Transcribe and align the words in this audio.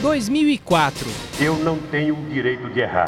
2004. 0.00 1.08
Eu 1.40 1.56
não 1.56 1.76
tenho 1.78 2.14
o 2.16 2.28
direito 2.30 2.68
de 2.70 2.80
errar. 2.80 3.06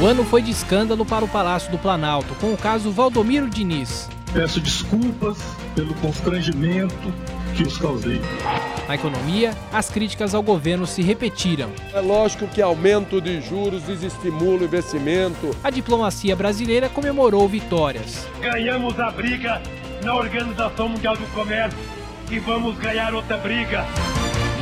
O 0.00 0.06
ano 0.06 0.24
foi 0.24 0.42
de 0.42 0.50
escândalo 0.50 1.06
para 1.06 1.24
o 1.24 1.28
Palácio 1.28 1.70
do 1.70 1.78
Planalto, 1.78 2.34
com 2.34 2.52
o 2.52 2.56
caso 2.56 2.90
Valdomiro 2.90 3.48
Diniz. 3.48 4.08
Peço 4.32 4.60
desculpas 4.60 5.38
pelo 5.74 5.94
constrangimento 5.94 7.12
que 7.54 7.62
os 7.62 7.76
causei. 7.78 8.20
Na 8.88 8.94
economia, 8.94 9.54
as 9.72 9.90
críticas 9.90 10.34
ao 10.34 10.42
governo 10.42 10.86
se 10.86 11.02
repetiram. 11.02 11.70
É 11.92 12.00
lógico 12.00 12.46
que 12.46 12.60
aumento 12.60 13.20
de 13.20 13.40
juros 13.40 13.82
desestimula 13.82 14.62
o 14.62 14.64
investimento. 14.64 15.54
A 15.62 15.70
diplomacia 15.70 16.34
brasileira 16.34 16.88
comemorou 16.88 17.46
vitórias. 17.46 18.26
Ganhamos 18.40 18.98
a 18.98 19.10
briga 19.10 19.62
na 20.02 20.14
Organização 20.14 20.88
Mundial 20.88 21.16
do 21.16 21.26
Comércio 21.34 21.78
e 22.30 22.38
vamos 22.38 22.76
ganhar 22.78 23.14
outra 23.14 23.36
briga. 23.36 23.86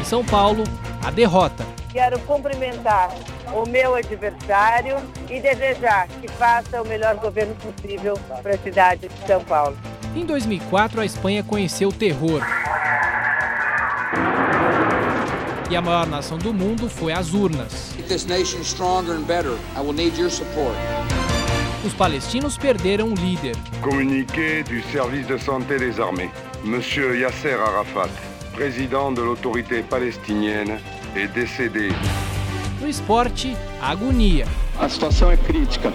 Em 0.00 0.04
São 0.04 0.24
Paulo, 0.24 0.64
a 1.04 1.10
derrota. 1.10 1.66
Quero 1.92 2.18
cumprimentar 2.20 3.14
o 3.52 3.68
meu 3.68 3.94
adversário 3.94 4.96
e 5.28 5.38
desejar 5.40 6.08
que 6.08 6.26
faça 6.26 6.80
o 6.80 6.88
melhor 6.88 7.16
governo 7.16 7.54
possível 7.56 8.18
para 8.42 8.54
a 8.54 8.58
cidade 8.58 9.08
de 9.08 9.26
São 9.26 9.44
Paulo. 9.44 9.76
Em 10.16 10.24
2004, 10.24 11.02
a 11.02 11.04
Espanha 11.04 11.44
conheceu 11.44 11.90
o 11.90 11.92
terror. 11.92 12.40
E 15.68 15.76
a 15.76 15.82
maior 15.82 16.06
nação 16.06 16.38
do 16.38 16.54
mundo 16.54 16.88
foi 16.88 17.12
às 17.12 17.34
urnas. 17.34 17.94
Os 21.84 21.94
palestinos 21.94 22.56
perderam 22.56 23.08
um 23.08 23.14
líder. 23.14 23.54
Communiqué 23.82 24.62
do 24.62 24.82
Serviço 24.90 25.36
de 25.36 25.44
Santé 25.44 25.78
des 25.78 26.00
Armées. 26.00 26.30
Monsieur 26.64 27.14
Yasser 27.18 27.58
Arafat, 27.58 28.10
président 28.60 29.10
de 29.10 29.22
l'autorité 29.22 29.82
palestinienne, 29.82 30.78
est 31.16 31.28
décédé. 31.28 31.88
No 32.78 32.86
esporte, 32.86 33.56
a 33.80 33.90
agonia. 33.90 34.46
A 34.78 34.86
situação 34.86 35.30
é 35.30 35.36
crítica. 35.38 35.90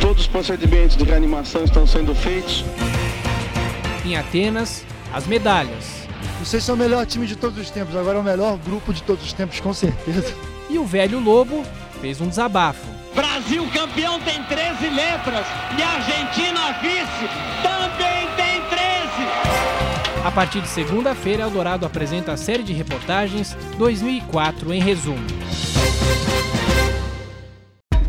Todos 0.00 0.22
os 0.22 0.28
procedimentos 0.28 0.96
de 0.96 1.02
reanimação 1.02 1.64
estão 1.64 1.84
sendo 1.84 2.14
feitos. 2.14 2.64
Em 4.04 4.16
Atenas, 4.16 4.86
as 5.12 5.26
medalhas. 5.26 6.06
Vocês 6.38 6.62
são 6.62 6.76
o 6.76 6.78
melhor 6.78 7.04
time 7.04 7.26
de 7.26 7.34
todos 7.34 7.58
os 7.58 7.68
tempos, 7.68 7.96
agora 7.96 8.18
é 8.18 8.20
o 8.20 8.24
melhor 8.24 8.58
grupo 8.58 8.94
de 8.94 9.02
todos 9.02 9.24
os 9.24 9.32
tempos, 9.32 9.58
com 9.58 9.74
certeza. 9.74 10.32
E 10.70 10.78
o 10.78 10.86
velho 10.86 11.18
Lobo 11.18 11.64
fez 12.00 12.20
um 12.20 12.28
desabafo. 12.28 12.86
Brasil 13.12 13.66
campeão 13.72 14.20
tem 14.20 14.40
13 14.44 14.88
letras 14.88 15.46
e 15.76 15.82
a 15.82 15.88
Argentina 15.88 16.78
vice 16.80 17.28
13. 17.60 18.03
A 20.24 20.30
partir 20.30 20.62
de 20.62 20.68
segunda-feira, 20.68 21.42
Eldorado 21.42 21.84
apresenta 21.84 22.32
a 22.32 22.36
série 22.38 22.62
de 22.62 22.72
reportagens 22.72 23.54
2004 23.76 24.72
em 24.72 24.80
resumo. 24.80 25.22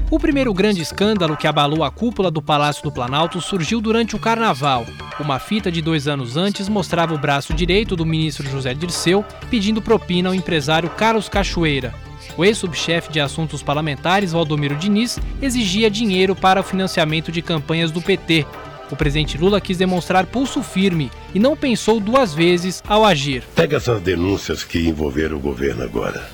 O 0.10 0.18
primeiro 0.18 0.54
grande 0.54 0.82
escândalo 0.82 1.36
que 1.36 1.46
abalou 1.46 1.84
a 1.84 1.92
cúpula 1.92 2.32
do 2.32 2.42
Palácio 2.42 2.82
do 2.84 2.92
Planalto 2.92 3.42
surgiu 3.42 3.82
durante 3.82 4.16
o 4.16 4.20
Carnaval. 4.20 4.86
Uma 5.20 5.40
fita 5.40 5.70
de 5.70 5.82
dois 5.82 6.08
anos 6.08 6.38
antes 6.38 6.70
mostrava 6.70 7.14
o 7.14 7.18
braço 7.18 7.54
direito 7.54 7.98
do 7.98 8.06
ministro 8.06 8.50
José 8.50 8.74
Dirceu 8.74 9.26
pedindo 9.50 9.82
propina 9.82 10.30
ao 10.30 10.36
empresário 10.36 10.90
Carlos 10.92 11.28
Cachoeira. 11.28 11.94
O 12.38 12.46
ex-subchefe 12.46 13.12
de 13.12 13.20
assuntos 13.20 13.62
parlamentares, 13.62 14.32
Valdomiro 14.32 14.76
Diniz, 14.76 15.20
exigia 15.42 15.92
dinheiro 15.92 16.34
para 16.34 16.62
o 16.62 16.64
financiamento 16.64 17.30
de 17.30 17.42
campanhas 17.42 17.92
do 17.92 18.02
PT. 18.02 18.46
O 18.92 18.96
presidente 18.96 19.38
Lula 19.38 19.60
quis 19.60 19.78
demonstrar 19.78 20.26
pulso 20.26 20.62
firme 20.62 21.12
e 21.34 21.40
não 21.40 21.56
pensou 21.56 22.00
duas 22.00 22.34
vezes 22.34 22.84
ao 22.88 23.04
agir. 23.04 23.44
Pega 23.56 23.78
essas 23.78 24.02
denúncias 24.02 24.64
que 24.64 24.88
envolveram 24.88 25.38
o 25.38 25.40
governo 25.40 25.84
agora. 25.84 26.30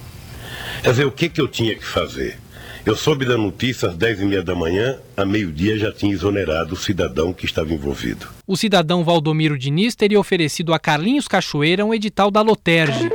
Quer 0.84 0.90
dizer, 0.90 1.06
o 1.06 1.12
que, 1.12 1.30
que 1.30 1.40
eu 1.40 1.48
tinha 1.48 1.76
que 1.76 1.86
fazer? 1.86 2.38
Eu 2.84 2.96
soube 2.96 3.26
da 3.26 3.38
notícia 3.38 3.90
às 3.90 3.96
10 3.96 4.22
e 4.22 4.26
meia 4.26 4.42
da 4.42 4.56
manhã, 4.56 4.98
a 5.16 5.24
meio-dia 5.24 5.78
já 5.78 5.92
tinha 5.92 6.12
exonerado 6.12 6.74
o 6.74 6.78
cidadão 6.78 7.32
que 7.32 7.46
estava 7.46 7.72
envolvido. 7.72 8.28
O 8.48 8.58
cidadão 8.58 9.04
Valdomiro 9.04 9.58
Diniz 9.58 9.96
teria 9.96 10.20
oferecido 10.20 10.74
a 10.74 10.80
Carlinhos 10.80 11.28
Cachoeira 11.28 11.86
um 11.86 11.94
edital 11.94 12.32
da 12.32 12.42
Loterge. 12.42 13.12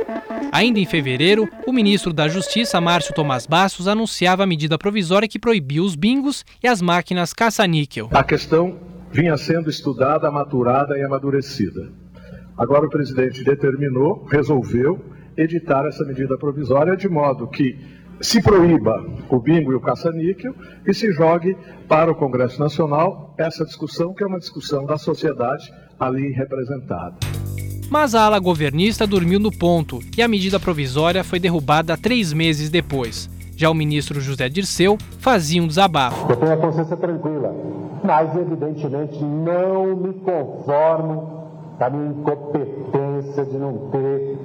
Ainda 0.53 0.79
em 0.79 0.85
fevereiro, 0.85 1.49
o 1.67 1.73
ministro 1.73 2.13
da 2.13 2.29
Justiça, 2.29 2.79
Márcio 2.79 3.13
Tomás 3.13 3.45
Bastos, 3.45 3.89
anunciava 3.89 4.43
a 4.43 4.47
medida 4.47 4.77
provisória 4.77 5.27
que 5.27 5.37
proibia 5.37 5.83
os 5.83 5.95
bingos 5.95 6.45
e 6.63 6.67
as 6.67 6.81
máquinas 6.81 7.33
caça-níquel. 7.33 8.07
A 8.13 8.23
questão 8.23 8.77
vinha 9.11 9.37
sendo 9.37 9.69
estudada, 9.69 10.29
maturada 10.31 10.97
e 10.97 11.03
amadurecida. 11.03 11.89
Agora 12.57 12.85
o 12.85 12.89
presidente 12.89 13.43
determinou, 13.43 14.25
resolveu 14.31 14.99
editar 15.35 15.85
essa 15.85 16.03
medida 16.03 16.37
provisória 16.37 16.97
de 16.97 17.07
modo 17.07 17.47
que 17.47 17.77
se 18.19 18.41
proíba 18.41 19.05
o 19.29 19.39
bingo 19.39 19.71
e 19.71 19.75
o 19.75 19.79
caça-níquel 19.79 20.55
e 20.85 20.93
se 20.93 21.11
jogue 21.11 21.55
para 21.87 22.11
o 22.11 22.15
Congresso 22.15 22.59
Nacional 22.59 23.35
essa 23.37 23.63
discussão, 23.63 24.13
que 24.13 24.23
é 24.23 24.27
uma 24.27 24.39
discussão 24.39 24.85
da 24.85 24.97
sociedade 24.97 25.71
ali 25.99 26.31
representada. 26.31 27.15
Mas 27.89 28.15
a 28.15 28.23
ala 28.23 28.39
governista 28.39 29.07
dormiu 29.07 29.39
no 29.39 29.51
ponto 29.51 29.99
e 30.17 30.21
a 30.21 30.27
medida 30.27 30.59
provisória 30.59 31.23
foi 31.23 31.39
derrubada 31.39 31.95
três 31.95 32.33
meses 32.33 32.69
depois. 32.69 33.29
Já 33.55 33.69
o 33.69 33.73
ministro 33.73 34.19
José 34.19 34.49
Dirceu 34.49 34.97
fazia 35.19 35.63
um 35.63 35.67
desabafo. 35.67 36.31
Eu 36.31 36.35
tenho 36.35 36.53
a 36.53 36.57
consciência 36.57 36.97
tranquila, 36.97 37.55
mas 38.03 38.35
evidentemente 38.35 39.23
não 39.23 39.95
me 39.95 40.13
conformo 40.13 41.47
com 41.77 41.83
a 41.83 41.89
minha 41.89 42.11
incompetência 42.11 43.45
de 43.45 43.57
não 43.57 43.89
ter 43.91 44.37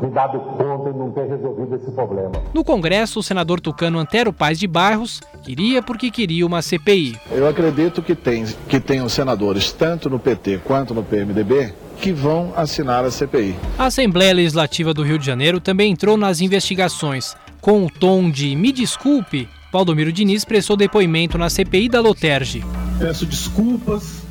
me 0.00 0.10
dado 0.10 0.38
conta 0.38 0.90
e 0.90 0.92
não 0.92 1.10
ter 1.10 1.26
resolvido 1.26 1.74
esse 1.76 1.90
problema. 1.92 2.32
No 2.52 2.64
Congresso, 2.64 3.20
o 3.20 3.22
senador 3.22 3.60
tucano 3.60 3.98
Antero 3.98 4.32
Paz 4.32 4.58
de 4.58 4.66
Barros 4.66 5.22
queria 5.42 5.82
porque 5.82 6.10
queria 6.10 6.46
uma 6.46 6.62
CPI. 6.62 7.18
Eu 7.30 7.48
acredito 7.48 8.02
que 8.02 8.14
tem 8.14 8.44
que 8.68 8.78
tenham 8.78 9.08
senadores 9.08 9.72
tanto 9.72 10.10
no 10.10 10.18
PT 10.18 10.60
quanto 10.64 10.94
no 10.94 11.02
PMDB 11.02 11.72
que 11.98 12.12
vão 12.12 12.52
assinar 12.54 13.04
a 13.04 13.10
CPI. 13.10 13.56
A 13.78 13.86
Assembleia 13.86 14.34
Legislativa 14.34 14.92
do 14.92 15.02
Rio 15.02 15.18
de 15.18 15.24
Janeiro 15.24 15.60
também 15.60 15.92
entrou 15.92 16.16
nas 16.16 16.40
investigações. 16.40 17.34
Com 17.60 17.84
o 17.84 17.90
tom 17.90 18.30
de 18.30 18.54
me 18.54 18.70
desculpe, 18.70 19.48
Valdomiro 19.76 20.10
Diniz 20.10 20.42
prestou 20.42 20.74
depoimento 20.74 21.36
na 21.36 21.50
CPI 21.50 21.90
da 21.90 22.00
Loterge. 22.00 22.64
Peço 22.98 23.26
desculpas 23.26 24.22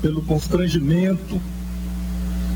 pelo 0.00 0.22
constrangimento 0.22 1.42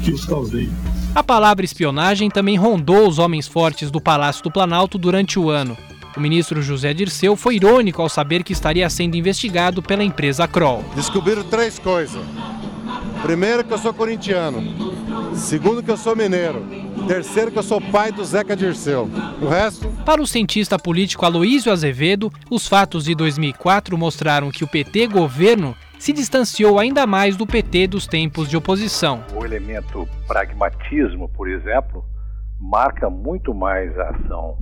que 0.04 0.12
os 0.12 0.24
causei. 0.24 0.70
A 1.12 1.24
palavra 1.24 1.64
espionagem 1.64 2.30
também 2.30 2.56
rondou 2.56 3.08
os 3.08 3.18
homens 3.18 3.48
fortes 3.48 3.90
do 3.90 4.00
Palácio 4.00 4.44
do 4.44 4.50
Planalto 4.50 4.96
durante 4.96 5.40
o 5.40 5.50
ano. 5.50 5.76
O 6.16 6.20
ministro 6.20 6.62
José 6.62 6.94
Dirceu 6.94 7.34
foi 7.34 7.56
irônico 7.56 8.00
ao 8.00 8.08
saber 8.08 8.44
que 8.44 8.52
estaria 8.52 8.88
sendo 8.88 9.16
investigado 9.16 9.82
pela 9.82 10.04
empresa 10.04 10.46
Kroll. 10.46 10.84
Descobriram 10.94 11.42
três 11.42 11.80
coisas. 11.80 12.22
Primeiro, 13.22 13.64
que 13.64 13.74
eu 13.74 13.78
sou 13.78 13.92
corintiano. 13.92 14.62
Segundo, 15.34 15.82
que 15.82 15.90
eu 15.90 15.96
sou 15.96 16.14
mineiro. 16.14 16.64
Terceiro, 17.06 17.50
que 17.50 17.58
eu 17.58 17.62
sou 17.62 17.80
pai 17.80 18.12
do 18.12 18.24
Zeca 18.24 18.56
Dirceu. 18.56 19.08
O 19.40 19.48
resto. 19.48 19.88
Para 20.04 20.22
o 20.22 20.26
cientista 20.26 20.78
político 20.78 21.24
Aloísio 21.24 21.72
Azevedo, 21.72 22.32
os 22.50 22.68
fatos 22.68 23.04
de 23.04 23.14
2004 23.14 23.96
mostraram 23.96 24.50
que 24.50 24.64
o 24.64 24.68
PT 24.68 25.06
governo 25.08 25.74
se 25.98 26.12
distanciou 26.12 26.78
ainda 26.78 27.06
mais 27.06 27.36
do 27.36 27.46
PT 27.46 27.88
dos 27.88 28.06
tempos 28.06 28.48
de 28.48 28.56
oposição. 28.56 29.22
O 29.34 29.44
elemento 29.44 30.08
pragmatismo, 30.26 31.28
por 31.28 31.48
exemplo, 31.48 32.04
marca 32.58 33.10
muito 33.10 33.52
mais 33.54 33.96
a 33.98 34.10
ação 34.10 34.56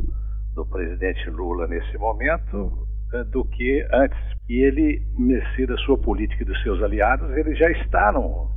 do 0.55 0.67
presidente 0.67 1.31
Lula 1.31 1.67
nesse 1.69 1.97
momento 1.97 2.87
eh, 3.15 3.25
do 3.25 3.45
que 3.45 3.87
antes. 3.93 4.19
E 4.49 4.65
ele, 4.65 5.03
mercê 5.17 5.67
da 5.67 5.77
sua 5.79 5.99
política 5.99 6.43
e 6.43 6.47
dos 6.47 6.61
seus 6.63 6.83
aliados, 6.83 7.31
ele 7.37 7.55
já 7.55 7.71
está 7.71 8.11
no, 8.11 8.51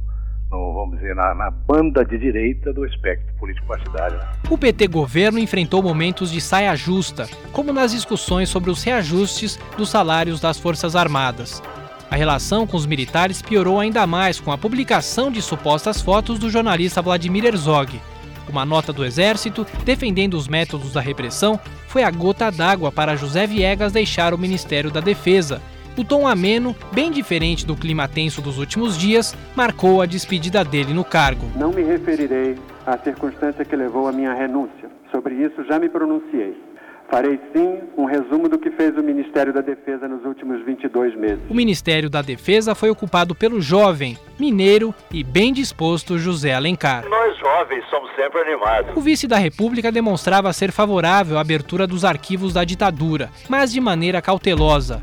no, 0.51 0.73
vamos 0.73 0.99
dizer, 0.99 1.15
na, 1.15 1.33
na, 1.33 1.49
banda 1.49 2.03
de 2.03 2.17
direita 2.17 2.73
do 2.73 2.85
espectro 2.85 3.33
político 3.39 3.65
partidário. 3.65 4.19
O 4.49 4.57
PT 4.57 4.87
governo 4.87 5.39
enfrentou 5.39 5.81
momentos 5.81 6.29
de 6.29 6.41
saia 6.41 6.75
justa, 6.75 7.27
como 7.53 7.71
nas 7.71 7.91
discussões 7.91 8.49
sobre 8.49 8.69
os 8.69 8.83
reajustes 8.83 9.57
dos 9.77 9.89
salários 9.89 10.41
das 10.41 10.59
Forças 10.59 10.95
Armadas. 10.95 11.63
A 12.09 12.15
relação 12.17 12.67
com 12.67 12.75
os 12.75 12.85
militares 12.85 13.41
piorou 13.41 13.79
ainda 13.79 14.05
mais 14.05 14.37
com 14.37 14.51
a 14.51 14.57
publicação 14.57 15.31
de 15.31 15.41
supostas 15.41 16.01
fotos 16.01 16.37
do 16.37 16.49
jornalista 16.49 17.01
Vladimir 17.01 17.45
Herzog. 17.45 18.01
Uma 18.49 18.65
nota 18.65 18.91
do 18.91 19.05
Exército, 19.05 19.65
defendendo 19.85 20.33
os 20.33 20.49
métodos 20.49 20.91
da 20.91 20.99
repressão, 20.99 21.57
foi 21.87 22.03
a 22.03 22.11
gota 22.11 22.51
d'água 22.51 22.91
para 22.91 23.15
José 23.15 23.47
Viegas 23.47 23.93
deixar 23.93 24.33
o 24.33 24.37
Ministério 24.37 24.91
da 24.91 24.99
Defesa. 24.99 25.61
O 26.01 26.03
tom 26.03 26.27
ameno, 26.27 26.75
bem 26.91 27.11
diferente 27.11 27.63
do 27.63 27.75
clima 27.75 28.07
tenso 28.07 28.41
dos 28.41 28.57
últimos 28.57 28.97
dias, 28.97 29.37
marcou 29.55 30.01
a 30.01 30.07
despedida 30.07 30.65
dele 30.65 30.95
no 30.95 31.05
cargo. 31.05 31.45
Não 31.55 31.69
me 31.71 31.83
referirei 31.83 32.57
à 32.87 32.97
circunstância 32.97 33.63
que 33.63 33.75
levou 33.75 34.07
à 34.07 34.11
minha 34.11 34.33
renúncia. 34.33 34.89
Sobre 35.11 35.35
isso 35.35 35.63
já 35.65 35.77
me 35.77 35.87
pronunciei. 35.89 36.57
Farei 37.07 37.39
sim 37.53 37.81
um 37.95 38.05
resumo 38.05 38.49
do 38.49 38.57
que 38.57 38.71
fez 38.71 38.97
o 38.97 39.03
Ministério 39.03 39.53
da 39.53 39.61
Defesa 39.61 40.07
nos 40.07 40.25
últimos 40.25 40.65
22 40.65 41.15
meses. 41.15 41.39
O 41.47 41.53
Ministério 41.53 42.09
da 42.09 42.23
Defesa 42.23 42.73
foi 42.73 42.89
ocupado 42.89 43.35
pelo 43.35 43.61
jovem, 43.61 44.17
mineiro 44.39 44.95
e 45.13 45.23
bem 45.23 45.53
disposto 45.53 46.17
José 46.17 46.51
Alencar. 46.51 47.07
Nós 47.07 47.37
jovens 47.37 47.85
somos 47.91 48.09
sempre 48.15 48.41
animados. 48.41 48.97
O 48.97 49.01
vice 49.01 49.27
da 49.27 49.37
República 49.37 49.91
demonstrava 49.91 50.51
ser 50.51 50.71
favorável 50.71 51.37
à 51.37 51.41
abertura 51.41 51.85
dos 51.85 52.03
arquivos 52.03 52.53
da 52.53 52.63
ditadura, 52.63 53.29
mas 53.47 53.71
de 53.71 53.79
maneira 53.79 54.19
cautelosa. 54.19 54.99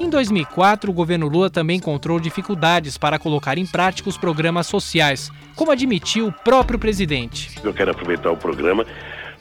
Em 0.00 0.10
2004, 0.10 0.90
o 0.90 0.94
governo 0.94 1.28
Lula 1.28 1.48
também 1.50 1.76
encontrou 1.76 2.18
dificuldades 2.18 2.98
para 2.98 3.18
colocar 3.18 3.58
em 3.58 3.66
prática 3.66 4.08
os 4.08 4.16
programas 4.16 4.66
sociais, 4.66 5.30
como 5.54 5.70
admitiu 5.70 6.28
o 6.28 6.32
próprio 6.32 6.78
presidente. 6.78 7.50
Eu 7.62 7.72
quero 7.72 7.90
aproveitar 7.90 8.30
o 8.30 8.36
programa 8.36 8.84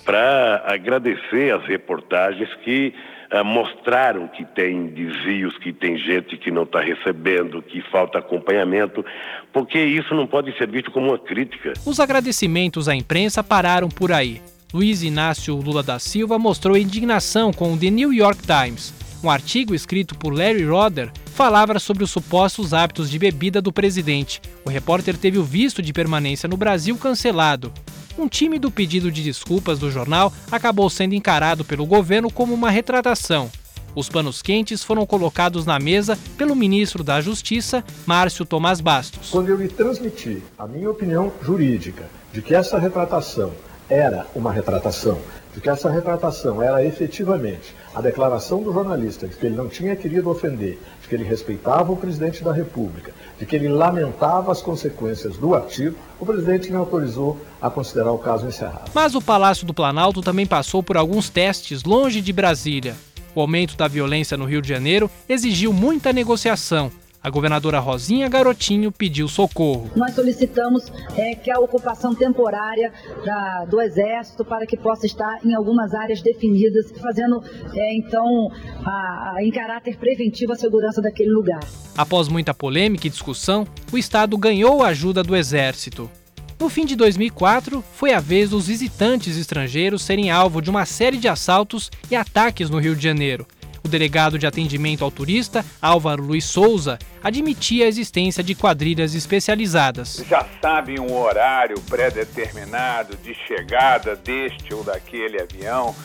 para 0.06 0.64
agradecer 0.66 1.54
as 1.54 1.66
reportagens 1.66 2.50
que 2.64 2.94
uh, 3.34 3.44
mostraram 3.44 4.28
que 4.28 4.46
tem 4.46 4.88
desvios, 4.88 5.58
que 5.58 5.74
tem 5.74 5.98
gente 5.98 6.38
que 6.38 6.50
não 6.50 6.64
está 6.64 6.80
recebendo, 6.80 7.62
que 7.62 7.82
falta 7.92 8.20
acompanhamento, 8.20 9.04
porque 9.52 9.80
isso 9.80 10.14
não 10.14 10.26
pode 10.26 10.56
ser 10.58 10.70
visto 10.70 10.92
como 10.92 11.08
uma 11.08 11.20
crítica. 11.20 11.74
Os 11.86 12.00
agradecimentos 12.00 12.88
à 12.88 12.96
imprensa 12.96 13.44
pararam 13.44 13.90
por 13.90 14.12
aí. 14.12 14.42
Luiz 14.74 15.02
Inácio 15.02 15.56
Lula 15.56 15.82
da 15.82 15.98
Silva 15.98 16.38
mostrou 16.38 16.78
indignação 16.78 17.52
com 17.52 17.74
o 17.74 17.78
The 17.78 17.90
New 17.90 18.14
York 18.14 18.42
Times. 18.44 19.07
Um 19.28 19.30
artigo 19.30 19.76
escrito 19.76 20.18
por 20.18 20.34
Larry 20.34 20.64
Roder 20.64 21.12
falava 21.26 21.78
sobre 21.80 22.02
os 22.02 22.10
supostos 22.10 22.74
hábitos 22.74 23.10
de 23.10 23.20
bebida 23.20 23.62
do 23.62 23.74
presidente. 23.74 24.42
O 24.64 24.70
repórter 24.70 25.18
teve 25.18 25.38
o 25.38 25.44
visto 25.44 25.82
de 25.82 25.92
permanência 25.92 26.48
no 26.48 26.56
Brasil 26.56 26.98
cancelado. 26.98 27.74
Um 28.18 28.30
tímido 28.30 28.72
pedido 28.72 29.12
de 29.12 29.22
desculpas 29.22 29.80
do 29.80 29.92
jornal 29.92 30.32
acabou 30.50 30.90
sendo 30.90 31.14
encarado 31.14 31.66
pelo 31.66 31.86
governo 31.86 32.32
como 32.32 32.54
uma 32.54 32.72
retratação. 32.72 33.52
Os 33.94 34.08
panos 34.08 34.42
quentes 34.42 34.82
foram 34.82 35.06
colocados 35.06 35.66
na 35.66 35.78
mesa 35.78 36.18
pelo 36.38 36.56
ministro 36.56 37.04
da 37.04 37.20
Justiça, 37.20 37.84
Márcio 38.06 38.46
Tomás 38.46 38.80
Bastos. 38.80 39.30
Quando 39.30 39.50
eu 39.50 39.58
lhe 39.58 39.68
transmiti 39.68 40.42
a 40.58 40.66
minha 40.66 40.90
opinião 40.90 41.34
jurídica 41.44 42.10
de 42.32 42.42
que 42.42 42.56
essa 42.56 42.80
retratação 42.80 43.52
era 43.90 44.26
uma 44.34 44.54
retratação, 44.54 45.20
de 45.54 45.60
que 45.60 45.70
essa 45.70 45.90
retratação 45.90 46.62
era 46.62 46.86
efetivamente 46.86 47.76
a 47.98 48.02
declaração 48.02 48.62
do 48.62 48.72
jornalista 48.72 49.28
de 49.28 49.36
que 49.36 49.48
ele 49.48 49.56
não 49.56 49.68
tinha 49.68 49.96
querido 49.96 50.30
ofender, 50.30 50.78
de 51.02 51.08
que 51.08 51.16
ele 51.16 51.24
respeitava 51.24 51.92
o 51.92 51.98
presidente 51.98 52.44
da 52.44 52.54
República, 52.54 53.12
de 53.40 53.44
que 53.44 53.56
ele 53.56 53.68
lamentava 53.68 54.52
as 54.52 54.62
consequências 54.62 55.36
do 55.36 55.56
artigo, 55.56 55.96
o 56.20 56.26
presidente 56.26 56.70
me 56.70 56.78
autorizou 56.78 57.40
a 57.60 57.72
considerar 57.72 58.12
o 58.12 58.20
caso 58.20 58.46
encerrado. 58.46 58.92
Mas 58.94 59.16
o 59.16 59.22
Palácio 59.22 59.66
do 59.66 59.74
Planalto 59.74 60.22
também 60.22 60.46
passou 60.46 60.84
por 60.84 60.96
alguns 60.96 61.28
testes 61.28 61.84
longe 61.84 62.22
de 62.22 62.32
Brasília. 62.32 62.96
O 63.34 63.42
aumento 63.42 63.76
da 63.76 63.88
violência 63.88 64.38
no 64.38 64.46
Rio 64.46 64.62
de 64.62 64.70
Janeiro 64.70 65.10
exigiu 65.28 65.74
muita 65.74 66.14
negociação 66.14 66.92
a 67.28 67.30
governadora 67.30 67.80
Rosinha 67.80 68.30
Garotinho 68.30 68.90
pediu 68.90 69.28
socorro. 69.28 69.92
Nós 69.98 70.16
solicitamos 70.16 70.90
é, 71.18 71.36
que 71.36 71.52
a 71.52 71.60
ocupação 71.60 72.16
temporária 72.16 72.92
da, 73.26 73.66
do 73.66 73.82
Exército 73.82 74.46
para 74.46 74.66
que 74.66 74.78
possa 74.78 75.06
estar 75.06 75.46
em 75.46 75.54
algumas 75.54 75.94
áreas 75.94 76.22
definidas, 76.22 76.90
fazendo 77.02 77.44
é, 77.74 77.98
então 77.98 78.50
a, 78.86 79.34
a, 79.36 79.44
em 79.44 79.52
caráter 79.52 79.98
preventivo 79.98 80.54
a 80.54 80.56
segurança 80.56 81.02
daquele 81.02 81.32
lugar. 81.32 81.60
Após 81.98 82.30
muita 82.30 82.54
polêmica 82.54 83.08
e 83.08 83.10
discussão, 83.10 83.68
o 83.92 83.98
Estado 83.98 84.38
ganhou 84.38 84.82
a 84.82 84.88
ajuda 84.88 85.22
do 85.22 85.36
Exército. 85.36 86.10
No 86.58 86.70
fim 86.70 86.86
de 86.86 86.96
2004, 86.96 87.84
foi 87.94 88.14
a 88.14 88.20
vez 88.20 88.52
dos 88.52 88.68
visitantes 88.68 89.38
estrangeiros 89.38 90.02
serem 90.02 90.32
alvo 90.32 90.62
de 90.62 90.70
uma 90.70 90.86
série 90.86 91.18
de 91.18 91.28
assaltos 91.28 91.92
e 92.10 92.16
ataques 92.16 92.70
no 92.70 92.80
Rio 92.80 92.96
de 92.96 93.04
Janeiro. 93.04 93.46
O 93.88 93.90
delegado 93.90 94.38
de 94.38 94.46
atendimento 94.46 95.06
ao 95.06 95.10
turista, 95.10 95.64
Álvaro 95.82 96.22
Luiz 96.22 96.44
Souza, 96.44 97.00
admitia 97.24 97.86
a 97.86 97.88
existência 97.88 98.44
de 98.44 98.54
quadrilhas 98.54 99.16
especializadas. 99.16 100.22
Já 100.28 100.46
sabem 100.62 101.00
um 101.00 101.18
horário 101.18 101.80
pré-determinado 101.90 103.16
de 103.24 103.34
chegada 103.48 104.14
deste 104.18 104.74
ou 104.74 104.84
daquele 104.84 105.42
avião, 105.42 105.96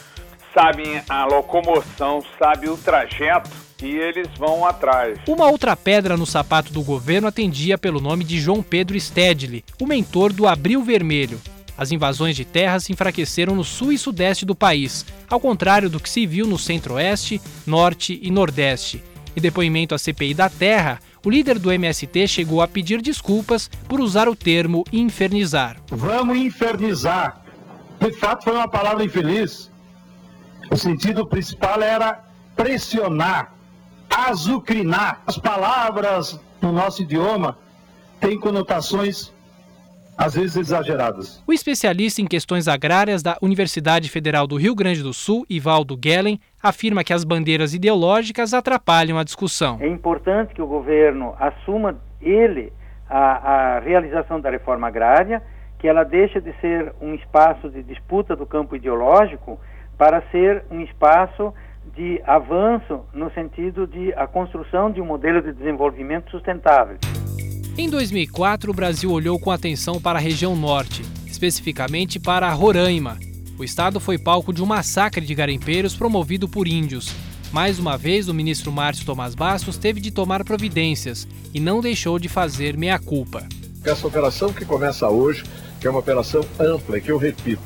sabem 0.55 1.03
a 1.09 1.25
locomoção, 1.25 2.23
sabem 2.39 2.71
o 2.71 2.77
trajeto 2.77 3.51
e 3.83 3.89
eles 3.89 4.29
vão 4.39 4.65
atrás. 4.65 5.19
Uma 5.27 5.51
outra 5.51 5.75
pedra 5.75 6.17
no 6.17 6.25
sapato 6.25 6.73
do 6.73 6.85
governo 6.85 7.27
atendia 7.27 7.77
pelo 7.77 8.01
nome 8.01 8.23
de 8.23 8.39
João 8.39 8.63
Pedro 8.63 8.99
Stedley, 8.99 9.65
o 9.81 9.89
mentor 9.89 10.33
do 10.33 10.47
Abril 10.47 10.85
Vermelho. 10.85 11.41
As 11.77 11.91
invasões 11.91 12.37
de 12.37 12.45
terras 12.45 12.85
se 12.85 12.93
enfraqueceram 12.93 13.55
no 13.55 13.65
sul 13.65 13.93
e 13.93 13.99
sudeste 13.99 14.45
do 14.45 14.55
país, 14.55 15.07
ao 15.29 15.41
contrário 15.41 15.89
do 15.89 15.99
que 15.99 16.09
se 16.09 16.27
viu 16.27 16.47
no 16.47 16.59
centro-oeste, 16.59 17.41
norte 17.67 18.19
e 18.23 18.31
nordeste. 18.31 19.03
Em 19.35 19.41
depoimento 19.41 19.95
à 19.95 19.99
CPI 19.99 20.35
da 20.35 20.51
Terra, 20.51 21.01
o 21.25 21.31
líder 21.31 21.59
do 21.59 21.73
MST 21.73 22.29
chegou 22.29 22.61
a 22.61 22.69
pedir 22.69 23.01
desculpas 23.01 23.69
por 23.89 24.01
usar 24.01 24.29
o 24.29 24.37
termo 24.37 24.85
infernizar. 24.93 25.79
Vamos 25.89 26.37
infernizar. 26.37 27.43
De 27.99 28.13
fato, 28.13 28.45
foi 28.45 28.55
uma 28.55 28.69
palavra 28.69 29.05
infeliz. 29.05 29.71
O 30.71 30.77
sentido 30.77 31.27
principal 31.27 31.81
era 31.81 32.25
pressionar, 32.57 33.55
azucrinar. 34.11 35.23
As 35.27 35.39
palavras 35.39 36.39
no 36.61 36.73
nosso 36.73 37.03
idioma 37.03 37.57
têm 38.21 38.39
conotações 38.39 39.33
às 40.17 40.35
vezes 40.35 40.57
exageradas. 40.57 41.43
O 41.47 41.53
especialista 41.53 42.21
em 42.21 42.27
questões 42.27 42.69
agrárias 42.69 43.23
da 43.23 43.37
Universidade 43.41 44.09
Federal 44.09 44.47
do 44.47 44.57
Rio 44.57 44.75
Grande 44.75 45.03
do 45.03 45.13
Sul, 45.13 45.45
Ivaldo 45.49 45.99
Gellen, 46.03 46.39
afirma 46.63 47.05
que 47.05 47.13
as 47.13 47.25
bandeiras 47.25 47.75
ideológicas 47.75 48.55
atrapalham 48.55 49.19
a 49.19 49.25
discussão. 49.25 49.79
É 49.81 49.89
importante 49.89 50.55
que 50.55 50.63
o 50.63 50.67
governo 50.67 51.35
assuma 51.39 51.97
ele 52.21 52.73
a, 53.09 53.77
a 53.77 53.81
realização 53.81 54.41
da 54.41 54.51
reforma 54.51 54.89
agrária, 54.89 55.43
que 55.79 55.89
ela 55.89 56.05
deixe 56.05 56.41
de 56.41 56.53
ser 56.61 56.95
um 57.01 57.15
espaço 57.15 57.69
de 57.69 57.83
disputa 57.83 58.37
do 58.37 58.47
campo 58.47 58.77
ideológico 58.77 59.59
para 59.99 60.23
ser 60.31 60.65
um 60.71 60.81
espaço 60.81 61.53
de 61.95 62.23
avanço 62.25 63.05
no 63.13 63.31
sentido 63.33 63.87
de 63.87 64.15
a 64.15 64.27
construção 64.27 64.91
de 64.91 65.01
um 65.01 65.05
modelo 65.05 65.43
de 65.43 65.53
desenvolvimento 65.53 66.31
sustentável. 66.31 66.97
Em 67.77 67.89
2004, 67.89 68.71
o 68.71 68.75
Brasil 68.75 69.11
olhou 69.11 69.41
com 69.41 69.51
atenção 69.51 69.99
para 69.99 70.19
a 70.19 70.23
região 70.23 70.55
norte, 70.55 71.03
especificamente 71.27 72.21
para 72.21 72.53
Roraima. 72.53 73.19
O 73.59 73.65
estado 73.65 73.99
foi 73.99 74.19
palco 74.19 74.53
de 74.53 74.63
um 74.63 74.67
massacre 74.67 75.25
de 75.25 75.35
garimpeiros 75.35 75.97
promovido 75.97 76.47
por 76.47 76.69
índios. 76.69 77.11
Mais 77.51 77.79
uma 77.79 77.97
vez, 77.97 78.29
o 78.29 78.35
ministro 78.35 78.71
Márcio 78.71 79.07
Tomás 79.07 79.35
Bastos 79.35 79.79
teve 79.79 80.03
de 80.03 80.11
tomar 80.11 80.45
providências 80.45 81.27
e 81.55 81.59
não 81.59 81.81
deixou 81.81 82.19
de 82.19 82.29
fazer 82.29 82.77
meia-culpa. 82.77 83.49
Essa 83.83 84.07
operação 84.07 84.53
que 84.53 84.67
começa 84.67 85.09
hoje, 85.09 85.43
que 85.81 85.87
é 85.87 85.91
uma 85.91 86.01
operação 86.01 86.45
ampla, 86.61 87.01
que 87.01 87.11
eu 87.11 87.17
repito, 87.17 87.63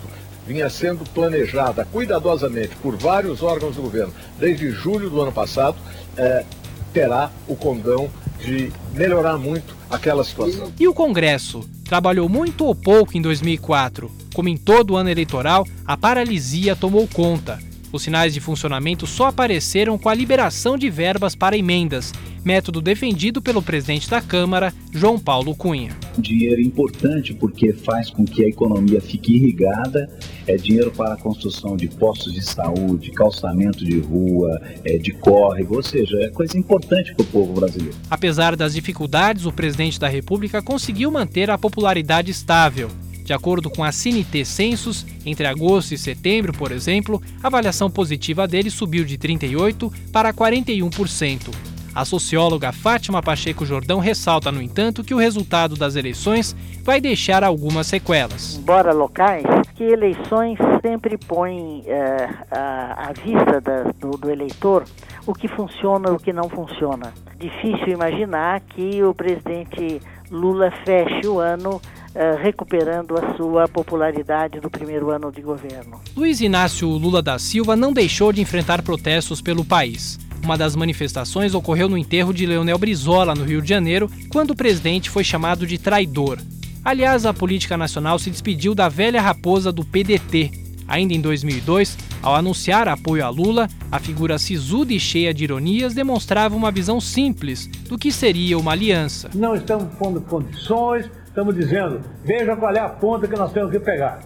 vinha 0.46 0.70
sendo 0.70 1.04
planejada 1.10 1.84
cuidadosamente 1.84 2.76
por 2.76 2.96
vários 2.96 3.42
órgãos 3.42 3.74
do 3.74 3.82
governo 3.82 4.14
desde 4.38 4.70
julho 4.70 5.10
do 5.10 5.20
ano 5.20 5.32
passado, 5.32 5.76
é, 6.16 6.44
terá 6.92 7.28
o 7.48 7.56
condão 7.56 8.08
de 8.38 8.72
melhorar 8.94 9.36
muito 9.36 9.75
aquela 9.90 10.24
situação. 10.24 10.72
E 10.78 10.86
o 10.86 10.94
Congresso? 10.94 11.68
Trabalhou 11.84 12.28
muito 12.28 12.64
ou 12.64 12.74
pouco 12.74 13.16
em 13.16 13.22
2004? 13.22 14.10
Como 14.34 14.48
em 14.48 14.56
todo 14.56 14.96
ano 14.96 15.08
eleitoral, 15.08 15.66
a 15.86 15.96
paralisia 15.96 16.74
tomou 16.76 17.06
conta. 17.08 17.58
Os 17.92 18.02
sinais 18.02 18.34
de 18.34 18.40
funcionamento 18.40 19.06
só 19.06 19.26
apareceram 19.26 19.96
com 19.96 20.08
a 20.08 20.14
liberação 20.14 20.76
de 20.76 20.90
verbas 20.90 21.34
para 21.34 21.56
emendas, 21.56 22.12
método 22.44 22.80
defendido 22.80 23.40
pelo 23.42 23.62
presidente 23.62 24.08
da 24.08 24.20
Câmara, 24.20 24.72
João 24.92 25.18
Paulo 25.18 25.54
Cunha. 25.54 25.96
Dinheiro 26.18 26.60
importante 26.60 27.34
porque 27.34 27.72
faz 27.72 28.10
com 28.10 28.24
que 28.24 28.44
a 28.44 28.48
economia 28.48 29.00
fique 29.00 29.34
irrigada, 29.34 30.08
é 30.46 30.56
dinheiro 30.56 30.90
para 30.92 31.14
a 31.14 31.16
construção 31.16 31.76
de 31.76 31.88
postos 31.88 32.32
de 32.32 32.42
saúde, 32.42 33.10
calçamento 33.10 33.84
de 33.84 33.98
rua, 33.98 34.60
é 34.84 34.96
de 34.96 35.12
córrego, 35.12 35.76
ou 35.76 35.82
seja, 35.82 36.16
é 36.20 36.28
coisa 36.30 36.56
importante 36.56 37.14
para 37.14 37.24
o 37.24 37.26
povo 37.26 37.52
brasileiro. 37.54 37.96
Apesar 38.10 38.56
das 38.56 38.74
dificuldades, 38.74 39.46
o 39.46 39.52
presidente 39.52 39.98
da 39.98 40.08
República 40.08 40.62
conseguiu 40.62 41.10
manter 41.10 41.50
a 41.50 41.58
popularidade 41.58 42.30
estável. 42.30 42.90
De 43.26 43.32
acordo 43.32 43.68
com 43.68 43.82
a 43.82 43.90
CNT 43.90 44.44
Census, 44.44 45.04
entre 45.26 45.48
agosto 45.48 45.92
e 45.92 45.98
setembro, 45.98 46.52
por 46.52 46.70
exemplo, 46.70 47.20
a 47.42 47.48
avaliação 47.48 47.90
positiva 47.90 48.46
dele 48.46 48.70
subiu 48.70 49.04
de 49.04 49.18
38% 49.18 49.92
para 50.12 50.32
41%. 50.32 51.52
A 51.92 52.04
socióloga 52.04 52.70
Fátima 52.70 53.20
Pacheco 53.20 53.66
Jordão 53.66 53.98
ressalta, 53.98 54.52
no 54.52 54.62
entanto, 54.62 55.02
que 55.02 55.12
o 55.12 55.16
resultado 55.18 55.74
das 55.74 55.96
eleições 55.96 56.54
vai 56.84 57.00
deixar 57.00 57.42
algumas 57.42 57.88
sequelas. 57.88 58.54
Embora 58.58 58.92
locais, 58.92 59.42
que 59.74 59.82
eleições 59.82 60.56
sempre 60.80 61.18
põem 61.18 61.82
é, 61.86 62.28
à 62.52 63.12
vista 63.12 63.60
da, 63.60 63.90
do, 63.98 64.10
do 64.10 64.30
eleitor 64.30 64.84
o 65.26 65.34
que 65.34 65.48
funciona 65.48 66.10
e 66.10 66.12
o 66.12 66.18
que 66.18 66.32
não 66.32 66.48
funciona. 66.48 67.12
Difícil 67.38 67.88
imaginar 67.88 68.60
que 68.60 69.02
o 69.02 69.12
presidente 69.12 70.00
Lula 70.30 70.70
feche 70.84 71.26
o 71.26 71.40
ano 71.40 71.80
uh, 72.16 72.42
recuperando 72.42 73.16
a 73.16 73.36
sua 73.36 73.68
popularidade 73.68 74.58
do 74.58 74.70
primeiro 74.70 75.10
ano 75.10 75.30
de 75.30 75.42
governo. 75.42 76.00
Luiz 76.16 76.40
Inácio 76.40 76.88
Lula 76.88 77.20
da 77.20 77.38
Silva 77.38 77.76
não 77.76 77.92
deixou 77.92 78.32
de 78.32 78.40
enfrentar 78.40 78.82
protestos 78.82 79.42
pelo 79.42 79.64
país. 79.64 80.18
Uma 80.42 80.56
das 80.56 80.74
manifestações 80.74 81.54
ocorreu 81.54 81.88
no 81.88 81.98
enterro 81.98 82.32
de 82.32 82.46
Leonel 82.46 82.78
Brizola, 82.78 83.34
no 83.34 83.44
Rio 83.44 83.60
de 83.60 83.68
Janeiro, 83.68 84.10
quando 84.30 84.50
o 84.50 84.56
presidente 84.56 85.10
foi 85.10 85.24
chamado 85.24 85.66
de 85.66 85.76
traidor. 85.76 86.38
Aliás, 86.84 87.26
a 87.26 87.34
política 87.34 87.76
nacional 87.76 88.18
se 88.18 88.30
despediu 88.30 88.74
da 88.74 88.88
velha 88.88 89.20
raposa 89.20 89.72
do 89.72 89.84
PDT. 89.84 90.52
Ainda 90.86 91.14
em 91.14 91.20
2002, 91.20 91.98
ao 92.22 92.36
anunciar 92.36 92.86
apoio 92.86 93.24
a 93.24 93.28
Lula, 93.28 93.68
a 93.90 93.98
figura 93.98 94.38
sisuda 94.38 94.92
e 94.92 95.00
cheia 95.00 95.34
de 95.34 95.42
ironias 95.42 95.94
demonstrava 95.94 96.54
uma 96.54 96.70
visão 96.70 97.00
simples 97.00 97.66
do 97.88 97.98
que 97.98 98.12
seria 98.12 98.56
uma 98.56 98.70
aliança. 98.70 99.28
Não 99.34 99.56
estamos 99.56 99.92
pondo 99.96 100.20
condições, 100.20 101.10
estamos 101.36 101.54
dizendo, 101.54 102.00
veja 102.24 102.56
qual 102.56 102.74
é 102.74 102.80
a 102.80 102.88
ponta 102.88 103.28
que 103.28 103.36
nós 103.36 103.52
temos 103.52 103.70
que 103.70 103.78
pegar. 103.78 104.20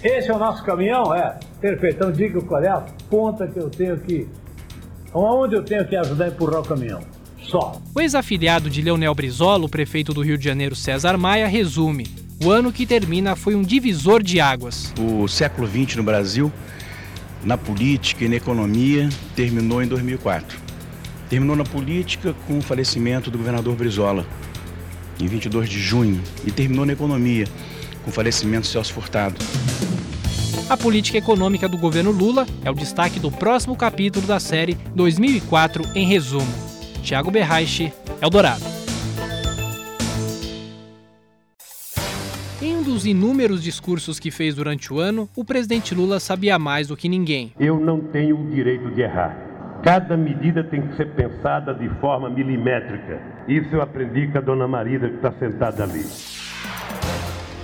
Esse 0.00 0.30
é 0.30 0.34
o 0.34 0.38
nosso 0.38 0.62
caminhão? 0.64 1.12
É. 1.12 1.40
Perfeito. 1.60 1.96
Então 1.96 2.12
diga 2.12 2.40
qual 2.40 2.62
é 2.62 2.68
a 2.68 2.84
ponta 3.10 3.48
que 3.48 3.58
eu 3.58 3.68
tenho 3.68 3.98
que. 3.98 4.28
Onde 5.12 5.56
eu 5.56 5.64
tenho 5.64 5.84
que 5.88 5.96
ajudar 5.96 6.26
a 6.26 6.28
empurrar 6.28 6.60
o 6.60 6.64
caminhão. 6.64 7.00
Só. 7.42 7.80
O 7.92 8.00
ex-afiliado 8.00 8.70
de 8.70 8.80
Leonel 8.80 9.14
Brizola, 9.14 9.64
o 9.64 9.68
prefeito 9.68 10.14
do 10.14 10.22
Rio 10.22 10.38
de 10.38 10.44
Janeiro 10.44 10.76
César 10.76 11.18
Maia, 11.18 11.48
resume. 11.48 12.06
O 12.44 12.48
ano 12.50 12.70
que 12.70 12.86
termina 12.86 13.34
foi 13.34 13.56
um 13.56 13.62
divisor 13.62 14.22
de 14.22 14.40
águas. 14.40 14.94
O 14.98 15.26
século 15.26 15.66
XX 15.66 15.96
no 15.96 16.04
Brasil, 16.04 16.52
na 17.42 17.58
política 17.58 18.24
e 18.24 18.28
na 18.28 18.36
economia, 18.36 19.08
terminou 19.34 19.82
em 19.82 19.88
2004. 19.88 20.58
Terminou 21.28 21.56
na 21.56 21.64
política 21.64 22.34
com 22.46 22.58
o 22.58 22.62
falecimento 22.62 23.30
do 23.30 23.38
governador 23.38 23.74
Brizola, 23.74 24.24
em 25.20 25.26
22 25.26 25.68
de 25.68 25.78
junho, 25.78 26.20
e 26.46 26.50
terminou 26.50 26.84
na 26.84 26.92
economia 26.92 27.46
com 28.02 28.10
o 28.10 28.12
falecimento 28.12 28.62
de 28.62 28.68
Celso 28.68 28.92
Furtado. 28.92 29.36
A 30.68 30.76
política 30.76 31.18
econômica 31.18 31.68
do 31.68 31.76
governo 31.76 32.10
Lula 32.10 32.46
é 32.64 32.70
o 32.70 32.74
destaque 32.74 33.20
do 33.20 33.30
próximo 33.30 33.76
capítulo 33.76 34.26
da 34.26 34.40
série 34.40 34.74
2004 34.94 35.84
em 35.94 36.06
resumo. 36.06 36.46
Tiago 37.02 37.30
Berraiche, 37.30 37.92
Eldorado. 38.20 38.64
Em 42.62 42.76
um 42.76 42.82
dos 42.82 43.04
inúmeros 43.04 43.62
discursos 43.62 44.18
que 44.18 44.30
fez 44.30 44.54
durante 44.54 44.90
o 44.90 44.98
ano, 44.98 45.28
o 45.36 45.44
presidente 45.44 45.94
Lula 45.94 46.18
sabia 46.18 46.58
mais 46.58 46.88
do 46.88 46.96
que 46.96 47.10
ninguém. 47.10 47.52
Eu 47.60 47.78
não 47.78 48.00
tenho 48.00 48.40
o 48.40 48.50
direito 48.50 48.90
de 48.90 49.02
errar. 49.02 49.53
Cada 49.84 50.16
medida 50.16 50.64
tem 50.64 50.80
que 50.80 50.96
ser 50.96 51.10
pensada 51.10 51.74
de 51.74 51.90
forma 52.00 52.30
milimétrica. 52.30 53.20
Isso 53.46 53.68
eu 53.70 53.82
aprendi 53.82 54.26
com 54.28 54.38
a 54.38 54.40
dona 54.40 54.66
Marida 54.66 55.10
que 55.10 55.16
está 55.16 55.30
sentada 55.32 55.82
ali. 55.82 56.02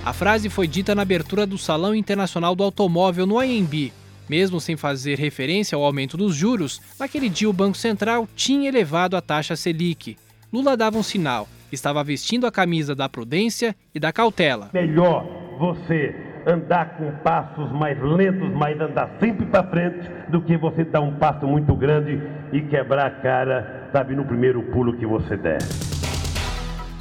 A 0.04 0.12
frase 0.12 0.50
foi 0.50 0.66
dita 0.66 0.94
na 0.94 1.00
abertura 1.00 1.46
do 1.46 1.56
Salão 1.56 1.94
Internacional 1.94 2.54
do 2.54 2.62
Automóvel 2.62 3.24
no 3.24 3.38
AMB. 3.38 3.90
Mesmo 4.28 4.60
sem 4.60 4.76
fazer 4.76 5.18
referência 5.18 5.74
ao 5.74 5.82
aumento 5.82 6.18
dos 6.18 6.36
juros, 6.36 6.82
naquele 7.00 7.30
dia 7.30 7.48
o 7.48 7.54
Banco 7.54 7.78
Central 7.78 8.28
tinha 8.36 8.68
elevado 8.68 9.16
a 9.16 9.22
taxa 9.22 9.56
Selic. 9.56 10.18
Lula 10.52 10.76
dava 10.76 10.98
um 10.98 11.02
sinal: 11.02 11.48
estava 11.72 12.04
vestindo 12.04 12.46
a 12.46 12.52
camisa 12.52 12.94
da 12.94 13.08
prudência 13.08 13.74
e 13.94 13.98
da 13.98 14.12
cautela. 14.12 14.68
Melhor 14.74 15.26
você 15.58 16.29
andar 16.46 16.96
com 16.96 17.10
passos 17.22 17.70
mais 17.72 18.00
lentos, 18.00 18.50
mas 18.50 18.80
andar 18.80 19.10
sempre 19.20 19.46
para 19.46 19.64
frente, 19.64 20.08
do 20.28 20.40
que 20.40 20.56
você 20.56 20.84
dar 20.84 21.00
um 21.00 21.16
passo 21.16 21.46
muito 21.46 21.74
grande 21.74 22.20
e 22.52 22.60
quebrar 22.62 23.06
a 23.06 23.10
cara, 23.10 23.88
sabe, 23.92 24.14
no 24.14 24.24
primeiro 24.24 24.62
pulo 24.72 24.96
que 24.96 25.06
você 25.06 25.36
der. 25.36 25.58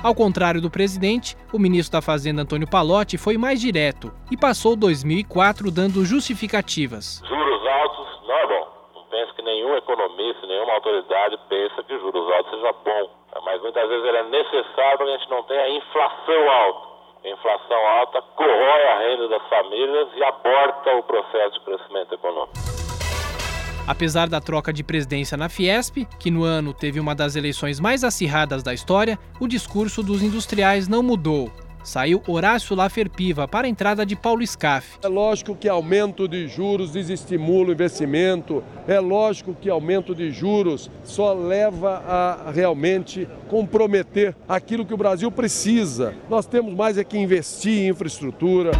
Ao 0.02 0.16
contrário 0.16 0.62
do 0.62 0.72
presidente, 0.72 1.36
o 1.52 1.60
ministro 1.60 2.00
da 2.00 2.02
Fazenda 2.02 2.44
Antônio 2.44 2.70
Palotti 2.70 3.18
foi 3.18 3.38
mais 3.38 3.60
direto 3.60 4.14
e 4.32 4.38
passou 4.38 4.74
2004 4.74 5.70
dando 5.70 6.06
justificativas. 6.06 7.22
Juros 7.28 7.68
altos 7.68 8.08
não 8.26 8.36
é 8.36 8.48
bom. 8.48 8.68
Não 8.96 9.04
penso 9.12 9.36
que 9.36 9.42
nenhum 9.42 9.76
economista, 9.76 10.48
nenhuma 10.48 10.74
autoridade 10.74 11.38
pensa 11.50 11.84
que 11.84 12.00
juros 12.00 12.32
altos 12.32 12.52
seja 12.52 12.72
bom. 12.86 13.12
Mas 13.44 13.62
muitas 13.62 13.90
vezes 13.90 14.06
ele 14.06 14.18
é 14.18 14.24
necessário 14.24 14.98
para 15.00 15.08
a 15.08 15.18
gente 15.18 15.30
não 15.30 15.44
tenha 15.44 15.78
inflação 15.78 16.50
alta. 16.50 16.99
Inflação 17.26 17.88
alta 18.00 18.22
corrói 18.36 18.84
a 18.88 19.00
renda 19.00 19.28
das 19.28 19.50
famílias 19.50 20.08
e 20.16 20.24
aborta 20.24 20.92
o 20.96 21.04
processo 21.04 21.60
de 21.60 21.66
crescimento 21.66 22.14
econômico. 22.14 22.54
Apesar 23.86 24.30
da 24.30 24.40
troca 24.40 24.72
de 24.72 24.84
presidência 24.84 25.36
na 25.36 25.50
Fiesp, 25.50 26.06
que 26.20 26.32
no 26.32 26.44
ano 26.44 26.74
teve 26.74 27.00
uma 27.00 27.16
das 27.16 27.36
eleições 27.36 27.80
mais 27.80 28.04
acirradas 28.04 28.64
da 28.64 28.74
história, 28.74 29.18
o 29.40 29.48
discurso 29.48 30.02
dos 30.02 30.22
industriais 30.22 30.88
não 30.88 31.02
mudou. 31.04 31.52
Saiu 31.84 32.22
Horácio 32.28 32.76
Laferpiva 32.76 33.48
para 33.48 33.68
a 33.68 33.70
entrada 33.70 34.06
de 34.06 34.16
Paulo 34.16 34.46
Scaff. 34.46 35.00
É 35.02 35.08
lógico 35.08 35.56
que 35.56 35.68
aumento 35.68 36.28
de 36.28 36.48
juros 36.48 36.92
desestimula 36.92 37.70
o 37.70 37.72
investimento, 37.72 38.64
é 38.88 39.00
lógico 39.00 39.56
que 39.56 39.70
aumento 39.70 40.14
de 40.14 40.32
juros 40.32 40.92
só 41.04 41.34
leva 41.34 42.04
a 42.06 42.52
realmente 42.52 43.28
comprometer 43.48 44.36
aquilo 44.48 44.86
que 44.86 44.94
o 44.94 44.98
Brasil 44.98 45.32
precisa. 45.32 46.14
Nós 46.30 46.46
temos 46.46 46.74
mais 46.74 46.98
é 46.98 47.04
que 47.04 47.18
investir 47.18 47.80
em 47.80 47.90
infraestrutura. 47.90 48.72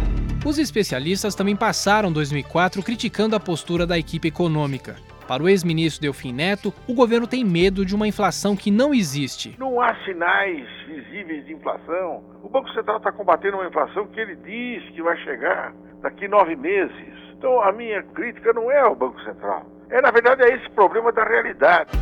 Os 0.44 0.58
especialistas 0.58 1.34
também 1.34 1.56
passaram 1.56 2.12
2004 2.12 2.82
criticando 2.82 3.36
a 3.36 3.40
postura 3.40 3.86
da 3.86 3.98
equipe 3.98 4.28
econômica. 4.28 4.96
Para 5.30 5.44
o 5.44 5.48
ex-ministro 5.48 6.02
Delfim 6.02 6.32
Neto, 6.32 6.74
o 6.88 6.92
governo 6.92 7.24
tem 7.24 7.44
medo 7.44 7.86
de 7.86 7.94
uma 7.94 8.08
inflação 8.08 8.56
que 8.56 8.68
não 8.68 8.92
existe. 8.92 9.54
Não 9.60 9.80
há 9.80 9.94
sinais 10.04 10.66
visíveis 10.88 11.46
de 11.46 11.52
inflação. 11.52 12.24
O 12.42 12.48
Banco 12.48 12.68
Central 12.70 12.96
está 12.96 13.12
combatendo 13.12 13.56
uma 13.56 13.68
inflação 13.68 14.08
que 14.08 14.18
ele 14.18 14.34
diz 14.34 14.90
que 14.92 15.00
vai 15.00 15.16
chegar 15.18 15.72
daqui 16.02 16.26
nove 16.26 16.56
meses. 16.56 17.14
Então 17.38 17.62
a 17.62 17.70
minha 17.70 18.02
crítica 18.02 18.52
não 18.52 18.72
é 18.72 18.80
ao 18.80 18.96
Banco 18.96 19.22
Central. 19.22 19.64
É, 19.88 20.02
na 20.02 20.10
verdade, 20.10 20.42
é 20.42 20.52
esse 20.52 20.68
problema 20.70 21.12
da 21.12 21.22
realidade. 21.22 21.92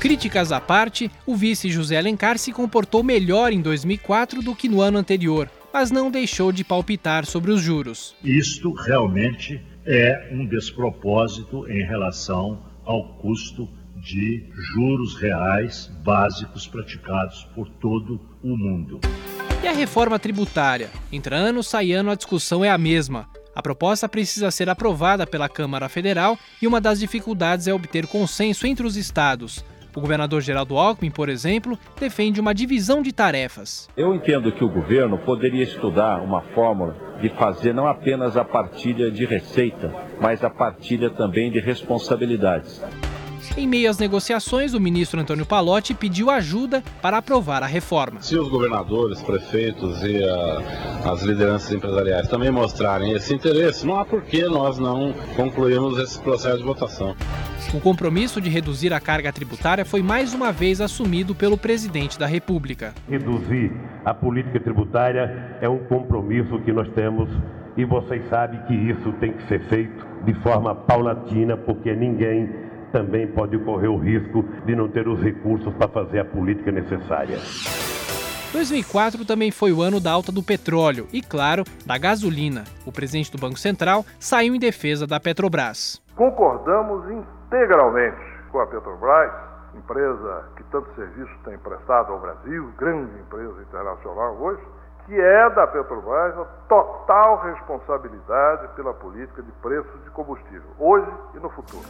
Críticas 0.00 0.50
à 0.50 0.60
parte, 0.60 1.08
o 1.24 1.36
vice 1.36 1.70
José 1.70 1.98
Alencar 1.98 2.36
se 2.36 2.52
comportou 2.52 3.04
melhor 3.04 3.52
em 3.52 3.60
2004 3.60 4.42
do 4.42 4.56
que 4.56 4.68
no 4.68 4.80
ano 4.80 4.98
anterior, 4.98 5.48
mas 5.72 5.92
não 5.92 6.10
deixou 6.10 6.50
de 6.50 6.64
palpitar 6.64 7.24
sobre 7.26 7.52
os 7.52 7.60
juros. 7.60 8.16
Isto 8.24 8.72
realmente 8.72 9.69
é 9.86 10.28
um 10.32 10.46
despropósito 10.46 11.68
em 11.70 11.84
relação 11.84 12.62
ao 12.84 13.14
custo 13.14 13.68
de 13.96 14.46
juros 14.72 15.14
reais 15.14 15.90
básicos 16.02 16.66
praticados 16.66 17.44
por 17.54 17.68
todo 17.68 18.20
o 18.42 18.56
mundo. 18.56 19.00
E 19.62 19.68
a 19.68 19.72
reforma 19.72 20.18
tributária? 20.18 20.90
Entra 21.12 21.36
ano, 21.36 21.62
sai 21.62 21.92
ano, 21.92 22.10
a 22.10 22.14
discussão 22.14 22.64
é 22.64 22.70
a 22.70 22.78
mesma. 22.78 23.28
A 23.54 23.62
proposta 23.62 24.08
precisa 24.08 24.50
ser 24.50 24.70
aprovada 24.70 25.26
pela 25.26 25.48
Câmara 25.48 25.88
Federal 25.88 26.38
e 26.62 26.66
uma 26.66 26.80
das 26.80 27.00
dificuldades 27.00 27.66
é 27.66 27.74
obter 27.74 28.06
consenso 28.06 28.66
entre 28.66 28.86
os 28.86 28.96
estados. 28.96 29.64
O 29.94 30.00
governador 30.00 30.40
Geraldo 30.40 30.76
Alckmin, 30.78 31.10
por 31.10 31.28
exemplo, 31.28 31.78
defende 31.98 32.40
uma 32.40 32.54
divisão 32.54 33.02
de 33.02 33.12
tarefas. 33.12 33.88
Eu 33.96 34.14
entendo 34.14 34.52
que 34.52 34.64
o 34.64 34.68
governo 34.68 35.18
poderia 35.18 35.64
estudar 35.64 36.20
uma 36.20 36.40
fórmula 36.40 36.96
de 37.20 37.28
fazer 37.30 37.74
não 37.74 37.86
apenas 37.86 38.36
a 38.36 38.44
partilha 38.44 39.10
de 39.10 39.24
receita, 39.24 39.92
mas 40.20 40.44
a 40.44 40.50
partilha 40.50 41.10
também 41.10 41.50
de 41.50 41.60
responsabilidades. 41.60 42.82
Em 43.56 43.66
meio 43.66 43.90
às 43.90 43.98
negociações, 43.98 44.74
o 44.74 44.80
ministro 44.80 45.20
Antônio 45.20 45.46
Palotti 45.46 45.94
pediu 45.94 46.30
ajuda 46.30 46.82
para 47.02 47.18
aprovar 47.18 47.62
a 47.62 47.66
reforma. 47.66 48.20
Se 48.20 48.36
os 48.36 48.48
governadores, 48.48 49.20
prefeitos 49.22 50.02
e 50.02 50.22
a, 50.22 51.10
as 51.12 51.22
lideranças 51.22 51.72
empresariais 51.72 52.28
também 52.28 52.50
mostrarem 52.50 53.12
esse 53.12 53.34
interesse, 53.34 53.86
não 53.86 53.98
há 53.98 54.04
por 54.04 54.22
que 54.22 54.44
nós 54.44 54.78
não 54.78 55.12
concluirmos 55.36 55.98
esse 55.98 56.20
processo 56.20 56.58
de 56.58 56.64
votação. 56.64 57.14
O 57.74 57.80
compromisso 57.80 58.40
de 58.40 58.50
reduzir 58.50 58.92
a 58.92 59.00
carga 59.00 59.32
tributária 59.32 59.84
foi 59.84 60.02
mais 60.02 60.34
uma 60.34 60.50
vez 60.50 60.80
assumido 60.80 61.34
pelo 61.34 61.56
presidente 61.56 62.18
da 62.18 62.26
República. 62.26 62.94
Reduzir 63.08 63.72
a 64.04 64.12
política 64.12 64.58
tributária 64.58 65.56
é 65.60 65.68
um 65.68 65.78
compromisso 65.78 66.58
que 66.60 66.72
nós 66.72 66.88
temos 66.94 67.28
e 67.76 67.84
vocês 67.84 68.28
sabem 68.28 68.60
que 68.62 68.74
isso 68.74 69.12
tem 69.20 69.32
que 69.32 69.46
ser 69.46 69.60
feito 69.68 70.06
de 70.24 70.34
forma 70.42 70.74
paulatina, 70.74 71.56
porque 71.56 71.94
ninguém 71.94 72.48
também 72.92 73.26
pode 73.26 73.58
correr 73.58 73.88
o 73.88 73.96
risco 73.96 74.42
de 74.64 74.74
não 74.74 74.88
ter 74.88 75.08
os 75.08 75.20
recursos 75.20 75.72
para 75.74 75.88
fazer 75.88 76.20
a 76.20 76.24
política 76.24 76.70
necessária. 76.70 77.38
2004 78.52 79.24
também 79.24 79.52
foi 79.52 79.72
o 79.72 79.80
ano 79.80 80.00
da 80.00 80.10
alta 80.10 80.32
do 80.32 80.42
petróleo 80.42 81.06
e, 81.12 81.22
claro, 81.22 81.62
da 81.86 81.96
gasolina. 81.96 82.64
O 82.84 82.90
presidente 82.90 83.30
do 83.30 83.38
Banco 83.38 83.58
Central 83.58 84.04
saiu 84.18 84.54
em 84.54 84.58
defesa 84.58 85.06
da 85.06 85.20
Petrobras. 85.20 86.02
Concordamos 86.16 87.08
integralmente 87.10 88.18
com 88.50 88.58
a 88.58 88.66
Petrobras, 88.66 89.30
empresa 89.74 90.44
que 90.56 90.64
tanto 90.64 90.92
serviço 90.96 91.32
tem 91.44 91.56
prestado 91.58 92.12
ao 92.12 92.18
Brasil, 92.18 92.72
grande 92.76 93.20
empresa 93.20 93.62
internacional 93.62 94.36
hoje, 94.40 94.62
que 95.06 95.14
é 95.14 95.50
da 95.50 95.66
Petrobras 95.68 96.36
a 96.36 96.44
total 96.68 97.42
responsabilidade 97.42 98.68
pela 98.74 98.92
política 98.94 99.42
de 99.42 99.52
preços 99.62 100.04
de 100.04 100.10
combustível, 100.10 100.70
hoje 100.78 101.10
e 101.34 101.38
no 101.38 101.50
futuro. 101.50 101.86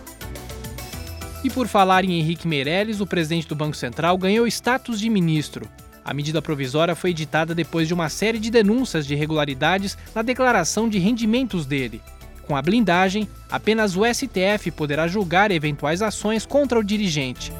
E 1.42 1.49
por 1.49 1.66
falar 1.66 2.04
em 2.04 2.18
Henrique 2.18 2.47
Meirelles, 2.47 3.00
o 3.00 3.06
presidente 3.06 3.49
do 3.49 3.54
Banco 3.54 3.76
Central 3.76 4.18
ganhou 4.18 4.47
status 4.47 5.00
de 5.00 5.09
ministro. 5.09 5.66
A 6.04 6.12
medida 6.12 6.42
provisória 6.42 6.94
foi 6.94 7.11
editada 7.11 7.54
depois 7.54 7.88
de 7.88 7.94
uma 7.94 8.11
série 8.11 8.38
de 8.38 8.50
denúncias 8.50 9.06
de 9.06 9.14
irregularidades 9.14 9.97
na 10.14 10.20
declaração 10.20 10.88
de 10.88 10.99
rendimentos 10.99 11.64
dele. 11.64 12.02
Com 12.47 12.56
a 12.56 12.62
blindagem, 12.62 13.28
apenas 13.50 13.97
o 13.97 14.02
STF 14.04 14.70
poderá 14.73 15.06
julgar 15.06 15.50
eventuais 15.50 16.02
ações 16.02 16.44
contra 16.44 16.78
o 16.78 16.85
dirigente. 16.85 17.52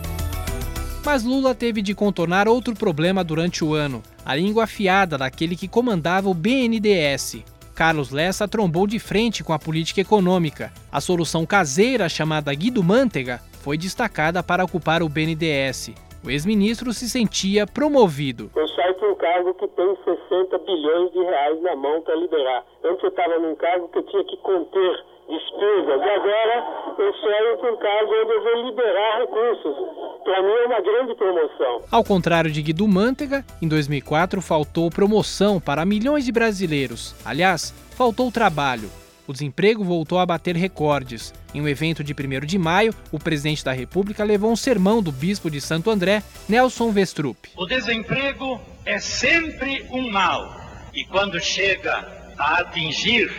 Mas 1.05 1.25
Lula 1.25 1.55
teve 1.55 1.81
de 1.81 1.95
contornar 1.95 2.49
outro 2.49 2.75
problema 2.75 3.25
durante 3.25 3.65
o 3.65 3.73
ano: 3.73 4.03
a 4.25 4.35
língua 4.35 4.65
afiada 4.65 5.17
daquele 5.17 5.57
que 5.57 5.69
comandava 5.69 6.29
o 6.29 6.35
BNDES. 6.35 7.45
Carlos 7.75 8.11
Lessa 8.11 8.47
trombou 8.47 8.87
de 8.87 8.99
frente 8.99 9.43
com 9.43 9.55
a 9.55 9.59
política 9.59 10.03
econômica. 10.03 10.71
A 10.93 11.01
solução 11.01 11.47
caseira 11.47 12.11
chamada 12.11 12.53
Guido 12.53 12.83
Mantega 12.83 13.41
foi 13.61 13.79
destacada 13.79 14.43
para 14.43 14.65
ocupar 14.65 15.03
o 15.03 15.09
BNDES. 15.09 15.93
O 16.25 16.31
ex-ministro 16.31 16.93
se 16.93 17.09
sentia 17.09 17.67
promovido. 17.67 18.51
Eu 18.55 18.69
saio 18.69 18.95
para 18.95 19.11
um 19.11 19.15
cargo 19.15 19.55
que 19.55 19.69
tem 19.69 19.97
60 20.05 20.59
bilhões 20.59 21.13
de 21.13 21.19
reais 21.19 21.63
na 21.63 21.77
mão 21.77 22.03
para 22.03 22.15
liberar. 22.17 22.65
Antes 22.85 23.03
eu 23.03 23.09
estava 23.09 23.39
num 23.39 23.55
cargo 23.55 23.89
que 23.89 23.99
eu 23.99 24.03
tinha 24.03 24.25
que 24.25 24.37
conter 24.39 25.05
despesas 25.31 26.01
e 26.01 26.11
agora 26.11 26.95
eu 26.99 27.15
saio 27.15 27.59
para 27.59 27.73
um 27.73 27.77
cargo 27.77 28.13
onde 28.13 28.33
eu 28.33 28.43
vou 28.43 28.67
liberar 28.67 29.21
recursos. 29.21 29.77
Para 30.25 30.43
mim 30.43 30.51
é 30.51 30.67
uma 30.67 30.81
grande 30.81 31.15
promoção. 31.15 31.83
Ao 31.91 32.05
contrário 32.05 32.51
de 32.51 32.61
Guido 32.61 32.87
Mantega, 32.87 33.45
em 33.63 33.69
2004 33.69 34.43
faltou 34.43 34.91
promoção 34.91 35.59
para 35.59 35.87
milhões 35.87 36.25
de 36.27 36.33
brasileiros. 36.33 37.15
Aliás, 37.25 37.73
faltou 37.97 38.31
trabalho. 38.31 38.91
O 39.31 39.33
desemprego 39.33 39.85
voltou 39.85 40.19
a 40.19 40.27
bater 40.27 40.57
recordes. 40.57 41.33
Em 41.55 41.61
um 41.61 41.69
evento 41.69 42.03
de 42.03 42.13
1 42.13 42.45
de 42.45 42.59
maio, 42.59 42.93
o 43.13 43.19
presidente 43.21 43.65
da 43.65 43.71
República 43.71 44.25
levou 44.25 44.51
um 44.51 44.57
sermão 44.57 45.01
do 45.01 45.13
bispo 45.13 45.49
de 45.49 45.61
Santo 45.61 45.89
André, 45.89 46.21
Nelson 46.49 46.91
Vestrup. 46.91 47.37
O 47.57 47.65
desemprego 47.65 48.61
é 48.85 48.99
sempre 48.99 49.87
um 49.89 50.11
mal 50.11 50.61
e 50.93 51.05
quando 51.05 51.41
chega 51.41 52.09
a 52.37 52.63
atingir 52.63 53.31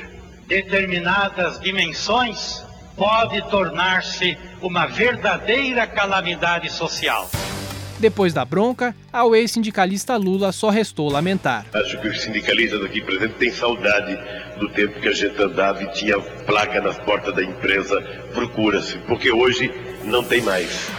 determinadas 0.48 1.60
dimensões, 1.60 2.64
pode 2.96 3.42
tornar-se 3.50 4.38
uma 4.62 4.86
verdadeira 4.86 5.86
calamidade 5.86 6.72
social. 6.72 7.30
Depois 8.02 8.34
da 8.34 8.44
bronca, 8.44 8.96
ao 9.14 9.36
ex-sindicalista 9.36 10.18
Lula 10.18 10.52
só 10.52 10.72
restou 10.72 11.08
lamentar. 11.08 11.68
Acho 11.72 12.02
que 12.02 12.08
os 12.08 12.20
sindicalistas 12.20 12.84
aqui 12.84 13.00
presentes 13.00 13.38
têm 13.38 13.52
saudade 13.52 14.18
do 14.60 14.68
tempo 14.70 15.00
que 15.00 15.08
a 15.08 15.14
gente 15.14 15.40
andava 15.40 15.84
e 15.84 15.92
tinha 15.92 16.20
placa 16.20 16.82
nas 16.82 16.98
portas 16.98 17.36
da 17.36 17.44
empresa, 17.44 18.02
procura-se, 18.34 18.98
porque 19.08 19.32
hoje 19.32 19.72
não 20.04 20.24
tem 20.24 20.42
mais. 20.42 20.90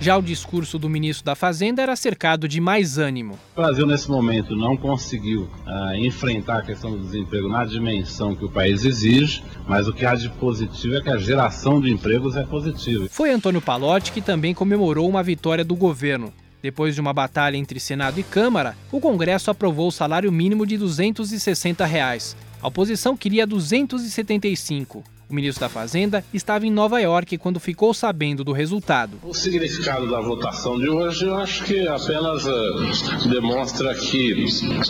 Já 0.00 0.16
o 0.16 0.22
discurso 0.22 0.78
do 0.78 0.88
ministro 0.88 1.24
da 1.24 1.34
Fazenda 1.34 1.82
era 1.82 1.96
cercado 1.96 2.46
de 2.46 2.60
mais 2.60 2.98
ânimo. 2.98 3.38
O 3.56 3.60
Brasil, 3.60 3.86
nesse 3.86 4.10
momento, 4.10 4.54
não 4.54 4.76
conseguiu 4.76 5.42
uh, 5.42 5.94
enfrentar 5.96 6.58
a 6.58 6.62
questão 6.62 6.90
do 6.90 6.98
desemprego 6.98 7.48
na 7.48 7.64
dimensão 7.64 8.36
que 8.36 8.44
o 8.44 8.50
país 8.50 8.84
exige, 8.84 9.42
mas 9.66 9.88
o 9.88 9.92
que 9.92 10.04
há 10.04 10.14
de 10.14 10.28
positivo 10.28 10.96
é 10.96 11.00
que 11.00 11.10
a 11.10 11.16
geração 11.16 11.80
de 11.80 11.90
empregos 11.90 12.36
é 12.36 12.44
positiva. 12.44 13.08
Foi 13.10 13.30
Antônio 13.30 13.62
Palotti 13.62 14.12
que 14.12 14.20
também 14.20 14.54
comemorou 14.54 15.08
uma 15.08 15.22
vitória 15.22 15.64
do 15.64 15.74
governo. 15.74 16.32
Depois 16.62 16.94
de 16.94 17.00
uma 17.00 17.12
batalha 17.12 17.56
entre 17.56 17.78
Senado 17.78 18.18
e 18.18 18.22
Câmara, 18.22 18.76
o 18.90 19.00
Congresso 19.00 19.50
aprovou 19.50 19.88
o 19.88 19.92
salário 19.92 20.30
mínimo 20.32 20.66
de 20.66 20.76
260 20.76 21.84
reais. 21.86 22.36
A 22.60 22.68
oposição 22.68 23.16
queria 23.16 23.46
275. 23.46 25.15
O 25.28 25.34
ministro 25.34 25.62
da 25.62 25.68
Fazenda 25.68 26.24
estava 26.32 26.66
em 26.66 26.70
Nova 26.70 27.00
York 27.00 27.36
quando 27.38 27.58
ficou 27.58 27.92
sabendo 27.92 28.44
do 28.44 28.52
resultado. 28.52 29.18
O 29.24 29.34
significado 29.34 30.08
da 30.08 30.20
votação 30.20 30.78
de 30.78 30.88
hoje, 30.88 31.26
eu 31.26 31.36
acho 31.36 31.64
que 31.64 31.86
apenas 31.88 32.44
uh, 32.46 33.28
demonstra 33.28 33.92
que 33.94 34.46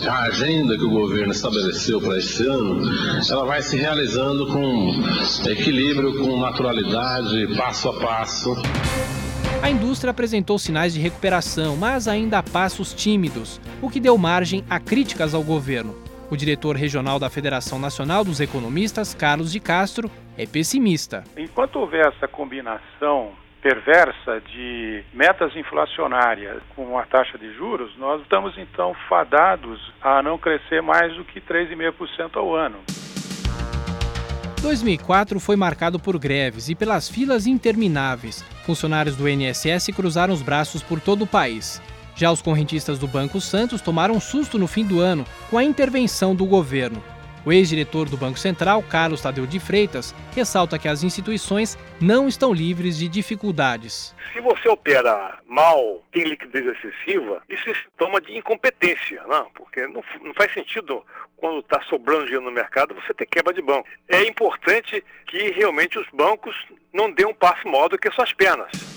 a 0.07 0.19
agenda 0.23 0.77
que 0.77 0.83
o 0.83 0.91
governo 0.91 1.31
estabeleceu 1.31 1.99
para 1.99 2.19
esse 2.19 2.45
ano, 2.45 2.81
ela 3.27 3.45
vai 3.45 3.63
se 3.63 3.77
realizando 3.77 4.45
com 4.47 5.49
equilíbrio, 5.49 6.19
com 6.19 6.39
naturalidade, 6.39 7.57
passo 7.57 7.89
a 7.89 7.99
passo. 7.99 8.55
A 9.63 9.71
indústria 9.71 10.11
apresentou 10.11 10.59
sinais 10.59 10.93
de 10.93 10.99
recuperação, 10.99 11.75
mas 11.75 12.07
ainda 12.07 12.37
a 12.37 12.43
passos 12.43 12.93
tímidos, 12.93 13.59
o 13.81 13.89
que 13.89 13.99
deu 13.99 14.15
margem 14.19 14.63
a 14.69 14.79
críticas 14.79 15.33
ao 15.33 15.41
governo. 15.41 16.06
O 16.29 16.35
diretor 16.35 16.75
regional 16.75 17.19
da 17.19 17.29
Federação 17.29 17.79
Nacional 17.79 18.25
dos 18.25 18.41
Economistas, 18.41 19.13
Carlos 19.13 19.49
de 19.49 19.61
Castro, 19.61 20.11
é 20.37 20.45
pessimista. 20.45 21.23
Enquanto 21.37 21.77
houver 21.77 22.05
essa 22.05 22.27
combinação 22.27 23.31
perversa 23.61 24.41
de 24.41 25.03
metas 25.13 25.55
inflacionárias 25.55 26.61
com 26.75 26.97
a 26.97 27.05
taxa 27.05 27.37
de 27.37 27.53
juros, 27.53 27.97
nós 27.97 28.21
estamos 28.21 28.57
então 28.57 28.93
fadados 29.07 29.79
a 30.01 30.21
não 30.21 30.37
crescer 30.37 30.81
mais 30.81 31.15
do 31.15 31.23
que 31.23 31.39
3,5% 31.39 32.35
ao 32.35 32.53
ano. 32.53 32.77
2004 34.61 35.39
foi 35.39 35.55
marcado 35.55 35.97
por 35.97 36.19
greves 36.19 36.67
e 36.67 36.75
pelas 36.75 37.07
filas 37.07 37.47
intermináveis. 37.47 38.43
Funcionários 38.65 39.15
do 39.15 39.29
INSS 39.29 39.91
cruzaram 39.95 40.33
os 40.33 40.41
braços 40.41 40.83
por 40.83 40.99
todo 40.99 41.23
o 41.23 41.27
país. 41.27 41.81
Já 42.17 42.31
os 42.31 42.41
correntistas 42.41 42.97
do 42.97 43.07
Banco 43.07 43.39
Santos 43.39 43.79
tomaram 43.79 44.19
susto 44.19 44.57
no 44.57 44.65
fim 44.67 44.83
do 44.83 44.99
ano 44.99 45.23
com 45.51 45.57
a 45.57 45.63
intervenção 45.63 46.35
do 46.35 46.47
governo. 46.47 47.01
O 47.45 47.53
ex-diretor 47.53 48.09
do 48.09 48.17
Banco 48.17 48.39
Central, 48.39 48.81
Carlos 48.81 49.21
Tadeu 49.21 49.45
de 49.45 49.59
Freitas, 49.59 50.15
ressalta 50.35 50.79
que 50.79 50.87
as 50.87 51.03
instituições 51.03 51.77
não 52.01 52.27
estão 52.27 52.51
livres 52.51 52.97
de 52.97 53.07
dificuldades. 53.07 54.15
Se 54.33 54.41
você 54.41 54.67
opera 54.67 55.37
mal, 55.45 56.01
tem 56.11 56.23
liquidez 56.23 56.65
excessiva, 56.65 57.43
isso 57.47 57.69
é 57.69 57.75
sintoma 57.75 58.19
de 58.19 58.35
incompetência, 58.35 59.21
não? 59.27 59.51
porque 59.51 59.85
não, 59.85 60.03
não 60.23 60.33
faz 60.33 60.51
sentido 60.51 61.05
quando 61.37 61.59
está 61.59 61.79
sobrando 61.83 62.23
dinheiro 62.23 62.43
no 62.43 62.51
mercado 62.51 62.95
você 62.95 63.13
ter 63.13 63.27
quebra 63.27 63.53
de 63.53 63.61
banco. 63.61 63.87
É 64.09 64.23
importante 64.27 65.03
que 65.27 65.51
realmente 65.51 65.99
os 65.99 66.07
bancos 66.11 66.55
não 66.91 67.11
dêem 67.11 67.29
um 67.29 67.33
passo 67.35 67.67
maior 67.67 67.89
do 67.89 67.97
que 67.97 68.11
suas 68.11 68.33
pernas. 68.33 68.96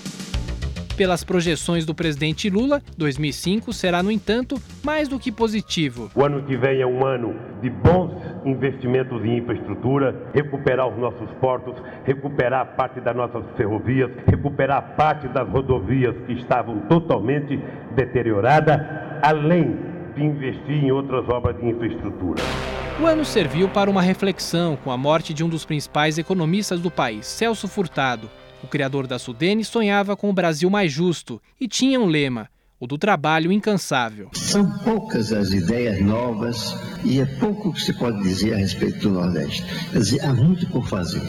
Pelas 1.01 1.23
projeções 1.23 1.83
do 1.83 1.95
presidente 1.95 2.47
Lula, 2.47 2.79
2005 2.95 3.73
será, 3.73 4.03
no 4.03 4.11
entanto, 4.11 4.61
mais 4.83 5.07
do 5.07 5.17
que 5.17 5.31
positivo. 5.31 6.11
O 6.13 6.23
ano 6.23 6.43
que 6.43 6.55
vem 6.55 6.79
é 6.79 6.85
um 6.85 7.03
ano 7.03 7.35
de 7.59 7.71
bons 7.71 8.11
investimentos 8.45 9.25
em 9.25 9.39
infraestrutura, 9.39 10.29
recuperar 10.31 10.87
os 10.87 10.99
nossos 10.99 11.27
portos, 11.41 11.73
recuperar 12.05 12.75
parte 12.75 13.01
das 13.01 13.15
nossas 13.15 13.43
ferrovias, 13.57 14.11
recuperar 14.27 14.95
parte 14.95 15.27
das 15.29 15.49
rodovias 15.49 16.15
que 16.27 16.33
estavam 16.33 16.81
totalmente 16.81 17.59
deterioradas, 17.95 18.79
além 19.23 19.75
de 20.13 20.23
investir 20.23 20.83
em 20.83 20.91
outras 20.91 21.27
obras 21.29 21.59
de 21.59 21.67
infraestrutura. 21.67 22.43
O 23.01 23.07
ano 23.07 23.25
serviu 23.25 23.67
para 23.67 23.89
uma 23.89 24.03
reflexão 24.03 24.75
com 24.75 24.91
a 24.91 24.97
morte 24.97 25.33
de 25.33 25.43
um 25.43 25.49
dos 25.49 25.65
principais 25.65 26.19
economistas 26.19 26.79
do 26.79 26.91
país, 26.91 27.25
Celso 27.25 27.67
Furtado. 27.67 28.29
O 28.63 28.67
criador 28.67 29.07
da 29.07 29.17
Sudene 29.17 29.63
sonhava 29.65 30.15
com 30.15 30.29
o 30.29 30.33
Brasil 30.33 30.69
mais 30.69 30.91
justo 30.91 31.41
e 31.59 31.67
tinha 31.67 31.99
um 31.99 32.05
lema: 32.05 32.49
o 32.79 32.87
do 32.87 32.97
trabalho 32.97 33.51
incansável. 33.51 34.29
São 34.33 34.69
poucas 34.79 35.31
as 35.31 35.51
ideias 35.51 36.01
novas 36.01 36.75
e 37.03 37.19
é 37.19 37.25
pouco 37.25 37.73
que 37.73 37.81
se 37.81 37.93
pode 37.93 38.21
dizer 38.21 38.53
a 38.53 38.57
respeito 38.57 38.99
do 38.99 39.11
Nordeste. 39.11 39.63
Quer 39.91 39.99
dizer, 39.99 40.25
há 40.25 40.33
muito 40.33 40.67
por 40.67 40.87
fazer. 40.87 41.21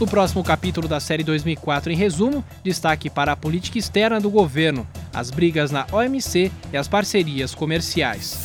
No 0.00 0.08
próximo 0.08 0.42
capítulo 0.42 0.88
da 0.88 0.98
série 0.98 1.22
2004, 1.22 1.92
em 1.92 1.96
resumo, 1.96 2.44
destaque 2.64 3.08
para 3.08 3.32
a 3.32 3.36
política 3.36 3.78
externa 3.78 4.20
do 4.20 4.28
governo, 4.28 4.86
as 5.14 5.30
brigas 5.30 5.70
na 5.70 5.86
OMC 5.92 6.50
e 6.72 6.76
as 6.76 6.88
parcerias 6.88 7.54
comerciais. 7.54 8.42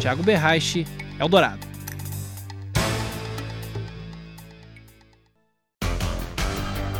Tiago 0.00 0.22
Berraiche, 0.22 0.86
Eldorado. 1.20 1.67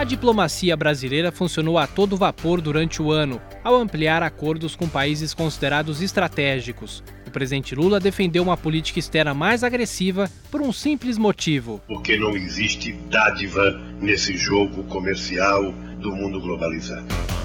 Diplomacia 0.08 0.74
brasileira 0.74 1.30
funcionou 1.30 1.76
a 1.76 1.86
todo 1.86 2.16
vapor 2.16 2.62
durante 2.62 3.02
o 3.02 3.12
ano, 3.12 3.40
ao 3.62 3.76
ampliar 3.76 4.22
acordos 4.22 4.74
com 4.74 4.88
países 4.88 5.34
considerados 5.34 6.00
estratégicos. 6.00 7.04
O 7.26 7.30
presidente 7.30 7.74
Lula 7.74 8.00
defendeu 8.00 8.42
uma 8.42 8.56
política 8.56 8.98
externa 8.98 9.34
mais 9.34 9.62
agressiva 9.62 10.30
por 10.50 10.62
um 10.62 10.72
simples 10.72 11.18
motivo: 11.18 11.80
porque 11.86 12.16
não 12.16 12.34
existe 12.34 12.92
dádiva 13.10 13.78
nesse 14.00 14.36
jogo 14.36 14.82
comercial 14.84 15.72
do 16.00 16.10
mundo 16.10 16.40
globalizado. 16.40 17.37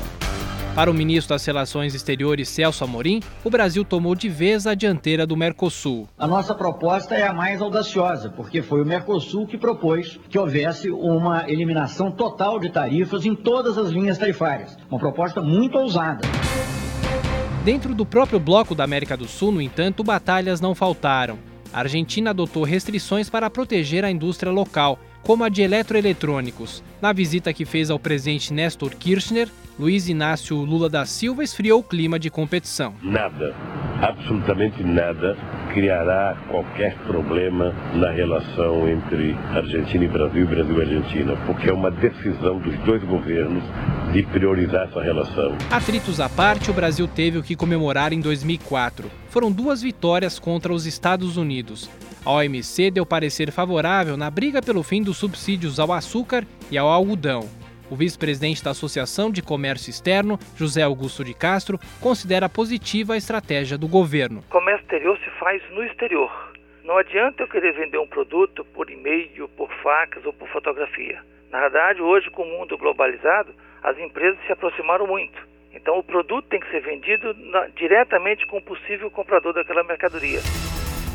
Para 0.75 0.89
o 0.89 0.93
ministro 0.93 1.35
das 1.35 1.45
Relações 1.45 1.93
Exteriores, 1.93 2.49
Celso 2.49 2.83
Amorim, 2.83 3.21
o 3.43 3.49
Brasil 3.49 3.85
tomou 3.85 4.15
de 4.15 4.27
vez 4.27 4.65
a 4.65 4.73
dianteira 4.73 5.23
do 5.23 5.37
Mercosul. 5.37 6.09
A 6.17 6.25
nossa 6.25 6.55
proposta 6.55 7.13
é 7.13 7.27
a 7.27 7.31
mais 7.31 7.61
audaciosa, 7.61 8.31
porque 8.31 8.63
foi 8.63 8.81
o 8.81 8.85
Mercosul 8.85 9.45
que 9.45 9.55
propôs 9.55 10.19
que 10.27 10.39
houvesse 10.39 10.89
uma 10.89 11.47
eliminação 11.47 12.11
total 12.11 12.59
de 12.59 12.71
tarifas 12.71 13.23
em 13.23 13.35
todas 13.35 13.77
as 13.77 13.91
linhas 13.91 14.17
tarifárias. 14.17 14.75
Uma 14.89 14.99
proposta 14.99 15.43
muito 15.43 15.77
ousada. 15.77 16.21
Dentro 17.63 17.93
do 17.93 18.03
próprio 18.03 18.39
bloco 18.39 18.73
da 18.73 18.83
América 18.83 19.15
do 19.15 19.27
Sul, 19.27 19.51
no 19.51 19.61
entanto, 19.61 20.03
batalhas 20.03 20.59
não 20.59 20.73
faltaram. 20.73 21.37
A 21.71 21.81
Argentina 21.81 22.31
adotou 22.31 22.63
restrições 22.63 23.29
para 23.29 23.47
proteger 23.47 24.03
a 24.03 24.09
indústria 24.09 24.51
local, 24.51 24.97
como 25.21 25.43
a 25.43 25.49
de 25.49 25.61
eletroeletrônicos. 25.61 26.83
Na 26.99 27.13
visita 27.13 27.53
que 27.53 27.63
fez 27.63 27.91
ao 27.91 27.99
presidente 27.99 28.51
Néstor 28.51 28.95
Kirchner, 28.95 29.49
Luiz 29.77 30.07
Inácio 30.07 30.55
Lula 30.57 30.87
da 30.87 31.03
Silva 31.03 31.43
esfriou 31.43 31.79
o 31.79 31.83
clima 31.83 32.19
de 32.19 32.29
competição. 32.29 32.93
Nada, 33.01 33.55
absolutamente 34.01 34.83
nada, 34.83 35.35
criará 35.73 36.37
qualquer 36.47 36.95
problema 37.07 37.73
na 37.95 38.11
relação 38.11 38.87
entre 38.87 39.33
Argentina 39.51 40.05
e 40.05 40.07
Brasil 40.07 40.43
e 40.43 40.45
Brasil 40.45 40.77
e 40.77 40.81
Argentina, 40.81 41.35
porque 41.47 41.69
é 41.69 41.73
uma 41.73 41.89
decisão 41.89 42.59
dos 42.59 42.77
dois 42.85 43.03
governos 43.03 43.63
de 44.13 44.21
priorizar 44.21 44.87
essa 44.89 45.01
relação. 45.01 45.57
Atritos 45.71 46.19
à 46.19 46.29
parte, 46.29 46.69
o 46.69 46.73
Brasil 46.73 47.07
teve 47.07 47.39
o 47.39 47.43
que 47.43 47.55
comemorar 47.55 48.13
em 48.13 48.21
2004. 48.21 49.09
Foram 49.29 49.51
duas 49.51 49.81
vitórias 49.81 50.37
contra 50.37 50.71
os 50.71 50.85
Estados 50.85 51.35
Unidos. 51.35 51.89
A 52.23 52.31
OMC 52.31 52.91
deu 52.91 53.07
parecer 53.07 53.51
favorável 53.51 54.15
na 54.15 54.29
briga 54.29 54.61
pelo 54.61 54.83
fim 54.83 55.01
dos 55.01 55.17
subsídios 55.17 55.79
ao 55.79 55.91
açúcar 55.91 56.45
e 56.69 56.77
ao 56.77 56.87
algodão. 56.87 57.62
O 57.89 57.95
vice-presidente 57.95 58.63
da 58.63 58.71
Associação 58.71 59.31
de 59.31 59.41
Comércio 59.41 59.89
Externo, 59.89 60.39
José 60.55 60.81
Augusto 60.81 61.23
de 61.23 61.33
Castro, 61.33 61.77
considera 61.99 62.47
positiva 62.49 63.13
a 63.13 63.17
estratégia 63.17 63.77
do 63.77 63.87
governo. 63.87 64.39
O 64.39 64.51
comércio 64.51 64.83
exterior 64.83 65.17
se 65.19 65.29
faz 65.39 65.61
no 65.71 65.83
exterior. 65.83 66.31
Não 66.83 66.97
adianta 66.97 67.43
eu 67.43 67.47
querer 67.47 67.73
vender 67.73 67.97
um 67.97 68.07
produto 68.07 68.65
por 68.73 68.89
e-mail, 68.89 69.47
por 69.49 69.69
fax 69.81 70.25
ou 70.25 70.33
por 70.33 70.47
fotografia. 70.49 71.21
Na 71.51 71.59
verdade, 71.61 72.01
hoje, 72.01 72.29
com 72.31 72.41
o 72.43 72.59
mundo 72.59 72.77
globalizado, 72.77 73.53
as 73.83 73.97
empresas 73.99 74.39
se 74.45 74.51
aproximaram 74.51 75.05
muito. 75.05 75.37
Então, 75.73 75.97
o 75.97 76.03
produto 76.03 76.47
tem 76.49 76.59
que 76.59 76.69
ser 76.69 76.81
vendido 76.81 77.33
na, 77.33 77.67
diretamente 77.67 78.45
com 78.47 78.57
o 78.57 78.61
possível 78.61 79.09
comprador 79.11 79.53
daquela 79.53 79.83
mercadoria. 79.83 80.39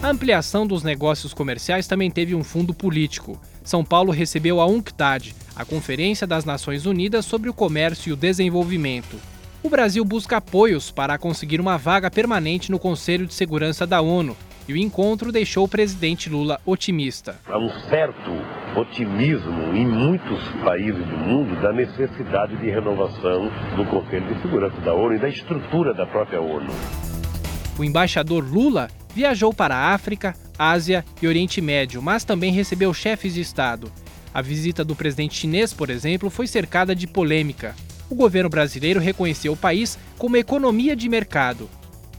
A 0.03 0.09
ampliação 0.09 0.65
dos 0.65 0.85
negócios 0.85 1.35
comerciais 1.35 1.89
também 1.89 2.09
teve 2.09 2.35
um 2.35 2.45
fundo 2.45 2.73
político. 2.73 3.41
São 3.65 3.85
Paulo 3.85 4.13
recebeu 4.13 4.61
a 4.61 4.67
UNCTAD, 4.67 5.35
a 5.59 5.65
Conferência 5.65 6.25
das 6.25 6.45
Nações 6.45 6.87
Unidas 6.87 7.25
sobre 7.25 7.51
o 7.51 7.53
Comércio 7.53 8.11
e 8.11 8.13
o 8.13 8.17
Desenvolvimento. 8.17 9.17
O 9.61 9.69
Brasil 9.69 10.05
busca 10.05 10.37
apoios 10.37 10.93
para 10.93 11.19
conseguir 11.19 11.61
uma 11.61 11.77
vaga 11.77 12.09
permanente 12.09 12.71
no 12.71 12.79
Conselho 12.79 13.27
de 13.27 13.35
Segurança 13.35 13.85
da 13.85 14.01
ONU, 14.01 14.37
e 14.69 14.73
o 14.73 14.77
encontro 14.77 15.33
deixou 15.33 15.65
o 15.65 15.69
presidente 15.69 16.31
Lula 16.31 16.61
otimista. 16.65 17.41
Há 17.49 17.59
um 17.59 17.71
certo 17.89 18.31
otimismo 18.77 19.75
em 19.75 19.85
muitos 19.85 20.41
países 20.63 21.05
do 21.05 21.17
mundo 21.17 21.61
da 21.61 21.73
necessidade 21.73 22.57
de 22.59 22.71
renovação 22.71 23.51
do 23.75 23.85
Conselho 23.87 24.33
de 24.33 24.41
Segurança 24.41 24.81
da 24.83 24.95
ONU 24.95 25.17
e 25.17 25.19
da 25.19 25.29
estrutura 25.29 25.93
da 25.93 26.07
própria 26.07 26.41
ONU. 26.41 26.71
O 27.77 27.83
embaixador 27.83 28.45
Lula 28.45 28.89
viajou 29.13 29.53
para 29.53 29.75
a 29.75 29.93
África, 29.93 30.37
Ásia 30.57 31.05
e 31.21 31.27
Oriente 31.27 31.61
Médio, 31.61 32.01
mas 32.01 32.23
também 32.23 32.53
recebeu 32.53 32.95
chefes 32.95 33.35
de 33.35 33.41
Estado. 33.41 33.91
A 34.39 34.41
visita 34.41 34.85
do 34.85 34.95
presidente 34.95 35.35
chinês, 35.35 35.75
por 35.75 35.91
exemplo, 35.91 36.31
foi 36.31 36.47
cercada 36.47 36.95
de 36.95 37.09
polêmica. 37.09 37.75
O 38.09 38.15
governo 38.15 38.49
brasileiro 38.49 39.01
reconheceu 39.01 39.53
o 39.53 39.57
país 39.57 39.99
como 40.17 40.37
economia 40.37 40.95
de 40.95 41.09
mercado. 41.09 41.69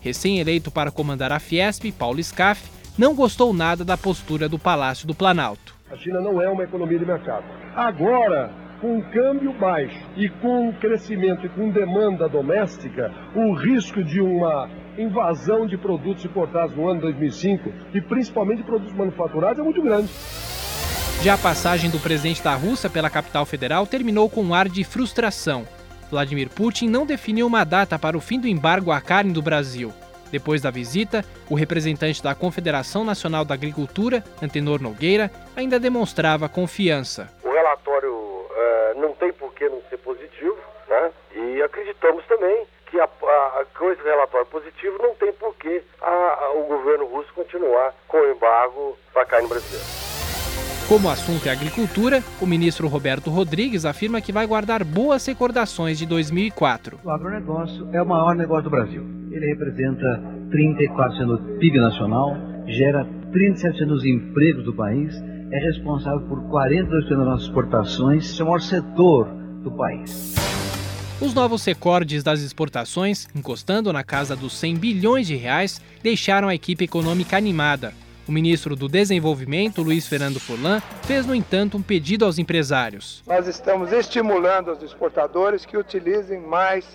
Recém-eleito 0.02 0.70
para 0.70 0.92
comandar 0.92 1.32
a 1.32 1.40
Fiesp, 1.40 1.94
Paulo 1.94 2.22
Scaff, 2.22 2.70
não 2.98 3.16
gostou 3.16 3.54
nada 3.54 3.86
da 3.86 3.96
postura 3.96 4.50
do 4.50 4.60
Palácio 4.60 5.08
do 5.08 5.16
Planalto. 5.16 5.74
A 5.90 5.96
China 5.96 6.20
não 6.20 6.42
é 6.42 6.50
uma 6.50 6.66
economia 6.66 7.00
de 7.00 7.06
mercado. 7.06 7.46
Agora, 7.74 8.52
com 8.82 8.98
um 8.98 9.02
câmbio 9.02 9.54
baixo 9.54 10.06
e 10.18 10.28
com 10.28 10.74
crescimento 10.74 11.46
e 11.46 11.50
com 11.50 11.70
demanda 11.70 12.28
doméstica, 12.28 13.14
o 13.34 13.54
risco 13.54 14.04
de 14.04 14.20
uma 14.20 14.70
invasão 14.98 15.66
de 15.66 15.78
produtos 15.78 16.26
importados 16.26 16.76
no 16.76 16.90
ano 16.90 17.00
2005 17.00 17.72
e 17.94 18.02
principalmente 18.02 18.58
de 18.58 18.66
produtos 18.66 18.94
manufaturados 18.94 19.60
é 19.60 19.64
muito 19.64 19.82
grande. 19.82 20.10
Já 21.22 21.34
a 21.34 21.38
passagem 21.38 21.92
do 21.92 22.00
presidente 22.00 22.42
da 22.42 22.56
Rússia 22.56 22.90
pela 22.90 23.10
capital 23.10 23.46
federal 23.46 23.86
terminou 23.86 24.30
com 24.30 24.42
um 24.42 24.54
ar 24.54 24.70
de 24.70 24.86
frustração. 24.86 25.68
Vladimir 26.10 26.50
Putin 26.50 26.88
não 26.88 27.06
definiu 27.06 27.46
uma 27.46 27.66
data 27.66 28.00
para 28.00 28.18
o 28.18 28.22
fim 28.22 28.40
do 28.40 28.48
embargo 28.48 28.90
à 28.90 29.02
carne 29.02 29.34
do 29.34 29.42
Brasil. 29.42 29.92
Depois 30.32 30.62
da 30.62 30.72
visita, 30.72 31.26
o 31.50 31.56
representante 31.56 32.24
da 32.24 32.34
Confederação 32.34 33.04
Nacional 33.04 33.44
da 33.44 33.54
Agricultura, 33.54 34.24
Antenor 34.42 34.82
Nogueira, 34.82 35.30
ainda 35.58 35.78
demonstrava 35.78 36.48
confiança. 36.48 37.30
O 37.44 37.52
relatório 37.52 38.14
uh, 38.14 39.02
não 39.02 39.12
tem 39.16 39.34
por 39.34 39.54
que 39.54 39.68
não 39.68 39.82
ser 39.90 39.98
positivo, 39.98 40.58
né? 40.88 41.12
E 41.36 41.62
acreditamos 41.62 42.24
também 42.28 42.66
que 42.90 42.98
a, 42.98 43.04
a, 43.04 43.66
com 43.78 43.92
esse 43.92 44.04
relatório 44.04 44.48
positivo 44.48 44.98
não 45.00 45.14
tem 45.16 45.34
por 45.34 45.54
que 45.56 45.84
o 46.56 46.64
governo 46.64 47.08
russo 47.08 47.34
continuar 47.34 47.94
com 48.08 48.18
o 48.20 48.32
embargo 48.32 48.98
para 49.12 49.24
a 49.24 49.26
carne 49.26 49.50
brasileira. 49.50 50.09
Como 50.88 51.08
o 51.08 51.12
assunto 51.12 51.48
é 51.48 51.52
agricultura, 51.52 52.24
o 52.42 52.48
ministro 52.48 52.88
Roberto 52.88 53.30
Rodrigues 53.30 53.86
afirma 53.86 54.22
que 54.22 54.32
vai 54.32 54.48
guardar 54.48 54.84
boas 54.84 55.24
recordações 55.26 56.00
de 56.00 56.06
2004. 56.08 57.00
O 57.04 57.10
agronegócio 57.12 57.88
é 57.94 58.02
o 58.02 58.06
maior 58.08 58.36
negócio 58.36 58.64
do 58.64 58.72
Brasil. 58.72 59.04
Ele 59.32 59.46
representa 59.46 60.20
34% 60.50 61.26
do 61.28 61.60
PIB 61.60 61.80
nacional, 61.80 62.36
gera 62.66 63.06
37% 63.32 63.86
dos 63.86 64.04
empregos 64.04 64.66
do 64.66 64.74
país, 64.74 65.14
é 65.52 65.60
responsável 65.60 66.22
por 66.22 66.42
42% 66.50 67.10
das 67.10 67.18
nossas 67.20 67.48
exportações, 67.48 68.40
é 68.40 68.44
o 68.44 68.48
maior 68.48 68.62
setor 68.62 69.28
do 69.64 69.72
país. 69.72 70.36
Os 71.22 71.34
novos 71.34 71.66
recordes 71.66 72.24
das 72.24 72.40
exportações, 72.42 73.28
encostando 73.36 73.92
na 73.92 74.04
casa 74.04 74.36
dos 74.36 74.58
100 74.58 74.76
bilhões 74.78 75.28
de 75.28 75.36
reais, 75.36 75.82
deixaram 76.02 76.48
a 76.48 76.56
equipe 76.56 76.86
econômica 76.86 77.38
animada. 77.38 77.94
O 78.30 78.32
ministro 78.32 78.76
do 78.76 78.88
Desenvolvimento, 78.88 79.82
Luiz 79.82 80.06
Fernando 80.06 80.40
Furlan, 80.40 80.80
fez, 81.02 81.26
no 81.26 81.34
entanto, 81.34 81.78
um 81.78 81.82
pedido 81.82 82.26
aos 82.26 82.38
empresários. 82.38 83.24
Nós 83.26 83.48
estamos 83.48 83.92
estimulando 83.92 84.72
os 84.72 84.84
exportadores 84.84 85.66
que 85.66 85.76
utilizem 85.76 86.40
mais 86.40 86.86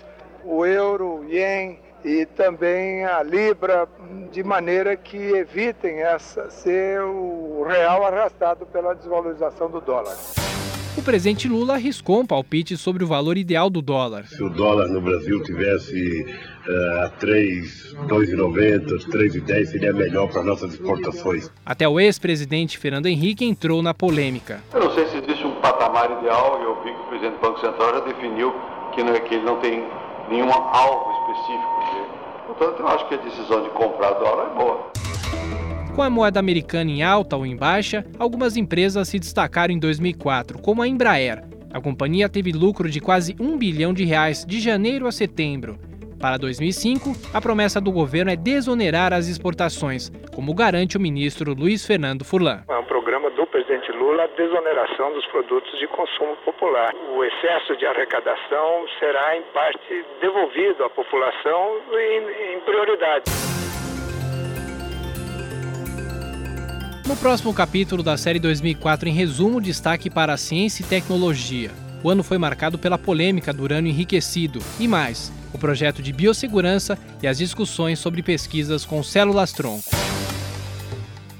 o 0.45 0.65
euro, 0.65 1.19
o 1.19 1.29
ien 1.29 1.77
e 2.05 2.25
também 2.25 3.03
a 3.03 3.21
libra, 3.21 3.85
de 4.31 4.45
maneira 4.45 4.95
que 4.95 5.17
evitem 5.17 6.03
essa 6.03 6.49
ser 6.49 7.01
o 7.01 7.65
real 7.67 8.05
arrastado 8.05 8.65
pela 8.67 8.93
desvalorização 8.93 9.69
do 9.69 9.81
dólar. 9.81 10.15
O 10.97 11.01
presidente 11.01 11.49
Lula 11.49 11.73
arriscou 11.73 12.21
um 12.21 12.25
palpite 12.25 12.77
sobre 12.77 13.03
o 13.03 13.07
valor 13.07 13.37
ideal 13.37 13.69
do 13.69 13.81
dólar. 13.81 14.25
Se 14.27 14.41
o 14.41 14.49
dólar 14.49 14.87
no 14.87 15.01
Brasil 15.01 15.43
tivesse 15.43 16.25
a 16.67 17.09
3, 17.19 17.95
2,90, 18.07 19.07
3,10 19.09 19.65
seria 19.65 19.93
melhor 19.93 20.27
para 20.29 20.43
nossas 20.43 20.73
exportações. 20.73 21.49
Até 21.65 21.87
o 21.87 21.99
ex-presidente 21.99 22.77
Fernando 22.77 23.05
Henrique 23.05 23.45
entrou 23.45 23.81
na 23.81 23.93
polêmica. 23.93 24.61
Eu 24.73 24.79
não 24.81 24.93
sei 24.93 25.05
se 25.07 25.17
existe 25.17 25.45
um 25.45 25.55
patamar 25.61 26.11
ideal, 26.19 26.61
eu 26.61 26.83
vi 26.83 26.91
que 26.91 27.01
o 27.01 27.05
presidente 27.05 27.35
do 27.35 27.41
Banco 27.41 27.59
Central 27.59 27.93
já 27.93 27.99
definiu 28.01 28.53
que, 28.93 29.03
não 29.03 29.13
é, 29.13 29.19
que 29.19 29.35
ele 29.35 29.45
não 29.45 29.59
tem 29.59 29.83
nenhum 30.29 30.51
alvo 30.51 31.11
específico. 31.21 31.75
Portanto, 32.47 32.79
eu 32.79 32.87
acho 32.87 33.07
que 33.07 33.15
a 33.15 33.17
decisão 33.17 33.63
de 33.63 33.69
comprar 33.69 34.13
dólar 34.13 34.51
é 34.51 34.55
boa. 34.55 34.91
Com 35.95 36.01
a 36.01 36.09
moeda 36.09 36.39
americana 36.39 36.91
em 36.91 37.03
alta 37.03 37.37
ou 37.37 37.45
em 37.45 37.55
baixa, 37.55 38.05
algumas 38.19 38.57
empresas 38.57 39.07
se 39.07 39.19
destacaram 39.19 39.73
em 39.73 39.79
2004, 39.79 40.59
como 40.59 40.81
a 40.81 40.87
Embraer. 40.87 41.43
A 41.71 41.81
companhia 41.81 42.29
teve 42.29 42.51
lucro 42.51 42.89
de 42.89 43.01
quase 43.01 43.35
um 43.39 43.57
bilhão 43.57 43.93
de 43.93 44.05
reais 44.05 44.45
de 44.45 44.59
janeiro 44.59 45.07
a 45.07 45.11
setembro. 45.11 45.77
Para 46.19 46.37
2005, 46.37 47.11
a 47.33 47.41
promessa 47.41 47.79
do 47.81 47.91
governo 47.91 48.31
é 48.31 48.35
desonerar 48.35 49.13
as 49.13 49.27
exportações, 49.27 50.09
como 50.33 50.53
garante 50.53 50.97
o 50.97 50.99
ministro 50.99 51.53
Luiz 51.53 51.85
Fernando 51.85 52.23
Furlan. 52.23 52.63
É 52.69 52.77
um 52.77 52.85
programa 52.85 53.29
do 53.31 53.45
presidente 53.47 53.91
Lula 53.91 54.23
a 54.23 54.27
desoneração 54.27 55.13
dos 55.13 55.25
produtos 55.27 55.77
de 55.79 55.87
consumo 55.87 56.35
popular. 56.37 56.93
O 57.15 57.23
excesso 57.23 57.75
de 57.77 57.85
arrecadação 57.85 58.85
será, 58.99 59.37
em 59.37 59.41
parte, 59.53 60.05
devolvido 60.21 60.83
à 60.83 60.89
população 60.89 61.77
em, 61.93 62.55
em 62.55 62.59
prioridade. 62.61 63.25
No 67.07 67.15
próximo 67.17 67.53
capítulo 67.53 68.01
da 68.01 68.17
série 68.17 68.39
2004, 68.39 69.07
em 69.07 69.11
resumo, 69.11 69.61
destaque 69.61 70.09
para 70.09 70.33
a 70.33 70.37
ciência 70.37 70.83
e 70.83 70.87
tecnologia. 70.87 71.84
O 72.05 72.09
ano 72.11 72.21
foi 72.21 72.37
marcado 72.37 72.77
pela 72.77 72.99
polêmica 72.99 73.51
do 73.51 73.63
urânio 73.63 73.89
enriquecido 73.89 74.61
e 74.79 74.87
mais, 74.87 75.31
o 75.51 75.57
projeto 75.57 76.03
de 76.03 76.13
biossegurança 76.13 76.99
e 77.19 77.25
as 77.25 77.39
discussões 77.39 77.97
sobre 77.97 78.21
pesquisas 78.21 78.85
com 78.85 79.01
células-tronco. 79.01 79.89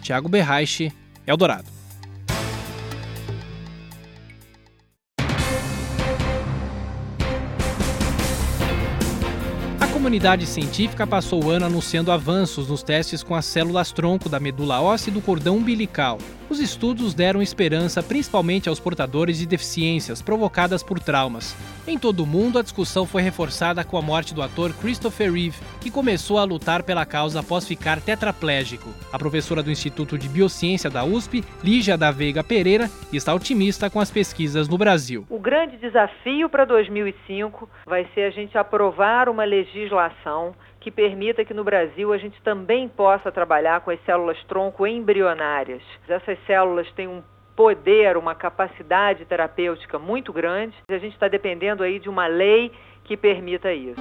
Tiago 0.02 0.28
Berraiche, 0.28 0.92
Eldorado. 1.28 1.75
Comunidade 10.16 10.46
científica 10.46 11.06
passou 11.06 11.44
o 11.44 11.50
ano 11.50 11.66
anunciando 11.66 12.10
avanços 12.10 12.70
nos 12.70 12.82
testes 12.82 13.22
com 13.22 13.36
as 13.36 13.44
células-tronco 13.44 14.30
da 14.30 14.40
medula 14.40 14.82
óssea 14.82 15.12
e 15.12 15.14
do 15.14 15.20
cordão 15.20 15.58
umbilical. 15.58 16.20
Os 16.50 16.60
estudos 16.60 17.14
deram 17.14 17.42
esperança 17.42 18.02
principalmente 18.02 18.70
aos 18.70 18.80
portadores 18.80 19.40
de 19.40 19.46
deficiências 19.46 20.22
provocadas 20.22 20.82
por 20.84 21.00
traumas. 21.00 21.54
Em 21.88 21.98
todo 21.98 22.24
o 22.24 22.26
mundo, 22.26 22.58
a 22.58 22.62
discussão 22.62 23.06
foi 23.06 23.22
reforçada 23.22 23.84
com 23.84 23.98
a 23.98 24.02
morte 24.02 24.34
do 24.34 24.42
ator 24.42 24.72
Christopher 24.74 25.34
Reeve, 25.34 25.58
que 25.82 25.92
começou 25.92 26.38
a 26.38 26.44
lutar 26.44 26.84
pela 26.84 27.06
causa 27.06 27.42
após 27.42 27.68
ficar 27.68 28.00
tetraplégico. 28.00 28.90
A 29.12 29.20
professora 29.20 29.62
do 29.62 29.72
Instituto 29.72 30.18
de 30.18 30.30
Biociência 30.30 30.90
da 30.90 31.04
USP, 31.04 31.44
Lígia 31.64 31.98
da 31.98 32.10
Veiga 32.10 32.44
Pereira, 32.44 32.90
está 33.12 33.34
otimista 33.34 33.90
com 33.90 34.00
as 34.00 34.12
pesquisas 34.12 34.70
no 34.70 34.78
Brasil. 34.78 35.26
O 35.30 35.40
grande 35.40 35.78
desafio 35.78 36.48
para 36.48 36.64
2005 36.64 37.68
vai 37.86 38.08
ser 38.14 38.22
a 38.22 38.30
gente 38.30 38.58
aprovar 38.58 39.28
uma 39.30 39.44
legislação 39.44 40.05
que 40.80 40.92
permita 40.92 41.44
que 41.44 41.54
no 41.54 41.64
Brasil 41.64 42.14
a 42.14 42.18
gente 42.18 42.42
também 42.42 42.88
possa 42.88 43.32
trabalhar 43.32 43.82
com 43.82 43.92
as 43.92 44.00
células 44.06 44.38
tronco 44.48 44.86
embrionárias. 44.86 45.82
Essas 46.08 46.38
células 46.46 46.92
têm 46.92 47.08
um 47.08 47.24
poder, 47.56 48.18
uma 48.18 48.36
capacidade 48.36 49.26
terapêutica 49.26 49.98
muito 49.98 50.34
grande. 50.34 50.76
A 50.90 50.98
gente 50.98 51.14
está 51.14 51.28
dependendo 51.28 51.84
aí 51.84 52.00
de 52.00 52.10
uma 52.10 52.28
lei 52.28 52.72
que 53.04 53.16
permita 53.16 53.74
isso. 53.74 54.00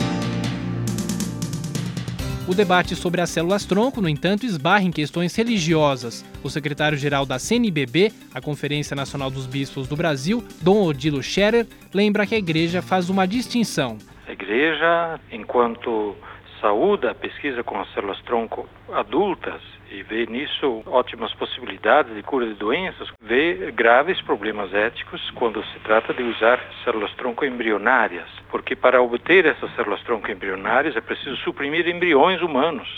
O 2.47 2.55
debate 2.55 2.95
sobre 2.95 3.23
as 3.23 3.31
células-tronco, 3.31 4.03
no 4.03 4.09
entanto, 4.09 4.45
esbarra 4.45 4.83
em 4.83 4.93
questões 4.93 5.35
religiosas. 5.35 6.23
O 6.43 6.51
secretário-geral 6.51 7.25
da 7.25 7.39
CNBB, 7.39 8.13
a 8.35 8.41
Conferência 8.41 8.95
Nacional 8.95 9.31
dos 9.31 9.47
Bispos 9.47 9.89
do 9.89 9.97
Brasil, 9.97 10.45
Dom 10.61 10.83
Odilo 10.83 11.23
Scherer, 11.23 11.67
lembra 11.95 12.27
que 12.27 12.35
a 12.35 12.39
igreja 12.39 12.83
faz 12.83 13.09
uma 13.09 13.27
distinção. 13.27 13.97
A 14.27 14.33
igreja, 14.33 15.21
enquanto 15.31 16.17
saúda 16.61 17.11
a 17.11 17.15
pesquisa 17.15 17.63
com 17.63 17.79
as 17.79 17.93
células-tronco 17.93 18.67
adultas 18.91 19.61
e 19.91 20.03
vê 20.03 20.25
nisso 20.25 20.83
ótimas 20.87 21.33
possibilidades 21.35 22.15
de 22.15 22.23
cura 22.23 22.47
de 22.47 22.55
doenças, 22.55 23.09
vê 23.21 23.71
graves 23.71 24.19
problemas 24.23 24.73
éticos 24.73 25.21
quando 25.35 25.63
se 25.63 25.79
trata 25.81 26.15
de 26.15 26.23
usar 26.23 26.59
células-tronco 26.83 27.45
embrionárias, 27.45 28.27
porque 28.51 28.75
para 28.75 29.03
obter 29.03 29.45
essas 29.45 29.75
células-tronco 29.75 30.31
embrionárias 30.31 30.97
é 30.97 31.03
preciso 31.03 31.37
suprimir 31.37 31.87
embriões 31.87 32.41
humanos. 32.41 32.89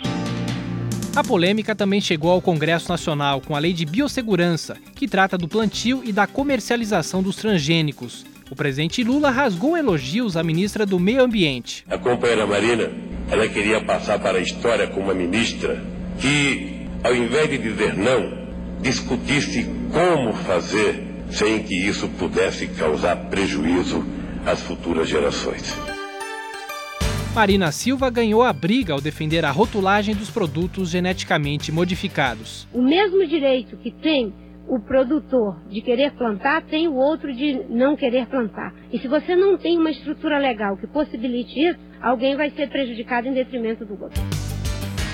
A 1.16 1.24
polêmica 1.24 1.74
também 1.74 2.00
chegou 2.00 2.30
ao 2.30 2.42
Congresso 2.42 2.88
Nacional 2.88 3.40
com 3.40 3.56
a 3.56 3.58
Lei 3.58 3.72
de 3.72 3.84
Biossegurança, 3.84 4.76
que 4.94 5.08
trata 5.08 5.36
do 5.36 5.48
plantio 5.48 6.02
e 6.04 6.12
da 6.12 6.26
comercialização 6.26 7.20
dos 7.22 7.36
transgênicos. 7.36 8.35
O 8.48 8.54
presidente 8.54 9.02
Lula 9.02 9.30
rasgou 9.30 9.76
elogios 9.76 10.36
à 10.36 10.42
ministra 10.42 10.86
do 10.86 11.00
Meio 11.00 11.22
Ambiente. 11.22 11.84
A 11.90 11.98
companheira 11.98 12.46
Marina, 12.46 12.90
ela 13.28 13.48
queria 13.48 13.80
passar 13.80 14.20
para 14.20 14.38
a 14.38 14.40
história 14.40 14.86
como 14.86 15.06
uma 15.06 15.14
ministra 15.14 15.82
que, 16.20 16.86
ao 17.02 17.14
invés 17.14 17.50
de 17.50 17.58
dizer 17.58 17.96
não, 17.96 18.46
discutisse 18.80 19.68
como 19.92 20.32
fazer 20.32 21.02
sem 21.28 21.60
que 21.64 21.74
isso 21.74 22.08
pudesse 22.10 22.68
causar 22.68 23.16
prejuízo 23.28 24.04
às 24.46 24.62
futuras 24.62 25.08
gerações. 25.08 25.74
Marina 27.34 27.70
Silva 27.72 28.08
ganhou 28.08 28.42
a 28.42 28.52
briga 28.52 28.94
ao 28.94 29.00
defender 29.00 29.44
a 29.44 29.50
rotulagem 29.50 30.14
dos 30.14 30.30
produtos 30.30 30.88
geneticamente 30.88 31.70
modificados. 31.72 32.66
O 32.72 32.80
mesmo 32.80 33.26
direito 33.26 33.76
que 33.76 33.90
tem 33.90 34.32
o 34.68 34.78
produtor 34.80 35.56
de 35.68 35.80
querer 35.80 36.12
plantar, 36.12 36.62
tem 36.62 36.88
o 36.88 36.94
outro 36.94 37.34
de 37.34 37.64
não 37.68 37.96
querer 37.96 38.26
plantar. 38.26 38.74
E 38.92 38.98
se 38.98 39.08
você 39.08 39.36
não 39.36 39.56
tem 39.56 39.78
uma 39.78 39.90
estrutura 39.90 40.38
legal 40.38 40.76
que 40.76 40.86
possibilite 40.86 41.60
isso, 41.60 41.78
alguém 42.00 42.36
vai 42.36 42.50
ser 42.50 42.68
prejudicado 42.68 43.28
em 43.28 43.34
detrimento 43.34 43.84
do 43.84 44.00
outro. 44.02 44.22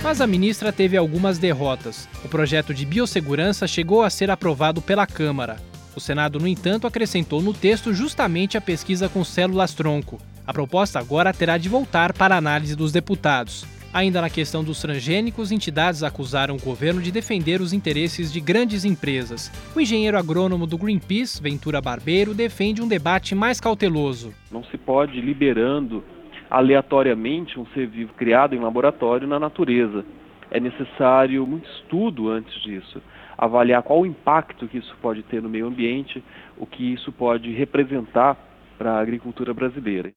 Mas 0.02 0.20
a 0.20 0.26
ministra 0.26 0.72
teve 0.72 0.96
algumas 0.96 1.38
derrotas. 1.38 2.08
O 2.24 2.28
projeto 2.28 2.74
de 2.74 2.84
biossegurança 2.84 3.68
chegou 3.68 4.02
a 4.02 4.10
ser 4.10 4.30
aprovado 4.30 4.82
pela 4.82 5.06
Câmara. 5.06 5.56
O 5.94 6.00
Senado, 6.00 6.40
no 6.40 6.48
entanto, 6.48 6.86
acrescentou 6.86 7.40
no 7.40 7.52
texto 7.52 7.92
justamente 7.92 8.56
a 8.56 8.60
pesquisa 8.60 9.08
com 9.08 9.22
células-tronco. 9.22 10.18
A 10.44 10.52
proposta 10.52 10.98
agora 10.98 11.32
terá 11.32 11.56
de 11.56 11.68
voltar 11.68 12.12
para 12.12 12.34
a 12.34 12.38
análise 12.38 12.74
dos 12.74 12.90
deputados. 12.90 13.64
Ainda 13.94 14.22
na 14.22 14.30
questão 14.30 14.64
dos 14.64 14.80
transgênicos, 14.80 15.52
entidades 15.52 16.02
acusaram 16.02 16.56
o 16.56 16.60
governo 16.60 17.02
de 17.02 17.12
defender 17.12 17.60
os 17.60 17.74
interesses 17.74 18.32
de 18.32 18.40
grandes 18.40 18.86
empresas. 18.86 19.52
O 19.76 19.80
engenheiro 19.80 20.16
agrônomo 20.16 20.66
do 20.66 20.78
Greenpeace, 20.78 21.42
Ventura 21.42 21.78
Barbeiro, 21.78 22.32
defende 22.32 22.80
um 22.80 22.88
debate 22.88 23.34
mais 23.34 23.60
cauteloso. 23.60 24.32
Não 24.50 24.64
se 24.64 24.78
pode 24.78 25.20
liberando 25.20 26.02
aleatoriamente 26.48 27.60
um 27.60 27.66
ser 27.74 27.86
vivo 27.86 28.14
criado 28.14 28.54
em 28.54 28.60
laboratório 28.60 29.28
na 29.28 29.38
natureza. 29.38 30.06
É 30.50 30.58
necessário 30.58 31.46
muito 31.46 31.68
estudo 31.68 32.30
antes 32.30 32.62
disso, 32.62 33.02
avaliar 33.36 33.82
qual 33.82 34.00
o 34.00 34.06
impacto 34.06 34.66
que 34.68 34.78
isso 34.78 34.96
pode 35.02 35.22
ter 35.24 35.42
no 35.42 35.50
meio 35.50 35.66
ambiente, 35.66 36.24
o 36.56 36.64
que 36.64 36.94
isso 36.94 37.12
pode 37.12 37.52
representar 37.52 38.38
para 38.78 38.92
a 38.92 39.00
agricultura 39.00 39.52
brasileira. 39.52 40.12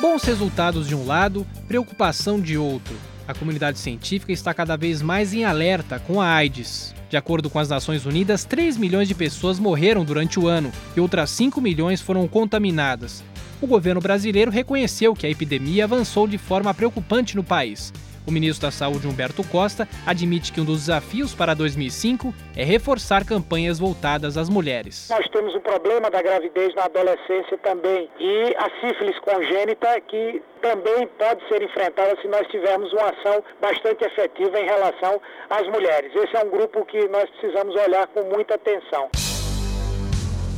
Bons 0.00 0.22
resultados 0.22 0.86
de 0.86 0.94
um 0.94 1.04
lado, 1.04 1.44
preocupação 1.66 2.40
de 2.40 2.56
outro. 2.56 2.94
A 3.26 3.34
comunidade 3.34 3.80
científica 3.80 4.30
está 4.30 4.54
cada 4.54 4.76
vez 4.76 5.02
mais 5.02 5.34
em 5.34 5.44
alerta 5.44 5.98
com 5.98 6.20
a 6.20 6.28
AIDS. 6.28 6.94
De 7.10 7.16
acordo 7.16 7.50
com 7.50 7.58
as 7.58 7.68
Nações 7.68 8.06
Unidas, 8.06 8.44
3 8.44 8.76
milhões 8.76 9.08
de 9.08 9.14
pessoas 9.14 9.58
morreram 9.58 10.04
durante 10.04 10.38
o 10.38 10.46
ano 10.46 10.70
e 10.96 11.00
outras 11.00 11.30
5 11.30 11.60
milhões 11.60 12.00
foram 12.00 12.28
contaminadas. 12.28 13.24
O 13.60 13.66
governo 13.66 14.00
brasileiro 14.00 14.52
reconheceu 14.52 15.16
que 15.16 15.26
a 15.26 15.30
epidemia 15.30 15.82
avançou 15.82 16.28
de 16.28 16.38
forma 16.38 16.72
preocupante 16.72 17.34
no 17.34 17.42
país 17.42 17.92
o 18.28 18.30
ministro 18.30 18.66
da 18.66 18.70
Saúde, 18.70 19.08
Humberto 19.08 19.42
Costa, 19.48 19.88
admite 20.06 20.52
que 20.52 20.60
um 20.60 20.64
dos 20.64 20.80
desafios 20.80 21.34
para 21.34 21.54
2005 21.54 22.34
é 22.54 22.62
reforçar 22.62 23.24
campanhas 23.24 23.78
voltadas 23.78 24.36
às 24.36 24.50
mulheres. 24.50 25.08
Nós 25.08 25.26
temos 25.30 25.54
o 25.54 25.60
problema 25.60 26.10
da 26.10 26.20
gravidez 26.20 26.74
na 26.74 26.84
adolescência 26.84 27.56
também 27.58 28.08
e 28.20 28.54
a 28.58 28.68
sífilis 28.80 29.18
congênita 29.20 30.00
que 30.02 30.42
também 30.60 31.08
pode 31.18 31.46
ser 31.48 31.62
enfrentada 31.62 32.20
se 32.20 32.28
nós 32.28 32.46
tivermos 32.48 32.92
uma 32.92 33.08
ação 33.10 33.42
bastante 33.60 34.04
efetiva 34.04 34.60
em 34.60 34.64
relação 34.66 35.20
às 35.48 35.66
mulheres. 35.68 36.14
Esse 36.14 36.36
é 36.36 36.44
um 36.44 36.50
grupo 36.50 36.84
que 36.84 37.08
nós 37.08 37.30
precisamos 37.30 37.74
olhar 37.76 38.06
com 38.08 38.24
muita 38.24 38.56
atenção. 38.56 39.08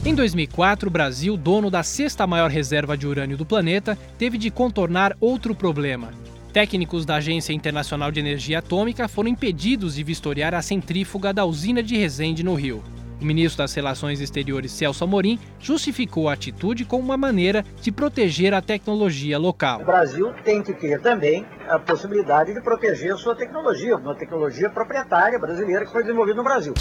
Em 0.05 0.15
2004, 0.15 0.89
o 0.89 0.91
Brasil, 0.91 1.37
dono 1.37 1.71
da 1.71 1.83
sexta 1.83 2.27
maior 2.27 2.49
reserva 2.49 2.97
de 2.97 3.07
urânio 3.07 3.37
do 3.37 3.45
planeta, 3.45 3.99
teve 4.19 4.39
de 4.39 4.51
contornar 4.51 5.15
outro 5.21 5.55
problema. 5.55 6.11
Técnicos 6.53 7.07
da 7.07 7.17
Agência 7.17 7.53
Internacional 7.53 8.11
de 8.11 8.19
Energia 8.19 8.59
Atômica 8.59 9.07
foram 9.07 9.29
impedidos 9.29 9.95
de 9.95 10.03
vistoriar 10.03 10.53
a 10.53 10.61
centrífuga 10.61 11.33
da 11.33 11.45
usina 11.45 11.81
de 11.81 11.97
Resende, 11.97 12.43
no 12.43 12.55
Rio. 12.55 12.83
O 13.21 13.25
ministro 13.25 13.59
das 13.59 13.73
Relações 13.73 14.21
Exteriores, 14.21 14.73
Celso 14.73 15.05
Amorim, 15.05 15.39
justificou 15.61 16.29
a 16.29 16.33
atitude 16.33 16.85
como 16.85 17.05
uma 17.05 17.17
maneira 17.17 17.65
de 17.81 17.93
proteger 17.93 18.53
a 18.53 18.61
tecnologia 18.61 19.39
local. 19.39 19.83
O 19.83 19.85
Brasil 19.85 20.33
tem 20.43 20.61
que 20.61 20.73
ter 20.73 21.01
também 21.01 21.47
a 21.69 21.79
possibilidade 21.79 22.53
de 22.53 22.61
proteger 22.61 23.13
a 23.13 23.17
sua 23.17 23.37
tecnologia, 23.37 23.97
uma 23.97 24.15
tecnologia 24.17 24.71
proprietária 24.71 25.39
brasileira 25.39 25.85
que 25.85 25.93
foi 25.93 26.03
desenvolvida 26.03 26.37
no 26.37 26.45
Brasil. 26.45 26.75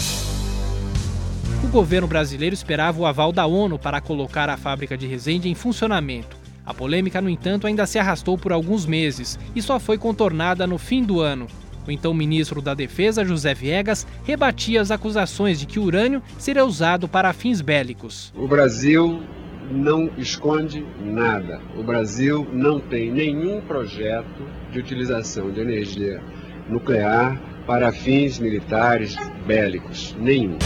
O 1.62 1.68
governo 1.68 2.08
brasileiro 2.08 2.54
esperava 2.54 2.98
o 2.98 3.06
aval 3.06 3.30
da 3.30 3.46
ONU 3.46 3.78
para 3.78 4.00
colocar 4.00 4.48
a 4.48 4.56
fábrica 4.56 4.96
de 4.96 5.06
Resende 5.06 5.48
em 5.48 5.54
funcionamento. 5.54 6.39
A 6.70 6.74
polêmica, 6.74 7.20
no 7.20 7.28
entanto, 7.28 7.66
ainda 7.66 7.84
se 7.84 7.98
arrastou 7.98 8.38
por 8.38 8.52
alguns 8.52 8.86
meses 8.86 9.36
e 9.56 9.60
só 9.60 9.80
foi 9.80 9.98
contornada 9.98 10.68
no 10.68 10.78
fim 10.78 11.02
do 11.02 11.18
ano. 11.18 11.48
O 11.84 11.90
então 11.90 12.14
ministro 12.14 12.62
da 12.62 12.74
Defesa, 12.74 13.24
José 13.24 13.52
Viegas, 13.54 14.06
rebatia 14.22 14.80
as 14.80 14.92
acusações 14.92 15.58
de 15.58 15.66
que 15.66 15.80
o 15.80 15.82
urânio 15.82 16.22
seria 16.38 16.64
usado 16.64 17.08
para 17.08 17.32
fins 17.32 17.60
bélicos. 17.60 18.32
O 18.36 18.46
Brasil 18.46 19.20
não 19.68 20.10
esconde 20.16 20.86
nada. 21.04 21.60
O 21.76 21.82
Brasil 21.82 22.46
não 22.52 22.78
tem 22.78 23.10
nenhum 23.10 23.60
projeto 23.62 24.46
de 24.70 24.78
utilização 24.78 25.50
de 25.50 25.60
energia 25.60 26.22
nuclear 26.68 27.36
para 27.66 27.90
fins 27.90 28.38
militares 28.38 29.16
bélicos. 29.44 30.14
Nenhum. 30.20 30.56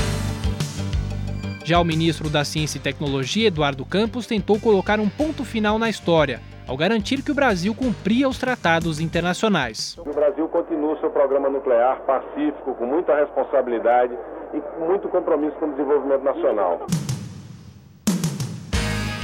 Já 1.65 1.81
o 1.81 1.85
ministro 1.85 2.29
da 2.29 2.45
Ciência 2.45 2.77
e 2.77 2.81
Tecnologia, 2.81 3.49
Eduardo 3.49 3.87
Campos, 3.87 4.27
tentou 4.27 4.61
colocar 4.61 5.01
um 5.01 5.09
ponto 5.09 5.47
final 5.47 5.79
na 5.79 5.89
história, 5.89 6.43
ao 6.67 6.77
garantir 6.77 7.23
que 7.23 7.33
o 7.33 7.35
Brasil 7.35 7.75
cumpria 7.75 8.29
os 8.29 8.37
tratados 8.37 9.01
internacionais. 9.01 9.97
O 9.97 10.13
Brasil 10.13 10.47
continua 10.49 11.01
seu 11.01 11.09
programa 11.09 11.49
nuclear 11.49 12.03
pacífico, 12.03 12.75
com 12.75 12.85
muita 12.85 13.17
responsabilidade 13.17 14.13
e 14.53 14.87
muito 14.87 15.09
compromisso 15.09 15.57
com 15.57 15.69
o 15.69 15.71
desenvolvimento 15.71 16.23
nacional. 16.23 16.87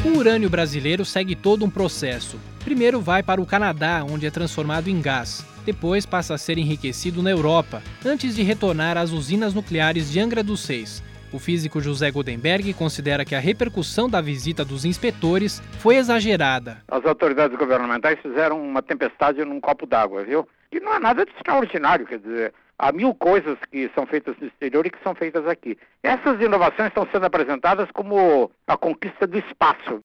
O 0.03 0.17
urânio 0.17 0.49
brasileiro 0.49 1.05
segue 1.05 1.37
todo 1.37 1.63
um 1.63 1.71
processo. 1.71 2.41
Primeiro 2.65 3.03
vai 3.03 3.23
para 3.23 3.39
o 3.39 3.45
Canadá, 3.45 4.03
onde 4.11 4.25
é 4.25 4.31
transformado 4.31 4.89
em 4.89 5.03
gás. 5.03 5.45
Depois 5.67 6.07
passa 6.07 6.33
a 6.33 6.39
ser 6.39 6.57
enriquecido 6.57 7.23
na 7.23 7.31
Europa, 7.31 7.83
antes 8.03 8.35
de 8.35 8.43
retornar 8.43 8.97
às 8.97 9.11
usinas 9.13 9.53
nucleares 9.53 10.11
de 10.11 10.19
Angra 10.19 10.43
dos 10.43 10.61
Seis. 10.61 11.03
O 11.33 11.39
físico 11.39 11.81
José 11.81 12.11
Goldenberg 12.11 12.75
considera 12.75 13.25
que 13.25 13.37
a 13.37 13.41
repercussão 13.41 14.09
da 14.09 14.21
visita 14.21 14.65
dos 14.65 14.85
inspetores 14.85 15.61
foi 15.79 15.97
exagerada. 15.97 16.79
As 16.89 17.05
autoridades 17.05 17.57
governamentais 17.57 18.19
fizeram 18.21 18.61
uma 18.61 18.83
tempestade 18.83 19.45
num 19.45 19.61
copo 19.61 19.87
d'água, 19.87 20.25
viu? 20.25 20.49
E 20.73 20.81
não 20.81 20.95
é 20.95 20.99
nada 20.99 21.25
de 21.25 21.31
extraordinário, 21.33 22.05
quer 22.05 22.19
dizer, 22.19 22.53
há 22.77 22.91
mil 22.91 23.15
coisas 23.15 23.57
que 23.71 23.89
são 23.95 24.07
feitas 24.07 24.35
no 24.41 24.49
exterior 24.49 24.85
e 24.87 24.91
que 24.91 25.03
são 25.05 25.15
feitas 25.15 25.47
aqui. 25.47 25.79
Essas 26.03 26.41
inovações 26.41 26.89
estão 26.89 27.07
sendo 27.13 27.27
apresentadas 27.27 27.89
como 27.93 28.51
a 28.67 28.77
conquista 28.77 29.25
do 29.25 29.39
espaço. 29.39 30.01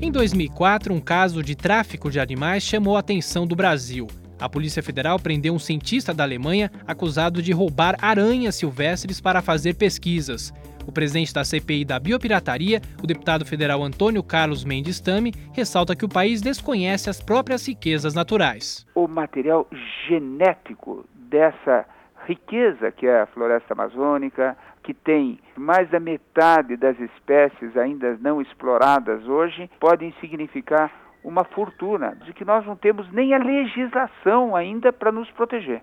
Em 0.00 0.12
2004, 0.12 0.94
um 0.94 1.00
caso 1.00 1.42
de 1.42 1.56
tráfico 1.56 2.08
de 2.08 2.20
animais 2.20 2.62
chamou 2.62 2.96
a 2.96 3.00
atenção 3.00 3.46
do 3.46 3.56
Brasil. 3.56 4.06
A 4.40 4.48
Polícia 4.48 4.82
Federal 4.82 5.18
prendeu 5.18 5.52
um 5.52 5.58
cientista 5.58 6.14
da 6.14 6.24
Alemanha 6.24 6.70
acusado 6.86 7.42
de 7.42 7.52
roubar 7.52 7.94
aranhas 8.00 8.54
silvestres 8.54 9.20
para 9.20 9.42
fazer 9.42 9.74
pesquisas. 9.74 10.50
O 10.86 10.92
presidente 10.92 11.34
da 11.34 11.44
CPI 11.44 11.84
da 11.84 12.00
biopirataria, 12.00 12.80
o 13.02 13.06
deputado 13.06 13.44
federal 13.44 13.82
Antônio 13.82 14.22
Carlos 14.22 14.64
Mendes 14.64 14.98
Tame, 14.98 15.34
ressalta 15.52 15.94
que 15.94 16.06
o 16.06 16.08
país 16.08 16.40
desconhece 16.40 17.10
as 17.10 17.22
próprias 17.22 17.68
riquezas 17.68 18.14
naturais. 18.14 18.86
O 18.94 19.06
material 19.06 19.66
genético 20.08 21.04
dessa 21.14 21.84
riqueza 22.26 22.90
que 22.90 23.06
é 23.06 23.20
a 23.20 23.26
floresta 23.26 23.74
amazônica, 23.74 24.56
que 24.82 24.94
tem 24.94 25.38
mais 25.56 25.88
da 25.90 26.00
metade 26.00 26.76
das 26.76 26.98
espécies 26.98 27.76
ainda 27.76 28.16
não 28.20 28.40
exploradas 28.40 29.26
hoje, 29.26 29.70
podem 29.78 30.14
significar 30.20 30.90
uma 31.24 31.44
fortuna, 31.44 32.16
de 32.24 32.32
que 32.32 32.44
nós 32.44 32.64
não 32.66 32.76
temos 32.76 33.10
nem 33.12 33.34
a 33.34 33.38
legislação 33.38 34.56
ainda 34.56 34.92
para 34.92 35.12
nos 35.12 35.30
proteger. 35.30 35.82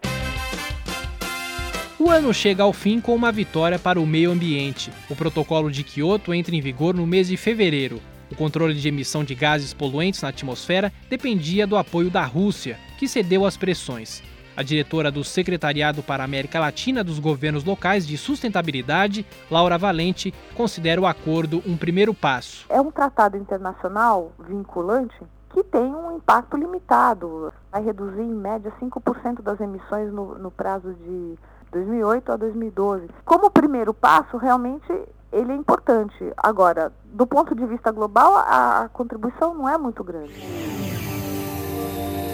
O 1.99 2.11
ano 2.11 2.33
chega 2.33 2.61
ao 2.61 2.71
fim 2.71 3.01
com 3.01 3.15
uma 3.15 3.31
vitória 3.31 3.79
para 3.79 3.99
o 3.99 4.05
meio 4.05 4.31
ambiente. 4.31 4.91
O 5.09 5.15
protocolo 5.15 5.71
de 5.71 5.83
Kyoto 5.83 6.33
entra 6.33 6.55
em 6.55 6.61
vigor 6.61 6.93
no 6.93 7.07
mês 7.07 7.27
de 7.27 7.37
fevereiro. 7.37 7.99
O 8.31 8.35
controle 8.35 8.73
de 8.75 8.87
emissão 8.87 9.23
de 9.23 9.33
gases 9.33 9.73
poluentes 9.73 10.21
na 10.21 10.29
atmosfera 10.29 10.91
dependia 11.09 11.65
do 11.65 11.75
apoio 11.75 12.11
da 12.11 12.23
Rússia, 12.23 12.77
que 12.99 13.07
cedeu 13.07 13.45
às 13.45 13.57
pressões. 13.57 14.21
A 14.57 14.63
diretora 14.63 15.11
do 15.11 15.23
Secretariado 15.23 16.01
para 16.01 16.23
a 16.23 16.25
América 16.25 16.59
Latina 16.59 17.03
dos 17.03 17.19
Governos 17.19 17.63
Locais 17.63 18.07
de 18.07 18.17
Sustentabilidade, 18.17 19.23
Laura 19.51 19.77
Valente, 19.77 20.33
considera 20.55 20.99
o 20.99 21.05
acordo 21.05 21.61
um 21.63 21.77
primeiro 21.77 22.11
passo. 22.11 22.65
É 22.67 22.81
um 22.81 22.89
tratado 22.89 23.37
internacional 23.37 24.31
vinculante 24.39 25.15
que 25.51 25.63
tem 25.63 25.83
um 25.83 26.17
impacto 26.17 26.57
limitado. 26.57 27.53
Vai 27.71 27.83
reduzir, 27.83 28.23
em 28.23 28.33
média, 28.33 28.73
5% 28.81 29.43
das 29.43 29.61
emissões 29.61 30.11
no, 30.11 30.39
no 30.39 30.49
prazo 30.49 30.91
de 30.91 31.37
2008 31.71 32.31
a 32.31 32.35
2012. 32.35 33.09
Como 33.23 33.51
primeiro 33.51 33.93
passo, 33.93 34.37
realmente 34.37 34.91
ele 35.31 35.51
é 35.51 35.55
importante. 35.55 36.33
Agora, 36.35 36.91
do 37.05 37.27
ponto 37.27 37.53
de 37.53 37.63
vista 37.67 37.91
global, 37.91 38.35
a, 38.35 38.85
a 38.85 38.89
contribuição 38.89 39.53
não 39.53 39.69
é 39.69 39.77
muito 39.77 40.03
grande. 40.03 40.33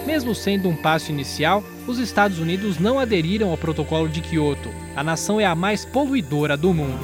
Mesmo 0.05 0.35
sendo 0.35 0.67
um 0.67 0.75
passo 0.75 1.11
inicial, 1.11 1.63
os 1.87 1.97
Estados 1.97 2.39
Unidos 2.39 2.77
não 2.77 2.99
aderiram 2.99 3.51
ao 3.51 3.57
protocolo 3.57 4.09
de 4.09 4.21
Kyoto. 4.21 4.69
A 4.95 5.03
nação 5.03 5.39
é 5.39 5.45
a 5.45 5.55
mais 5.55 5.85
poluidora 5.85 6.57
do 6.57 6.73
mundo. 6.73 6.99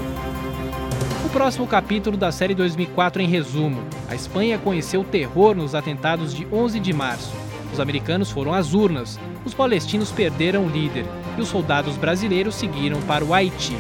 O 1.25 1.29
próximo 1.29 1.65
capítulo 1.65 2.17
da 2.17 2.31
série 2.31 2.53
2004 2.53 3.21
em 3.21 3.27
resumo. 3.27 3.83
A 4.09 4.15
Espanha 4.15 4.57
conheceu 4.57 5.03
terror 5.03 5.55
nos 5.55 5.75
atentados 5.75 6.33
de 6.33 6.45
11 6.51 6.79
de 6.79 6.91
março. 6.91 7.31
Os 7.71 7.79
americanos 7.79 8.31
foram 8.31 8.53
às 8.53 8.73
urnas, 8.73 9.19
os 9.45 9.53
palestinos 9.53 10.11
perderam 10.11 10.65
o 10.65 10.69
líder 10.69 11.05
e 11.37 11.41
os 11.41 11.47
soldados 11.47 11.95
brasileiros 11.95 12.55
seguiram 12.55 12.99
para 13.03 13.23
o 13.23 13.33
Haiti. 13.33 13.77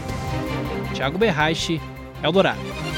Tiago 0.93 1.17
Berraiche, 1.17 1.81
Eldorado. 2.23 2.88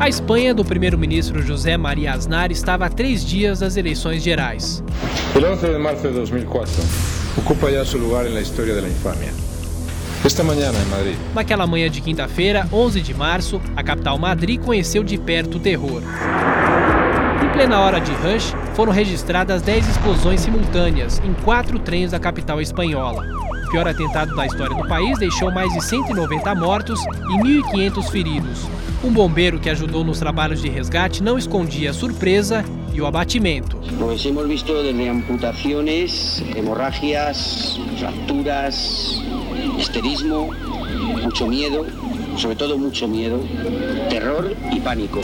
A 0.00 0.08
Espanha 0.08 0.54
do 0.54 0.64
primeiro-ministro 0.64 1.42
José 1.42 1.76
Maria 1.76 2.14
Aznar 2.14 2.50
estava 2.50 2.86
a 2.86 2.88
três 2.88 3.22
dias 3.22 3.60
das 3.60 3.76
eleições 3.76 4.22
gerais. 4.22 4.82
O 5.34 5.38
11 5.38 5.66
de 5.66 5.78
março 5.78 6.08
de 6.08 6.14
2004 6.14 6.72
ocupa 7.36 7.70
já 7.70 7.84
seu 7.84 8.00
lugar 8.00 8.24
na 8.24 8.40
história 8.40 8.80
da 8.80 8.88
infâmia. 8.88 9.28
Esta 10.24 10.42
manhã 10.42 10.70
em 10.70 10.88
Madrid. 10.88 11.16
Naquela 11.34 11.66
manhã 11.66 11.90
de 11.90 12.00
quinta-feira, 12.00 12.66
11 12.72 13.02
de 13.02 13.12
março, 13.12 13.60
a 13.76 13.82
capital 13.82 14.18
Madrid 14.18 14.58
conheceu 14.58 15.04
de 15.04 15.18
perto 15.18 15.58
o 15.58 15.60
terror. 15.60 16.02
Em 17.44 17.48
plena 17.52 17.80
hora 17.80 18.00
de 18.00 18.12
rush, 18.12 18.54
foram 18.72 18.92
registradas 18.94 19.60
10 19.60 19.86
explosões 19.86 20.40
simultâneas 20.40 21.20
em 21.22 21.34
quatro 21.44 21.78
trens 21.78 22.12
da 22.12 22.18
capital 22.18 22.58
espanhola. 22.58 23.49
O 23.70 23.72
pior 23.72 23.86
atentado 23.86 24.34
da 24.34 24.44
história 24.44 24.74
do 24.74 24.88
país 24.88 25.16
deixou 25.16 25.48
mais 25.48 25.72
de 25.72 25.80
190 25.80 26.56
mortos 26.56 27.00
e 27.04 27.62
1.500 27.72 28.10
feridos. 28.10 28.68
Um 29.04 29.12
bombeiro 29.12 29.60
que 29.60 29.70
ajudou 29.70 30.02
nos 30.02 30.18
trabalhos 30.18 30.60
de 30.60 30.68
resgate 30.68 31.22
não 31.22 31.38
escondia 31.38 31.90
a 31.90 31.94
surpresa 31.94 32.64
e 32.92 33.00
o 33.00 33.06
abatimento. 33.06 33.78
Nós 33.96 34.26
hemos 34.26 34.48
visto 34.48 34.72
desde 34.82 35.08
amputações, 35.08 36.42
hemorragias, 36.56 37.78
fraturas, 37.96 39.20
esterismo, 39.78 40.52
mucho 41.22 41.46
miedo, 41.46 41.86
sobre 42.36 42.56
todo 42.56 42.76
mucho 42.76 43.06
miedo, 43.06 43.38
terror 44.08 44.50
e 44.74 44.80
pânico. 44.80 45.20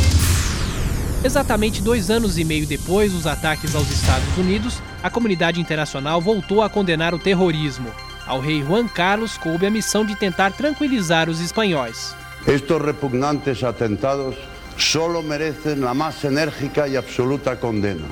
Exatamente 1.25 1.83
dois 1.83 2.11
anos 2.13 2.39
e 2.39 2.45
meio 2.45 2.65
depois 2.65 3.13
dos 3.13 3.27
ataques 3.27 3.75
aos 3.75 3.91
Estados 3.91 4.39
Unidos, 4.39 4.81
a 5.03 5.11
comunidade 5.11 5.61
internacional 5.61 6.21
voltou 6.21 6.63
a 6.63 6.71
condenar 6.71 7.13
o 7.13 7.19
terrorismo. 7.19 7.91
Ao 8.27 8.41
rei 8.41 8.63
Juan 8.63 8.89
Carlos 8.89 9.39
coube 9.39 9.67
a 9.67 9.71
missão 9.71 10.05
de 10.05 10.17
tentar 10.17 10.53
tranquilizar 10.53 11.31
os 11.31 11.41
espanhóis. 11.41 12.15
Estos 12.47 12.83
repugnantes 12.83 13.63
atentados 13.63 14.37
solo 14.77 15.23
merecen 15.23 15.81
la 15.81 15.95
más 15.95 16.25
enérgica 16.25 16.89
y 16.89 16.97
absoluta 16.97 17.57
condena. 17.57 18.07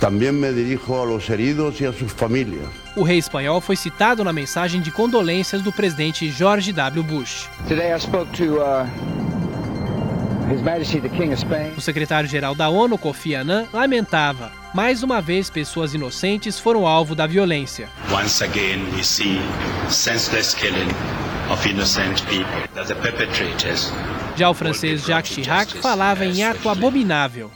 Também 0.00 0.30
me 0.30 0.52
dirijo 0.52 1.02
a 1.02 1.04
los 1.04 1.28
heridos 1.28 1.80
e 1.80 1.86
a 1.86 1.92
suas 1.92 2.12
famílias. 2.12 2.68
O 2.94 3.02
rei 3.02 3.18
espanhol 3.18 3.60
foi 3.60 3.74
citado 3.74 4.22
na 4.22 4.32
mensagem 4.32 4.80
de 4.80 4.92
condolências 4.92 5.60
do 5.60 5.72
presidente 5.72 6.30
George 6.30 6.72
W. 6.72 7.02
Bush. 7.02 7.48
Today 7.66 7.92
I 7.92 7.98
spoke 7.98 8.30
to 8.36 8.60
uh, 8.60 8.86
His 10.48 10.62
Majesty 10.62 11.00
the 11.00 11.08
King 11.08 11.32
of 11.32 11.40
Spain. 11.40 11.72
O 11.76 11.80
secretário-geral 11.80 12.54
da 12.54 12.68
ONU, 12.68 12.96
Kofi 12.96 13.34
Annan, 13.34 13.66
lamentava. 13.72 14.52
Mais 14.74 15.02
uma 15.02 15.20
vez, 15.20 15.48
pessoas 15.48 15.94
inocentes 15.94 16.58
foram 16.58 16.86
alvo 16.86 17.14
da 17.14 17.26
violência. 17.26 17.88
Once 18.12 18.44
again 18.44 18.84
we 18.94 19.02
see 19.02 19.40
senseless 19.88 20.54
killing 20.54 20.90
of 21.50 21.68
innocent 21.68 22.22
people. 22.26 22.68
That 22.74 22.86
the 22.86 22.94
perpetrators 22.94 23.92
já 24.38 24.48
o 24.48 24.54
francês 24.54 25.04
Jacques 25.04 25.34
Chirac 25.34 25.78
falava 25.78 26.24
em 26.24 26.44
ato 26.44 26.68
abominável. 26.68 27.50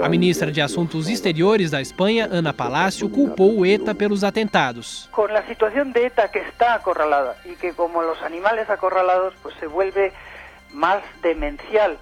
A 0.00 0.08
ministra 0.08 0.52
de 0.52 0.60
Assuntos 0.60 1.08
Exteriores 1.08 1.70
da 1.72 1.80
Espanha, 1.80 2.28
Ana 2.30 2.52
Palácio, 2.52 3.08
culpou 3.08 3.58
o 3.58 3.66
ETA 3.66 3.92
pelos 3.92 4.22
atentados. 4.22 5.08
Com 5.10 5.24
a 5.24 5.42
situação 5.42 5.90
de 5.90 6.00
ETA 6.06 6.28
que 6.28 6.38
está 6.38 6.74
acorralada 6.74 7.36
e 7.44 7.56
que 7.56 7.72
como 7.72 7.98
os 7.98 8.22
animais 8.22 8.70
acorralados 8.70 9.34
pues 9.42 9.56
se 9.58 9.66
vuelve 9.66 10.12
mais 10.72 11.02
demencial. 11.22 11.96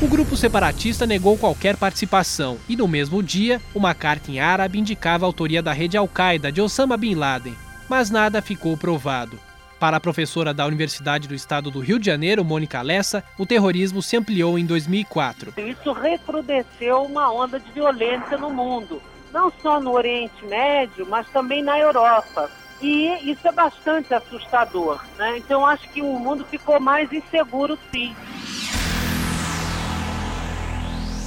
O 0.00 0.06
grupo 0.06 0.36
separatista 0.36 1.04
negou 1.04 1.36
qualquer 1.36 1.76
participação 1.76 2.56
e 2.68 2.76
no 2.76 2.86
mesmo 2.86 3.20
dia, 3.20 3.60
uma 3.74 3.92
carta 3.92 4.30
em 4.30 4.38
árabe 4.38 4.78
indicava 4.78 5.24
a 5.24 5.26
autoria 5.26 5.60
da 5.60 5.72
rede 5.72 5.96
Al-Qaeda 5.96 6.52
de 6.52 6.60
Osama 6.60 6.96
Bin 6.96 7.16
Laden, 7.16 7.56
mas 7.88 8.08
nada 8.08 8.40
ficou 8.40 8.76
provado. 8.76 9.40
Para 9.80 9.96
a 9.96 10.00
professora 10.00 10.54
da 10.54 10.64
Universidade 10.66 11.26
do 11.26 11.34
Estado 11.34 11.68
do 11.68 11.80
Rio 11.80 11.98
de 11.98 12.06
Janeiro, 12.06 12.44
Mônica 12.44 12.80
Lessa, 12.80 13.24
o 13.36 13.44
terrorismo 13.44 14.00
se 14.00 14.16
ampliou 14.16 14.56
em 14.56 14.64
2004. 14.64 15.54
Isso 15.56 15.90
recrudesceu 15.92 17.02
uma 17.02 17.32
onda 17.32 17.58
de 17.58 17.70
violência 17.72 18.38
no 18.38 18.50
mundo, 18.50 19.02
não 19.32 19.52
só 19.60 19.80
no 19.80 19.94
Oriente 19.94 20.44
Médio, 20.46 21.08
mas 21.10 21.26
também 21.30 21.60
na 21.60 21.76
Europa. 21.76 22.48
E 22.80 23.28
isso 23.28 23.48
é 23.48 23.50
bastante 23.50 24.14
assustador. 24.14 25.04
Né? 25.18 25.38
Então, 25.38 25.66
acho 25.66 25.88
que 25.88 26.00
o 26.00 26.18
mundo 26.20 26.44
ficou 26.44 26.78
mais 26.78 27.12
inseguro, 27.12 27.76
sim. 27.90 28.14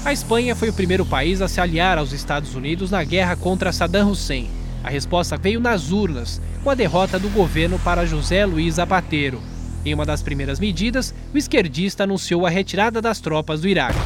A 0.03 0.11
Espanha 0.11 0.55
foi 0.55 0.67
o 0.67 0.73
primeiro 0.73 1.05
país 1.05 1.43
a 1.43 1.47
se 1.47 1.61
aliar 1.61 1.99
aos 1.99 2.11
Estados 2.11 2.55
Unidos 2.55 2.89
na 2.89 3.03
guerra 3.03 3.35
contra 3.35 3.71
Saddam 3.71 4.09
Hussein. 4.09 4.49
A 4.83 4.89
resposta 4.89 5.37
veio 5.37 5.59
nas 5.59 5.91
urnas, 5.91 6.41
com 6.63 6.71
a 6.71 6.75
derrota 6.75 7.19
do 7.19 7.29
governo 7.29 7.77
para 7.77 8.03
José 8.03 8.43
Luiz 8.43 8.75
Zapatero. 8.75 9.39
Em 9.85 9.93
uma 9.93 10.03
das 10.03 10.23
primeiras 10.23 10.59
medidas, 10.59 11.13
o 11.31 11.37
esquerdista 11.37 12.03
anunciou 12.03 12.47
a 12.47 12.49
retirada 12.49 12.99
das 12.99 13.19
tropas 13.19 13.61
do 13.61 13.67
Iraque. 13.67 13.99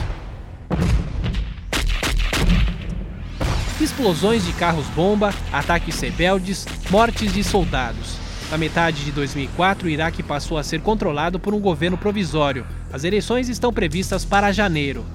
Explosões 3.80 4.46
de 4.46 4.52
carros-bomba, 4.52 5.34
ataques 5.52 6.02
rebeldes, 6.02 6.68
mortes 6.90 7.32
de 7.32 7.42
soldados. 7.42 8.18
Na 8.52 8.58
metade 8.58 9.06
de 9.06 9.14
2004, 9.14 9.88
o 9.88 9.90
Iraque 9.90 10.22
passou 10.22 10.58
a 10.58 10.64
ser 10.64 10.82
controlado 10.82 11.40
por 11.40 11.54
um 11.54 11.60
governo 11.60 11.98
provisório. 11.98 12.66
As 12.92 13.06
eleições 13.06 13.48
estão 13.48 13.72
previstas 13.72 14.26
para 14.26 14.52
janeiro. 14.52 15.06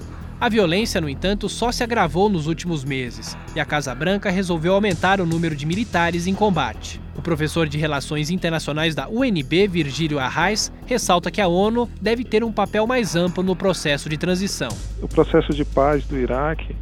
A 0.41 0.49
violência, 0.49 0.99
no 0.99 1.07
entanto, 1.07 1.47
só 1.47 1.71
se 1.71 1.83
agravou 1.83 2.27
nos 2.27 2.47
últimos 2.47 2.83
meses 2.83 3.37
e 3.55 3.59
a 3.59 3.65
Casa 3.65 3.93
Branca 3.93 4.31
resolveu 4.31 4.73
aumentar 4.73 5.21
o 5.21 5.25
número 5.25 5.55
de 5.55 5.67
militares 5.67 6.25
em 6.25 6.33
combate. 6.33 6.99
O 7.15 7.21
professor 7.21 7.69
de 7.69 7.77
Relações 7.77 8.31
Internacionais 8.31 8.95
da 8.95 9.07
UNB, 9.07 9.67
Virgílio 9.67 10.17
Arraes, 10.17 10.73
ressalta 10.87 11.29
que 11.29 11.39
a 11.39 11.47
ONU 11.47 11.87
deve 12.01 12.23
ter 12.23 12.43
um 12.43 12.51
papel 12.51 12.87
mais 12.87 13.15
amplo 13.15 13.43
no 13.43 13.55
processo 13.55 14.09
de 14.09 14.17
transição. 14.17 14.69
O 14.99 15.07
processo 15.07 15.53
de 15.53 15.63
paz 15.63 16.07
do 16.07 16.17
Iraque 16.17 16.75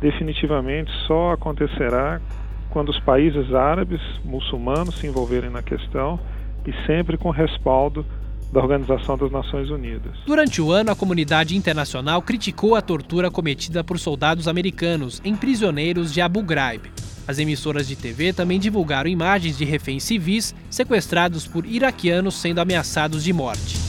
definitivamente 0.00 0.90
só 1.06 1.32
acontecerá 1.32 2.18
quando 2.70 2.88
os 2.88 3.00
países 3.00 3.52
árabes, 3.52 4.00
muçulmanos, 4.24 4.98
se 4.98 5.06
envolverem 5.06 5.50
na 5.50 5.60
questão 5.60 6.18
e 6.66 6.72
sempre 6.86 7.18
com 7.18 7.28
respaldo 7.28 8.06
da 8.52 8.60
Organização 8.60 9.16
das 9.16 9.32
Nações 9.32 9.70
Unidas. 9.70 10.12
Durante 10.26 10.60
o 10.60 10.70
ano, 10.70 10.90
a 10.90 10.96
comunidade 10.96 11.56
internacional 11.56 12.20
criticou 12.20 12.76
a 12.76 12.82
tortura 12.82 13.30
cometida 13.30 13.82
por 13.82 13.98
soldados 13.98 14.46
americanos 14.46 15.22
em 15.24 15.34
prisioneiros 15.34 16.12
de 16.12 16.20
Abu 16.20 16.42
Ghraib. 16.42 16.82
As 17.26 17.38
emissoras 17.38 17.88
de 17.88 17.96
TV 17.96 18.32
também 18.32 18.60
divulgaram 18.60 19.08
imagens 19.08 19.56
de 19.56 19.64
reféns 19.64 20.04
civis 20.04 20.54
sequestrados 20.68 21.46
por 21.46 21.64
iraquianos 21.64 22.34
sendo 22.34 22.60
ameaçados 22.60 23.24
de 23.24 23.32
morte. 23.32 23.81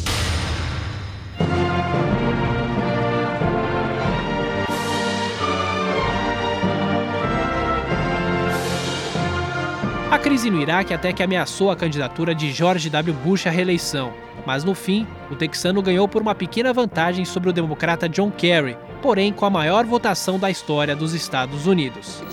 Crise 10.23 10.49
no 10.49 10.61
Iraque 10.61 10.93
até 10.93 11.11
que 11.11 11.21
ameaçou 11.21 11.69
a 11.69 11.75
candidatura 11.75 12.33
de 12.33 12.49
George 12.49 12.89
W. 12.89 13.13
Bush 13.25 13.45
à 13.45 13.49
reeleição, 13.49 14.13
mas 14.45 14.63
no 14.63 14.73
fim, 14.73 15.05
o 15.29 15.35
texano 15.35 15.81
ganhou 15.81 16.07
por 16.07 16.21
uma 16.21 16.33
pequena 16.33 16.71
vantagem 16.71 17.25
sobre 17.25 17.49
o 17.49 17.53
democrata 17.53 18.07
John 18.07 18.31
Kerry, 18.31 18.77
porém 19.01 19.33
com 19.33 19.45
a 19.45 19.49
maior 19.49 19.85
votação 19.85 20.39
da 20.39 20.49
história 20.49 20.95
dos 20.95 21.13
Estados 21.13 21.67
Unidos. 21.67 22.23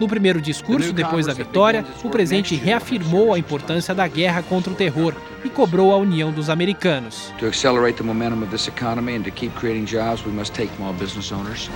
No 0.00 0.08
primeiro 0.08 0.40
discurso, 0.40 0.92
depois 0.92 1.26
da 1.26 1.32
vitória, 1.32 1.84
o 2.02 2.10
presidente 2.10 2.56
reafirmou 2.56 3.32
a 3.32 3.38
importância 3.38 3.94
da 3.94 4.08
guerra 4.08 4.42
contra 4.42 4.72
o 4.72 4.76
terror 4.76 5.14
e 5.44 5.48
cobrou 5.48 5.92
a 5.92 5.96
união 5.96 6.32
dos 6.32 6.50
americanos. 6.50 7.32
To 7.38 7.46
accelerate 7.46 7.98
the 7.98 8.04
momentum 8.04 8.42
of 8.42 8.50
this 8.50 8.66
economy 8.66 9.16
and 9.16 9.22
to 9.22 9.30
keep 9.30 9.54
creating 9.56 9.84
jobs, 9.84 10.24
we 10.26 10.32
must 10.32 10.52
take 10.52 10.74
small 10.76 10.92
business 10.92 11.30
owners. 11.30 11.70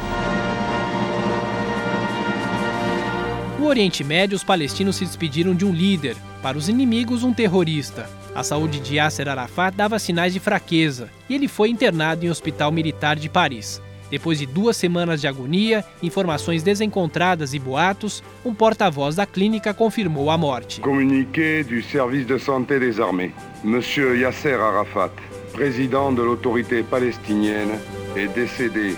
No 3.61 3.69
Oriente 3.69 4.03
Médio, 4.03 4.35
os 4.35 4.43
palestinos 4.43 4.97
se 4.97 5.05
despediram 5.05 5.55
de 5.55 5.65
um 5.65 5.73
líder, 5.73 6.17
para 6.43 6.59
os 6.59 6.69
inimigos, 6.69 7.23
um 7.23 7.33
terrorista. 7.33 8.11
A 8.35 8.43
saúde 8.43 8.81
de 8.81 8.97
Yasser 8.97 9.29
Arafat 9.29 9.77
dava 9.77 10.01
sinais 10.01 10.33
de 10.33 10.41
fraqueza 10.41 11.09
e 11.29 11.35
ele 11.35 11.47
foi 11.47 11.69
internado 11.69 12.25
em 12.25 12.29
um 12.29 12.33
hospital 12.33 12.73
militar 12.73 13.15
de 13.15 13.29
Paris. 13.29 13.81
Depois 14.13 14.39
de 14.39 14.45
duas 14.45 14.77
semanas 14.77 15.23
de 15.23 15.27
agonia, 15.27 15.83
informações 16.03 16.63
desencontradas 16.63 17.55
e 17.55 17.59
boatos, 17.59 18.23
um 18.45 18.53
porta-voz 18.53 19.17
da 19.17 19.25
clínica 19.25 19.73
confirmou 19.73 20.31
a 20.31 20.37
morte. 20.37 20.83
Comuniqué 20.83 21.65
do 21.65 21.83
Serviço 21.83 22.27
de 22.27 22.39
Santé 22.39 22.79
des 22.79 23.01
Armées. 23.01 23.33
Monsieur 23.65 24.15
Yasser 24.15 24.61
Arafat, 24.61 25.13
président 25.55 26.13
de 26.13 26.21
l'autorité 26.21 26.83
palestinienne, 26.83 27.79
est 28.15 28.29
décédé. 28.35 28.97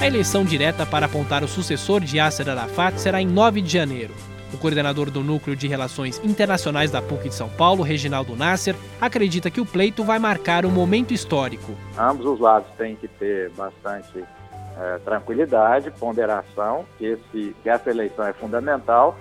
A 0.00 0.06
eleição 0.06 0.42
direta 0.42 0.86
para 0.86 1.04
apontar 1.04 1.44
o 1.44 1.48
sucessor 1.48 2.00
de 2.00 2.16
Yasser 2.16 2.48
Arafat 2.48 2.98
será 2.98 3.20
em 3.20 3.26
9 3.26 3.60
de 3.60 3.70
janeiro. 3.70 4.14
O 4.52 4.58
coordenador 4.58 5.10
do 5.10 5.22
Núcleo 5.22 5.54
de 5.54 5.68
Relações 5.68 6.20
Internacionais 6.24 6.90
da 6.90 7.00
PUC 7.00 7.28
de 7.28 7.34
São 7.34 7.48
Paulo, 7.48 7.82
Reginaldo 7.82 8.34
Nasser, 8.34 8.74
acredita 9.00 9.50
que 9.50 9.60
o 9.60 9.66
pleito 9.66 10.02
vai 10.02 10.18
marcar 10.18 10.66
um 10.66 10.70
momento 10.70 11.14
histórico. 11.14 11.72
Ambos 11.96 12.26
os 12.26 12.40
lados 12.40 12.68
têm 12.76 12.96
que 12.96 13.06
ter 13.06 13.50
bastante 13.50 14.24
é, 14.78 14.98
tranquilidade, 15.04 15.90
ponderação, 15.92 16.84
que, 16.98 17.06
esse, 17.06 17.54
que 17.62 17.68
essa 17.68 17.90
eleição 17.90 18.26
é 18.26 18.32
fundamental, 18.32 19.16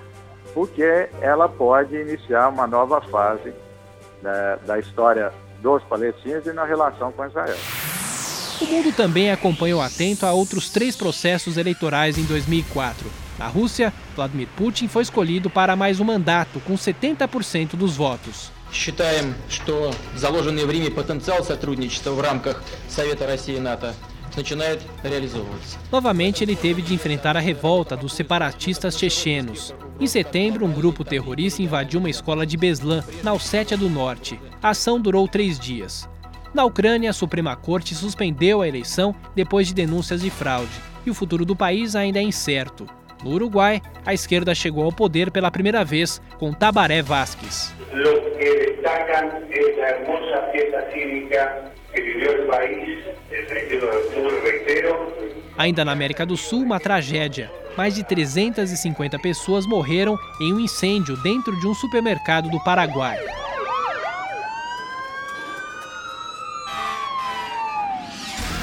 porque 0.53 1.09
ela 1.21 1.47
pode 1.47 1.95
iniciar 1.95 2.49
uma 2.49 2.65
nova 2.65 2.99
fase 3.01 3.53
da, 4.21 4.55
da 4.65 4.79
história 4.79 5.31
dos 5.61 5.83
palestinos 5.83 6.45
e 6.47 6.53
na 6.53 6.65
relação 6.65 7.11
com 7.11 7.25
Israel. 7.25 7.57
O 8.61 8.65
mundo 8.65 8.91
também 8.91 9.31
acompanhou 9.31 9.81
atento 9.81 10.25
a 10.25 10.33
outros 10.33 10.69
três 10.69 10.95
processos 10.95 11.55
eleitorais 11.57 12.17
em 12.17 12.23
2004. 12.23 13.28
Na 13.38 13.48
Rússia, 13.48 13.92
Vladimir 14.14 14.48
Putin 14.56 14.86
foi 14.88 15.02
escolhido 15.02 15.50
para 15.50 15.74
mais 15.74 15.98
um 16.00 16.04
mandato, 16.04 16.60
com 16.60 16.74
70% 16.74 17.74
dos 17.76 17.96
votos. 17.96 18.52
Считаем, 18.72 19.34
что 19.48 19.92
заложенный 20.16 20.64
в 20.64 20.70
Риме 20.70 20.90
потенциал 20.90 21.44
сотрудничества 21.44 22.10
в 22.10 22.20
рамках 22.20 22.62
Совета 22.88 23.26
России 23.26 23.56
и 23.56 23.60
НАТО 23.60 23.94
начинает 24.36 24.82
реализовываться. 25.02 25.78
Novamente, 25.92 26.42
ele 26.42 26.56
teve 26.56 26.82
de 26.82 26.94
enfrentar 26.94 27.36
a 27.36 27.40
revolta 27.40 27.96
dos 27.96 28.14
separatistas 28.14 28.98
chechenos. 28.98 29.74
Em 30.00 30.06
setembro, 30.08 30.66
um 30.66 30.72
grupo 30.72 31.04
terrorista 31.04 31.62
invadiu 31.62 32.00
uma 32.00 32.10
escola 32.10 32.44
de 32.44 32.56
Beslan, 32.56 33.04
na 33.22 33.32
Ossétia 33.32 33.76
do 33.76 33.88
Norte. 33.88 34.40
A 34.60 34.70
ação 34.70 35.00
durou 35.00 35.28
três 35.28 35.58
dias. 35.58 36.08
Na 36.52 36.64
Ucrânia, 36.64 37.10
a 37.10 37.12
Suprema 37.12 37.54
Corte 37.54 37.94
suspendeu 37.94 38.60
a 38.60 38.68
eleição 38.68 39.14
depois 39.34 39.68
de 39.68 39.74
denúncias 39.74 40.20
de 40.20 40.30
fraude, 40.30 40.70
e 41.06 41.10
o 41.10 41.14
futuro 41.14 41.44
do 41.44 41.54
país 41.54 41.94
ainda 41.94 42.18
é 42.18 42.22
incerto. 42.22 42.86
No 43.23 43.31
Uruguai, 43.31 43.81
a 44.05 44.13
esquerda 44.13 44.55
chegou 44.55 44.83
ao 44.83 44.91
poder 44.91 45.29
pela 45.29 45.51
primeira 45.51 45.83
vez 45.83 46.21
com 46.37 46.53
Tabaré 46.53 47.01
Vázquez. 47.01 47.73
Ainda 55.57 55.83
na 55.83 55.91
América 55.91 56.25
do 56.25 56.37
Sul, 56.37 56.63
uma 56.63 56.79
tragédia. 56.79 57.51
Mais 57.75 57.95
de 57.95 58.03
350 58.03 59.19
pessoas 59.19 59.65
morreram 59.65 60.17
em 60.39 60.53
um 60.53 60.59
incêndio 60.59 61.17
dentro 61.17 61.59
de 61.59 61.67
um 61.67 61.73
supermercado 61.73 62.49
do 62.49 62.59
Paraguai. 62.63 63.19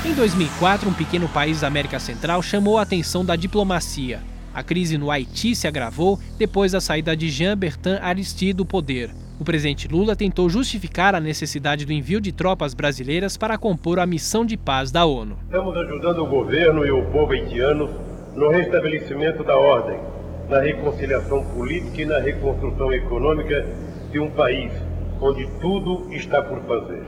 Em 0.07 0.15
2004, 0.15 0.89
um 0.89 0.95
pequeno 0.95 1.29
país 1.29 1.61
da 1.61 1.67
América 1.67 1.99
Central 1.99 2.41
chamou 2.41 2.79
a 2.79 2.83
atenção 2.83 3.25
da 3.25 3.37
diplomacia. 3.37 4.23
A 4.57 4.63
crise 4.63 4.97
no 4.97 5.11
Haiti 5.11 5.55
se 5.55 5.69
agravou 5.69 6.19
depois 6.39 6.73
da 6.73 6.81
saída 6.81 7.15
de 7.15 7.29
Jean-Bertrand 7.29 7.99
Aristide 8.01 8.55
do 8.55 8.65
poder. 8.65 9.11
O 9.39 9.45
presidente 9.45 9.87
Lula 9.87 10.17
tentou 10.17 10.49
justificar 10.49 11.15
a 11.15 11.21
necessidade 11.21 11.85
do 11.85 11.93
envio 11.93 12.23
de 12.23 12.33
tropas 12.33 12.73
brasileiras 12.73 13.37
para 13.37 13.59
compor 13.59 13.99
a 13.99 14.07
missão 14.07 14.47
de 14.47 14.57
paz 14.57 14.91
da 14.91 15.05
ONU. 15.05 15.37
Estamos 15.45 15.77
ajudando 15.77 16.21
o 16.21 16.27
governo 16.27 16.87
e 16.87 16.91
o 16.91 17.05
povo 17.13 17.33
haitiano 17.33 17.91
no 18.35 18.49
restabelecimento 18.49 19.45
da 19.45 19.59
ordem, 19.59 20.01
na 20.49 20.59
reconciliação 20.61 21.45
política 21.45 22.01
e 22.01 22.07
na 22.07 22.19
reconstrução 22.19 22.91
econômica 22.95 23.67
de 24.11 24.19
um 24.19 24.31
país 24.31 24.73
onde 25.21 25.47
tudo 25.61 26.11
está 26.15 26.41
por 26.41 26.63
fazer. 26.63 27.03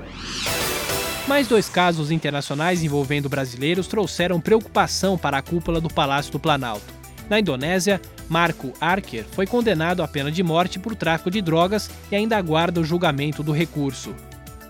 Mais 1.26 1.48
dois 1.48 1.66
casos 1.70 2.10
internacionais 2.10 2.82
envolvendo 2.82 3.26
brasileiros 3.26 3.86
trouxeram 3.86 4.38
preocupação 4.38 5.16
para 5.16 5.38
a 5.38 5.42
cúpula 5.42 5.80
do 5.80 5.88
Palácio 5.88 6.30
do 6.30 6.38
Planalto. 6.38 6.97
Na 7.28 7.38
Indonésia, 7.38 8.00
Marco 8.28 8.72
Archer 8.80 9.24
foi 9.32 9.46
condenado 9.46 10.02
à 10.02 10.08
pena 10.08 10.30
de 10.30 10.42
morte 10.42 10.78
por 10.78 10.94
tráfico 10.94 11.30
de 11.30 11.42
drogas 11.42 11.90
e 12.10 12.16
ainda 12.16 12.36
aguarda 12.36 12.80
o 12.80 12.84
julgamento 12.84 13.42
do 13.42 13.52
recurso. 13.52 14.14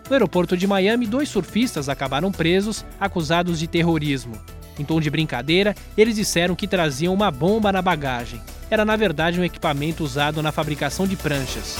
No 0.08 0.14
aeroporto 0.14 0.56
de 0.56 0.66
Miami, 0.66 1.06
dois 1.06 1.28
surfistas 1.28 1.88
acabaram 1.88 2.32
presos, 2.32 2.84
acusados 2.98 3.58
de 3.58 3.66
terrorismo. 3.66 4.34
Em 4.78 4.84
tom 4.84 5.00
de 5.00 5.10
brincadeira, 5.10 5.74
eles 5.96 6.16
disseram 6.16 6.54
que 6.54 6.66
traziam 6.66 7.12
uma 7.12 7.30
bomba 7.30 7.70
na 7.70 7.82
bagagem. 7.82 8.40
Era 8.70 8.84
na 8.84 8.96
verdade 8.96 9.40
um 9.40 9.44
equipamento 9.44 10.04
usado 10.04 10.42
na 10.42 10.52
fabricação 10.52 11.06
de 11.06 11.16
pranchas. 11.16 11.76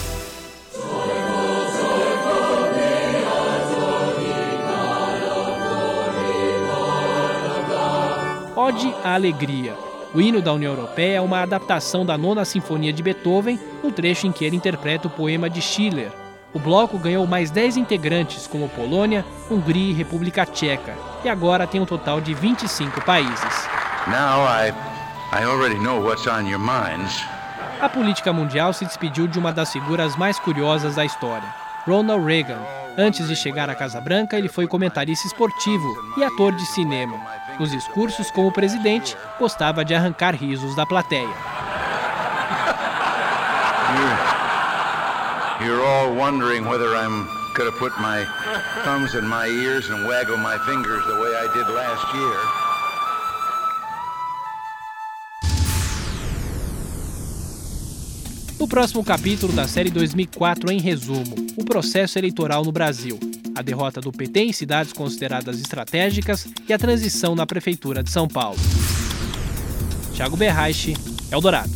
Ode 8.57 8.95
à 9.03 9.15
Alegria. 9.15 9.89
O 10.15 10.21
hino 10.23 10.41
da 10.41 10.55
União 10.55 10.73
Europeia 10.73 11.19
é 11.19 11.21
uma 11.21 11.43
adaptação 11.43 12.05
da 12.05 12.17
Nona 12.17 12.45
Sinfonia 12.45 12.93
de 12.93 13.03
Beethoven, 13.03 13.61
no 13.83 13.93
trecho 13.93 14.27
em 14.27 14.33
que 14.33 14.43
ele 14.43 14.57
interpreta 14.57 15.07
o 15.07 15.11
poema 15.11 15.51
de 15.51 15.61
Schiller. 15.61 16.11
O 16.55 16.59
bloco 16.59 16.99
ganhou 16.99 17.27
mais 17.27 17.51
10 17.51 17.77
integrantes, 17.77 18.47
como 18.47 18.71
Polônia, 18.71 19.23
Hungria 19.51 19.91
e 19.91 19.93
República 19.93 20.47
Tcheca, 20.47 20.97
e 21.23 21.29
agora 21.29 21.67
tem 21.67 21.79
um 21.79 21.85
total 21.85 22.23
de 22.23 22.33
25 22.33 23.03
países. 23.03 23.69
Now 24.07 24.47
I, 24.47 24.73
I 25.31 25.45
already 25.45 25.79
know 25.79 26.03
what's 26.03 26.27
on 26.27 26.49
your 26.49 26.59
minds. 26.59 27.23
A 27.79 27.89
política 27.89 28.33
mundial 28.33 28.73
se 28.73 28.87
despediu 28.87 29.29
de 29.29 29.39
uma 29.39 29.53
das 29.53 29.71
figuras 29.71 30.17
mais 30.17 30.39
curiosas 30.39 30.95
da 30.95 31.05
história, 31.05 31.47
Ronald 31.87 32.25
Reagan. 32.25 32.59
Antes 32.97 33.29
de 33.29 33.37
chegar 33.37 33.69
à 33.69 33.75
Casa 33.75 34.01
Branca, 34.01 34.39
ele 34.39 34.49
foi 34.49 34.67
comentarista 34.67 35.27
esportivo 35.27 35.87
e 36.17 36.25
ator 36.25 36.53
de 36.53 36.65
cinema. 36.67 37.38
Nos 37.59 37.73
discursos 37.73 38.31
como 38.31 38.53
presidente, 38.53 39.17
gostava 39.39 39.85
de 39.85 39.93
arrancar 39.93 40.35
risos 40.35 40.77
da 40.77 40.87
plateia. 40.87 41.35
You're 45.61 45.83
all 45.83 46.15
wondering 46.15 46.65
whether 46.69 46.95
I'm 46.95 47.27
going 47.55 47.69
to 47.69 47.77
put 47.77 47.93
my 47.99 48.25
thumbs 48.85 49.17
in 49.17 49.27
my 49.27 49.49
ears 49.49 49.91
and 49.91 50.07
waggle 50.07 50.37
my 50.37 50.57
fingers 50.59 51.05
the 51.07 51.21
way 51.21 51.35
I 51.35 51.49
did 51.53 51.67
last 51.75 52.15
year. 52.15 52.69
No 58.61 58.69
próximo 58.69 59.03
capítulo 59.03 59.53
da 59.53 59.67
série 59.67 59.91
2004, 59.91 60.71
em 60.71 60.81
resumo, 60.81 61.35
o 61.57 61.65
processo 61.65 62.19
eleitoral 62.19 62.65
no 62.65 62.71
Brasil 62.71 63.19
a 63.59 63.63
derrota 63.63 64.01
do 64.01 64.13
PT 64.13 64.41
em 64.41 64.53
cidades 64.53 64.93
consideradas 64.93 65.59
estratégicas 65.59 66.47
e 66.69 66.73
a 66.73 66.79
transição 66.79 67.35
na 67.35 67.45
Prefeitura 67.45 68.05
de 68.05 68.11
São 68.11 68.29
Paulo. 68.29 68.57
Thiago 70.15 70.37
Berraiche, 70.37 70.95
Eldorado. 71.31 71.71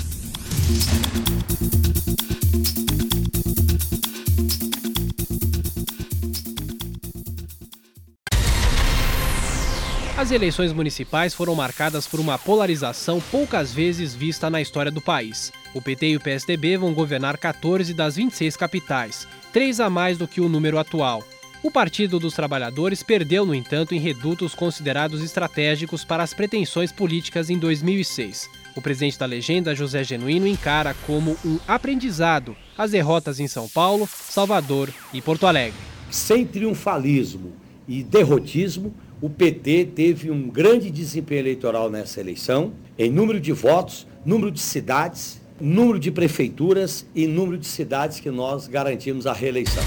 As 10.16 10.30
eleições 10.30 10.72
municipais 10.72 11.34
foram 11.34 11.56
marcadas 11.56 12.06
por 12.06 12.20
uma 12.20 12.38
polarização 12.38 13.20
poucas 13.20 13.74
vezes 13.74 14.14
vista 14.14 14.48
na 14.48 14.60
história 14.60 14.92
do 14.92 15.00
país. 15.00 15.52
O 15.74 15.82
PT 15.82 16.10
e 16.10 16.16
o 16.16 16.20
PSDB 16.20 16.76
vão 16.76 16.94
governar 16.94 17.36
14 17.36 17.92
das 17.92 18.14
26 18.14 18.56
capitais, 18.56 19.26
três 19.52 19.80
a 19.80 19.90
mais 19.90 20.16
do 20.16 20.28
que 20.28 20.40
o 20.40 20.48
número 20.48 20.78
atual. 20.78 21.24
O 21.64 21.70
Partido 21.70 22.18
dos 22.18 22.34
Trabalhadores 22.34 23.04
perdeu, 23.04 23.46
no 23.46 23.54
entanto, 23.54 23.94
em 23.94 23.98
redutos 24.00 24.52
considerados 24.52 25.22
estratégicos 25.22 26.04
para 26.04 26.24
as 26.24 26.34
pretensões 26.34 26.90
políticas 26.90 27.50
em 27.50 27.56
2006. 27.56 28.50
O 28.74 28.82
presidente 28.82 29.16
da 29.16 29.26
legenda, 29.26 29.72
José 29.72 30.02
Genuíno, 30.02 30.48
encara 30.48 30.92
como 31.06 31.36
um 31.44 31.60
aprendizado 31.68 32.56
as 32.76 32.90
derrotas 32.90 33.38
em 33.38 33.46
São 33.46 33.68
Paulo, 33.68 34.08
Salvador 34.12 34.92
e 35.14 35.22
Porto 35.22 35.46
Alegre. 35.46 35.78
Sem 36.10 36.44
triunfalismo 36.44 37.52
e 37.86 38.02
derrotismo, 38.02 38.92
o 39.20 39.30
PT 39.30 39.90
teve 39.94 40.32
um 40.32 40.48
grande 40.48 40.90
desempenho 40.90 41.42
eleitoral 41.42 41.88
nessa 41.88 42.18
eleição, 42.18 42.72
em 42.98 43.08
número 43.08 43.38
de 43.38 43.52
votos, 43.52 44.04
número 44.26 44.50
de 44.50 44.60
cidades, 44.60 45.40
número 45.60 46.00
de 46.00 46.10
prefeituras 46.10 47.06
e 47.14 47.28
número 47.28 47.56
de 47.56 47.66
cidades 47.66 48.18
que 48.18 48.32
nós 48.32 48.66
garantimos 48.66 49.28
a 49.28 49.32
reeleição. 49.32 49.84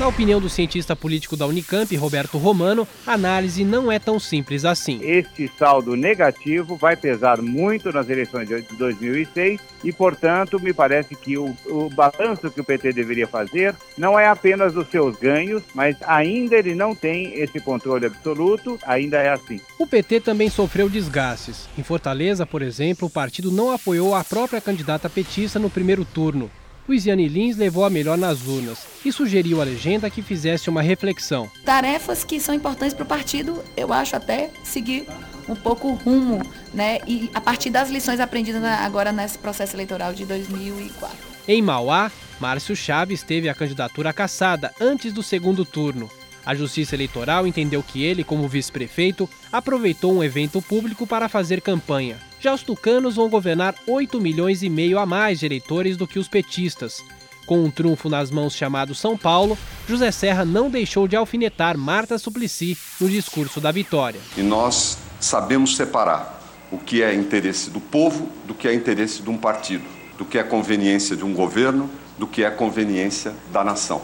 Na 0.00 0.08
opinião 0.08 0.40
do 0.40 0.48
cientista 0.48 0.96
político 0.96 1.36
da 1.36 1.46
Unicamp, 1.46 1.94
Roberto 1.94 2.38
Romano, 2.38 2.88
a 3.06 3.12
análise 3.12 3.62
não 3.62 3.92
é 3.92 3.98
tão 3.98 4.18
simples 4.18 4.64
assim. 4.64 4.98
Este 5.02 5.46
saldo 5.58 5.94
negativo 5.94 6.74
vai 6.74 6.96
pesar 6.96 7.42
muito 7.42 7.92
nas 7.92 8.08
eleições 8.08 8.48
de 8.48 8.62
2006 8.78 9.60
e, 9.84 9.92
portanto, 9.92 10.58
me 10.58 10.72
parece 10.72 11.14
que 11.14 11.36
o, 11.36 11.54
o 11.66 11.90
balanço 11.90 12.50
que 12.50 12.62
o 12.62 12.64
PT 12.64 12.94
deveria 12.94 13.26
fazer 13.26 13.74
não 13.98 14.18
é 14.18 14.26
apenas 14.26 14.72
dos 14.72 14.88
seus 14.88 15.16
ganhos, 15.16 15.62
mas 15.74 15.94
ainda 16.06 16.56
ele 16.56 16.74
não 16.74 16.94
tem 16.94 17.38
esse 17.38 17.60
controle 17.60 18.06
absoluto, 18.06 18.78
ainda 18.86 19.18
é 19.18 19.28
assim. 19.28 19.60
O 19.78 19.86
PT 19.86 20.20
também 20.20 20.48
sofreu 20.48 20.88
desgastes. 20.88 21.68
Em 21.76 21.82
Fortaleza, 21.82 22.46
por 22.46 22.62
exemplo, 22.62 23.06
o 23.06 23.10
partido 23.10 23.52
não 23.52 23.70
apoiou 23.70 24.14
a 24.14 24.24
própria 24.24 24.62
candidata 24.62 25.10
petista 25.10 25.58
no 25.58 25.68
primeiro 25.68 26.06
turno. 26.06 26.50
Luiziane 26.90 27.28
Lins 27.28 27.56
levou 27.56 27.84
a 27.84 27.90
melhor 27.90 28.18
nas 28.18 28.48
urnas 28.48 28.80
e 29.04 29.12
sugeriu 29.12 29.60
à 29.60 29.64
legenda 29.64 30.10
que 30.10 30.20
fizesse 30.20 30.68
uma 30.68 30.82
reflexão. 30.82 31.48
Tarefas 31.64 32.24
que 32.24 32.40
são 32.40 32.52
importantes 32.52 32.92
para 32.92 33.04
o 33.04 33.06
partido, 33.06 33.62
eu 33.76 33.92
acho 33.92 34.16
até 34.16 34.50
seguir 34.64 35.06
um 35.48 35.54
pouco 35.54 35.86
o 35.86 35.94
rumo, 35.94 36.42
né? 36.74 36.98
E 37.06 37.30
a 37.32 37.40
partir 37.40 37.70
das 37.70 37.90
lições 37.90 38.18
aprendidas 38.18 38.64
agora 38.64 39.12
nesse 39.12 39.38
processo 39.38 39.76
eleitoral 39.76 40.12
de 40.12 40.26
2004. 40.26 41.16
Em 41.46 41.62
Mauá, 41.62 42.10
Márcio 42.40 42.74
Chaves 42.74 43.22
teve 43.22 43.48
a 43.48 43.54
candidatura 43.54 44.12
cassada 44.12 44.74
antes 44.80 45.12
do 45.12 45.22
segundo 45.22 45.64
turno. 45.64 46.10
A 46.44 46.54
Justiça 46.54 46.94
Eleitoral 46.94 47.46
entendeu 47.46 47.82
que 47.82 48.02
ele, 48.02 48.24
como 48.24 48.48
vice-prefeito, 48.48 49.28
aproveitou 49.52 50.12
um 50.12 50.24
evento 50.24 50.62
público 50.62 51.06
para 51.06 51.28
fazer 51.28 51.60
campanha. 51.60 52.16
Já 52.40 52.54
os 52.54 52.62
tucanos 52.62 53.16
vão 53.16 53.28
governar 53.28 53.74
8 53.86 54.20
milhões 54.20 54.62
e 54.62 54.70
meio 54.70 54.98
a 54.98 55.04
mais 55.04 55.40
de 55.40 55.46
eleitores 55.46 55.96
do 55.96 56.06
que 56.06 56.18
os 56.18 56.28
petistas. 56.28 57.02
Com 57.46 57.64
um 57.64 57.70
trunfo 57.70 58.08
nas 58.08 58.30
mãos 58.30 58.54
chamado 58.54 58.94
São 58.94 59.16
Paulo, 59.16 59.58
José 59.88 60.10
Serra 60.10 60.44
não 60.44 60.70
deixou 60.70 61.08
de 61.08 61.16
alfinetar 61.16 61.76
Marta 61.76 62.16
Suplicy 62.18 62.78
no 63.00 63.08
discurso 63.08 63.60
da 63.60 63.72
vitória. 63.72 64.20
E 64.36 64.42
nós 64.42 64.96
sabemos 65.18 65.76
separar 65.76 66.40
o 66.70 66.78
que 66.78 67.02
é 67.02 67.12
interesse 67.12 67.68
do 67.68 67.80
povo 67.80 68.30
do 68.46 68.54
que 68.54 68.68
é 68.68 68.74
interesse 68.74 69.22
de 69.22 69.28
um 69.28 69.36
partido, 69.36 69.84
do 70.16 70.24
que 70.24 70.38
é 70.38 70.42
conveniência 70.42 71.16
de 71.16 71.24
um 71.24 71.34
governo, 71.34 71.90
do 72.16 72.26
que 72.26 72.44
é 72.44 72.50
conveniência 72.50 73.34
da 73.52 73.64
nação. 73.64 74.02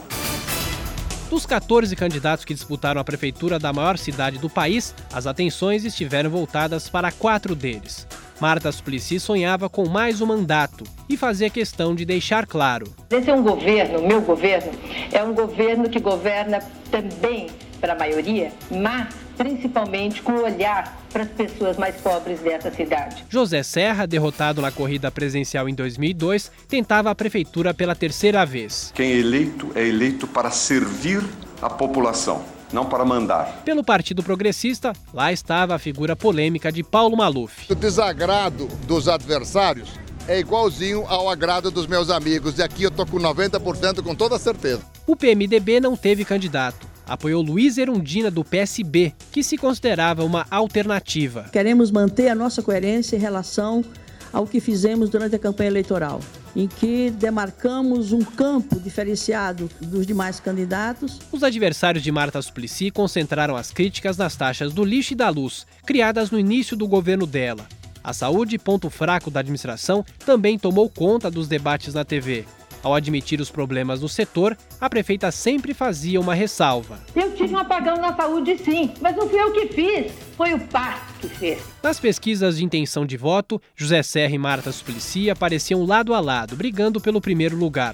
Dos 1.29 1.45
14 1.45 1.93
candidatos 1.93 2.45
que 2.45 2.53
disputaram 2.53 3.01
a 3.01 3.03
prefeitura 3.03 3.59
da 3.59 3.73
maior 3.73 3.97
cidade 3.97 4.37
do 4.37 4.49
país, 4.49 4.95
as 5.11 5.27
atenções 5.27 5.83
estiveram 5.83 6.29
voltadas 6.29 6.89
para 6.89 7.11
quatro 7.11 7.53
deles. 7.53 8.07
Marta 8.39 8.71
Suplicy 8.71 9.19
sonhava 9.19 9.67
com 9.67 9.89
mais 9.89 10.21
um 10.21 10.25
mandato 10.25 10.85
e 11.09 11.17
fazia 11.17 11.49
questão 11.49 11.93
de 11.93 12.05
deixar 12.05 12.45
claro. 12.45 12.93
Esse 13.09 13.29
é 13.29 13.33
um 13.33 13.43
governo, 13.43 14.07
meu 14.07 14.21
governo, 14.21 14.71
é 15.11 15.21
um 15.21 15.33
governo 15.33 15.89
que 15.89 15.99
governa 15.99 16.59
também 16.89 17.47
para 17.77 17.93
a 17.93 17.97
maioria, 17.97 18.51
mas 18.69 19.07
principalmente 19.37 20.21
com 20.21 20.33
o 20.33 20.43
olhar 20.43 20.99
para 21.11 21.23
as 21.23 21.29
pessoas 21.29 21.77
mais 21.77 21.95
pobres 22.01 22.39
dessa 22.39 22.71
cidade. 22.71 23.23
José 23.29 23.63
Serra, 23.63 24.05
derrotado 24.05 24.61
na 24.61 24.71
corrida 24.71 25.11
presidencial 25.11 25.69
em 25.69 25.75
2002, 25.75 26.51
tentava 26.67 27.11
a 27.11 27.15
prefeitura 27.15 27.73
pela 27.73 27.95
terceira 27.95 28.45
vez. 28.45 28.91
Quem 28.95 29.11
é 29.11 29.17
eleito 29.17 29.71
é 29.75 29.87
eleito 29.87 30.27
para 30.27 30.49
servir 30.51 31.23
a 31.61 31.69
população 31.69 32.43
não 32.71 32.85
para 32.85 33.05
mandar. 33.05 33.61
Pelo 33.63 33.81
Partido 33.81 34.21
Progressista, 34.21 34.93
lá 35.13 35.31
estava 35.31 35.75
a 35.75 35.79
figura 35.79 36.17
polêmica 36.17 36.69
de 36.69 36.83
Paulo 36.83 37.15
Maluf. 37.15 37.71
O 37.71 37.75
desagrado 37.75 38.67
dos 38.85 39.07
adversários 39.07 39.89
é 40.27 40.39
igualzinho 40.39 41.05
ao 41.07 41.29
agrado 41.29 41.71
dos 41.71 41.87
meus 41.87 42.09
amigos, 42.09 42.59
e 42.59 42.63
aqui 42.63 42.83
eu 42.83 42.91
tô 42.91 43.05
com 43.05 43.17
90% 43.17 44.03
com 44.03 44.13
toda 44.13 44.37
certeza. 44.37 44.81
O 45.05 45.15
PMDB 45.15 45.79
não 45.79 45.95
teve 45.95 46.25
candidato 46.25 46.96
apoiou 47.07 47.41
Luiz 47.41 47.77
Erundina 47.77 48.29
do 48.29 48.43
PSB, 48.43 49.13
que 49.31 49.43
se 49.43 49.57
considerava 49.57 50.23
uma 50.23 50.45
alternativa. 50.51 51.45
Queremos 51.51 51.89
manter 51.91 52.29
a 52.29 52.35
nossa 52.35 52.61
coerência 52.61 53.15
em 53.15 53.19
relação 53.19 53.83
ao 54.31 54.45
que 54.45 54.59
fizemos 54.59 55.09
durante 55.09 55.35
a 55.35 55.39
campanha 55.39 55.69
eleitoral, 55.69 56.19
em 56.55 56.67
que 56.67 57.09
demarcamos 57.11 58.11
um 58.11 58.21
campo 58.21 58.79
diferenciado 58.79 59.69
dos 59.81 60.05
demais 60.05 60.39
candidatos. 60.39 61.19
Os 61.31 61.43
adversários 61.43 62.03
de 62.03 62.11
Marta 62.11 62.41
Suplicy 62.41 62.91
concentraram 62.91 63.55
as 63.55 63.71
críticas 63.71 64.17
nas 64.17 64.35
taxas 64.35 64.73
do 64.73 64.83
lixo 64.83 65.13
e 65.13 65.15
da 65.15 65.29
luz, 65.29 65.65
criadas 65.85 66.29
no 66.29 66.39
início 66.39 66.75
do 66.75 66.87
governo 66.87 67.25
dela. 67.25 67.65
A 68.03 68.13
saúde, 68.13 68.57
ponto 68.57 68.89
fraco 68.89 69.29
da 69.29 69.41
administração, 69.41 70.05
também 70.25 70.57
tomou 70.57 70.89
conta 70.89 71.29
dos 71.29 71.47
debates 71.47 71.93
na 71.93 72.05
TV. 72.05 72.45
Ao 72.87 72.95
admitir 72.95 73.41
os 73.41 73.51
problemas 73.51 73.99
do 73.99 74.07
setor, 74.07 74.57
a 74.79 74.89
prefeita 74.89 75.29
sempre 75.29 75.73
fazia 75.73 76.21
uma 76.21 76.33
ressalva. 76.33 76.97
Eu 77.13 77.35
tive 77.35 77.53
um 77.53 77.57
apagão 77.57 77.97
na 77.97 78.15
saúde, 78.15 78.57
sim, 78.57 78.93
mas 79.01 79.13
não 79.13 79.27
fui 79.27 79.37
eu 79.37 79.51
que 79.51 79.67
fiz, 79.67 80.13
foi 80.37 80.53
o 80.53 80.59
PAS 80.67 81.01
que 81.19 81.27
fez. 81.27 81.61
Nas 81.83 81.99
pesquisas 81.99 82.55
de 82.55 82.63
intenção 82.63 83.05
de 83.05 83.17
voto, 83.17 83.61
José 83.75 84.01
Serra 84.01 84.33
e 84.33 84.37
Marta 84.37 84.71
Suplicy 84.71 85.29
apareciam 85.29 85.85
lado 85.85 86.13
a 86.13 86.21
lado, 86.21 86.55
brigando 86.55 87.01
pelo 87.01 87.19
primeiro 87.19 87.57
lugar. 87.57 87.93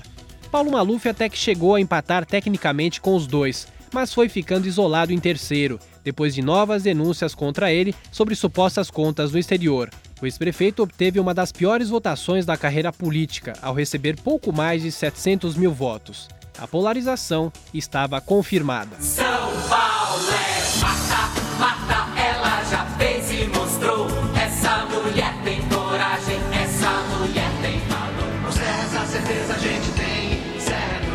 Paulo 0.52 0.72
Maluf 0.72 1.10
até 1.10 1.28
que 1.28 1.40
chegou 1.40 1.74
a 1.74 1.82
empatar 1.82 2.24
tecnicamente 2.24 3.02
com 3.02 3.16
os 3.16 3.26
dois, 3.26 3.68
mas 3.92 4.14
foi 4.14 4.30
ficando 4.30 4.68
isolado 4.68 5.12
em 5.12 5.18
terceiro, 5.18 5.80
depois 6.04 6.36
de 6.36 6.44
novas 6.44 6.84
denúncias 6.84 7.34
contra 7.34 7.74
ele 7.74 7.96
sobre 8.12 8.36
supostas 8.36 8.92
contas 8.92 9.32
no 9.32 9.40
exterior. 9.40 9.90
O 10.24 10.26
ex-prefeito 10.26 10.82
obteve 10.82 11.20
uma 11.20 11.34
das 11.34 11.52
piores 11.52 11.90
votações 11.90 12.46
da 12.46 12.56
carreira 12.56 12.94
política, 12.94 13.52
ao 13.62 13.74
receber 13.74 14.16
pouco 14.16 14.54
mais 14.54 14.82
de 14.82 14.90
700 14.90 15.58
mil 15.58 15.74
votos. 15.74 16.30
A 16.58 16.66
polarização 16.66 17.52
estava 17.74 18.22
confirmada. 18.22 18.96
São 19.02 19.26
Paulo 19.68 20.24
é 20.32 20.80
mata, 20.80 21.28
mata, 21.60 22.18
ela 22.18 22.64
já 22.64 22.86
fez 22.98 23.32
e 23.34 23.48
mostrou. 23.48 24.08
Essa 24.42 24.86
mulher 24.86 25.36
tem 25.44 25.62
coragem, 25.68 26.40
essa 26.54 26.90
mulher 27.18 27.52
tem 27.62 27.80
valor. 27.90 28.48
Essa 28.48 29.06
certeza 29.06 29.56
a 29.56 29.58
gente 29.58 29.92
tem, 29.92 30.40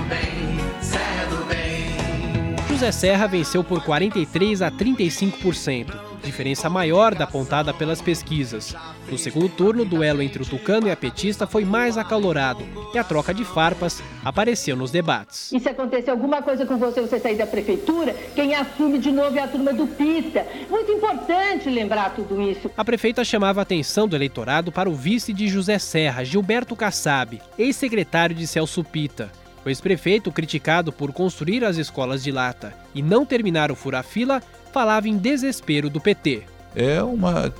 bem, 0.07 1.49
bem. 1.49 2.57
José 2.69 2.93
Serra 2.93 3.27
venceu 3.27 3.65
por 3.65 3.83
43 3.83 4.61
a 4.61 4.71
35% 4.71 6.08
diferença 6.27 6.69
maior 6.69 7.14
da 7.14 7.25
apontada 7.25 7.73
pelas 7.73 8.03
pesquisas. 8.03 8.75
No 9.11 9.16
segundo 9.16 9.49
turno, 9.49 9.83
o 9.83 9.87
duelo 9.87 10.23
entre 10.23 10.43
o 10.43 10.47
tucano 10.47 10.89
e 10.89 10.91
a 10.91 10.97
petista 10.97 11.47
foi 11.47 11.64
mais 11.64 11.97
acalorado 11.97 12.64
e 12.95 12.99
a 12.99 13.05
troca 13.05 13.33
de 13.33 13.45
farpas 13.45 14.03
apareceu 14.25 14.77
nos 14.77 14.91
debates. 14.91 15.53
E 15.53 15.61
se 15.61 15.69
acontecer 15.69 16.11
alguma 16.11 16.43
coisa 16.43 16.66
com 16.66 16.77
você, 16.77 17.01
você 17.01 17.19
sair 17.19 17.37
da 17.37 17.47
prefeitura, 17.47 18.14
quem 18.35 18.55
assume 18.55 18.99
de 18.99 19.11
novo 19.11 19.39
é 19.39 19.43
a 19.43 19.49
turma 19.49 19.73
do 19.73 19.87
Pita. 19.87 20.47
Muito 20.69 20.91
importante 20.91 21.69
lembrar 21.69 22.14
tudo 22.14 22.41
isso. 22.41 22.71
A 22.77 22.85
prefeita 22.85 23.25
chamava 23.25 23.61
a 23.61 23.62
atenção 23.62 24.09
do 24.09 24.16
eleitorado 24.16 24.73
para 24.73 24.89
o 24.89 24.95
vice 24.95 25.33
de 25.33 25.49
José 25.49 25.79
Serra, 25.79 26.25
Gilberto 26.25 26.77
Kassab, 26.77 27.41
ex-secretário 27.59 28.35
de 28.35 28.47
Celso 28.47 28.83
Pita. 28.85 29.31
O 29.64 29.69
ex-prefeito, 29.69 30.33
criticado 30.33 30.93
por 30.93 31.12
construir 31.12 31.64
as 31.64 31.77
escolas 31.77 32.23
de 32.23 32.33
lata 32.33 32.75
e 32.95 33.03
não 33.03 33.27
terminar 33.27 33.71
o 33.71 33.75
fura-fila, 33.75 34.43
falava 34.73 35.09
em 35.09 35.16
desespero 35.16 35.91
do 35.91 36.01
PT. 36.01 36.43
É 36.75 37.03
uma 37.03 37.53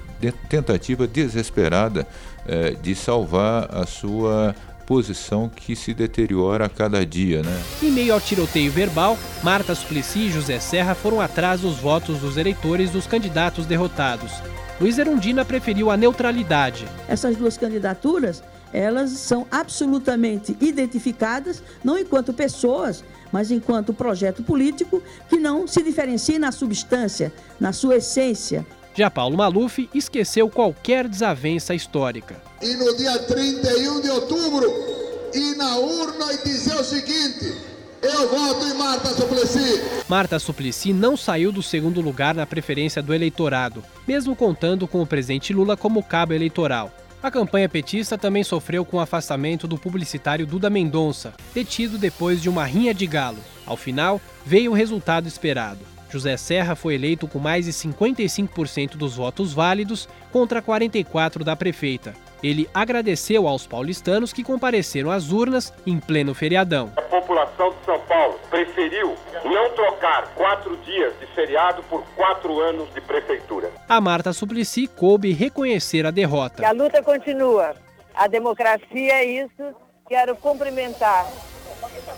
tentativa 0.49 1.07
desesperada 1.07 2.07
é, 2.47 2.71
de 2.71 2.95
salvar 2.95 3.69
a 3.75 3.87
sua 3.87 4.55
posição 4.87 5.51
que 5.55 5.77
se 5.77 5.93
deteriora 5.93 6.65
a 6.65 6.69
cada 6.69 7.05
dia, 7.05 7.43
né? 7.43 7.63
Em 7.83 7.91
meio 7.91 8.15
ao 8.15 8.21
tiroteio 8.21 8.73
verbal, 8.73 9.19
Marta 9.43 9.75
Suplicy 9.75 10.21
e 10.21 10.31
José 10.31 10.59
Serra 10.59 10.95
foram 10.95 11.21
atrás 11.21 11.61
dos 11.61 11.77
votos 11.77 12.19
dos 12.21 12.39
eleitores 12.39 12.91
dos 12.91 13.07
candidatos 13.07 13.67
derrotados. 13.67 14.33
Luiz 14.81 14.97
Erundina 14.97 15.45
preferiu 15.45 15.91
a 15.91 15.97
neutralidade. 15.97 16.87
Essas 17.07 17.37
duas 17.37 17.59
candidaturas 17.59 18.43
elas 18.73 19.11
são 19.11 19.47
absolutamente 19.51 20.57
identificadas, 20.61 21.63
não 21.83 21.99
enquanto 21.99 22.33
pessoas, 22.33 23.05
mas 23.33 23.51
enquanto 23.51 23.93
projeto 23.93 24.43
político 24.43 25.03
que 25.29 25.37
não 25.37 25.67
se 25.67 25.83
diferencia 25.83 26.39
na 26.39 26.53
substância, 26.53 27.33
na 27.59 27.73
sua 27.73 27.97
essência. 27.97 28.67
Já 28.95 29.11
Paulo 29.11 29.37
Maluf 29.37 29.89
esqueceu 29.95 30.49
qualquer 30.49 31.07
desavença 31.07 31.75
histórica. 31.75 32.37
E 32.61 32.75
no 32.75 32.97
dia 32.97 33.19
31 33.19 34.01
de 34.01 34.11
outubro, 34.11 34.67
ir 35.35 35.57
na 35.57 35.77
urna 35.77 36.33
e 36.33 36.39
dizer 36.39 36.75
o 36.75 36.83
seguinte: 36.83 37.55
eu 38.03 38.29
voto 38.29 38.65
em 38.65 38.75
Marta 38.75 39.09
Suplicy. 39.11 39.83
Marta 40.09 40.39
Suplicy 40.39 40.93
não 40.93 41.17
saiu 41.17 41.51
do 41.51 41.63
segundo 41.63 42.01
lugar 42.01 42.35
na 42.35 42.47
preferência 42.47 43.03
do 43.03 43.13
eleitorado, 43.13 43.85
mesmo 44.07 44.37
contando 44.37 44.87
com 44.87 45.03
o 45.03 45.07
presidente 45.07 45.53
Lula 45.53 45.77
como 45.77 46.03
cabo 46.03 46.33
eleitoral. 46.33 46.93
A 47.21 47.33
campanha 47.33 47.69
petista 47.69 48.17
também 48.17 48.45
sofreu 48.45 48.85
com 48.85 48.97
o 48.97 49.01
afastamento 49.01 49.67
do 49.67 49.77
publicitário 49.77 50.47
Duda 50.47 50.71
Mendonça, 50.71 51.35
detido 51.53 51.99
depois 51.99 52.41
de 52.41 52.49
uma 52.49 52.65
rinha 52.65 52.95
de 52.95 53.09
galo. 53.09 53.39
Ao 53.67 53.77
final, 53.77 54.21
veio 54.47 54.71
o 54.71 54.75
resultado 54.75 55.27
esperado. 55.27 55.81
José 56.09 56.37
Serra 56.37 56.77
foi 56.77 56.95
eleito 56.95 57.27
com 57.27 57.41
mais 57.41 57.67
de 57.67 57.73
55% 57.73 58.97
dos 58.97 59.17
votos 59.17 59.53
válidos 59.53 60.09
contra 60.31 60.63
44% 60.63 61.43
da 61.43 61.57
prefeita. 61.57 62.15
Ele 62.43 62.69
agradeceu 62.73 63.49
aos 63.49 63.67
paulistanos 63.67 64.33
que 64.33 64.45
compareceram 64.45 65.11
às 65.11 65.31
urnas 65.31 65.73
em 65.87 65.99
pleno 65.99 66.35
feriadão. 66.35 66.93
A 66.97 67.03
população 67.03 67.71
de 67.71 67.85
São 67.85 67.99
Paulo 68.01 68.39
preferiu 68.49 69.15
não 69.45 69.71
trocar 69.71 70.29
quatro 70.35 70.77
dias 70.79 71.13
de 71.19 71.27
feriado 71.35 71.83
por 71.85 72.05
quatro 72.17 72.61
anos 72.61 72.93
de 72.95 73.01
prefeitura. 73.01 73.71
A 73.89 74.01
Marta 74.01 74.33
Suplicy 74.33 74.87
coube 74.87 75.33
reconhecer 75.33 76.07
a 76.07 76.11
derrota. 76.11 76.67
A 76.67 76.73
luta 76.73 77.03
continua. 77.03 77.75
A 78.15 78.27
democracia 78.27 79.15
é 79.15 79.25
isso. 79.25 79.75
Quero 80.09 80.35
cumprimentar 80.37 81.27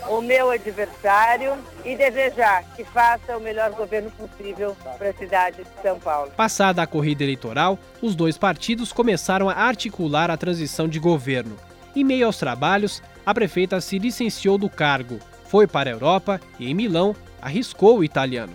o 0.08 0.20
meu 0.20 0.50
adversário 0.50 1.56
e 1.84 1.96
desejar 1.96 2.64
que 2.76 2.84
faça 2.84 3.36
o 3.36 3.40
melhor 3.40 3.70
governo 3.72 4.10
possível 4.10 4.76
para 4.98 5.10
a 5.10 5.12
cidade 5.14 5.58
de 5.58 5.82
São 5.82 5.98
Paulo. 5.98 6.30
Passada 6.36 6.82
a 6.82 6.86
corrida 6.86 7.22
eleitoral, 7.22 7.78
os 8.00 8.14
dois 8.14 8.38
partidos 8.38 8.92
começaram 8.92 9.48
a 9.48 9.54
articular 9.54 10.30
a 10.30 10.36
transição 10.36 10.88
de 10.88 10.98
governo. 10.98 11.56
Em 11.94 12.04
meio 12.04 12.26
aos 12.26 12.38
trabalhos, 12.38 13.02
a 13.26 13.34
prefeita 13.34 13.80
se 13.80 13.98
licenciou 13.98 14.56
do 14.56 14.70
cargo, 14.70 15.18
foi 15.44 15.66
para 15.66 15.90
a 15.90 15.92
Europa 15.92 16.40
e, 16.58 16.70
em 16.70 16.74
Milão, 16.74 17.14
arriscou 17.42 17.98
o 17.98 18.04
italiano. 18.04 18.52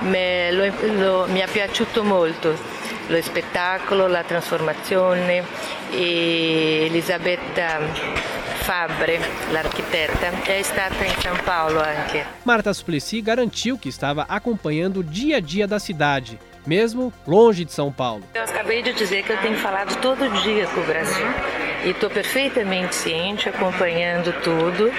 Me, 0.00 0.50
lo, 0.52 0.64
lo, 0.96 1.26
mi 1.28 1.40
è 1.40 1.48
piaciuto 1.48 2.02
molto 2.02 2.56
lo 3.08 3.20
spettacolo, 3.20 4.06
la 4.06 4.22
trasformazione 4.22 5.44
e 5.90 6.86
Elisabetta 6.86 7.80
Fabre, 8.64 9.20
l'arquiteta, 9.50 10.42
è 10.44 10.62
stata 10.62 11.04
in 11.04 11.12
São 11.20 11.36
Paulo 11.44 11.80
anche. 11.80 12.24
Marta 12.44 12.72
Suplicy 12.72 13.20
garantiu 13.20 13.76
que 13.76 13.90
estava 13.90 14.24
acompanhando 14.26 15.00
o 15.00 15.04
dia 15.04 15.36
a 15.36 15.40
dia 15.40 15.66
da 15.66 15.78
cidade, 15.78 16.38
mesmo 16.66 17.12
longe 17.26 17.66
de 17.66 17.72
São 17.72 17.92
Paulo. 17.92 18.22
Eu 18.32 18.42
acabei 18.42 18.82
de 18.82 18.94
dizer 18.94 19.22
que 19.22 19.32
eu 19.32 19.38
tenho 19.42 19.58
falado 19.58 19.94
todo 20.00 20.26
dia 20.42 20.66
com 20.68 20.80
o 20.80 20.84
Brasil 20.84 21.26
e 21.84 21.90
estou 21.90 22.08
perfeitamente 22.08 22.94
ciente, 22.94 23.50
acompanhando 23.50 24.32
tudo. 24.42 24.90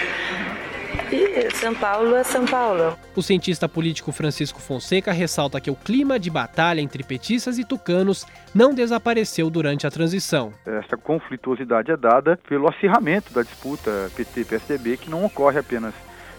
E 1.12 1.52
São 1.56 1.74
Paulo 1.74 2.16
é 2.16 2.24
São 2.24 2.46
Paulo. 2.46 2.98
O 3.16 3.22
cientista 3.22 3.68
político 3.68 4.12
Francisco 4.12 4.60
Fonseca 4.60 5.12
ressalta 5.12 5.60
que 5.62 5.70
o 5.70 5.76
clima 5.76 6.20
de 6.20 6.30
batalha 6.30 6.82
entre 6.82 7.04
petistas 7.04 7.58
e 7.58 7.64
tucanos 7.64 8.26
não 8.54 8.74
desapareceu 8.74 9.50
durante 9.50 9.86
a 9.86 9.92
transição. 9.92 10.54
Essa 10.66 10.98
conflituosidade 10.98 11.92
é 11.92 11.98
dada 11.98 12.40
pelo 12.48 12.68
acirramento 12.68 13.34
da 13.34 13.44
disputa 13.44 14.10
PT-PSDB, 14.16 14.98
que 14.98 15.10
não 15.10 15.26
ocorre 15.26 15.60
apenas 15.60 15.94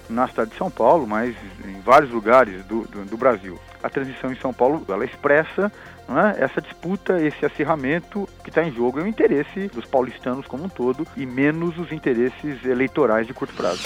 na 0.09 0.28
cidade 0.28 0.50
de 0.50 0.57
São 0.57 0.70
Paulo, 0.70 1.07
mas 1.07 1.34
em 1.64 1.80
vários 1.80 2.11
lugares 2.11 2.64
do, 2.64 2.82
do, 2.82 3.04
do 3.04 3.16
Brasil. 3.16 3.59
A 3.82 3.88
transição 3.88 4.32
em 4.32 4.36
São 4.36 4.52
Paulo 4.52 4.84
ela 4.88 5.04
expressa 5.04 5.72
é, 6.09 6.44
essa 6.44 6.61
disputa, 6.61 7.20
esse 7.20 7.44
acirramento 7.44 8.28
que 8.42 8.50
está 8.50 8.62
em 8.62 8.72
jogo 8.72 9.00
é 9.00 9.02
o 9.02 9.07
interesse 9.07 9.68
dos 9.68 9.84
paulistanos 9.84 10.46
como 10.46 10.64
um 10.64 10.68
todo 10.68 11.07
e 11.16 11.26
menos 11.26 11.76
os 11.78 11.90
interesses 11.90 12.64
eleitorais 12.64 13.26
de 13.26 13.34
curto 13.34 13.54
prazo. 13.54 13.82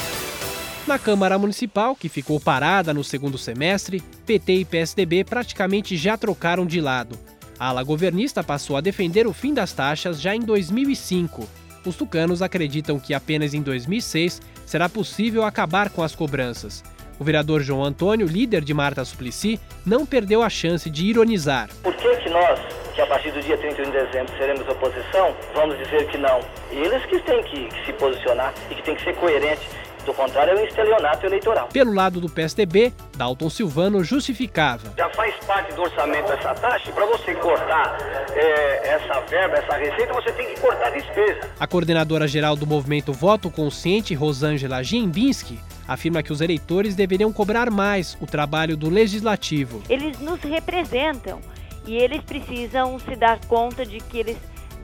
Na 0.87 0.99
Câmara 0.99 1.39
Municipal, 1.39 1.95
que 1.95 2.09
ficou 2.09 2.41
parada 2.41 2.93
no 2.95 3.05
segundo 3.05 3.37
semestre, 3.37 4.03
PT 4.27 4.53
e 4.53 4.65
PSDB 4.65 5.25
praticamente 5.25 5.97
já 5.97 6.17
trocaram 6.17 6.67
de 6.67 6.81
lado. 6.81 7.19
A 7.59 7.69
ala 7.69 7.83
governista 7.83 8.43
passou 8.43 8.77
a 8.77 8.81
defender 8.81 9.27
o 9.27 9.33
fim 9.33 9.53
das 9.53 9.73
taxas 9.73 10.21
já 10.21 10.35
em 10.35 10.41
2005. 10.41 11.47
Os 11.85 11.97
tucanos 11.97 12.43
acreditam 12.43 12.99
que 12.99 13.13
apenas 13.13 13.53
em 13.53 13.63
2006 13.63 14.41
será 14.65 14.89
possível 14.89 15.45
acabar 15.45 15.91
com 15.91 16.03
as 16.03 16.15
cobranças. 16.15 16.83
O 17.19 17.25
vereador 17.25 17.61
João 17.61 17.85
Antônio, 17.85 18.27
líder 18.27 18.65
de 18.65 18.73
Marta 18.73 19.05
Suplicy, 19.05 19.61
não 19.85 20.07
perdeu 20.07 20.43
a 20.43 20.49
chance 20.49 20.89
de 20.89 21.05
ironizar. 21.05 21.69
Por 21.83 21.95
que, 21.95 22.17
que 22.17 22.31
nós, 22.31 22.59
que 22.95 23.03
a 23.03 23.07
partir 23.07 23.31
do 23.33 23.43
dia 23.43 23.59
31 23.59 23.85
de 23.85 23.93
dezembro 23.93 24.33
seremos 24.39 24.67
oposição, 24.67 25.37
vamos 25.55 25.77
dizer 25.79 26.07
que 26.09 26.17
não? 26.17 26.41
Eles 26.71 27.05
que 27.05 27.21
têm 27.21 27.43
que, 27.43 27.69
que 27.69 27.85
se 27.85 27.93
posicionar 27.93 28.55
e 28.71 28.75
que 28.75 28.83
têm 28.83 28.95
que 28.95 29.05
ser 29.05 29.15
coerentes 29.17 29.69
do 30.11 30.15
contrário, 30.15 30.53
é 30.53 30.61
um 30.61 30.65
estelionato 30.65 31.25
eleitoral. 31.25 31.69
Pelo 31.69 31.95
lado 31.95 32.21
do 32.21 32.29
PSDB, 32.29 32.93
Dalton 33.17 33.49
Silvano 33.49 34.03
justificava. 34.03 34.93
Já 34.97 35.09
faz 35.11 35.35
parte 35.47 35.73
do 35.75 35.83
orçamento 35.83 36.33
essa 36.33 36.55
taxa, 36.55 36.93
para 36.93 37.07
você 37.07 37.35
cortar 37.37 37.97
é, 38.35 38.95
essa 38.95 39.21
verba, 39.21 39.57
essa 39.57 39.77
receita, 39.77 40.13
você 40.13 40.33
tem 40.33 40.53
que 40.53 40.61
cortar 40.61 40.89
a 40.89 40.91
despesa. 40.91 41.51
A 41.59 41.67
coordenadora 41.67 42.27
geral 42.27 42.57
do 42.57 42.67
movimento 42.67 43.13
Voto 43.13 43.51
Consciente, 43.51 44.15
Rosângela 44.15 44.83
Gimbinski, 44.83 45.59
afirma 45.87 46.23
que 46.23 46.33
os 46.33 46.41
eleitores 46.41 46.95
deveriam 46.95 47.33
cobrar 47.33 47.71
mais 47.71 48.17
o 48.21 48.27
trabalho 48.27 48.77
do 48.77 48.91
legislativo. 48.91 49.83
Eles 49.89 50.19
nos 50.19 50.41
representam 50.41 51.41
e 51.87 51.97
eles 51.97 52.23
precisam 52.23 52.99
se 52.99 53.17
dar 53.17 53.39
conta 53.47 53.87
de 53.87 53.99
que 53.99 54.19
eles 54.19 54.37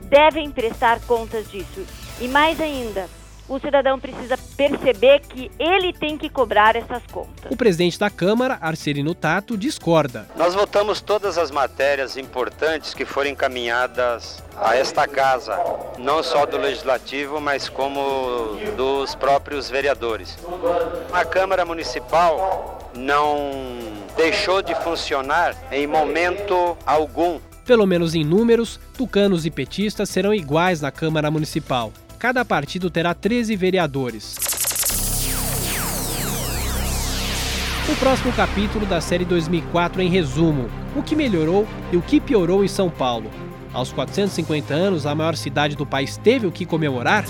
devem 0.09 0.49
prestar 0.51 0.99
contas 1.01 1.49
disso. 1.51 1.85
E 2.19 2.27
mais 2.27 2.59
ainda, 2.59 3.07
o 3.49 3.59
cidadão 3.59 3.99
precisa 3.99 4.37
perceber 4.55 5.21
que 5.21 5.49
ele 5.57 5.93
tem 5.93 6.17
que 6.17 6.29
cobrar 6.29 6.75
essas 6.75 7.01
contas. 7.11 7.49
O 7.49 7.55
presidente 7.55 7.97
da 7.97 8.09
Câmara, 8.09 8.57
Arcelino 8.59 9.15
Tato, 9.15 9.57
discorda. 9.57 10.27
Nós 10.35 10.53
votamos 10.53 10.99
todas 10.99 11.37
as 11.37 11.49
matérias 11.49 12.17
importantes 12.17 12.93
que 12.93 13.05
foram 13.05 13.29
encaminhadas 13.29 14.43
a 14.57 14.75
esta 14.75 15.07
casa, 15.07 15.57
não 15.97 16.21
só 16.21 16.45
do 16.45 16.57
Legislativo, 16.57 17.39
mas 17.39 17.69
como 17.69 18.57
dos 18.75 19.15
próprios 19.15 19.69
vereadores. 19.69 20.37
A 21.13 21.23
Câmara 21.23 21.63
Municipal 21.63 22.91
não 22.93 23.51
deixou 24.17 24.61
de 24.61 24.75
funcionar 24.75 25.55
em 25.71 25.87
momento 25.87 26.77
algum. 26.85 27.39
Pelo 27.65 27.85
menos 27.85 28.15
em 28.15 28.23
números, 28.23 28.79
tucanos 28.97 29.45
e 29.45 29.51
petistas 29.51 30.09
serão 30.09 30.33
iguais 30.33 30.81
na 30.81 30.91
Câmara 30.91 31.29
Municipal 31.29 31.91
cada 32.17 32.43
partido 32.43 32.89
terá 32.89 33.13
13 33.13 33.55
vereadores. 33.55 34.35
O 37.89 37.95
próximo 37.97 38.33
capítulo 38.33 38.85
da 38.85 38.99
série 38.99 39.23
2004 39.23 40.01
em 40.01 40.09
resumo: 40.09 40.69
o 40.95 41.03
que 41.03 41.15
melhorou 41.15 41.67
e 41.91 41.97
o 41.97 42.01
que 42.01 42.19
piorou 42.19 42.63
em 42.63 42.67
São 42.67 42.89
Paulo. 42.89 43.29
Aos 43.73 43.91
450 43.91 44.73
anos, 44.73 45.05
a 45.05 45.13
maior 45.13 45.35
cidade 45.35 45.75
do 45.75 45.85
país 45.85 46.17
teve 46.17 46.47
o 46.47 46.51
que 46.51 46.65
comemorar? 46.65 47.25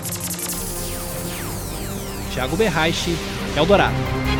Thiago 2.32 2.56
Berraiche, 2.56 3.14
Eldorado. 3.56 4.37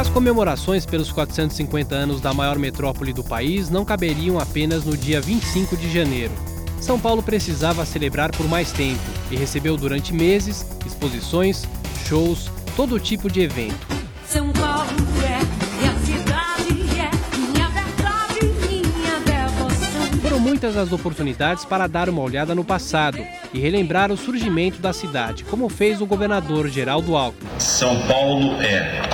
As 0.00 0.08
comemorações 0.08 0.86
pelos 0.86 1.12
450 1.12 1.94
anos 1.94 2.22
da 2.22 2.32
maior 2.32 2.58
metrópole 2.58 3.12
do 3.12 3.22
país 3.22 3.68
não 3.68 3.84
caberiam 3.84 4.38
apenas 4.38 4.82
no 4.82 4.96
dia 4.96 5.20
25 5.20 5.76
de 5.76 5.92
janeiro. 5.92 6.32
São 6.80 6.98
Paulo 6.98 7.22
precisava 7.22 7.84
celebrar 7.84 8.32
por 8.32 8.48
mais 8.48 8.72
tempo 8.72 8.98
e 9.30 9.36
recebeu 9.36 9.76
durante 9.76 10.14
meses 10.14 10.64
exposições, 10.86 11.68
shows, 12.08 12.50
todo 12.74 12.98
tipo 12.98 13.30
de 13.30 13.42
evento. 13.42 13.86
São 14.26 14.50
Paulo 14.52 14.88
é, 15.22 15.84
é 15.84 15.88
a 15.88 15.94
cidade, 15.98 16.80
é 16.98 17.36
minha 17.36 17.68
verdade, 17.68 18.46
minha 18.70 19.20
devoção. 19.20 20.18
Foram 20.22 20.40
muitas 20.40 20.78
as 20.78 20.92
oportunidades 20.92 21.66
para 21.66 21.86
dar 21.86 22.08
uma 22.08 22.22
olhada 22.22 22.54
no 22.54 22.64
passado 22.64 23.22
e 23.52 23.58
relembrar 23.58 24.10
o 24.10 24.16
surgimento 24.16 24.80
da 24.80 24.94
cidade, 24.94 25.44
como 25.44 25.68
fez 25.68 26.00
o 26.00 26.06
governador 26.06 26.68
Geraldo 26.68 27.14
Alckmin. 27.14 27.50
São 27.58 28.00
Paulo 28.06 28.54
é 28.62 29.09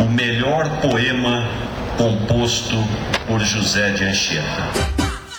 o 0.00 0.08
melhor 0.08 0.80
poema 0.80 1.48
composto 1.96 2.76
por 3.26 3.40
José 3.40 3.90
de 3.90 4.04
Anchieta. 4.04 4.88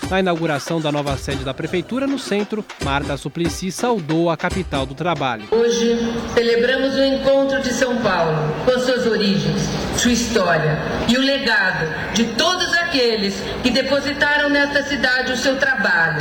Na 0.09 0.19
inauguração 0.19 0.81
da 0.81 0.91
nova 0.91 1.15
sede 1.17 1.45
da 1.45 1.53
Prefeitura 1.53 2.07
no 2.07 2.17
centro, 2.17 2.65
Marta 2.83 3.15
Suplicy 3.15 3.71
saudou 3.71 4.29
a 4.29 4.35
capital 4.35 4.85
do 4.85 4.95
trabalho. 4.95 5.47
Hoje 5.51 5.97
celebramos 6.33 6.95
o 6.95 7.03
encontro 7.03 7.61
de 7.61 7.71
São 7.71 7.97
Paulo 7.97 8.53
com 8.65 8.79
suas 8.79 9.05
origens, 9.05 9.69
sua 9.95 10.11
história 10.11 10.79
e 11.07 11.15
o 11.15 11.21
legado 11.21 12.13
de 12.13 12.25
todos 12.33 12.73
aqueles 12.73 13.35
que 13.61 13.69
depositaram 13.69 14.49
nesta 14.49 14.83
cidade 14.83 15.31
o 15.31 15.37
seu 15.37 15.57
trabalho. 15.57 16.19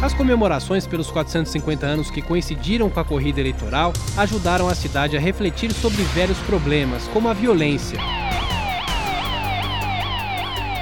As 0.00 0.14
comemorações 0.14 0.86
pelos 0.86 1.10
450 1.10 1.84
anos 1.84 2.08
que 2.08 2.22
coincidiram 2.22 2.88
com 2.88 3.00
a 3.00 3.04
corrida 3.04 3.40
eleitoral 3.40 3.92
ajudaram 4.16 4.68
a 4.68 4.74
cidade 4.74 5.16
a 5.16 5.20
refletir 5.20 5.72
sobre 5.72 6.02
velhos 6.02 6.38
problemas, 6.38 7.08
como 7.08 7.28
a 7.28 7.32
violência. 7.32 7.98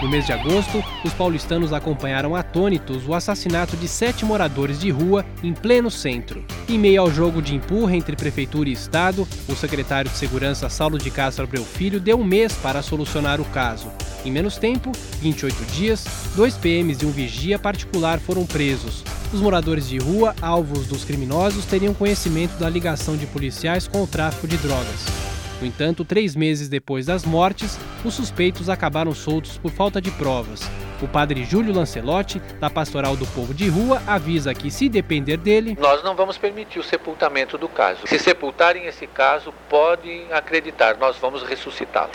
No 0.03 0.11
mês 0.11 0.27
de 0.27 0.33
agosto, 0.33 0.85
os 1.03 1.13
paulistanos 1.15 1.73
acompanharam 1.73 2.37
atônitos 2.37 3.09
o 3.09 3.15
assassinato 3.15 3.77
de 3.79 3.89
sete 3.89 4.27
moradores 4.27 4.79
de 4.79 4.91
rua 4.91 5.25
em 5.43 5.55
pleno 5.55 5.91
centro. 5.91 6.45
Em 6.69 6.79
meio 6.79 7.01
ao 7.01 7.11
jogo 7.11 7.41
de 7.41 7.55
empurra 7.55 7.97
entre 7.97 8.15
prefeitura 8.15 8.69
e 8.69 8.73
Estado, 8.73 9.27
o 9.49 9.57
secretário 9.57 10.11
de 10.11 10.17
Segurança 10.17 10.69
Saulo 10.69 10.99
de 10.99 11.11
Castro 11.11 11.45
Abreu 11.45 11.65
Filho 11.65 11.99
deu 11.99 12.19
um 12.19 12.25
mês 12.25 12.53
para 12.53 12.83
solucionar 12.83 13.41
o 13.41 13.45
caso. 13.47 13.91
Em 14.23 14.31
menos 14.31 14.59
tempo, 14.59 14.93
28 15.21 15.65
dias, 15.73 16.05
dois 16.35 16.57
PMs 16.57 17.03
e 17.03 17.07
um 17.07 17.11
vigia 17.11 17.59
particular 17.59 18.21
foram 18.21 18.45
presos. 18.45 19.03
Os 19.33 19.41
moradores 19.41 19.89
de 19.89 19.99
rua, 19.99 20.35
alvos 20.43 20.87
dos 20.87 21.05
criminosos, 21.05 21.65
teriam 21.65 21.95
conhecimento 21.95 22.59
da 22.59 22.69
ligação 22.69 23.17
de 23.17 23.27
policiais 23.27 23.89
com 23.89 24.03
o 24.03 24.07
tráfico 24.07 24.47
de 24.47 24.59
drogas. 24.59 25.36
No 25.61 25.67
entanto, 25.67 26.05
três 26.05 26.37
meses 26.37 26.69
depois 26.69 27.07
das 27.07 27.25
mortes, 27.25 27.79
os 28.05 28.15
suspeitos 28.15 28.69
acabaram 28.69 29.15
soltos 29.15 29.57
por 29.57 29.71
falta 29.71 30.01
de 30.01 30.11
provas. 30.11 30.69
O 31.01 31.09
padre 31.09 31.45
Júlio 31.45 31.75
Lancelotti, 31.75 32.41
da 32.61 32.69
Pastoral 32.69 33.17
do 33.17 33.27
Povo 33.29 33.55
de 33.55 33.69
Rua, 33.69 34.03
avisa 34.07 34.55
que, 34.55 34.71
se 34.71 34.89
depender 34.89 35.37
dele, 35.37 35.77
nós 35.81 36.03
não 36.03 36.15
vamos 36.15 36.37
permitir 36.37 36.79
o 36.79 36.83
sepultamento 36.83 37.57
do 37.57 37.69
caso. 37.69 38.01
Se 38.07 38.19
sepultarem 38.19 38.87
esse 38.87 39.07
caso, 39.07 39.53
podem 39.69 40.31
acreditar, 40.33 40.97
nós 40.99 41.17
vamos 41.21 41.43
ressuscitá-lo. 41.43 42.11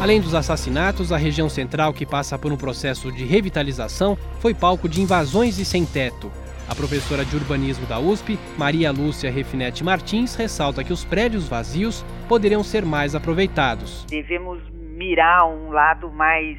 Além 0.00 0.20
dos 0.20 0.34
assassinatos, 0.34 1.12
a 1.12 1.16
região 1.16 1.48
central, 1.48 1.92
que 1.92 2.04
passa 2.04 2.36
por 2.36 2.52
um 2.52 2.56
processo 2.56 3.12
de 3.12 3.24
revitalização, 3.24 4.18
foi 4.40 4.52
palco 4.52 4.88
de 4.88 5.00
invasões 5.00 5.58
e 5.58 5.64
sem 5.64 5.84
teto. 5.84 6.30
A 6.72 6.74
professora 6.74 7.22
de 7.22 7.36
urbanismo 7.36 7.84
da 7.86 7.98
USP, 8.00 8.38
Maria 8.56 8.90
Lúcia 8.90 9.30
Refinete 9.30 9.84
Martins, 9.84 10.34
ressalta 10.34 10.82
que 10.82 10.90
os 10.90 11.04
prédios 11.04 11.46
vazios 11.46 12.02
poderiam 12.26 12.64
ser 12.64 12.82
mais 12.82 13.14
aproveitados. 13.14 14.06
Devemos 14.08 14.58
mirar 14.96 15.46
um 15.48 15.70
lado 15.70 16.10
mais 16.10 16.56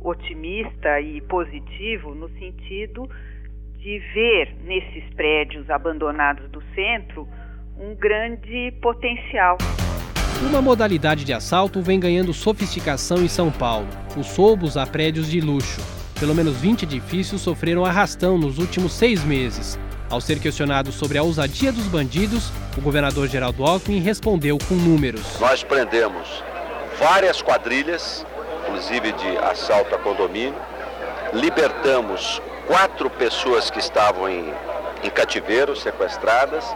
otimista 0.00 0.98
e 1.02 1.20
positivo 1.20 2.14
no 2.14 2.30
sentido 2.38 3.06
de 3.76 3.98
ver 4.14 4.56
nesses 4.64 5.04
prédios 5.12 5.68
abandonados 5.68 6.50
do 6.50 6.62
centro 6.74 7.28
um 7.78 7.94
grande 7.94 8.72
potencial. 8.80 9.58
Uma 10.48 10.62
modalidade 10.62 11.22
de 11.22 11.34
assalto 11.34 11.82
vem 11.82 12.00
ganhando 12.00 12.32
sofisticação 12.32 13.18
em 13.18 13.28
São 13.28 13.52
Paulo: 13.52 13.88
os 14.16 14.34
roubos 14.34 14.78
a 14.78 14.86
prédios 14.86 15.30
de 15.30 15.38
luxo. 15.38 15.99
Pelo 16.20 16.34
menos 16.34 16.58
20 16.58 16.82
edifícios 16.82 17.40
sofreram 17.40 17.82
arrastão 17.82 18.36
nos 18.36 18.58
últimos 18.58 18.92
seis 18.92 19.24
meses. 19.24 19.78
Ao 20.10 20.20
ser 20.20 20.38
questionado 20.38 20.92
sobre 20.92 21.16
a 21.16 21.22
ousadia 21.22 21.72
dos 21.72 21.86
bandidos, 21.86 22.50
o 22.76 22.80
governador 22.82 23.26
Geraldo 23.26 23.64
Alckmin 23.64 24.00
respondeu 24.00 24.58
com 24.68 24.74
números. 24.74 25.22
Nós 25.40 25.64
prendemos 25.64 26.44
várias 26.98 27.40
quadrilhas, 27.40 28.26
inclusive 28.62 29.12
de 29.12 29.38
assalto 29.38 29.94
a 29.94 29.98
condomínio, 29.98 30.60
libertamos 31.32 32.42
quatro 32.66 33.08
pessoas 33.08 33.70
que 33.70 33.78
estavam 33.78 34.28
em, 34.28 34.52
em 35.02 35.08
cativeiro, 35.08 35.74
sequestradas, 35.74 36.66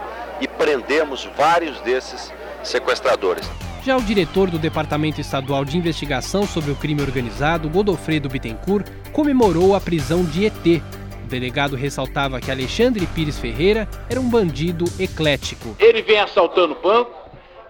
e 0.41 0.47
prendemos 0.47 1.29
vários 1.37 1.79
desses 1.81 2.33
sequestradores. 2.63 3.47
Já 3.85 3.95
o 3.95 4.01
diretor 4.01 4.49
do 4.49 4.57
Departamento 4.57 5.21
Estadual 5.21 5.63
de 5.63 5.77
Investigação 5.77 6.47
sobre 6.47 6.71
o 6.71 6.75
Crime 6.75 7.03
Organizado, 7.03 7.69
Godofredo 7.69 8.27
Bittencourt, 8.27 8.87
comemorou 9.13 9.75
a 9.75 9.79
prisão 9.79 10.25
de 10.25 10.47
ET. 10.47 10.81
O 11.23 11.27
delegado 11.27 11.75
ressaltava 11.75 12.41
que 12.41 12.49
Alexandre 12.49 13.05
Pires 13.05 13.37
Ferreira 13.37 13.87
era 14.09 14.19
um 14.19 14.27
bandido 14.27 14.85
eclético. 14.99 15.75
Ele 15.77 16.01
vem 16.01 16.17
assaltando 16.17 16.73
banco, 16.81 17.13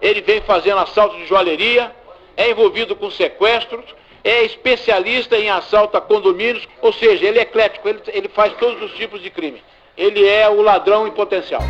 ele 0.00 0.22
vem 0.22 0.40
fazendo 0.40 0.78
assalto 0.78 1.18
de 1.18 1.26
joalheria, 1.26 1.94
é 2.34 2.50
envolvido 2.50 2.96
com 2.96 3.10
sequestros, 3.10 3.84
é 4.24 4.42
especialista 4.42 5.36
em 5.36 5.50
assalto 5.50 5.98
a 5.98 6.00
condomínios, 6.00 6.66
ou 6.80 6.94
seja, 6.94 7.26
ele 7.26 7.40
é 7.40 7.42
eclético, 7.42 7.90
ele, 7.90 8.00
ele 8.08 8.28
faz 8.30 8.54
todos 8.54 8.82
os 8.90 8.96
tipos 8.96 9.20
de 9.20 9.28
crime. 9.28 9.62
Ele 9.94 10.26
é 10.26 10.48
o 10.48 10.62
ladrão 10.62 11.06
em 11.06 11.10
potencial. 11.10 11.60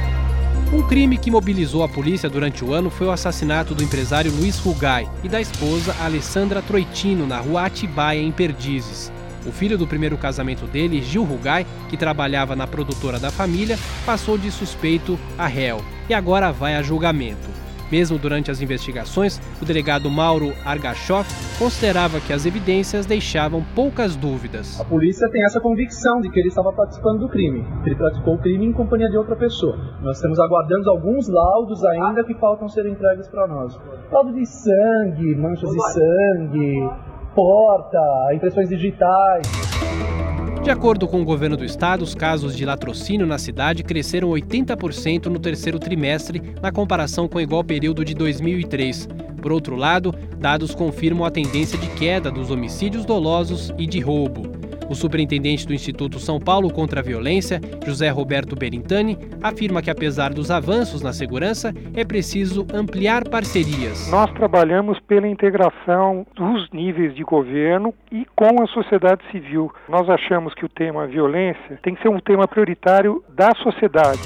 Um 0.73 0.83
crime 0.83 1.17
que 1.17 1.31
mobilizou 1.31 1.85
a 1.85 1.89
polícia 1.89 2.29
durante 2.29 2.65
o 2.65 2.75
ano 2.75 2.91
foi 2.91 3.07
o 3.07 3.13
assassinato 3.13 3.73
do 3.73 3.85
empresário 3.85 4.33
Luiz 4.33 4.59
Rugai 4.59 5.09
e 5.23 5.29
da 5.29 5.41
esposa 5.41 5.95
Alessandra 6.01 6.61
Troitino 6.61 7.25
na 7.25 7.39
rua 7.39 7.67
Atibaia, 7.67 8.21
em 8.21 8.33
Perdizes. 8.33 9.13
O 9.47 9.53
filho 9.53 9.79
do 9.79 9.87
primeiro 9.87 10.19
casamento 10.19 10.67
dele, 10.67 11.01
Gil 11.01 11.23
Rugai, 11.23 11.65
que 11.89 11.97
trabalhava 11.97 12.57
na 12.57 12.67
produtora 12.67 13.21
da 13.21 13.31
família, 13.31 13.79
passou 14.05 14.37
de 14.37 14.51
suspeito 14.51 15.17
a 15.39 15.47
réu 15.47 15.85
e 16.09 16.15
agora 16.15 16.51
vai 16.51 16.75
a 16.75 16.83
julgamento. 16.83 17.66
Mesmo 17.91 18.19
durante 18.19 18.51
as 18.51 18.61
investigações, 18.61 19.41
o 19.61 19.65
delegado 19.65 20.11
Mauro 20.11 20.53
Argachoff 20.65 21.29
considerava 21.59 22.21
que 22.21 22.33
as 22.33 22.45
evidências 22.45 23.07
deixavam 23.07 23.65
poucas 23.75 24.17
dúvidas. 24.17 24.81
A 24.81 24.85
polícia 24.85 25.29
tem 25.31 25.45
essa 25.45 25.61
convicção 25.61 26.21
de 26.21 26.31
que 26.31 26.41
ele 26.41 26.49
estava 26.49 26.73
participando 26.73 27.21
do 27.21 27.29
crime, 27.29 27.65
que 27.83 27.89
ele 27.89 27.97
praticou 27.97 28.35
o 28.35 28.39
crime 28.39 28.67
em 28.67 28.73
companhia 28.73 29.09
de 29.09 29.17
outra 29.17 29.37
pessoa. 29.37 29.77
Nós 30.03 30.17
estamos 30.17 30.39
aguardando 30.39 30.91
alguns 30.91 31.29
laudos 31.29 31.85
ainda 31.85 32.25
que 32.25 32.35
faltam 32.35 32.69
ser 32.69 32.87
entregues 32.87 33.29
para 33.29 33.47
nós. 33.47 33.79
Laudo 34.11 34.33
de 34.33 34.45
sangue, 34.47 35.35
manchas 35.37 35.71
de 35.71 35.93
sangue, 35.93 36.89
porta, 37.35 38.35
impressões 38.35 38.69
digitais. 38.69 40.36
De 40.67 40.73
acordo 40.73 41.07
com 41.07 41.23
o 41.23 41.25
governo 41.25 41.57
do 41.57 41.65
estado, 41.65 42.03
os 42.03 42.13
casos 42.13 42.57
de 42.57 42.67
latrocínio 42.67 43.25
na 43.25 43.39
cidade 43.39 43.85
cresceram 43.85 44.31
80% 44.31 45.27
no 45.27 45.39
terceiro 45.39 45.79
trimestre, 45.79 46.43
na 46.61 46.73
comparação 46.73 47.29
com 47.29 47.39
o 47.39 47.41
igual 47.41 47.63
período 47.63 48.05
de 48.05 48.17
2003. 48.17 49.09
Por 49.41 49.53
outro 49.53 49.77
lado, 49.77 50.13
dados 50.41 50.75
confirmam 50.75 51.25
a 51.25 51.31
tendência 51.31 51.79
de 51.79 51.87
queda 51.91 52.33
dos 52.33 52.51
homicídios 52.51 53.05
dolosos 53.05 53.73
e 53.79 53.87
de 53.87 54.01
roubo. 54.01 54.66
O 54.89 54.95
superintendente 54.95 55.67
do 55.67 55.75
Instituto 55.75 56.19
São 56.19 56.39
Paulo 56.39 56.73
contra 56.73 57.01
a 57.01 57.03
Violência, 57.03 57.61
José 57.85 58.09
Roberto 58.09 58.55
Berintani, 58.55 59.19
afirma 59.43 59.83
que 59.83 59.91
apesar 59.91 60.33
dos 60.33 60.51
avanços 60.51 61.03
na 61.03 61.13
segurança, 61.13 61.75
é 61.95 62.05
preciso 62.05 62.65
ampliar 62.73 63.29
parcerias. 63.29 64.09
Nós 64.11 64.31
trabalhamos 64.33 64.99
pela 65.01 65.27
integração 65.27 66.25
dos 66.37 66.71
níveis 66.71 67.15
de 67.15 67.25
governo 67.25 67.93
e 68.13 68.25
com 68.37 68.63
a 68.63 68.67
sociedade 68.69 69.23
civil. 69.33 69.73
Nós 69.89 70.09
achamos 70.09 70.55
que 70.55 70.65
o 70.65 70.69
tema 70.69 71.07
violência 71.07 71.79
tem 71.83 71.95
que 71.95 72.03
ser 72.03 72.09
um 72.09 72.21
tema 72.21 72.47
prioritário 72.47 73.25
da 73.35 73.53
sociedade. 73.63 74.21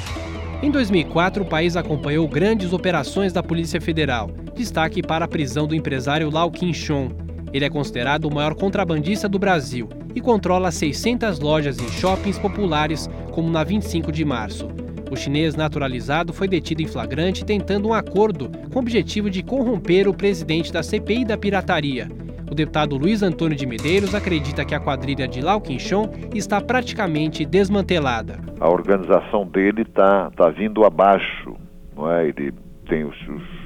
Em 0.63 0.71
2004, 0.71 1.43
o 1.43 1.47
país 1.47 1.75
acompanhou 1.75 2.29
grandes 2.29 2.75
operações 2.75 3.33
da 3.33 3.43
Polícia 3.43 3.81
Federal. 3.81 4.29
Destaque 4.55 5.03
para 5.03 5.25
a 5.25 5.29
prisão 5.29 5.67
do 5.67 5.75
empresário 5.75 6.29
Lau 6.31 6.51
Quinchon. 6.51 7.30
Ele 7.53 7.64
é 7.64 7.70
considerado 7.70 8.26
o 8.26 8.34
maior 8.34 8.55
contrabandista 8.55 9.28
do 9.28 9.38
Brasil 9.38 9.88
e 10.14 10.20
controla 10.20 10.70
600 10.70 11.40
lojas 11.40 11.78
em 11.78 11.88
shoppings 11.88 12.38
populares, 12.38 13.09
como 13.32 13.51
na 13.51 13.64
25 13.64 14.12
de 14.12 14.24
março. 14.24 14.68
O 15.11 15.16
chinês 15.16 15.57
naturalizado 15.57 16.32
foi 16.32 16.46
detido 16.46 16.82
em 16.82 16.86
flagrante 16.86 17.44
tentando 17.44 17.88
um 17.88 17.94
acordo 17.94 18.48
com 18.72 18.78
o 18.78 18.82
objetivo 18.82 19.28
de 19.28 19.42
corromper 19.42 20.07
o 20.09 20.14
presidente 20.14 20.72
da 20.72 20.82
CPI 20.84 21.24
da 21.24 21.36
pirataria. 21.36 22.09
O 22.48 22.55
deputado 22.55 22.96
Luiz 22.96 23.22
Antônio 23.22 23.57
de 23.57 23.66
Medeiros 23.66 24.14
acredita 24.14 24.64
que 24.64 24.74
a 24.74 24.80
quadrilha 24.80 25.26
de 25.26 25.40
Lau 25.40 25.61
Quinchon 25.61 26.11
está 26.34 26.61
praticamente 26.61 27.44
desmantelada. 27.44 28.40
A 28.61 28.68
organização 28.68 29.46
dele 29.46 29.82
está 29.82 30.30
tá 30.30 30.48
vindo 30.48 30.84
abaixo, 30.84 31.57
não 31.96 32.11
é? 32.11 32.28
Ele 32.28 32.53
tem 32.88 33.05
os, 33.05 33.16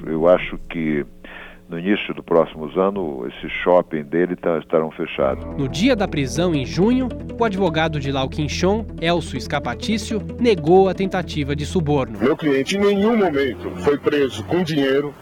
eu 0.05 0.27
acho 0.27 0.57
que 0.69 1.03
no 1.67 1.79
início 1.79 2.13
do 2.13 2.21
próximo 2.21 2.69
ano, 2.79 3.27
esse 3.27 3.49
shopping 3.63 4.03
dele 4.03 4.35
tá, 4.35 4.57
estarão 4.59 4.91
fechados. 4.91 5.43
No 5.57 5.67
dia 5.67 5.95
da 5.95 6.07
prisão, 6.07 6.53
em 6.53 6.65
junho, 6.65 7.09
o 7.39 7.43
advogado 7.43 7.99
de 7.99 8.11
Lau 8.11 8.29
Quinchon, 8.29 8.85
Elcio 9.01 9.37
Escapatício, 9.37 10.21
negou 10.39 10.87
a 10.89 10.93
tentativa 10.93 11.55
de 11.55 11.65
suborno. 11.65 12.19
Meu 12.19 12.37
cliente 12.37 12.77
em 12.77 12.79
nenhum 12.79 13.17
momento 13.17 13.71
foi 13.77 13.97
preso 13.97 14.43
com 14.45 14.63
dinheiro, 14.63 15.13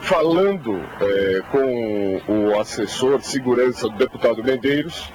falando 0.00 0.80
é, 1.00 1.42
com 1.50 2.20
o 2.28 2.60
assessor 2.60 3.18
de 3.18 3.26
segurança 3.26 3.88
do 3.88 3.96
deputado 3.96 4.42
Medeiros, 4.42 5.10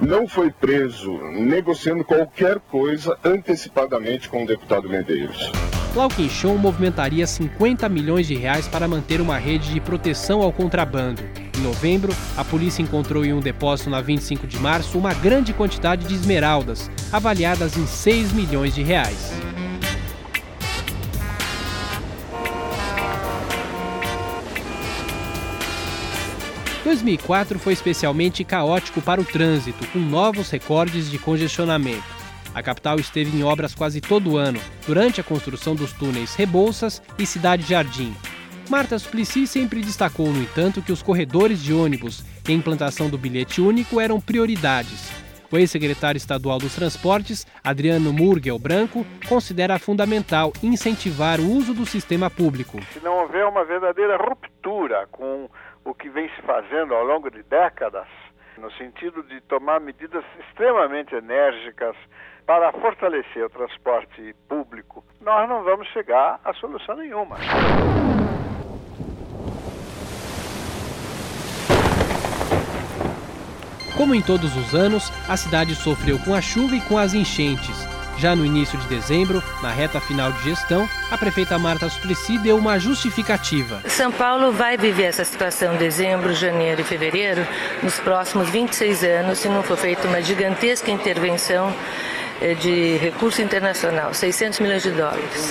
não 0.00 0.26
foi 0.26 0.50
preso 0.50 1.18
negociando 1.32 2.04
qualquer 2.04 2.58
coisa 2.60 3.18
antecipadamente 3.24 4.28
com 4.28 4.44
o 4.44 4.46
deputado 4.46 4.88
Medeiros. 4.88 5.50
Lau 5.94 6.08
Quinchon 6.08 6.56
movimentaria 6.56 7.26
50 7.26 7.88
milhões 7.88 8.26
de 8.26 8.34
reais 8.34 8.68
para 8.68 8.86
manter 8.86 9.20
uma 9.20 9.38
rede 9.38 9.72
de 9.72 9.80
proteção 9.80 10.42
ao 10.42 10.52
contrabando. 10.52 11.22
Em 11.58 11.60
novembro, 11.60 12.12
a 12.36 12.44
polícia 12.44 12.82
encontrou 12.82 13.24
em 13.24 13.32
um 13.32 13.40
depósito 13.40 13.90
na 13.90 14.00
25 14.00 14.46
de 14.46 14.58
março 14.58 14.96
uma 14.96 15.12
grande 15.12 15.52
quantidade 15.52 16.06
de 16.06 16.14
esmeraldas, 16.14 16.88
avaliadas 17.10 17.76
em 17.76 17.86
6 17.86 18.32
milhões 18.32 18.74
de 18.74 18.82
reais. 18.82 19.32
2004 26.88 27.58
foi 27.58 27.74
especialmente 27.74 28.42
caótico 28.42 29.02
para 29.02 29.20
o 29.20 29.24
trânsito, 29.24 29.86
com 29.88 29.98
novos 29.98 30.50
recordes 30.50 31.10
de 31.10 31.18
congestionamento. 31.18 32.02
A 32.54 32.62
capital 32.62 32.98
esteve 32.98 33.36
em 33.36 33.42
obras 33.42 33.74
quase 33.74 34.00
todo 34.00 34.38
ano, 34.38 34.58
durante 34.86 35.20
a 35.20 35.24
construção 35.24 35.74
dos 35.74 35.92
túneis 35.92 36.34
Rebouças 36.34 37.02
e 37.18 37.26
Cidade 37.26 37.64
Jardim. 37.64 38.16
Marta 38.70 38.98
Suplicy 38.98 39.46
sempre 39.46 39.82
destacou, 39.82 40.28
no 40.28 40.40
entanto, 40.40 40.80
que 40.80 40.90
os 40.90 41.02
corredores 41.02 41.62
de 41.62 41.74
ônibus 41.74 42.24
e 42.48 42.52
a 42.52 42.54
implantação 42.54 43.10
do 43.10 43.18
bilhete 43.18 43.60
único 43.60 44.00
eram 44.00 44.18
prioridades. 44.18 45.12
O 45.50 45.58
ex-secretário 45.58 46.16
estadual 46.16 46.58
dos 46.58 46.74
Transportes, 46.74 47.46
Adriano 47.62 48.14
Murgel 48.14 48.58
Branco, 48.58 49.06
considera 49.28 49.78
fundamental 49.78 50.54
incentivar 50.62 51.38
o 51.38 51.50
uso 51.50 51.74
do 51.74 51.84
sistema 51.84 52.30
público. 52.30 52.78
Se 52.94 53.00
não 53.00 53.18
houver 53.18 53.46
uma 53.46 53.64
verdadeira 53.64 54.16
ruptura 54.16 55.06
com 55.10 55.48
o 55.84 55.94
que 55.94 56.08
vem 56.08 56.28
se 56.30 56.42
fazendo 56.42 56.94
ao 56.94 57.04
longo 57.04 57.30
de 57.30 57.42
décadas, 57.42 58.06
no 58.56 58.70
sentido 58.72 59.22
de 59.22 59.40
tomar 59.42 59.80
medidas 59.80 60.24
extremamente 60.40 61.14
enérgicas 61.14 61.96
para 62.46 62.72
fortalecer 62.72 63.44
o 63.44 63.50
transporte 63.50 64.34
público, 64.48 65.04
nós 65.20 65.48
não 65.48 65.62
vamos 65.62 65.86
chegar 65.88 66.40
a 66.44 66.52
solução 66.54 66.96
nenhuma. 66.96 67.36
Como 73.96 74.14
em 74.14 74.22
todos 74.22 74.56
os 74.56 74.74
anos, 74.74 75.10
a 75.28 75.36
cidade 75.36 75.74
sofreu 75.74 76.18
com 76.24 76.32
a 76.32 76.40
chuva 76.40 76.76
e 76.76 76.80
com 76.80 76.96
as 76.96 77.14
enchentes. 77.14 77.97
Já 78.18 78.34
no 78.34 78.44
início 78.44 78.76
de 78.76 78.88
dezembro, 78.88 79.40
na 79.62 79.70
reta 79.70 80.00
final 80.00 80.32
de 80.32 80.42
gestão, 80.42 80.88
a 81.08 81.16
prefeita 81.16 81.56
Marta 81.56 81.88
Suplicy 81.88 82.36
deu 82.38 82.56
uma 82.56 82.76
justificativa. 82.76 83.80
São 83.88 84.10
Paulo 84.10 84.50
vai 84.50 84.76
viver 84.76 85.04
essa 85.04 85.24
situação 85.24 85.74
em 85.74 85.78
dezembro, 85.78 86.34
janeiro 86.34 86.80
e 86.80 86.84
fevereiro 86.84 87.46
nos 87.80 87.94
próximos 88.00 88.48
26 88.48 89.04
anos 89.04 89.38
se 89.38 89.48
não 89.48 89.62
for 89.62 89.76
feita 89.76 90.08
uma 90.08 90.20
gigantesca 90.20 90.90
intervenção 90.90 91.72
eh, 92.40 92.54
de 92.54 92.96
recurso 92.96 93.40
internacional, 93.40 94.12
600 94.12 94.58
milhões 94.58 94.82
de 94.82 94.90
dólares. 94.90 95.50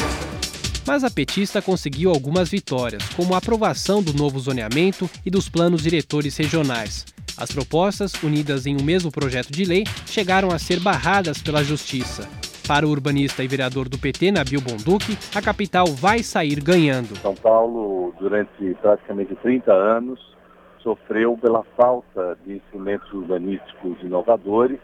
Mas 0.85 1.05
a 1.05 1.09
petista 1.09 1.61
conseguiu 1.61 2.09
algumas 2.09 2.49
vitórias, 2.49 3.03
como 3.15 3.33
a 3.33 3.37
aprovação 3.37 4.03
do 4.03 4.13
novo 4.13 4.39
zoneamento 4.39 5.09
e 5.25 5.29
dos 5.29 5.47
planos 5.47 5.83
diretores 5.83 6.35
regionais. 6.35 7.05
As 7.37 7.51
propostas, 7.51 8.11
unidas 8.21 8.65
em 8.65 8.75
um 8.75 8.83
mesmo 8.83 9.09
projeto 9.11 9.51
de 9.51 9.63
lei, 9.63 9.85
chegaram 10.05 10.51
a 10.51 10.59
ser 10.59 10.79
barradas 10.81 11.37
pela 11.37 11.63
Justiça. 11.63 12.27
Para 12.67 12.85
o 12.85 12.89
urbanista 12.89 13.41
e 13.41 13.47
vereador 13.47 13.87
do 13.87 13.97
PT, 13.97 14.29
Nabil 14.29 14.59
Bonduque, 14.59 15.17
a 15.33 15.41
capital 15.41 15.87
vai 15.87 16.19
sair 16.19 16.59
ganhando. 16.59 17.15
São 17.21 17.33
Paulo, 17.33 18.13
durante 18.19 18.75
praticamente 18.81 19.33
30 19.35 19.71
anos, 19.71 20.19
sofreu 20.83 21.37
pela 21.37 21.63
falta 21.77 22.37
de 22.45 22.55
instrumentos 22.57 23.09
urbanísticos 23.13 24.01
inovadores 24.03 24.79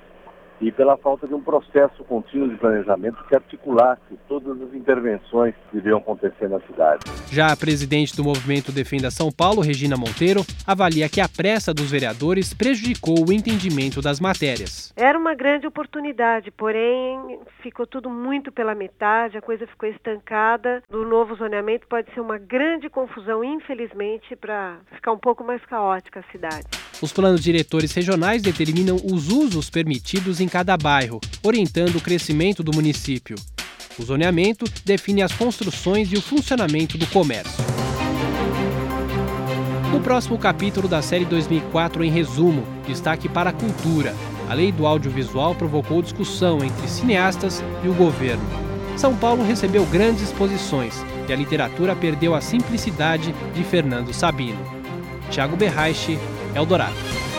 e 0.64 0.72
pela 0.72 0.97
falta 0.97 1.28
de 1.28 1.34
um 1.34 1.41
processo 1.41 2.03
contínuo 2.05 2.47
de 2.47 2.55
planejamento 2.55 3.18
que 3.28 3.36
articulasse 3.36 4.01
todas 4.30 4.61
as 4.61 4.74
intervenções 4.74 5.53
que 5.70 5.78
iriam 5.78 5.97
acontecer 5.97 6.49
na 6.49 6.59
cidade. 6.61 7.03
Já 7.30 7.51
a 7.51 7.57
presidente 7.57 8.16
do 8.16 8.24
movimento 8.24 8.72
Defenda 8.72 9.11
São 9.11 9.30
Paulo, 9.30 9.61
Regina 9.61 9.97
Monteiro, 9.97 10.45
avalia 10.66 11.09
que 11.09 11.20
a 11.20 11.28
pressa 11.28 11.74
dos 11.74 11.91
vereadores 11.91 12.53
prejudicou 12.53 13.28
o 13.28 13.34
entendimento 13.34 14.01
das 14.01 14.20
matérias. 14.20 14.93
Era 14.95 15.20
uma 15.20 15.36
grande 15.36 15.68
oportunidade, 15.68 16.49
porém 16.51 17.39
ficou 17.61 17.86
tudo 17.86 18.09
muito 18.09 18.51
pela 18.51 18.74
metade, 18.74 19.38
a 19.38 19.41
coisa 19.41 19.68
ficou 19.68 19.89
estancada. 19.89 20.82
O 20.89 21.03
novo 21.03 21.36
zoneamento 21.36 21.88
pode 21.88 22.11
ser 22.14 22.22
uma 22.22 22.38
grande 22.38 22.89
confusão, 22.89 23.43
infelizmente, 23.43 24.36
para 24.36 24.78
ficar 24.93 25.11
um 25.11 25.20
pouco 25.20 25.43
mais 25.43 25.64
caótica 25.66 26.22
a 26.22 26.32
cidade. 26.32 26.66
Os 27.01 27.11
planos 27.11 27.43
diretores 27.43 27.93
regionais 27.93 28.41
determinam 28.41 28.95
os 28.95 29.28
usos 29.28 29.70
permitidos 29.70 30.39
em 30.39 30.47
cada 30.53 30.77
bairro, 30.77 31.19
orientando 31.41 31.95
o 31.95 31.99
crescimento 31.99 32.61
do 32.61 32.71
município. 32.71 33.35
O 33.97 34.03
zoneamento 34.03 34.65
define 34.85 35.23
as 35.23 35.31
construções 35.31 36.13
e 36.13 36.15
o 36.15 36.21
funcionamento 36.21 36.95
do 36.95 37.07
comércio. 37.07 37.65
No 39.91 39.99
próximo 39.99 40.37
capítulo 40.37 40.87
da 40.87 41.01
série 41.01 41.25
2004, 41.25 42.03
em 42.03 42.11
resumo, 42.11 42.63
destaque 42.85 43.27
para 43.27 43.49
a 43.49 43.53
cultura. 43.53 44.13
A 44.47 44.53
lei 44.53 44.71
do 44.71 44.85
audiovisual 44.85 45.55
provocou 45.55 46.03
discussão 46.03 46.63
entre 46.63 46.87
cineastas 46.87 47.63
e 47.83 47.87
o 47.87 47.93
governo. 47.95 48.45
São 48.95 49.17
Paulo 49.17 49.43
recebeu 49.43 49.83
grandes 49.87 50.21
exposições 50.21 51.03
e 51.27 51.33
a 51.33 51.35
literatura 51.35 51.95
perdeu 51.95 52.35
a 52.35 52.41
simplicidade 52.41 53.33
de 53.55 53.63
Fernando 53.63 54.13
Sabino. 54.13 54.63
Tiago 55.31 55.57
Berraiche, 55.57 56.19
Eldorado. 56.53 57.32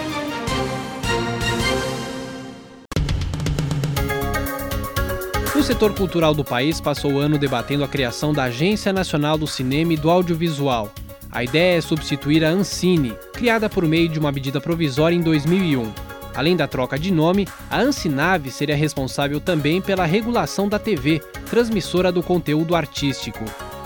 Setor 5.65 5.95
cultural 5.95 6.35
do 6.35 6.45
país 6.45 6.79
passou 6.79 7.15
o 7.15 7.19
ano 7.19 7.39
debatendo 7.39 7.85
a 7.85 7.89
criação 7.89 8.35
da 8.35 8.45
Agência 8.45 8.93
Nacional 8.93 9.39
do 9.39 9.47
Cinema 9.47 9.95
e 9.95 9.97
do 9.97 10.11
Audiovisual. 10.11 10.93
A 11.33 11.43
ideia 11.43 11.79
é 11.79 11.81
substituir 11.81 12.45
a 12.45 12.51
Ancine, 12.51 13.15
criada 13.33 13.67
por 13.71 13.89
meio 13.89 14.11
de 14.11 14.19
uma 14.19 14.31
medida 14.31 14.61
provisória 14.61 15.17
em 15.17 15.23
2001. 15.23 15.91
Além 16.35 16.55
da 16.55 16.69
troca 16.69 16.99
de 16.99 17.11
nome, 17.11 17.49
a 17.71 17.81
Ancinave 17.81 18.51
seria 18.51 18.77
responsável 18.77 19.41
também 19.41 19.81
pela 19.81 20.05
regulação 20.05 20.69
da 20.69 20.79
TV, 20.79 21.23
transmissora 21.49 22.13
do 22.13 22.23
conteúdo 22.23 22.77
artístico. 22.77 23.43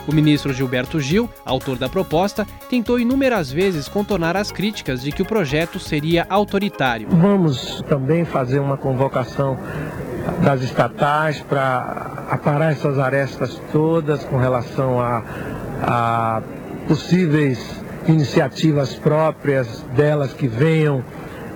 O 0.08 0.12
ministro 0.12 0.52
Gilberto 0.52 0.98
Gil, 0.98 1.30
autor 1.44 1.78
da 1.78 1.88
proposta, 1.88 2.44
tentou 2.68 2.98
inúmeras 2.98 3.52
vezes 3.52 3.86
contornar 3.88 4.36
as 4.36 4.50
críticas 4.50 5.00
de 5.00 5.12
que 5.12 5.22
o 5.22 5.26
projeto 5.26 5.78
seria 5.78 6.26
autoritário. 6.28 7.06
Vamos 7.08 7.84
também 7.88 8.24
fazer 8.24 8.58
uma 8.58 8.76
convocação 8.76 9.56
das 10.42 10.62
estatais 10.62 11.40
para 11.40 12.26
aparar 12.30 12.72
essas 12.72 12.98
arestas 12.98 13.60
todas 13.72 14.24
com 14.24 14.36
relação 14.36 15.00
a, 15.00 15.22
a 15.82 16.42
possíveis 16.86 17.82
iniciativas 18.06 18.94
próprias 18.94 19.82
delas 19.94 20.32
que 20.32 20.48
venham 20.48 21.04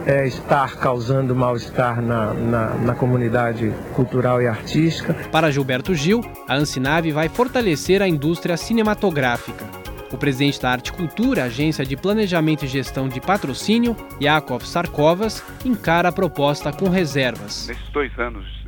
é, 0.06 0.26
estar 0.26 0.76
causando 0.76 1.34
mal-estar 1.34 2.02
na, 2.02 2.34
na, 2.34 2.74
na, 2.74 2.94
comunidade 2.94 3.72
cultural 3.94 4.42
e 4.42 4.46
artística. 4.46 5.14
Para 5.30 5.50
Gilberto 5.50 5.94
Gil, 5.94 6.20
a 6.48 6.56
Ancinave 6.56 7.12
vai 7.12 7.28
fortalecer 7.28 8.02
a 8.02 8.08
indústria 8.08 8.56
cinematográfica. 8.56 9.64
O 10.10 10.18
presidente 10.18 10.60
da 10.60 10.70
Arte 10.70 10.92
Cultura, 10.92 11.44
agência 11.44 11.86
de 11.86 11.96
planejamento 11.96 12.64
e 12.64 12.68
gestão 12.68 13.08
de 13.08 13.18
patrocínio, 13.18 13.96
Yakov 14.20 14.62
Sarkovas, 14.62 15.42
encara 15.64 16.10
a 16.10 16.12
proposta 16.12 16.70
com 16.70 16.90
reservas. 16.90 17.68
Nesses 17.68 17.88
dois 17.92 18.18
anos 18.18 18.61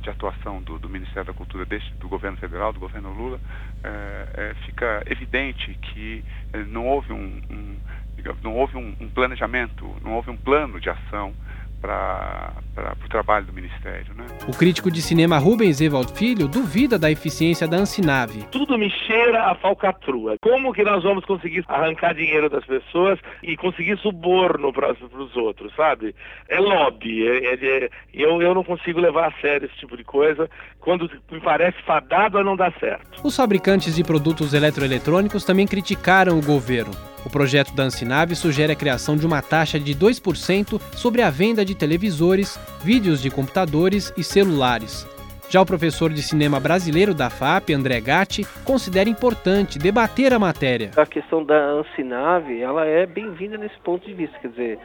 de 0.00 0.08
atuação 0.08 0.62
do, 0.62 0.78
do, 0.78 0.88
Ministério 0.88 1.24
da 1.24 1.34
Cultura, 1.34 1.66
deste, 1.66 1.92
do 1.96 2.08
governo 2.08 2.38
federal, 2.38 2.72
do 2.72 2.80
governo 2.80 3.12
Lula, 3.12 3.38
é, 3.84 4.54
fica 4.64 5.02
evidente 5.06 5.74
que 5.74 6.24
não 6.68 6.86
houve 6.86 7.12
um, 7.12 7.42
um 7.50 7.76
não 8.42 8.54
houve 8.54 8.76
um, 8.76 8.96
um, 9.00 9.08
planejamento, 9.08 9.94
não 10.02 10.14
houve 10.14 10.30
um 10.30 10.36
plano 10.36 10.80
de 10.80 10.88
ação 10.88 11.34
para 11.80 12.52
o 13.04 13.08
trabalho 13.08 13.46
do 13.46 13.52
Ministério. 13.52 14.14
Né? 14.14 14.24
O 14.48 14.56
crítico 14.56 14.90
de 14.90 15.00
cinema 15.00 15.38
Rubens 15.38 15.80
Evald 15.80 16.12
Filho 16.12 16.48
duvida 16.48 16.98
da 16.98 17.10
eficiência 17.10 17.66
da 17.66 17.76
Ancinave. 17.76 18.44
Tudo 18.50 18.78
me 18.78 18.90
cheira 18.90 19.50
a 19.50 19.54
falcatrua. 19.54 20.36
Como 20.40 20.72
que 20.72 20.82
nós 20.82 21.02
vamos 21.02 21.24
conseguir 21.24 21.64
arrancar 21.68 22.14
dinheiro 22.14 22.48
das 22.48 22.64
pessoas 22.64 23.18
e 23.42 23.56
conseguir 23.56 23.98
suborno 23.98 24.72
para 24.72 24.92
os 24.92 25.36
outros, 25.36 25.74
sabe? 25.74 26.14
É 26.48 26.58
lobby. 26.58 27.26
É, 27.26 27.54
é, 27.54 27.84
é, 27.84 27.90
eu, 28.12 28.40
eu 28.42 28.54
não 28.54 28.64
consigo 28.64 29.00
levar 29.00 29.28
a 29.28 29.40
sério 29.40 29.66
esse 29.66 29.76
tipo 29.76 29.96
de 29.96 30.04
coisa 30.04 30.48
quando 30.80 31.10
me 31.30 31.40
parece 31.40 31.80
fadado 31.82 32.38
a 32.38 32.44
não 32.44 32.56
dar 32.56 32.72
certo. 32.78 33.20
Os 33.24 33.36
fabricantes 33.36 33.94
de 33.94 34.04
produtos 34.04 34.54
eletroeletrônicos 34.54 35.44
também 35.44 35.66
criticaram 35.66 36.38
o 36.38 36.44
governo. 36.44 37.15
O 37.26 37.28
projeto 37.28 37.74
da 37.74 37.82
Ancinave 37.82 38.36
sugere 38.36 38.72
a 38.72 38.76
criação 38.76 39.16
de 39.16 39.26
uma 39.26 39.42
taxa 39.42 39.80
de 39.80 39.92
2% 39.96 40.80
sobre 40.92 41.22
a 41.22 41.28
venda 41.28 41.64
de 41.64 41.74
televisores, 41.74 42.56
vídeos 42.84 43.20
de 43.20 43.32
computadores 43.32 44.14
e 44.16 44.22
celulares. 44.22 45.04
Já 45.50 45.60
o 45.60 45.66
professor 45.66 46.12
de 46.12 46.22
cinema 46.22 46.60
brasileiro 46.60 47.12
da 47.12 47.28
FAP, 47.28 47.70
André 47.70 48.00
Gatti, 48.00 48.46
considera 48.64 49.08
importante 49.08 49.76
debater 49.76 50.32
a 50.32 50.38
matéria. 50.38 50.92
A 50.96 51.04
questão 51.04 51.44
da 51.44 51.56
Ancinave, 51.56 52.62
ela 52.62 52.86
é 52.86 53.04
bem-vinda 53.06 53.58
nesse 53.58 53.78
ponto 53.80 54.06
de 54.06 54.14
vista, 54.14 54.38
quer 54.38 54.48
dizer, 54.48 54.78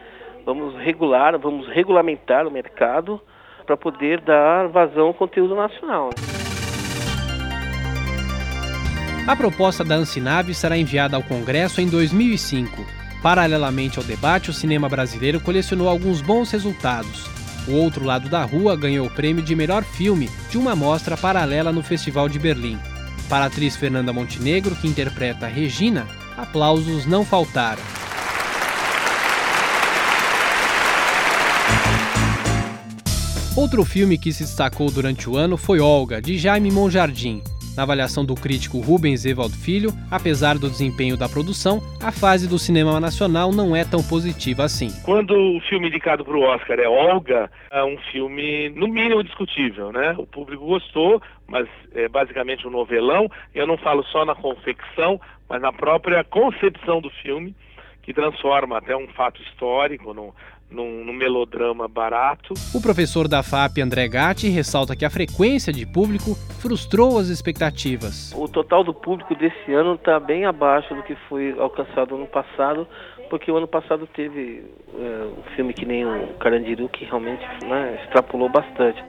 vamos 0.44 0.76
regular, 0.80 1.38
vamos 1.38 1.68
regulamentar 1.68 2.48
o 2.48 2.52
mercado 2.52 3.22
para 3.68 3.78
poder 3.78 4.20
dar 4.20 4.68
vazão 4.68 5.08
ao 5.08 5.14
conteúdo 5.14 5.56
nacional. 5.56 6.10
A 9.28 9.36
proposta 9.36 9.84
da 9.84 9.96
Ancinave 9.96 10.54
será 10.54 10.76
enviada 10.76 11.16
ao 11.16 11.22
Congresso 11.22 11.80
em 11.80 11.88
2005. 11.88 12.84
Paralelamente 13.22 14.00
ao 14.00 14.04
debate, 14.04 14.50
o 14.50 14.54
cinema 14.54 14.90
brasileiro 14.90 15.40
colecionou 15.40 15.88
alguns 15.88 16.22
bons 16.22 16.50
resultados. 16.50 17.30
O 17.68 17.74
Outro 17.74 18.04
Lado 18.04 18.28
da 18.28 18.44
Rua 18.44 18.76
ganhou 18.76 19.06
o 19.06 19.12
prêmio 19.12 19.44
de 19.44 19.56
melhor 19.56 19.84
filme 19.84 20.28
de 20.50 20.58
uma 20.58 20.76
mostra 20.76 21.16
paralela 21.16 21.72
no 21.72 21.84
Festival 21.84 22.28
de 22.28 22.40
Berlim. 22.40 22.80
Para 23.30 23.44
a 23.44 23.48
atriz 23.48 23.76
Fernanda 23.76 24.12
Montenegro, 24.12 24.76
que 24.76 24.88
interpreta 24.88 25.46
Regina, 25.46 26.08
aplausos 26.36 27.06
não 27.06 27.24
faltaram. 27.24 27.82
Outro 33.56 33.86
filme 33.86 34.18
que 34.18 34.34
se 34.34 34.44
destacou 34.44 34.90
durante 34.90 35.30
o 35.30 35.38
ano 35.38 35.58
foi 35.58 35.80
Olga, 35.80 36.20
de 36.20 36.40
Jaime 36.40 36.72
Monjardim. 36.72 37.44
Na 37.76 37.84
avaliação 37.84 38.26
do 38.26 38.36
crítico 38.36 38.80
Rubens 38.80 39.26
Evald 39.26 39.56
Filho, 39.56 39.92
apesar 40.10 40.58
do 40.58 40.70
desempenho 40.70 41.16
da 41.16 41.30
produção, 41.30 41.82
a 42.04 42.12
fase 42.12 42.48
do 42.48 42.60
cinema 42.60 43.00
nacional 43.00 43.52
não 43.52 43.74
é 43.74 43.86
tão 43.86 44.04
positiva 44.04 44.64
assim. 44.64 44.90
Quando 45.04 45.32
o 45.32 45.62
filme 45.62 45.88
indicado 45.88 46.26
para 46.26 46.36
o 46.36 46.42
Oscar 46.42 46.80
é 46.80 46.88
Olga, 46.88 47.50
é 47.72 47.84
um 47.84 47.98
filme 48.12 48.70
no 48.70 48.88
mínimo 48.88 49.24
discutível, 49.24 49.92
né? 49.92 50.14
O 50.18 50.28
público 50.28 50.66
gostou, 50.66 51.22
mas 51.48 51.68
é 51.94 52.10
basicamente 52.10 52.68
um 52.68 52.72
novelão. 52.72 53.30
Eu 53.56 53.66
não 53.66 53.78
falo 53.78 54.04
só 54.04 54.26
na 54.26 54.36
confecção, 54.36 55.20
mas 55.48 55.62
na 55.62 55.72
própria 55.72 56.24
concepção 56.26 57.00
do 57.00 57.10
filme 57.10 57.56
que 58.02 58.14
transforma 58.14 58.78
até 58.78 58.96
um 58.96 59.08
fato 59.10 59.42
histórico 59.44 60.14
num, 60.72 61.04
num, 61.04 61.14
melodrama 61.14 61.88
barato. 61.88 62.54
O 62.74 62.82
professor 62.82 63.28
da 63.28 63.44
FAP, 63.44 63.80
André 63.80 64.08
Gatti, 64.08 64.50
ressalta 64.50 64.96
que 64.96 65.06
a 65.06 65.10
frequência 65.10 65.72
de 65.72 65.86
público 65.86 66.36
frustrou 66.60 67.20
as 67.20 67.28
expectativas. 67.28 68.34
O 68.36 68.48
total 68.48 68.84
do 68.84 68.94
público 68.94 69.36
desse 69.36 69.74
ano 69.74 69.96
está 69.96 70.20
bem 70.20 70.46
abaixo 70.46 70.96
do 70.96 71.04
que 71.04 71.16
foi 71.28 71.54
alcançado 71.60 72.12
no 72.12 72.22
ano 72.22 72.28
passado, 72.28 72.88
porque 73.30 73.52
o 73.52 73.58
ano 73.58 73.68
passado 73.68 74.08
teve 74.08 74.64
é, 74.94 75.26
um 75.38 75.44
filme 75.56 75.74
que 75.74 75.86
nem 75.86 76.06
o 76.06 76.34
Carandiru, 76.40 76.90
que 76.90 77.06
realmente 77.06 77.44
né, 77.66 78.00
extrapolou 78.04 78.50
bastante. 78.50 79.02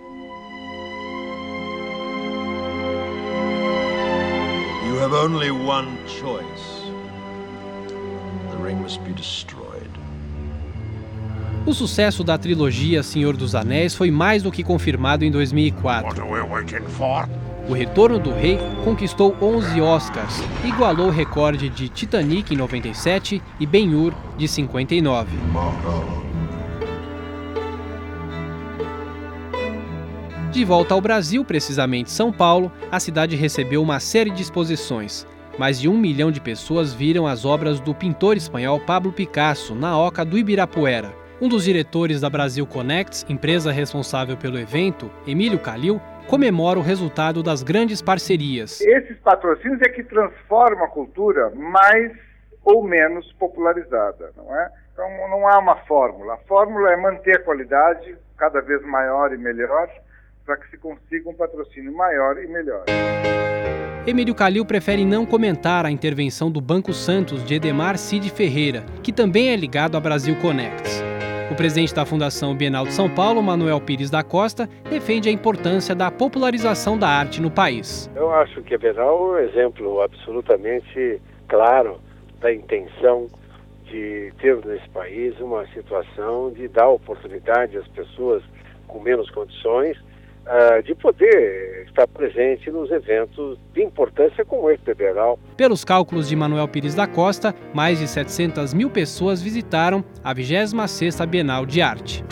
You 4.87 4.99
have 4.99 5.15
only 5.15 5.51
one 5.51 5.97
choice. 6.07 6.83
The 8.51 8.59
ring 8.59 8.77
must 8.77 9.03
be 9.05 9.13
destroyed. 9.13 9.62
O 11.65 11.73
sucesso 11.73 12.25
da 12.25 12.37
trilogia 12.37 13.05
Senhor 13.05 13.37
dos 13.37 13.55
Anéis 13.55 13.95
foi 13.95 14.11
mais 14.11 14.43
do 14.43 14.51
que 14.51 14.65
confirmado 14.65 15.25
em 15.25 15.31
2004. 15.31 16.25
O 17.69 17.73
Retorno 17.73 18.19
do 18.19 18.33
Rei 18.33 18.59
conquistou 18.85 19.37
11 19.41 19.81
Oscars, 19.81 20.43
igualou 20.65 21.07
o 21.07 21.11
recorde 21.11 21.69
de 21.69 21.89
Titanic 21.89 22.53
em 22.53 22.57
97 22.57 23.41
e 23.61 23.67
Ben-Hur 23.67 24.13
de 24.37 24.49
59. 24.49 25.37
De 30.51 30.65
volta 30.65 30.95
ao 30.95 31.01
Brasil, 31.01 31.45
precisamente 31.45 32.11
São 32.11 32.33
Paulo, 32.33 32.73
a 32.91 32.99
cidade 32.99 33.37
recebeu 33.37 33.81
uma 33.81 34.01
série 34.01 34.31
de 34.31 34.43
exposições. 34.43 35.25
Mais 35.57 35.81
de 35.81 35.89
um 35.89 35.97
milhão 35.97 36.33
de 36.33 36.41
pessoas 36.41 36.93
viram 36.93 37.25
as 37.25 37.45
obras 37.45 37.79
do 37.79 37.95
pintor 37.95 38.37
espanhol 38.37 38.81
Pablo 38.81 39.13
Picasso 39.13 39.77
na 39.77 39.97
Oca 39.97 40.25
do 40.25 40.37
Ibirapuera. 40.37 41.22
Um 41.43 41.49
dos 41.49 41.65
diretores 41.65 42.21
da 42.21 42.31
Brasil 42.31 42.65
Connects, 42.65 43.27
empresa 43.29 43.73
responsável 43.73 44.37
pelo 44.37 44.57
evento, 44.57 45.11
Emílio 45.27 45.59
Calil, 45.59 46.01
comemora 46.29 46.79
o 46.79 46.83
resultado 46.83 47.43
das 47.43 47.65
grandes 47.65 48.01
parcerias. 48.01 48.81
Esses 48.81 49.19
patrocínios 49.19 49.83
é 49.83 49.89
que 49.89 50.05
transformam 50.05 50.85
a 50.85 50.89
cultura 50.89 51.51
mais 51.51 52.13
ou 52.65 52.85
menos 52.85 53.33
popularizada, 53.41 54.31
não 54.37 54.57
é? 54.57 54.71
Então 54.93 55.05
não 55.29 55.49
há 55.49 55.59
uma 55.59 55.75
fórmula. 55.79 56.35
A 56.35 56.39
fórmula 56.47 56.93
é 56.93 56.97
manter 56.97 57.39
a 57.39 57.43
qualidade 57.43 58.17
cada 58.39 58.61
vez 58.61 58.81
maior 58.85 59.33
e 59.33 59.37
melhor 59.37 59.89
para 60.47 60.57
que 60.59 60.71
se 60.71 60.79
consiga 60.79 61.29
um 61.29 61.35
patrocínio 61.35 61.93
maior 61.93 62.39
e 62.39 62.47
melhor. 62.47 62.85
Emílio 64.07 64.37
Calil 64.37 64.65
prefere 64.65 65.05
não 65.05 65.27
comentar 65.27 65.85
a 65.87 65.91
intervenção 65.91 66.53
do 66.53 66.61
Banco 66.61 66.93
Santos 66.93 67.45
de 67.45 67.57
Edemar 67.57 67.99
Cid 67.99 68.31
Ferreira, 68.31 68.85
que 69.03 69.13
também 69.13 69.51
é 69.51 69.57
ligado 69.57 69.97
à 69.97 70.01
Brasil 70.01 70.37
Connects. 70.41 71.12
O 71.53 71.55
presidente 71.55 71.95
da 71.95 72.07
Fundação 72.07 72.57
Bienal 72.57 72.87
de 72.87 72.95
São 72.95 73.11
Paulo, 73.15 73.43
Manuel 73.43 73.79
Pires 73.79 74.09
da 74.09 74.23
Costa, 74.23 74.67
defende 74.89 75.29
a 75.29 75.33
importância 75.33 75.95
da 75.95 76.11
popularização 76.11 76.97
da 76.97 77.07
arte 77.07 77.43
no 77.43 77.51
país. 77.51 78.11
Eu 78.17 78.33
acho 78.33 78.63
que 78.63 78.75
a 78.75 78.79
Bienal 78.79 79.37
é 79.37 79.43
um 79.43 79.49
exemplo 79.49 80.01
absolutamente 80.01 81.21
claro 81.49 82.01
da 82.41 82.51
intenção 82.51 83.27
de 83.85 84.33
ter 84.41 84.65
nesse 84.65 84.89
país 84.89 85.39
uma 85.41 85.67
situação 85.75 86.51
de 86.53 86.69
dar 86.69 86.89
oportunidade 86.89 87.77
às 87.77 87.87
pessoas 87.89 88.43
com 88.89 88.99
menos 89.01 89.29
condições 89.29 89.99
uh, 90.47 90.83
de 90.83 90.95
poder 90.95 91.85
estar 91.87 92.07
presente 92.09 92.71
nos 92.71 92.91
eventos 92.91 93.59
de 93.75 93.83
importância 93.83 94.45
como 94.45 94.71
esse 94.71 94.95
Bienal. 94.95 95.39
Pelos 95.57 95.85
cálculos 95.85 96.29
de 96.29 96.37
Manuel 96.37 96.69
Pires 96.69 96.95
da 96.95 97.07
Costa, 97.07 97.55
mais 97.75 97.99
de 97.99 98.09
700 98.09 98.75
mil 98.75 98.91
pessoas 98.91 99.43
visitaram 99.43 100.05
a 100.25 100.35
26ª 100.35 101.27
Bienal 101.27 101.67
de 101.67 101.83
Arte. 101.83 102.25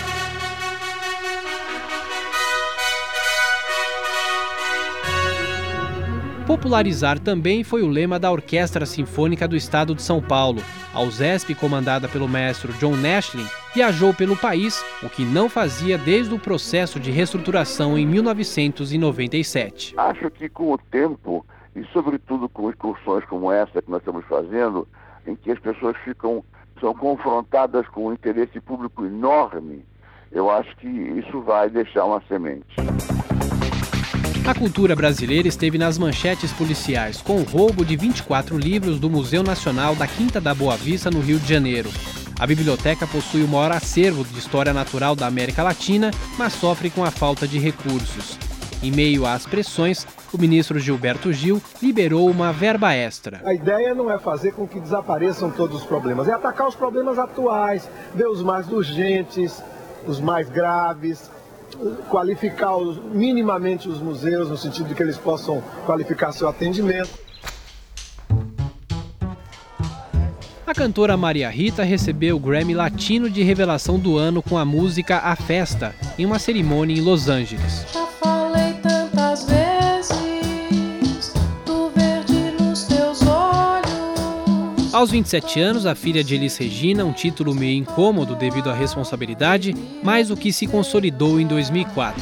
Popularizar 6.50 7.20
também 7.20 7.62
foi 7.62 7.80
o 7.80 7.88
lema 7.88 8.18
da 8.18 8.28
Orquestra 8.28 8.84
Sinfônica 8.84 9.46
do 9.46 9.54
Estado 9.54 9.94
de 9.94 10.02
São 10.02 10.20
Paulo. 10.20 10.60
A 10.92 11.00
USESP, 11.00 11.54
comandada 11.54 12.08
pelo 12.08 12.26
maestro 12.26 12.72
John 12.72 12.96
Nashlin, 12.96 13.46
viajou 13.72 14.12
pelo 14.12 14.36
país, 14.36 14.84
o 15.00 15.08
que 15.08 15.24
não 15.24 15.48
fazia 15.48 15.96
desde 15.96 16.34
o 16.34 16.40
processo 16.40 16.98
de 16.98 17.12
reestruturação 17.12 17.96
em 17.96 18.04
1997. 18.04 19.94
Acho 19.96 20.28
que 20.28 20.48
com 20.48 20.72
o 20.72 20.76
tempo, 20.76 21.46
e 21.76 21.84
sobretudo 21.92 22.48
com 22.48 22.68
excursões 22.68 23.24
como 23.26 23.52
essa 23.52 23.80
que 23.80 23.88
nós 23.88 24.00
estamos 24.00 24.24
fazendo, 24.24 24.88
em 25.24 25.36
que 25.36 25.52
as 25.52 25.58
pessoas 25.60 25.96
ficam 25.98 26.42
são 26.80 26.92
confrontadas 26.92 27.86
com 27.86 28.08
um 28.08 28.12
interesse 28.12 28.60
público 28.60 29.06
enorme, 29.06 29.84
eu 30.32 30.50
acho 30.50 30.76
que 30.78 30.88
isso 30.88 31.42
vai 31.42 31.70
deixar 31.70 32.06
uma 32.06 32.20
semente. 32.26 32.74
A 34.46 34.54
cultura 34.54 34.96
brasileira 34.96 35.46
esteve 35.46 35.76
nas 35.76 35.98
manchetes 35.98 36.52
policiais 36.52 37.20
com 37.20 37.36
o 37.36 37.44
roubo 37.44 37.84
de 37.84 37.94
24 37.96 38.58
livros 38.58 38.98
do 38.98 39.08
Museu 39.08 39.42
Nacional 39.42 39.94
da 39.94 40.06
Quinta 40.06 40.40
da 40.40 40.54
Boa 40.54 40.76
Vista, 40.76 41.10
no 41.10 41.20
Rio 41.20 41.38
de 41.38 41.48
Janeiro. 41.48 41.90
A 42.38 42.46
biblioteca 42.46 43.06
possui 43.06 43.44
o 43.44 43.48
maior 43.48 43.70
acervo 43.70 44.24
de 44.24 44.38
história 44.38 44.72
natural 44.72 45.14
da 45.14 45.26
América 45.26 45.62
Latina, 45.62 46.10
mas 46.38 46.54
sofre 46.54 46.90
com 46.90 47.04
a 47.04 47.10
falta 47.10 47.46
de 47.46 47.58
recursos. 47.58 48.38
Em 48.82 48.90
meio 48.90 49.26
às 49.26 49.46
pressões, 49.46 50.06
o 50.32 50.38
ministro 50.38 50.78
Gilberto 50.78 51.32
Gil 51.32 51.62
liberou 51.82 52.28
uma 52.30 52.50
verba 52.50 52.94
extra. 52.94 53.42
A 53.44 53.52
ideia 53.52 53.94
não 53.94 54.10
é 54.10 54.18
fazer 54.18 54.52
com 54.52 54.66
que 54.66 54.80
desapareçam 54.80 55.50
todos 55.50 55.82
os 55.82 55.86
problemas, 55.86 56.28
é 56.28 56.32
atacar 56.32 56.66
os 56.66 56.74
problemas 56.74 57.18
atuais, 57.18 57.88
ver 58.14 58.26
os 58.26 58.42
mais 58.42 58.66
urgentes, 58.72 59.62
os 60.06 60.18
mais 60.18 60.48
graves, 60.48 61.30
qualificar 62.08 62.76
os, 62.76 62.98
minimamente 63.12 63.88
os 63.88 64.00
museus, 64.00 64.48
no 64.48 64.56
sentido 64.56 64.88
de 64.88 64.94
que 64.94 65.02
eles 65.02 65.16
possam 65.16 65.62
qualificar 65.86 66.32
seu 66.32 66.48
atendimento. 66.48 67.10
A 70.66 70.74
cantora 70.74 71.16
Maria 71.16 71.50
Rita 71.50 71.82
recebeu 71.82 72.36
o 72.36 72.40
Grammy 72.40 72.74
Latino 72.74 73.28
de 73.28 73.42
Revelação 73.42 73.98
do 73.98 74.16
Ano 74.16 74.40
com 74.40 74.56
a 74.56 74.64
música 74.64 75.18
A 75.18 75.34
Festa, 75.34 75.94
em 76.16 76.24
uma 76.24 76.38
cerimônia 76.38 76.96
em 76.96 77.00
Los 77.00 77.28
Angeles. 77.28 77.84
Aos 84.92 85.12
27 85.12 85.60
anos, 85.60 85.86
a 85.86 85.94
filha 85.94 86.24
de 86.24 86.34
Elis 86.34 86.56
Regina, 86.56 87.04
um 87.04 87.12
título 87.12 87.54
meio 87.54 87.78
incômodo 87.78 88.34
devido 88.34 88.68
à 88.70 88.74
responsabilidade, 88.74 89.72
mas 90.02 90.32
o 90.32 90.36
que 90.36 90.52
se 90.52 90.66
consolidou 90.66 91.38
em 91.38 91.46
2004. 91.46 92.20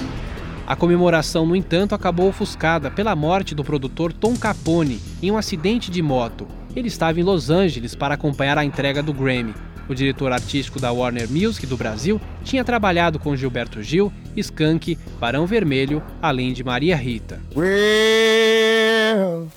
A 0.66 0.76
comemoração, 0.76 1.46
no 1.46 1.56
entanto, 1.56 1.94
acabou 1.94 2.28
ofuscada 2.28 2.90
pela 2.90 3.16
morte 3.16 3.54
do 3.54 3.64
produtor 3.64 4.12
Tom 4.12 4.36
Capone 4.36 5.00
em 5.22 5.30
um 5.30 5.38
acidente 5.38 5.90
de 5.90 6.02
moto. 6.02 6.46
Ele 6.76 6.88
estava 6.88 7.18
em 7.18 7.22
Los 7.22 7.48
Angeles 7.48 7.94
para 7.94 8.16
acompanhar 8.16 8.58
a 8.58 8.64
entrega 8.66 9.02
do 9.02 9.14
Grammy. 9.14 9.54
O 9.88 9.94
diretor 9.94 10.30
artístico 10.30 10.78
da 10.78 10.92
Warner 10.92 11.26
Music 11.30 11.66
do 11.66 11.78
Brasil 11.78 12.20
tinha 12.44 12.62
trabalhado 12.62 13.18
com 13.18 13.34
Gilberto 13.34 13.82
Gil, 13.82 14.12
Skank, 14.36 14.98
Barão 15.18 15.46
Vermelho, 15.46 16.02
além 16.20 16.52
de 16.52 16.62
Maria 16.62 16.96
Rita. 16.96 17.40
Well, 17.56 19.48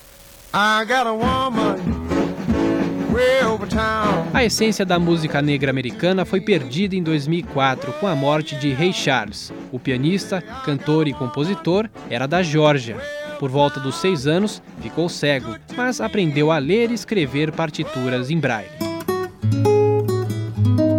a 4.34 4.44
essência 4.44 4.86
da 4.86 4.98
música 4.98 5.42
negra 5.42 5.70
americana 5.70 6.26
foi 6.26 6.42
perdida 6.42 6.96
em 6.96 7.04
2004 7.04 7.94
com 7.94 8.08
a 8.08 8.16
morte 8.16 8.56
de 8.56 8.74
Ray 8.74 8.92
Charles. 8.92 9.54
O 9.72 9.78
pianista, 9.78 10.42
cantor 10.66 11.08
e 11.08 11.14
compositor 11.14 11.90
era 12.10 12.28
da 12.28 12.42
Geórgia. 12.42 12.98
Por 13.40 13.50
volta 13.50 13.80
dos 13.80 13.96
seis 13.98 14.26
anos, 14.26 14.62
ficou 14.82 15.08
cego, 15.08 15.56
mas 15.76 16.02
aprendeu 16.02 16.52
a 16.52 16.58
ler 16.58 16.90
e 16.90 16.96
escrever 16.96 17.52
partituras 17.52 18.32
em 18.32 18.40
braille. 18.40 18.70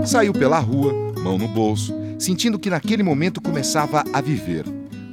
Saiu 0.04 0.32
pela 0.32 0.58
rua, 0.58 0.92
mão 1.20 1.38
no 1.38 1.48
bolso, 1.48 1.94
sentindo 2.18 2.58
que 2.58 2.70
naquele 2.70 3.02
momento 3.02 3.40
começava 3.40 4.04
a 4.12 4.20
viver. 4.20 4.64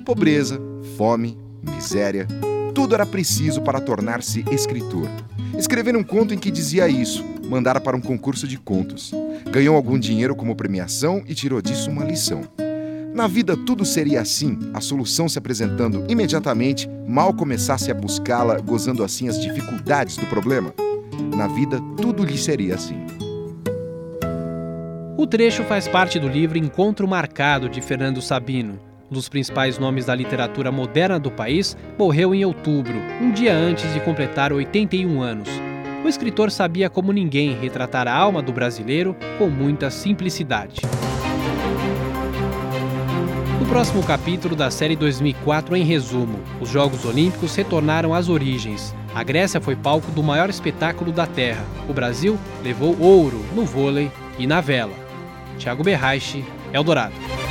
Pobreza, 0.05 0.60
fome, 0.97 1.38
miséria, 1.64 2.28
tudo 2.80 2.95
era 2.95 3.05
preciso 3.05 3.61
para 3.61 3.82
tornar-se 3.82 4.45
escritor. 4.49 5.09
Escrever 5.57 5.97
um 5.97 6.03
conto 6.03 6.34
em 6.34 6.38
que 6.38 6.49
dizia 6.49 6.88
isso, 6.88 7.25
mandara 7.49 7.77
para 7.82 7.97
um 7.97 7.99
concurso 7.99 8.47
de 8.47 8.57
contos. 8.57 9.11
Ganhou 9.51 9.75
algum 9.75 9.99
dinheiro 9.99 10.34
como 10.34 10.55
premiação 10.55 11.21
e 11.27 11.36
tirou 11.36 11.61
disso 11.61 11.91
uma 11.91 12.05
lição. 12.05 12.41
Na 13.13 13.27
vida 13.27 13.57
tudo 13.57 13.84
seria 13.84 14.21
assim, 14.21 14.57
a 14.73 14.80
solução 14.80 15.27
se 15.27 15.38
apresentando 15.38 16.05
imediatamente, 16.07 16.89
mal 17.05 17.34
começasse 17.34 17.91
a 17.91 17.93
buscá-la, 17.93 18.61
gozando 18.61 19.03
assim 19.03 19.27
as 19.27 19.38
dificuldades 19.38 20.15
do 20.15 20.25
problema. 20.27 20.73
Na 21.36 21.47
vida 21.47 21.82
tudo 22.01 22.23
lhe 22.23 22.38
seria 22.38 22.75
assim. 22.75 23.05
O 25.17 25.27
trecho 25.27 25.65
faz 25.65 25.86
parte 25.86 26.17
do 26.17 26.30
livro 26.30 26.57
Encontro 26.57 27.05
Marcado 27.05 27.67
de 27.67 27.82
Fernando 27.82 28.21
Sabino. 28.21 28.88
Um 29.12 29.16
dos 29.16 29.28
principais 29.28 29.80
nomes 29.80 30.05
da 30.05 30.14
literatura 30.14 30.72
moderna 30.72 31.20
do 31.20 31.32
país 31.32 31.76
morreu 31.97 32.36
em 32.36 32.45
outubro, 32.45 32.93
um 33.20 33.32
dia 33.32 33.55
antes 33.55 33.91
de 33.91 33.99
completar 34.01 34.53
81 34.53 35.20
anos. 35.20 35.49
O 36.05 36.07
escritor 36.07 36.51
sabia 36.51 36.91
como 36.91 37.12
ninguém 37.12 37.60
retratar 37.60 38.07
a 38.07 38.14
alma 38.16 38.39
do 38.39 38.53
brasileiro 38.53 39.16
com 39.39 39.47
muita 39.47 39.89
simplicidade. 39.89 40.82
No 43.60 43.66
próximo 43.66 44.03
capítulo 44.03 44.55
da 44.55 44.70
série 44.70 44.95
2004, 44.95 45.76
em 45.76 45.84
resumo, 45.84 46.39
os 46.62 46.70
Jogos 46.70 47.03
Olímpicos 47.03 47.55
retornaram 47.55 48.14
às 48.14 48.30
origens. 48.30 48.95
A 49.16 49.24
Grécia 49.24 49.60
foi 49.60 49.76
palco 49.76 50.12
do 50.12 50.22
maior 50.22 50.51
espetáculo 50.51 51.12
da 51.12 51.26
Terra. 51.26 51.66
O 51.88 51.93
Brasil 51.93 52.38
levou 52.64 52.95
ouro 52.99 53.43
no 53.55 53.66
vôlei 53.66 54.12
e 54.38 54.45
na 54.45 54.62
vela. 54.62 54.93
Thiago 55.57 55.84
Berraiche, 55.84 56.45
Eldorado. 56.72 57.49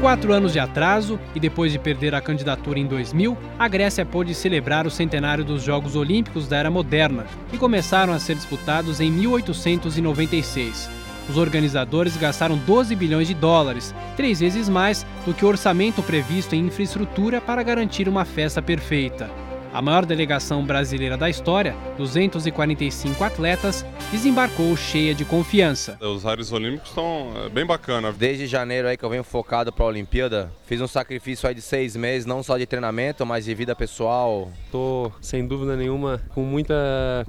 Quatro 0.00 0.32
anos 0.32 0.54
de 0.54 0.58
atraso 0.58 1.20
e 1.34 1.40
depois 1.40 1.70
de 1.70 1.78
perder 1.78 2.14
a 2.14 2.22
candidatura 2.22 2.78
em 2.78 2.86
2000, 2.86 3.36
a 3.58 3.68
Grécia 3.68 4.04
pôde 4.06 4.34
celebrar 4.34 4.86
o 4.86 4.90
centenário 4.90 5.44
dos 5.44 5.62
Jogos 5.62 5.94
Olímpicos 5.94 6.48
da 6.48 6.56
Era 6.56 6.70
Moderna, 6.70 7.26
que 7.50 7.58
começaram 7.58 8.12
a 8.12 8.18
ser 8.18 8.34
disputados 8.34 8.98
em 8.98 9.10
1896. 9.10 10.90
Os 11.28 11.36
organizadores 11.36 12.16
gastaram 12.16 12.56
12 12.56 12.96
bilhões 12.96 13.28
de 13.28 13.34
dólares, 13.34 13.94
três 14.16 14.40
vezes 14.40 14.68
mais 14.68 15.06
do 15.26 15.34
que 15.34 15.44
o 15.44 15.48
orçamento 15.48 16.02
previsto 16.02 16.54
em 16.54 16.66
infraestrutura 16.66 17.40
para 17.40 17.62
garantir 17.62 18.08
uma 18.08 18.24
festa 18.24 18.62
perfeita. 18.62 19.49
A 19.72 19.80
maior 19.80 20.04
delegação 20.04 20.64
brasileira 20.64 21.16
da 21.16 21.30
história, 21.30 21.76
245 21.96 23.22
atletas, 23.22 23.86
desembarcou 24.10 24.76
cheia 24.76 25.14
de 25.14 25.24
confiança. 25.24 25.96
Os 26.00 26.26
ares 26.26 26.50
olímpicos 26.50 26.88
estão 26.88 27.32
é, 27.36 27.48
bem 27.48 27.64
bacana. 27.64 28.12
Desde 28.12 28.48
janeiro 28.48 28.88
aí 28.88 28.96
que 28.96 29.04
eu 29.04 29.08
venho 29.08 29.22
focado 29.22 29.72
para 29.72 29.84
a 29.84 29.88
Olimpíada, 29.88 30.52
fiz 30.66 30.80
um 30.80 30.88
sacrifício 30.88 31.48
aí 31.48 31.54
de 31.54 31.62
seis 31.62 31.94
meses, 31.94 32.26
não 32.26 32.42
só 32.42 32.58
de 32.58 32.66
treinamento, 32.66 33.24
mas 33.24 33.44
de 33.44 33.54
vida 33.54 33.76
pessoal. 33.76 34.50
Tô 34.72 35.12
sem 35.20 35.46
dúvida 35.46 35.76
nenhuma 35.76 36.20
com 36.34 36.42
muita 36.42 36.74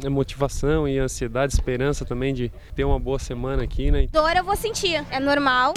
motivação 0.10 0.88
e 0.88 0.98
ansiedade, 0.98 1.54
esperança 1.54 2.06
também 2.06 2.34
de 2.34 2.52
ter 2.76 2.84
uma 2.84 3.00
boa 3.00 3.20
semana 3.20 3.62
aqui, 3.62 3.92
né? 3.92 4.08
Dor 4.12 4.36
eu 4.36 4.44
vou 4.44 4.56
sentir, 4.56 5.06
é 5.12 5.20
normal. 5.20 5.76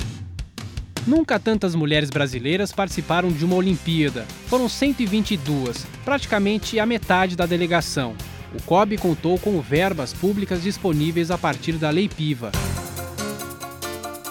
Nunca 1.06 1.38
tantas 1.38 1.74
mulheres 1.74 2.08
brasileiras 2.08 2.72
participaram 2.72 3.30
de 3.30 3.44
uma 3.44 3.56
Olimpíada. 3.56 4.24
Foram 4.46 4.68
122, 4.68 5.86
praticamente 6.02 6.78
a 6.80 6.86
metade 6.86 7.36
da 7.36 7.44
delegação. 7.44 8.14
O 8.54 8.62
COB 8.62 8.96
contou 8.96 9.38
com 9.38 9.60
verbas 9.60 10.14
públicas 10.14 10.62
disponíveis 10.62 11.30
a 11.30 11.36
partir 11.36 11.72
da 11.72 11.90
Lei 11.90 12.08
Piva. 12.08 12.52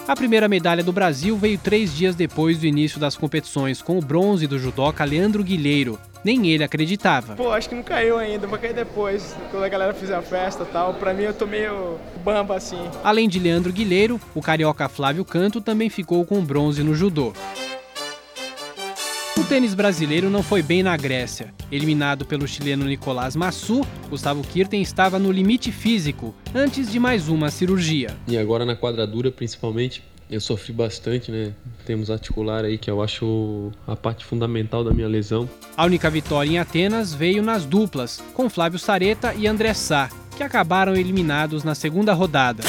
A 0.06 0.14
primeira 0.14 0.46
medalha 0.46 0.84
do 0.84 0.92
Brasil 0.92 1.34
veio 1.34 1.56
três 1.56 1.96
dias 1.96 2.14
depois 2.14 2.58
do 2.58 2.66
início 2.66 3.00
das 3.00 3.16
competições, 3.16 3.80
com 3.80 3.96
o 3.96 4.02
bronze 4.02 4.46
do 4.46 4.58
judoca 4.58 5.02
Leandro 5.02 5.42
Guilheiro, 5.42 5.98
nem 6.22 6.48
ele 6.48 6.62
acreditava. 6.62 7.34
Pô, 7.34 7.50
acho 7.50 7.70
que 7.70 7.74
não 7.74 7.82
caiu 7.82 8.18
ainda, 8.18 8.46
vai 8.46 8.60
cair 8.60 8.74
depois, 8.74 9.34
quando 9.50 9.64
a 9.64 9.68
galera 9.68 9.94
fizer 9.94 10.14
a 10.14 10.20
festa 10.20 10.62
e 10.62 10.66
tal. 10.66 10.92
Pra 10.94 11.14
mim 11.14 11.22
eu 11.22 11.32
tô 11.32 11.46
meio 11.46 11.98
bamba 12.22 12.54
assim. 12.54 12.78
Além 13.02 13.30
de 13.30 13.38
Leandro 13.38 13.72
Guilheiro, 13.72 14.20
o 14.34 14.42
carioca 14.42 14.90
Flávio 14.90 15.24
Canto 15.24 15.58
também 15.62 15.88
ficou 15.88 16.22
com 16.26 16.44
bronze 16.44 16.82
no 16.82 16.94
judô. 16.94 17.32
O 19.54 19.56
tênis 19.56 19.72
brasileiro 19.72 20.28
não 20.28 20.42
foi 20.42 20.62
bem 20.62 20.82
na 20.82 20.96
Grécia. 20.96 21.54
Eliminado 21.70 22.24
pelo 22.24 22.44
chileno 22.44 22.86
Nicolás 22.86 23.36
Massu, 23.36 23.86
Gustavo 24.10 24.42
Kirten 24.42 24.82
estava 24.82 25.16
no 25.16 25.30
limite 25.30 25.70
físico 25.70 26.34
antes 26.52 26.90
de 26.90 26.98
mais 26.98 27.28
uma 27.28 27.52
cirurgia. 27.52 28.16
E 28.26 28.36
agora 28.36 28.64
na 28.64 28.74
quadradura, 28.74 29.30
principalmente, 29.30 30.02
eu 30.28 30.40
sofri 30.40 30.72
bastante, 30.72 31.30
né? 31.30 31.52
Temos 31.86 32.10
articular 32.10 32.64
aí, 32.64 32.76
que 32.76 32.90
eu 32.90 33.00
acho 33.00 33.70
a 33.86 33.94
parte 33.94 34.24
fundamental 34.24 34.82
da 34.82 34.92
minha 34.92 35.06
lesão. 35.06 35.48
A 35.76 35.84
única 35.84 36.10
vitória 36.10 36.50
em 36.50 36.58
Atenas 36.58 37.14
veio 37.14 37.40
nas 37.40 37.64
duplas, 37.64 38.20
com 38.34 38.50
Flávio 38.50 38.80
Sareta 38.80 39.34
e 39.34 39.46
André 39.46 39.72
Sá, 39.72 40.10
que 40.36 40.42
acabaram 40.42 40.96
eliminados 40.96 41.62
na 41.62 41.76
segunda 41.76 42.12
rodada. 42.12 42.64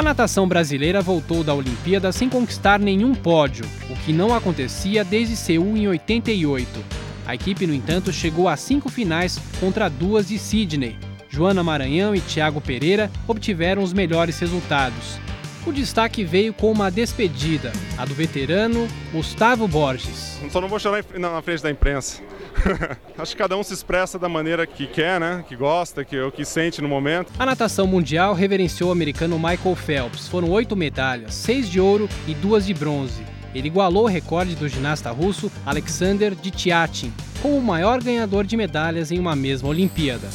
A 0.00 0.02
natação 0.02 0.48
brasileira 0.48 1.02
voltou 1.02 1.44
da 1.44 1.52
Olimpíada 1.52 2.10
sem 2.10 2.26
conquistar 2.26 2.80
nenhum 2.80 3.14
pódio, 3.14 3.66
o 3.90 3.94
que 3.96 4.14
não 4.14 4.34
acontecia 4.34 5.04
desde 5.04 5.36
Seul 5.36 5.76
em 5.76 5.88
88. 5.88 6.82
A 7.26 7.34
equipe, 7.34 7.66
no 7.66 7.74
entanto, 7.74 8.10
chegou 8.10 8.48
a 8.48 8.56
cinco 8.56 8.88
finais 8.88 9.38
contra 9.60 9.90
duas 9.90 10.28
de 10.28 10.38
Sydney, 10.38 10.96
Joana 11.28 11.62
Maranhão 11.62 12.14
e 12.14 12.20
Thiago 12.22 12.62
Pereira 12.62 13.10
obtiveram 13.28 13.82
os 13.82 13.92
melhores 13.92 14.38
resultados. 14.38 15.20
O 15.66 15.72
destaque 15.72 16.24
veio 16.24 16.54
com 16.54 16.72
uma 16.72 16.90
despedida, 16.90 17.70
a 17.98 18.06
do 18.06 18.14
veterano 18.14 18.88
Gustavo 19.12 19.68
Borges. 19.68 20.40
Só 20.48 20.58
não 20.58 20.68
vou 20.68 20.78
chorar 20.78 21.04
na 21.18 21.42
frente 21.42 21.62
da 21.62 21.70
imprensa. 21.70 22.22
Acho 23.18 23.32
que 23.32 23.42
cada 23.42 23.56
um 23.56 23.62
se 23.62 23.74
expressa 23.74 24.18
da 24.18 24.28
maneira 24.28 24.66
que 24.66 24.86
quer, 24.86 25.20
né? 25.20 25.44
Que 25.46 25.54
gosta, 25.54 26.02
que 26.02 26.18
o 26.18 26.32
que 26.32 26.46
sente 26.46 26.80
no 26.80 26.88
momento. 26.88 27.30
A 27.38 27.44
natação 27.44 27.86
mundial 27.86 28.32
reverenciou 28.32 28.88
o 28.88 28.92
americano 28.92 29.38
Michael 29.38 29.76
Phelps. 29.76 30.28
Foram 30.28 30.50
oito 30.50 30.74
medalhas, 30.74 31.34
seis 31.34 31.68
de 31.68 31.78
ouro 31.78 32.08
e 32.26 32.34
duas 32.34 32.64
de 32.64 32.72
bronze. 32.72 33.22
Ele 33.54 33.68
igualou 33.68 34.04
o 34.04 34.08
recorde 34.08 34.54
do 34.54 34.68
ginasta 34.68 35.10
russo 35.10 35.52
Alexander 35.66 36.34
Ditiatin, 36.34 37.12
como 37.42 37.58
o 37.58 37.62
maior 37.62 38.02
ganhador 38.02 38.44
de 38.44 38.56
medalhas 38.56 39.10
em 39.10 39.18
uma 39.18 39.36
mesma 39.36 39.68
Olimpíada. 39.68 40.28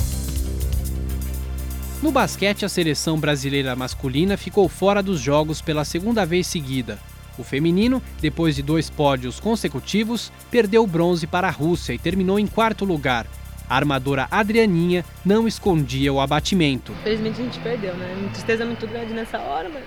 No 2.06 2.12
basquete, 2.12 2.64
a 2.64 2.70
seleção 2.70 3.20
brasileira 3.20 3.76
masculina 3.76 4.38
ficou 4.38 4.70
fora 4.70 5.01
dos 5.01 5.20
jogos 5.20 5.60
pela 5.60 5.84
segunda 5.84 6.24
vez 6.24 6.45
seguida. 6.45 6.99
O 7.36 7.43
feminino, 7.43 7.99
depois 8.22 8.56
de 8.56 8.62
dois 8.62 8.91
pódios 8.91 9.39
consecutivos, 9.39 10.32
perdeu 10.51 10.84
o 10.84 10.88
bronze 10.88 11.26
para 11.26 11.47
a 11.47 11.51
Rússia 11.51 11.93
e 11.93 11.97
terminou 11.97 12.38
em 12.38 12.45
quarto 12.45 12.86
lugar. 12.86 13.26
A 13.68 13.76
armadora 13.76 14.28
Adrianinha 14.30 15.03
não 15.26 15.47
escondia 15.47 16.14
o 16.14 16.22
abatimento. 16.22 16.93
Felizmente 17.03 17.41
a 17.41 17.43
gente 17.43 17.60
perdeu, 17.62 17.95
né? 17.95 18.16
Uma 18.20 18.30
tristeza 18.30 18.64
muito 18.68 18.86
grande 18.86 19.12
nessa 19.12 19.39
hora, 19.39 19.68
mas 19.68 19.84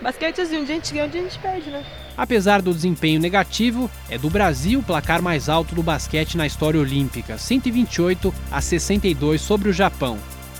basquete 0.00 0.42
assim, 0.42 0.58
um 0.58 0.64
dia 0.64 0.76
a 0.76 0.78
gente 0.78 0.94
ganha, 0.94 1.06
um 1.06 1.10
dia 1.10 1.20
a 1.20 1.24
gente 1.24 1.38
perde, 1.40 1.68
né? 1.68 1.84
Apesar 2.16 2.62
do 2.62 2.72
desempenho 2.72 3.18
negativo, 3.18 3.90
é 4.08 4.16
do 4.16 4.30
Brasil 4.30 4.78
o 4.78 4.84
placar 4.84 5.20
mais 5.20 5.48
alto 5.48 5.74
do 5.74 5.82
basquete 5.82 6.36
na 6.36 6.46
história 6.46 6.78
olímpica, 6.78 7.36
128 7.36 8.32
a 8.52 8.60
62 8.60 9.40
sobre 9.40 9.68
o 9.68 9.72
Japão. 9.72 10.16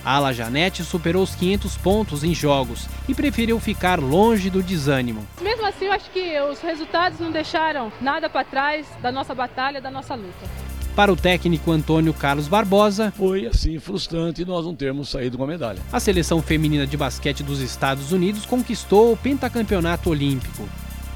A 0.07 0.13
Ala 0.13 0.33
Janete 0.33 0.85
superou 0.85 1.25
os 1.25 1.35
500 1.35 1.77
pontos 1.79 2.23
em 2.23 2.33
jogos 2.33 2.89
e 3.09 3.15
preferiu 3.15 3.59
ficar 3.59 3.99
longe 3.99 4.49
do 4.49 4.63
desânimo. 4.63 5.27
Mesmo 5.43 5.67
assim, 5.67 5.87
eu 5.87 5.93
acho 5.93 6.09
que 6.13 6.41
os 6.43 6.61
resultados 6.61 7.19
não 7.19 7.33
deixaram 7.33 7.93
nada 8.01 8.31
para 8.31 8.45
trás 8.45 8.87
da 9.03 9.11
nossa 9.11 9.35
batalha, 9.35 9.81
da 9.81 9.91
nossa 9.91 10.15
luta. 10.15 10.47
Para 10.95 11.13
o 11.13 11.17
técnico 11.17 11.73
Antônio 11.73 12.15
Carlos 12.15 12.47
Barbosa, 12.47 13.13
foi 13.17 13.47
assim 13.47 13.81
frustrante 13.81 14.45
nós 14.45 14.65
não 14.65 14.77
termos 14.77 15.09
saído 15.09 15.37
com 15.37 15.43
a 15.43 15.49
medalha. 15.49 15.83
A 15.93 15.99
seleção 15.99 16.41
feminina 16.41 16.87
de 16.87 16.97
basquete 16.97 17.43
dos 17.43 17.61
Estados 17.61 18.13
Unidos 18.13 18.47
conquistou 18.47 19.13
o 19.13 19.17
pentacampeonato 19.17 20.09
olímpico. 20.09 20.69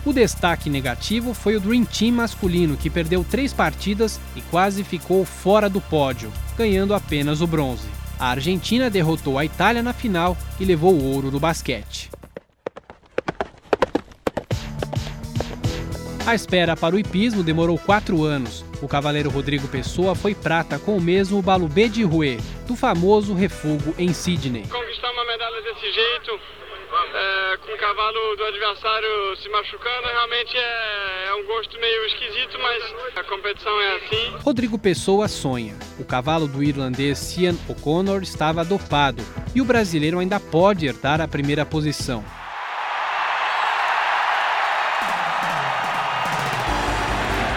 O 0.04 0.12
destaque 0.12 0.68
negativo 0.68 1.32
foi 1.32 1.54
o 1.54 1.60
Dream 1.60 1.84
Team 1.84 2.16
masculino, 2.16 2.76
que 2.76 2.90
perdeu 2.90 3.22
três 3.22 3.52
partidas 3.52 4.18
e 4.34 4.40
quase 4.40 4.82
ficou 4.82 5.24
fora 5.24 5.70
do 5.70 5.80
pódio, 5.80 6.32
ganhando 6.58 6.92
apenas 6.92 7.40
o 7.40 7.46
bronze. 7.46 8.00
A 8.20 8.32
Argentina 8.32 8.90
derrotou 8.90 9.38
a 9.38 9.46
Itália 9.46 9.82
na 9.82 9.94
final 9.94 10.36
e 10.60 10.64
levou 10.66 10.92
o 10.92 11.14
ouro 11.14 11.30
do 11.30 11.40
basquete. 11.40 12.10
A 16.26 16.34
espera 16.34 16.76
para 16.76 16.94
o 16.94 16.98
hipismo 16.98 17.42
demorou 17.42 17.78
quatro 17.78 18.22
anos. 18.22 18.62
O 18.82 18.86
cavaleiro 18.86 19.30
Rodrigo 19.30 19.66
Pessoa 19.68 20.14
foi 20.14 20.34
prata 20.34 20.78
com 20.78 20.98
o 20.98 21.00
mesmo 21.00 21.40
Balubê 21.40 21.88
de 21.88 22.02
Rouet, 22.02 22.42
do 22.68 22.76
famoso 22.76 23.32
refugo 23.32 23.94
em 23.96 24.12
Sydney. 24.12 24.64
Conquistar 24.64 25.10
uma 25.12 25.24
medalha 25.24 25.62
desse 25.62 25.90
jeito, 25.90 26.38
com 27.70 27.74
o 27.74 27.78
cavalo 27.78 28.36
do 28.36 28.44
adversário 28.44 29.36
se 29.40 29.48
machucando, 29.48 30.08
realmente 30.08 30.56
é, 30.56 31.28
é 31.28 31.34
um 31.34 31.46
gosto 31.46 31.78
meio 31.78 32.06
esquisito, 32.06 32.58
mas 32.58 33.16
a 33.16 33.22
competição 33.22 33.80
é 33.80 33.96
assim. 33.96 34.36
Rodrigo 34.42 34.78
Pessoa 34.78 35.28
sonha. 35.28 35.76
O 35.98 36.04
cavalo 36.04 36.48
do 36.48 36.64
irlandês 36.64 37.18
Cian 37.18 37.54
O'Connor 37.68 38.22
estava 38.22 38.64
dopado 38.64 39.22
e 39.54 39.60
o 39.60 39.64
brasileiro 39.64 40.18
ainda 40.18 40.40
pode 40.40 40.86
herdar 40.86 41.20
a 41.20 41.28
primeira 41.28 41.64
posição. 41.64 42.24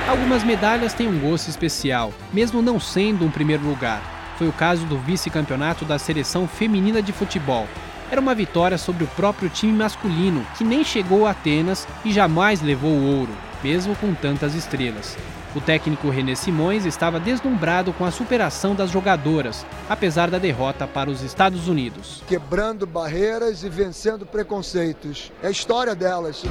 Algumas 0.08 0.44
medalhas 0.44 0.94
têm 0.94 1.08
um 1.08 1.20
gosto 1.20 1.50
especial, 1.50 2.14
mesmo 2.32 2.62
não 2.62 2.80
sendo 2.80 3.26
um 3.26 3.32
primeiro 3.32 3.64
lugar. 3.64 4.36
Foi 4.38 4.48
o 4.48 4.54
caso 4.54 4.86
do 4.86 4.98
vice-campeonato 5.00 5.86
da 5.86 5.98
seleção 5.98 6.48
feminina 6.48 7.02
de 7.02 7.12
futebol. 7.12 7.68
Era 8.12 8.22
uma 8.22 8.36
vitória 8.36 8.78
sobre 8.78 9.04
o 9.04 9.08
próprio 9.08 9.50
time 9.50 9.74
masculino, 9.74 10.46
que 10.58 10.64
nem 10.64 10.84
chegou 10.84 11.26
a 11.26 11.32
Atenas 11.32 11.88
e 12.06 12.12
jamais 12.12 12.62
levou 12.62 12.92
o 12.92 13.20
ouro, 13.20 13.32
mesmo 13.64 13.96
com 13.96 14.14
tantas 14.14 14.56
estrelas. 14.56 15.18
O 15.56 15.62
técnico 15.62 16.10
René 16.10 16.34
Simões 16.34 16.84
estava 16.84 17.20
deslumbrado 17.20 17.94
com 17.94 18.06
a 18.06 18.12
superação 18.12 18.74
das 18.74 18.90
jogadoras, 18.90 19.66
apesar 19.88 20.30
da 20.32 20.40
derrota 20.40 20.88
para 20.88 21.12
os 21.12 21.22
Estados 21.22 21.68
Unidos. 21.68 22.24
Quebrando 22.28 22.88
barreiras 22.88 23.64
e 23.64 23.70
vencendo 23.70 24.26
preconceitos. 24.26 25.32
É 25.44 25.48
a 25.48 25.52
história 25.52 25.94
delas. 25.94 26.44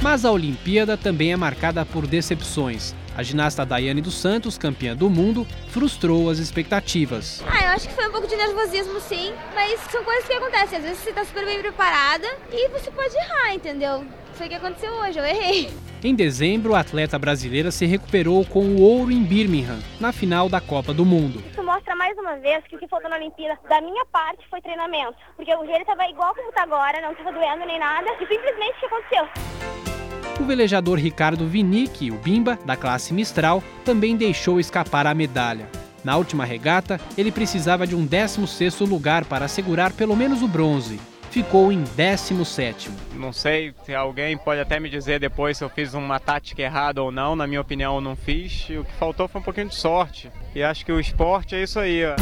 Mas 0.00 0.24
a 0.24 0.30
Olimpíada 0.30 0.96
também 0.96 1.32
é 1.32 1.36
marcada 1.36 1.84
por 1.84 2.06
decepções. 2.06 2.94
A 3.18 3.22
ginasta 3.24 3.66
Daiane 3.66 4.00
dos 4.00 4.14
Santos, 4.14 4.56
campeã 4.56 4.94
do 4.94 5.10
mundo, 5.10 5.44
frustrou 5.70 6.30
as 6.30 6.38
expectativas. 6.38 7.42
Ah, 7.48 7.64
eu 7.64 7.70
acho 7.70 7.88
que 7.88 7.94
foi 7.94 8.06
um 8.06 8.12
pouco 8.12 8.28
de 8.28 8.36
nervosismo, 8.36 9.00
sim, 9.00 9.34
mas 9.56 9.80
são 9.90 10.04
coisas 10.04 10.24
que 10.24 10.34
acontecem. 10.34 10.78
Às 10.78 10.84
vezes 10.84 10.98
você 11.00 11.10
está 11.10 11.24
super 11.24 11.44
bem 11.44 11.58
preparada 11.58 12.28
e 12.52 12.68
você 12.68 12.92
pode 12.92 13.16
errar, 13.16 13.52
entendeu? 13.52 14.06
Foi 14.34 14.46
o 14.46 14.48
que 14.48 14.54
aconteceu 14.54 14.92
hoje, 14.92 15.18
eu 15.18 15.24
errei. 15.24 15.68
Em 16.04 16.14
dezembro, 16.14 16.76
a 16.76 16.78
atleta 16.78 17.18
brasileira 17.18 17.72
se 17.72 17.86
recuperou 17.86 18.44
com 18.44 18.60
o 18.60 18.80
ouro 18.80 19.10
em 19.10 19.24
Birmingham, 19.24 19.80
na 19.98 20.12
final 20.12 20.48
da 20.48 20.60
Copa 20.60 20.94
do 20.94 21.04
Mundo. 21.04 21.42
Isso 21.50 21.64
mostra 21.64 21.96
mais 21.96 22.16
uma 22.16 22.36
vez 22.36 22.62
que 22.68 22.76
o 22.76 22.78
que 22.78 22.86
faltou 22.86 23.10
na 23.10 23.16
Olimpíada, 23.16 23.58
da 23.68 23.80
minha 23.80 24.06
parte, 24.12 24.46
foi 24.48 24.60
treinamento. 24.60 25.16
Porque 25.34 25.52
o 25.52 25.66
joelho 25.66 25.80
estava 25.80 26.08
igual 26.08 26.32
como 26.36 26.50
está 26.50 26.62
agora, 26.62 27.00
não 27.00 27.10
estava 27.10 27.32
doendo 27.32 27.66
nem 27.66 27.80
nada, 27.80 28.08
e 28.20 28.26
simplesmente 28.28 28.76
o 28.76 28.78
que 28.78 28.86
aconteceu? 28.86 29.97
O 30.40 30.44
velejador 30.44 30.98
Ricardo 30.98 31.46
Vinick, 31.46 32.10
o 32.10 32.14
Bimba, 32.14 32.58
da 32.64 32.76
classe 32.76 33.12
Mistral, 33.12 33.62
também 33.84 34.16
deixou 34.16 34.60
escapar 34.60 35.06
a 35.06 35.14
medalha. 35.14 35.68
Na 36.04 36.16
última 36.16 36.44
regata, 36.44 37.00
ele 37.18 37.32
precisava 37.32 37.86
de 37.86 37.96
um 37.96 38.06
16º 38.06 38.88
lugar 38.88 39.24
para 39.24 39.46
assegurar 39.46 39.92
pelo 39.92 40.16
menos 40.16 40.40
o 40.40 40.48
bronze. 40.48 41.00
Ficou 41.30 41.72
em 41.72 41.82
17º. 41.82 42.88
Não 43.14 43.32
sei 43.32 43.74
se 43.84 43.94
alguém 43.94 44.38
pode 44.38 44.60
até 44.60 44.80
me 44.80 44.88
dizer 44.88 45.20
depois 45.20 45.58
se 45.58 45.64
eu 45.64 45.68
fiz 45.68 45.92
uma 45.92 46.18
tática 46.20 46.62
errada 46.62 47.02
ou 47.02 47.10
não. 47.10 47.36
Na 47.36 47.46
minha 47.46 47.60
opinião, 47.60 47.96
eu 47.96 48.00
não 48.00 48.16
fiz. 48.16 48.68
O 48.70 48.84
que 48.84 48.92
faltou 48.98 49.28
foi 49.28 49.40
um 49.40 49.44
pouquinho 49.44 49.68
de 49.68 49.74
sorte. 49.74 50.30
E 50.54 50.62
acho 50.62 50.86
que 50.86 50.92
o 50.92 51.00
esporte 51.00 51.56
é 51.56 51.62
isso 51.62 51.78
aí. 51.78 52.04
Ó. 52.06 52.14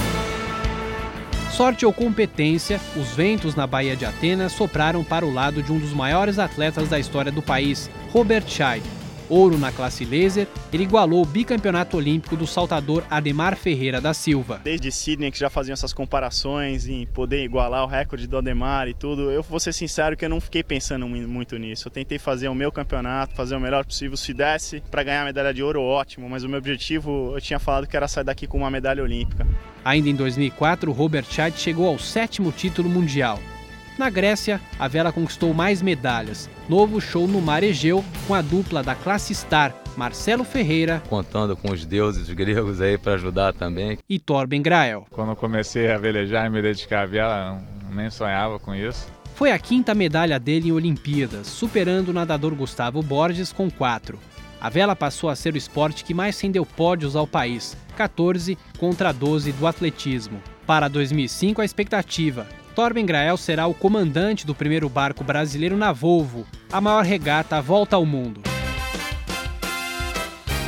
Sorte 1.56 1.86
ou 1.86 1.92
competência, 1.92 2.78
os 2.94 3.12
ventos 3.12 3.54
na 3.54 3.66
Baía 3.66 3.96
de 3.96 4.04
Atenas 4.04 4.52
sopraram 4.52 5.02
para 5.02 5.24
o 5.24 5.32
lado 5.32 5.62
de 5.62 5.72
um 5.72 5.78
dos 5.78 5.94
maiores 5.94 6.38
atletas 6.38 6.90
da 6.90 6.98
história 6.98 7.32
do 7.32 7.40
país, 7.40 7.90
Robert 8.12 8.46
Scheid. 8.46 8.84
Ouro 9.28 9.58
na 9.58 9.72
classe 9.72 10.04
laser, 10.04 10.46
ele 10.72 10.84
igualou 10.84 11.22
o 11.22 11.26
bicampeonato 11.26 11.96
olímpico 11.96 12.36
do 12.36 12.46
saltador 12.46 13.04
Ademar 13.10 13.56
Ferreira 13.56 14.00
da 14.00 14.14
Silva. 14.14 14.60
Desde 14.62 14.92
Sydney 14.92 15.30
que 15.30 15.38
já 15.38 15.50
faziam 15.50 15.72
essas 15.72 15.92
comparações 15.92 16.88
em 16.88 17.06
poder 17.06 17.44
igualar 17.44 17.84
o 17.84 17.86
recorde 17.86 18.26
do 18.26 18.38
Ademar 18.38 18.88
e 18.88 18.94
tudo, 18.94 19.30
eu 19.30 19.42
vou 19.42 19.58
ser 19.58 19.72
sincero 19.72 20.16
que 20.16 20.24
eu 20.24 20.28
não 20.28 20.40
fiquei 20.40 20.62
pensando 20.62 21.08
muito 21.08 21.56
nisso. 21.58 21.88
Eu 21.88 21.92
tentei 21.92 22.18
fazer 22.18 22.48
o 22.48 22.54
meu 22.54 22.70
campeonato, 22.70 23.34
fazer 23.34 23.56
o 23.56 23.60
melhor 23.60 23.84
possível. 23.84 24.16
Se 24.16 24.32
desse 24.32 24.80
para 24.90 25.02
ganhar 25.02 25.22
a 25.22 25.24
medalha 25.24 25.52
de 25.52 25.62
ouro, 25.62 25.82
ótimo, 25.82 26.28
mas 26.28 26.44
o 26.44 26.48
meu 26.48 26.58
objetivo, 26.58 27.32
eu 27.34 27.40
tinha 27.40 27.58
falado 27.58 27.86
que 27.86 27.96
era 27.96 28.06
sair 28.08 28.24
daqui 28.24 28.46
com 28.46 28.58
uma 28.58 28.70
medalha 28.70 29.02
olímpica. 29.02 29.46
Ainda 29.84 30.08
em 30.08 30.14
2004, 30.14 30.90
Robert 30.92 31.24
Scheid 31.24 31.58
chegou 31.58 31.88
ao 31.88 31.98
sétimo 31.98 32.52
título 32.52 32.88
mundial. 32.88 33.38
Na 33.98 34.10
Grécia, 34.10 34.60
a 34.78 34.88
vela 34.88 35.10
conquistou 35.10 35.54
mais 35.54 35.80
medalhas. 35.80 36.50
Novo 36.68 37.00
show 37.00 37.28
no 37.28 37.40
mar 37.40 37.62
Egeu 37.62 38.04
com 38.26 38.34
a 38.34 38.42
dupla 38.42 38.82
da 38.82 38.96
classe 38.96 39.32
Star, 39.32 39.72
Marcelo 39.96 40.42
Ferreira. 40.42 41.00
Contando 41.08 41.56
com 41.56 41.70
os 41.70 41.86
deuses 41.86 42.28
gregos 42.30 42.80
aí 42.80 42.98
para 42.98 43.14
ajudar 43.14 43.52
também. 43.52 43.96
E 44.08 44.18
Torben 44.18 44.62
Grael. 44.62 45.06
Quando 45.10 45.30
eu 45.30 45.36
comecei 45.36 45.92
a 45.92 45.96
velejar 45.96 46.44
e 46.44 46.50
me 46.50 46.60
dedicar 46.60 47.02
à 47.02 47.06
vela, 47.06 47.62
nem 47.92 48.10
sonhava 48.10 48.58
com 48.58 48.74
isso. 48.74 49.06
Foi 49.36 49.52
a 49.52 49.58
quinta 49.60 49.94
medalha 49.94 50.40
dele 50.40 50.70
em 50.70 50.72
Olimpíadas, 50.72 51.46
superando 51.46 52.08
o 52.08 52.12
nadador 52.12 52.52
Gustavo 52.56 53.00
Borges 53.00 53.52
com 53.52 53.70
quatro. 53.70 54.18
A 54.60 54.68
vela 54.68 54.96
passou 54.96 55.30
a 55.30 55.36
ser 55.36 55.54
o 55.54 55.58
esporte 55.58 56.02
que 56.02 56.14
mais 56.14 56.40
rendeu 56.40 56.66
pódios 56.66 57.14
ao 57.14 57.28
país, 57.28 57.76
14 57.96 58.58
contra 58.76 59.12
12 59.12 59.52
do 59.52 59.68
atletismo. 59.68 60.42
Para 60.66 60.88
2005, 60.88 61.62
a 61.62 61.64
expectativa 61.64 62.44
Torben 62.76 63.06
Grael 63.06 63.38
será 63.38 63.66
o 63.66 63.72
comandante 63.72 64.46
do 64.46 64.54
primeiro 64.54 64.86
barco 64.86 65.24
brasileiro 65.24 65.78
na 65.78 65.92
Volvo, 65.92 66.46
a 66.70 66.78
maior 66.78 67.04
regata 67.04 67.56
à 67.56 67.60
volta 67.62 67.96
ao 67.96 68.04
mundo. 68.04 68.42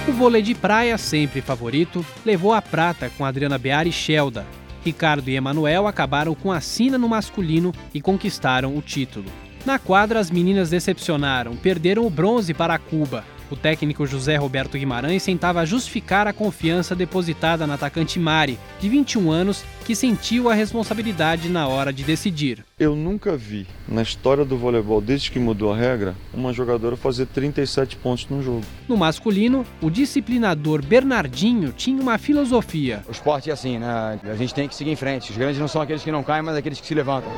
O 0.08 0.12
vôlei 0.12 0.40
de 0.40 0.54
praia, 0.54 0.96
sempre 0.96 1.42
favorito, 1.42 2.02
levou 2.24 2.54
a 2.54 2.62
prata 2.62 3.10
com 3.10 3.26
Adriana 3.26 3.58
Bear 3.58 3.86
e 3.86 3.92
Shelda. 3.92 4.46
Ricardo 4.82 5.28
e 5.28 5.36
Emanuel 5.36 5.86
acabaram 5.86 6.34
com 6.34 6.50
a 6.50 6.62
sina 6.62 6.96
no 6.96 7.10
masculino 7.10 7.74
e 7.92 8.00
conquistaram 8.00 8.74
o 8.74 8.80
título. 8.80 9.30
Na 9.66 9.78
quadra, 9.78 10.18
as 10.18 10.30
meninas 10.30 10.70
decepcionaram, 10.70 11.56
perderam 11.56 12.06
o 12.06 12.10
bronze 12.10 12.54
para 12.54 12.78
Cuba, 12.78 13.22
o 13.50 13.56
técnico 13.56 14.06
José 14.06 14.36
Roberto 14.36 14.78
Guimarães 14.78 15.24
tentava 15.24 15.64
justificar 15.64 16.26
a 16.26 16.32
confiança 16.32 16.94
depositada 16.94 17.66
na 17.66 17.74
atacante 17.74 18.18
Mari, 18.18 18.58
de 18.80 18.88
21 18.88 19.30
anos, 19.30 19.64
que 19.84 19.94
sentiu 19.94 20.50
a 20.50 20.54
responsabilidade 20.54 21.48
na 21.48 21.66
hora 21.66 21.92
de 21.92 22.04
decidir. 22.04 22.64
Eu 22.78 22.94
nunca 22.94 23.36
vi, 23.36 23.66
na 23.88 24.02
história 24.02 24.44
do 24.44 24.56
voleibol, 24.56 25.00
desde 25.00 25.30
que 25.30 25.38
mudou 25.38 25.72
a 25.72 25.76
regra, 25.76 26.14
uma 26.32 26.52
jogadora 26.52 26.96
fazer 26.96 27.26
37 27.26 27.96
pontos 27.96 28.26
no 28.28 28.42
jogo. 28.42 28.62
No 28.86 28.96
masculino, 28.96 29.64
o 29.80 29.90
disciplinador 29.90 30.84
Bernardinho 30.84 31.72
tinha 31.72 32.00
uma 32.00 32.18
filosofia. 32.18 33.02
O 33.08 33.12
esporte 33.12 33.50
é 33.50 33.52
assim, 33.52 33.78
né? 33.78 34.20
A 34.24 34.34
gente 34.34 34.54
tem 34.54 34.68
que 34.68 34.74
seguir 34.74 34.90
em 34.90 34.96
frente. 34.96 35.30
Os 35.30 35.36
grandes 35.36 35.58
não 35.58 35.68
são 35.68 35.80
aqueles 35.80 36.02
que 36.02 36.12
não 36.12 36.22
caem, 36.22 36.42
mas 36.42 36.56
aqueles 36.56 36.80
que 36.80 36.86
se 36.86 36.94
levantam. 36.94 37.30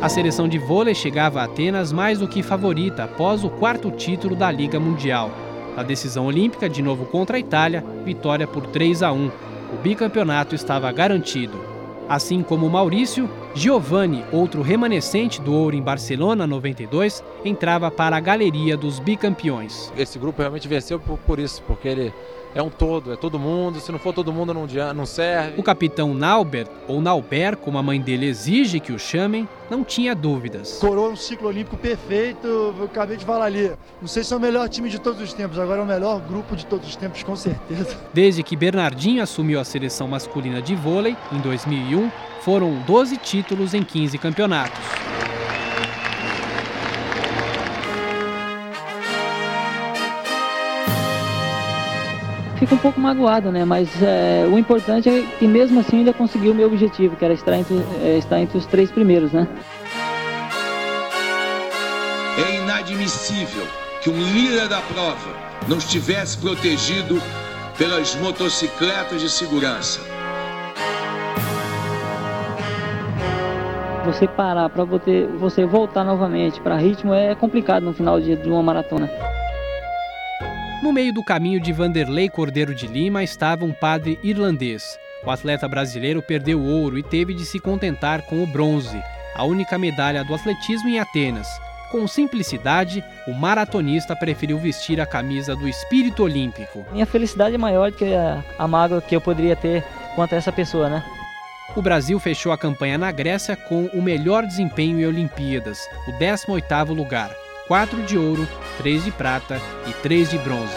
A 0.00 0.08
seleção 0.08 0.48
de 0.48 0.56
vôlei 0.56 0.94
chegava 0.94 1.42
a 1.42 1.44
Atenas 1.44 1.92
mais 1.92 2.18
do 2.18 2.26
que 2.26 2.42
favorita 2.42 3.04
após 3.04 3.44
o 3.44 3.50
quarto 3.50 3.90
título 3.90 4.34
da 4.34 4.50
Liga 4.50 4.80
Mundial. 4.80 5.30
Na 5.76 5.82
decisão 5.82 6.24
olímpica, 6.24 6.70
de 6.70 6.80
novo 6.80 7.04
contra 7.04 7.36
a 7.36 7.40
Itália, 7.40 7.84
vitória 8.02 8.46
por 8.46 8.66
3 8.66 9.02
a 9.02 9.12
1. 9.12 9.30
O 9.74 9.76
bicampeonato 9.82 10.54
estava 10.54 10.90
garantido. 10.90 11.60
Assim 12.08 12.42
como 12.42 12.70
Maurício, 12.70 13.28
Giovanni, 13.54 14.24
outro 14.32 14.62
remanescente 14.62 15.38
do 15.38 15.52
ouro 15.52 15.76
em 15.76 15.82
Barcelona 15.82 16.46
92, 16.46 17.22
entrava 17.44 17.90
para 17.90 18.16
a 18.16 18.20
galeria 18.20 18.78
dos 18.78 18.98
bicampeões. 18.98 19.92
Esse 19.98 20.18
grupo 20.18 20.40
realmente 20.40 20.66
venceu 20.66 20.98
por, 20.98 21.18
por 21.18 21.38
isso, 21.38 21.62
porque 21.66 21.86
ele 21.86 22.14
é 22.54 22.62
um 22.62 22.70
todo, 22.70 23.12
é 23.12 23.16
todo 23.16 23.38
mundo. 23.38 23.80
Se 23.80 23.92
não 23.92 23.98
for 23.98 24.12
todo 24.12 24.32
mundo, 24.32 24.52
não, 24.52 24.66
não 24.94 25.06
serve. 25.06 25.58
O 25.58 25.62
capitão 25.62 26.14
Naubert, 26.14 26.68
ou 26.88 27.00
Nauber, 27.00 27.56
como 27.56 27.78
a 27.78 27.82
mãe 27.82 28.00
dele 28.00 28.26
exige 28.26 28.80
que 28.80 28.92
o 28.92 28.98
chamem, 28.98 29.48
não 29.70 29.84
tinha 29.84 30.14
dúvidas. 30.14 30.78
Coroa 30.80 31.10
um 31.10 31.16
ciclo 31.16 31.48
olímpico 31.48 31.76
perfeito, 31.76 32.46
eu 32.46 32.84
acabei 32.84 33.16
de 33.16 33.24
falar 33.24 33.46
ali. 33.46 33.72
Não 34.00 34.08
sei 34.08 34.24
se 34.24 34.32
é 34.32 34.36
o 34.36 34.40
melhor 34.40 34.68
time 34.68 34.88
de 34.88 34.98
todos 34.98 35.20
os 35.20 35.32
tempos, 35.32 35.58
agora 35.58 35.80
é 35.80 35.84
o 35.84 35.86
melhor 35.86 36.20
grupo 36.20 36.56
de 36.56 36.66
todos 36.66 36.88
os 36.88 36.96
tempos, 36.96 37.22
com 37.22 37.36
certeza. 37.36 37.96
Desde 38.12 38.42
que 38.42 38.56
Bernardinho 38.56 39.22
assumiu 39.22 39.60
a 39.60 39.64
seleção 39.64 40.08
masculina 40.08 40.60
de 40.60 40.74
vôlei, 40.74 41.16
em 41.32 41.38
2001, 41.38 42.10
foram 42.40 42.74
12 42.86 43.16
títulos 43.18 43.74
em 43.74 43.82
15 43.82 44.18
campeonatos. 44.18 45.29
Fica 52.60 52.74
um 52.74 52.78
pouco 52.78 53.00
magoado, 53.00 53.50
né? 53.50 53.64
Mas 53.64 53.88
é, 54.02 54.46
o 54.46 54.58
importante 54.58 55.08
é 55.08 55.22
que 55.38 55.48
mesmo 55.48 55.80
assim 55.80 55.98
ainda 55.98 56.12
conseguiu 56.12 56.52
o 56.52 56.54
meu 56.54 56.66
objetivo, 56.66 57.16
que 57.16 57.24
era 57.24 57.32
estar 57.32 57.56
entre, 57.56 57.82
é, 58.02 58.18
estar 58.18 58.38
entre 58.38 58.58
os 58.58 58.66
três 58.66 58.90
primeiros, 58.90 59.32
né? 59.32 59.48
É 62.46 62.56
inadmissível 62.56 63.66
que 64.02 64.10
um 64.10 64.22
líder 64.22 64.68
da 64.68 64.80
prova 64.82 65.34
não 65.66 65.78
estivesse 65.78 66.36
protegido 66.36 67.20
pelas 67.78 68.14
motocicletas 68.16 69.22
de 69.22 69.30
segurança. 69.30 70.00
Você 74.04 74.26
parar 74.28 74.68
para 74.68 74.84
você 74.84 75.64
voltar 75.64 76.04
novamente 76.04 76.60
para 76.60 76.76
ritmo 76.76 77.14
é 77.14 77.34
complicado 77.34 77.84
no 77.84 77.94
final 77.94 78.20
de, 78.20 78.36
de 78.36 78.48
uma 78.48 78.62
maratona. 78.62 79.10
No 80.82 80.94
meio 80.94 81.12
do 81.12 81.22
caminho 81.22 81.60
de 81.60 81.74
Vanderlei 81.74 82.30
Cordeiro 82.30 82.74
de 82.74 82.86
Lima 82.86 83.22
estava 83.22 83.66
um 83.66 83.72
padre 83.72 84.18
irlandês. 84.22 84.98
O 85.22 85.30
atleta 85.30 85.68
brasileiro 85.68 86.22
perdeu 86.22 86.58
o 86.58 86.66
ouro 86.66 86.96
e 86.96 87.02
teve 87.02 87.34
de 87.34 87.44
se 87.44 87.60
contentar 87.60 88.22
com 88.22 88.42
o 88.42 88.46
bronze, 88.46 88.98
a 89.34 89.44
única 89.44 89.78
medalha 89.78 90.24
do 90.24 90.34
atletismo 90.34 90.88
em 90.88 90.98
Atenas. 90.98 91.46
Com 91.90 92.08
simplicidade, 92.08 93.04
o 93.28 93.34
maratonista 93.34 94.16
preferiu 94.16 94.58
vestir 94.58 94.98
a 95.02 95.06
camisa 95.06 95.54
do 95.54 95.68
espírito 95.68 96.22
olímpico. 96.22 96.86
Minha 96.92 97.04
felicidade 97.04 97.56
é 97.56 97.58
maior 97.58 97.90
do 97.90 97.98
que 97.98 98.14
a, 98.14 98.42
a 98.58 98.66
mágoa 98.66 99.02
que 99.02 99.14
eu 99.14 99.20
poderia 99.20 99.56
ter 99.56 99.84
quanto 100.14 100.34
a 100.34 100.38
essa 100.38 100.50
pessoa, 100.50 100.88
né? 100.88 101.04
O 101.76 101.82
Brasil 101.82 102.18
fechou 102.18 102.52
a 102.52 102.58
campanha 102.58 102.96
na 102.96 103.12
Grécia 103.12 103.54
com 103.54 103.84
o 103.92 104.00
melhor 104.00 104.46
desempenho 104.46 104.98
em 104.98 105.06
Olimpíadas, 105.06 105.78
o 106.08 106.12
18º 106.12 106.94
lugar, 106.94 107.30
4 107.70 108.02
de 108.02 108.18
ouro, 108.18 108.48
3 108.78 109.04
de 109.04 109.12
prata 109.12 109.60
e 109.86 109.92
3 110.02 110.28
de 110.28 110.38
bronze. 110.38 110.74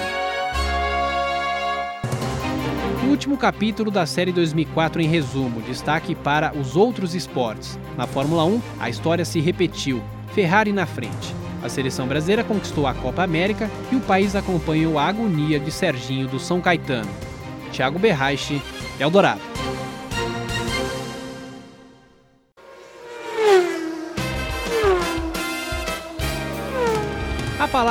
O 3.03 3.07
último 3.07 3.35
capítulo 3.35 3.89
da 3.89 4.05
série 4.05 4.31
2004 4.31 5.01
em 5.01 5.07
resumo, 5.07 5.59
destaque 5.63 6.13
para 6.13 6.55
os 6.55 6.75
outros 6.75 7.15
esportes. 7.15 7.79
Na 7.97 8.05
Fórmula 8.05 8.45
1, 8.45 8.61
a 8.79 8.91
história 8.91 9.25
se 9.25 9.39
repetiu, 9.39 10.03
Ferrari 10.35 10.71
na 10.71 10.85
frente. 10.85 11.33
A 11.63 11.67
seleção 11.67 12.05
brasileira 12.05 12.43
conquistou 12.43 12.85
a 12.85 12.93
Copa 12.93 13.23
América 13.23 13.71
e 13.91 13.95
o 13.95 14.01
país 14.01 14.35
acompanhou 14.35 14.99
a 14.99 15.07
agonia 15.07 15.59
de 15.59 15.71
Serginho 15.71 16.27
do 16.27 16.39
São 16.39 16.61
Caetano. 16.61 17.09
Thiago 17.71 17.97
Berraiche, 17.97 18.61
Eldorado. 18.99 19.52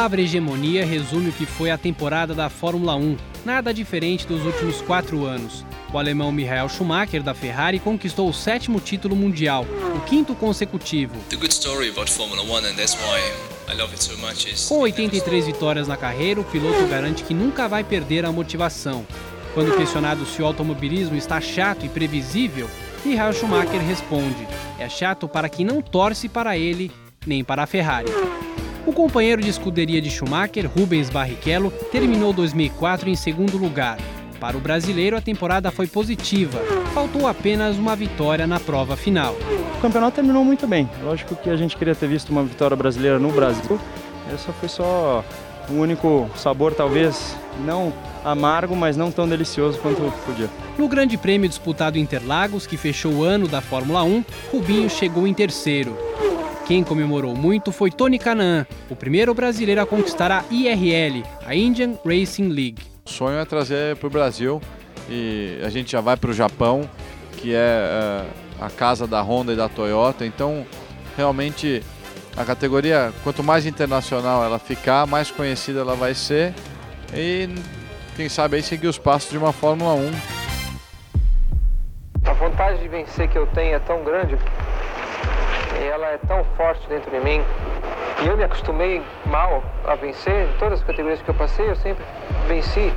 Palavra 0.03 0.21
hegemonia 0.21 0.85
resume 0.85 1.29
o 1.29 1.33
que 1.33 1.47
foi 1.47 1.71
a 1.71 1.79
temporada 1.79 2.35
da 2.35 2.51
Fórmula 2.51 2.97
1, 2.97 3.17
nada 3.45 3.73
diferente 3.73 4.27
dos 4.27 4.45
últimos 4.45 4.83
quatro 4.83 5.25
anos. 5.25 5.65
O 5.93 5.97
alemão 5.97 6.33
Michael 6.33 6.69
Schumacher, 6.69 7.23
da 7.23 7.35
Ferrari, 7.35 7.79
conquistou 7.79 8.29
o 8.29 8.33
sétimo 8.33 8.81
título 8.81 9.15
mundial, 9.15 9.65
o 9.97 10.01
quinto 10.01 10.35
consecutivo. 10.35 11.15
Com 14.67 14.81
83 14.81 15.47
vitórias 15.47 15.87
na 15.87 15.97
carreira, 15.97 16.41
o 16.41 16.45
piloto 16.45 16.85
garante 16.89 17.23
que 17.23 17.33
nunca 17.33 17.69
vai 17.69 17.85
perder 17.85 18.27
a 18.27 18.33
motivação. 18.33 19.07
Quando 19.55 19.77
questionado 19.77 20.27
se 20.27 20.43
o 20.43 20.47
automobilismo 20.47 21.17
está 21.17 21.41
chato 21.41 21.87
e 21.87 21.89
previsível, 21.89 22.69
Michael 23.05 23.35
Schumacher 23.35 23.81
responde: 23.81 24.49
é 24.81 24.89
chato 24.89 25.29
para 25.29 25.49
quem 25.49 25.65
não 25.65 25.81
torce 25.81 26.29
para 26.29 26.59
ele 26.59 26.91
nem 27.25 27.45
para 27.45 27.63
a 27.63 27.67
Ferrari. 27.69 28.11
O 28.85 28.93
companheiro 28.93 29.41
de 29.41 29.49
escuderia 29.49 30.03
de 30.03 30.11
Schumacher, 30.11 30.69
Rubens 30.69 31.09
Barrichello, 31.09 31.71
terminou 31.93 32.33
2004 32.33 33.09
em 33.09 33.15
segundo 33.15 33.57
lugar. 33.57 33.97
Para 34.41 34.57
o 34.57 34.61
brasileiro, 34.61 35.17
a 35.17 35.21
temporada 35.21 35.71
foi 35.71 35.87
positiva. 35.87 36.59
Faltou 36.93 37.29
apenas 37.29 37.77
uma 37.77 37.95
vitória 37.95 38.45
na 38.45 38.59
prova 38.59 38.97
final. 38.97 39.37
O 39.79 39.81
campeonato 39.81 40.17
terminou 40.17 40.45
muito 40.45 40.67
bem. 40.67 40.91
Lógico 41.01 41.37
que 41.37 41.49
a 41.49 41.57
gente 41.57 41.77
queria 41.77 41.95
ter 41.95 42.09
visto 42.09 42.31
uma 42.31 42.43
vitória 42.43 42.77
brasileira 42.77 43.21
no 43.21 43.31
Brasil. 43.31 43.79
Essa 44.35 44.53
foi 44.53 44.69
só 44.69 45.25
um 45.71 45.79
único 45.79 46.29
sabor, 46.35 46.75
talvez 46.75 47.37
não 47.65 47.93
amargo, 48.25 48.75
mas 48.75 48.97
não 48.97 49.13
tão 49.13 49.29
delicioso 49.29 49.79
quanto 49.79 50.01
podia. 50.27 50.51
No 50.77 50.89
Grande 50.89 51.17
Prêmio 51.17 51.49
disputado 51.49 51.99
em 51.99 52.01
Interlagos, 52.01 52.67
que 52.67 52.77
fechou 52.77 53.13
o 53.13 53.23
ano 53.23 53.47
da 53.47 53.61
Fórmula 53.61 54.03
1, 54.03 54.25
Rubinho 54.51 54.91
chegou 54.91 55.25
em 55.25 55.35
terceiro. 55.35 55.97
Quem 56.67 56.85
comemorou 56.85 57.35
muito 57.35 57.73
foi 57.73 57.91
Tony 57.91 58.19
Canaan, 58.19 58.65
o 58.89 58.95
primeiro 58.95 59.35
brasileiro 59.35 59.83
a 59.83 59.87
conquistar 59.87 60.31
a 60.31 60.45
IRL, 60.49 61.25
a 61.45 61.55
Indian 61.55 61.95
Racing 62.05 62.49
League. 62.49 62.83
O 63.05 63.11
sonho 63.11 63.39
é 63.39 63.45
trazer 63.45 63.97
para 63.97 64.07
o 64.07 64.11
Brasil 64.11 64.61
e 65.09 65.61
a 65.65 65.69
gente 65.69 65.91
já 65.91 66.01
vai 66.01 66.17
para 66.17 66.31
o 66.31 66.33
Japão, 66.33 66.89
que 67.37 67.53
é 67.53 68.25
a 68.61 68.71
casa 68.71 69.09
da 69.09 69.21
Honda 69.21 69.53
e 69.53 69.57
da 69.57 69.69
Toyota. 69.69 70.25
Então, 70.25 70.65
realmente, 71.17 71.83
a 72.37 72.45
categoria, 72.45 73.13
quanto 73.25 73.43
mais 73.43 73.67
internacional 73.67 74.45
ela 74.45 74.59
ficar, 74.59 75.05
mais 75.05 75.33
conhecida 75.33 75.81
ela 75.81 75.97
vai 75.97 76.15
ser. 76.15 76.55
E 77.13 77.49
quem 78.15 78.29
sabe 78.29 78.57
aí 78.57 78.63
seguir 78.63 78.87
os 78.87 78.99
passos 78.99 79.31
de 79.31 79.37
uma 79.37 79.53
Fórmula 79.53 79.95
1. 79.95 80.11
A 82.25 82.33
vontade 82.35 82.81
de 82.81 82.89
vencer 82.89 83.29
que 83.29 83.37
eu 83.37 83.49
tenho 83.49 83.75
é 83.75 83.79
tão 83.81 84.05
grande 84.05 84.39
ela 85.81 86.07
é 86.09 86.19
tão 86.19 86.45
forte 86.57 86.87
dentro 86.89 87.11
de 87.11 87.21
mim. 87.21 87.41
E 88.23 88.27
eu 88.27 88.37
me 88.37 88.45
acostumei 88.45 89.03
mal 89.27 89.63
a 89.85 89.95
vencer. 89.95 90.49
Em 90.49 90.59
todas 90.59 90.81
as 90.81 90.85
categorias 90.87 91.23
que 91.23 91.29
eu 91.29 91.35
passei, 91.35 91.69
eu 91.69 91.77
sempre 91.77 92.05
venci. 92.47 92.93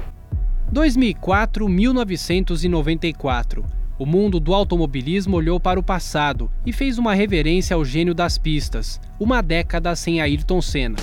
2004, 0.71 1.67
1994. 1.69 3.65
O 3.97 4.05
mundo 4.05 4.41
do 4.41 4.53
automobilismo 4.53 5.37
olhou 5.37 5.57
para 5.59 5.79
o 5.79 5.83
passado 5.83 6.51
e 6.65 6.73
fez 6.73 6.97
uma 6.97 7.13
reverência 7.13 7.75
ao 7.75 7.85
gênio 7.85 8.13
das 8.13 8.37
pistas, 8.37 8.99
uma 9.17 9.41
década 9.41 9.95
sem 9.95 10.19
Ayrton 10.19 10.61
Senna. 10.61 10.97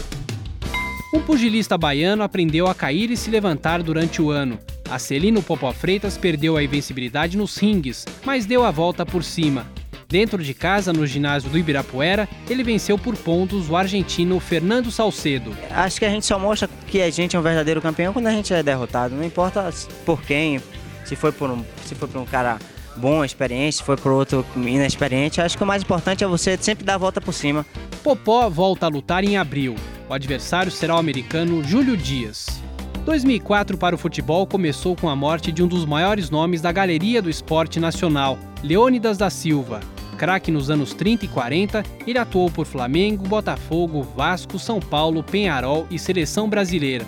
Um 1.15 1.21
pugilista 1.23 1.79
baiano 1.79 2.23
aprendeu 2.23 2.67
a 2.67 2.75
cair 2.75 3.11
e 3.11 3.17
se 3.17 3.31
levantar 3.31 3.83
durante 3.83 4.21
o 4.21 4.31
ano. 4.31 4.59
A 4.91 4.99
Celino 4.99 5.43
Popó 5.43 5.73
Freitas 5.73 6.19
perdeu 6.19 6.55
a 6.57 6.63
invencibilidade 6.63 7.37
nos 7.37 7.57
ringues, 7.57 8.05
mas 8.25 8.45
deu 8.45 8.63
a 8.63 8.71
volta 8.71 9.07
por 9.07 9.25
cima. 9.25 9.67
Dentro 10.13 10.45
de 10.45 10.53
casa, 10.53 10.93
no 10.93 11.07
ginásio 11.07 11.49
do 11.49 11.57
Ibirapuera, 11.57 12.29
ele 12.47 12.63
venceu 12.63 12.99
por 12.99 13.17
pontos 13.17 13.71
o 13.71 13.77
argentino 13.77 14.39
Fernando 14.39 14.91
Salcedo. 14.91 15.57
Acho 15.71 15.99
que 15.99 16.05
a 16.05 16.11
gente 16.11 16.27
só 16.27 16.39
mostra 16.39 16.69
que 16.87 17.01
a 17.01 17.09
gente 17.09 17.35
é 17.35 17.39
um 17.39 17.43
verdadeiro 17.43 17.81
campeão 17.81 18.13
quando 18.13 18.27
a 18.27 18.31
gente 18.31 18.53
é 18.53 18.63
derrotado. 18.63 19.15
Não 19.15 19.25
importa 19.25 19.71
por 20.05 20.21
quem, 20.21 20.61
se 21.07 21.17
foi 21.17 21.33
por 21.33 21.51
um, 21.51 21.65
se 21.87 21.95
foi 21.95 22.07
por 22.09 22.21
um 22.21 22.27
cara 22.27 22.59
bom, 22.95 23.25
experiente, 23.25 23.77
se 23.77 23.83
foi 23.83 23.97
por 23.97 24.13
outro 24.13 24.45
inexperiente. 24.55 25.41
Acho 25.41 25.57
que 25.57 25.65
o 25.65 25.67
mais 25.67 25.83
importante 25.83 26.23
é 26.23 26.27
você 26.27 26.59
sempre 26.61 26.85
dar 26.85 26.97
a 26.97 26.99
volta 26.99 27.19
por 27.19 27.33
cima. 27.33 27.65
Popó 28.05 28.51
volta 28.51 28.85
a 28.85 28.91
lutar 28.91 29.25
em 29.25 29.39
abril. 29.39 29.77
O 30.11 30.13
adversário 30.13 30.71
será 30.71 30.95
o 30.95 30.99
americano 30.99 31.65
Júlio 31.65 31.97
Dias. 31.97 32.61
2004 33.07 33.79
para 33.79 33.95
o 33.95 33.99
futebol 33.99 34.47
começou 34.47 34.95
com 34.95 35.09
a 35.09 35.17
morte 35.17 35.51
de 35.51 35.63
um 35.63 35.67
dos 35.67 35.87
maiores 35.87 36.29
nomes 36.29 36.61
da 36.61 36.71
galeria 36.71 37.23
do 37.23 37.31
esporte 37.31 37.81
nacional, 37.81 38.39
Leônidas 38.63 39.17
da 39.17 39.31
Silva. 39.31 39.81
Craque 40.23 40.53
nos 40.53 40.71
anos 40.71 40.95
30 40.95 41.25
e 41.25 41.29
40, 41.29 41.83
ele 42.07 42.17
atuou 42.17 42.49
por 42.49 42.65
Flamengo, 42.65 43.27
Botafogo, 43.27 44.07
Vasco, 44.17 44.57
São 44.57 44.79
Paulo, 44.79 45.21
Penharol 45.21 45.85
e 45.91 45.99
Seleção 45.99 46.49
Brasileira. 46.49 47.05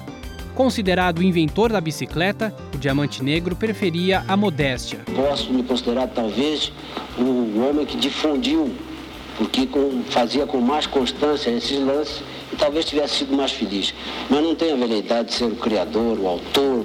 Considerado 0.52 1.18
o 1.18 1.22
inventor 1.22 1.70
da 1.70 1.80
bicicleta, 1.80 2.52
o 2.74 2.76
Diamante 2.76 3.22
Negro 3.22 3.54
preferia 3.54 4.24
a 4.26 4.36
modéstia. 4.36 4.98
Posso 5.14 5.52
me 5.52 5.62
considerar 5.62 6.08
talvez 6.08 6.72
o 7.16 7.60
homem 7.60 7.86
que 7.86 7.96
difundiu, 7.96 8.74
porque 9.38 9.64
com, 9.68 10.02
fazia 10.10 10.44
com 10.44 10.60
mais 10.60 10.88
constância 10.88 11.50
esses 11.50 11.78
lances 11.78 12.20
e 12.52 12.56
talvez 12.56 12.84
tivesse 12.84 13.18
sido 13.18 13.36
mais 13.36 13.52
feliz. 13.52 13.94
Mas 14.28 14.42
não 14.42 14.56
tenho 14.56 14.74
a 14.74 14.78
veleidade 14.78 15.28
de 15.28 15.34
ser 15.34 15.44
o 15.44 15.54
criador, 15.54 16.18
o 16.18 16.26
autor 16.26 16.84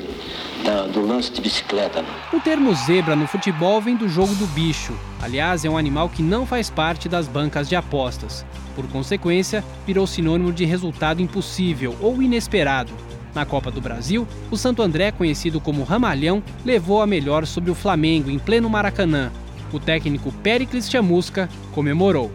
da, 0.64 0.88
do 0.88 1.06
lance 1.06 1.32
de 1.32 1.42
bicicleta. 1.42 2.04
O 2.34 2.40
termo 2.40 2.74
zebra 2.74 3.16
no 3.16 3.28
futebol 3.28 3.82
vem 3.82 3.96
do 3.96 4.08
jogo 4.08 4.34
do 4.36 4.46
bicho. 4.48 4.94
Aliás, 5.22 5.66
é 5.66 5.70
um 5.70 5.78
animal 5.78 6.10
que 6.10 6.24
não 6.24 6.46
faz 6.46 6.70
parte 6.70 7.10
das 7.10 7.28
bancas 7.28 7.68
de 7.68 7.76
apostas. 7.76 8.46
Por 8.76 8.88
consequência, 8.88 9.64
virou 9.86 10.08
sinônimo 10.08 10.54
de 10.54 10.66
resultado 10.66 11.22
impossível 11.22 11.96
ou 12.00 12.22
inesperado. 12.22 12.94
Na 13.34 13.46
Copa 13.46 13.70
do 13.70 13.82
Brasil, 13.82 14.28
o 14.50 14.58
Santo 14.58 14.82
André, 14.82 15.12
conhecido 15.12 15.62
como 15.62 15.84
Ramalhão, 15.84 16.42
levou 16.66 17.02
a 17.02 17.08
melhor 17.08 17.46
sobre 17.46 17.70
o 17.70 17.76
Flamengo 17.76 18.30
em 18.30 18.40
pleno 18.40 18.70
Maracanã. 18.70 19.32
O 19.72 19.80
técnico 19.80 20.32
Pericles 20.32 20.90
Chamusca 20.90 21.50
comemorou. 21.72 22.32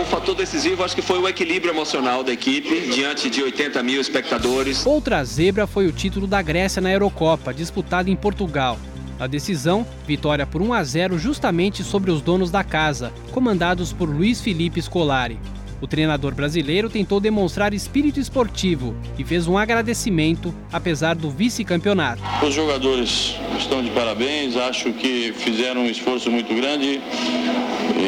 O 0.00 0.04
fator 0.04 0.34
decisivo 0.34 0.82
acho 0.82 0.94
que 0.94 1.02
foi 1.02 1.18
o 1.18 1.28
equilíbrio 1.28 1.72
emocional 1.72 2.24
da 2.24 2.32
equipe 2.32 2.88
diante 2.92 3.30
de 3.30 3.42
80 3.42 3.82
mil 3.82 4.00
espectadores. 4.00 4.84
Outra 4.84 5.24
zebra 5.24 5.66
foi 5.66 5.86
o 5.86 5.92
título 5.92 6.26
da 6.26 6.42
Grécia 6.42 6.82
na 6.82 6.90
Eurocopa, 6.90 7.54
disputado 7.54 8.10
em 8.10 8.16
Portugal. 8.16 8.78
A 9.20 9.26
decisão, 9.26 9.86
vitória 10.06 10.44
por 10.44 10.60
1 10.60 10.72
a 10.72 10.82
0 10.82 11.18
justamente 11.18 11.84
sobre 11.84 12.10
os 12.10 12.20
donos 12.20 12.50
da 12.50 12.64
casa, 12.64 13.12
comandados 13.30 13.92
por 13.92 14.08
Luiz 14.08 14.40
Felipe 14.40 14.82
Scolari. 14.82 15.38
O 15.82 15.86
treinador 15.88 16.32
brasileiro 16.32 16.88
tentou 16.88 17.18
demonstrar 17.18 17.74
espírito 17.74 18.20
esportivo 18.20 18.94
e 19.18 19.24
fez 19.24 19.48
um 19.48 19.58
agradecimento, 19.58 20.54
apesar 20.72 21.16
do 21.16 21.28
vice-campeonato. 21.28 22.22
Os 22.40 22.54
jogadores 22.54 23.34
estão 23.58 23.82
de 23.82 23.90
parabéns, 23.90 24.56
acho 24.56 24.92
que 24.92 25.34
fizeram 25.36 25.80
um 25.80 25.86
esforço 25.86 26.30
muito 26.30 26.54
grande. 26.54 27.00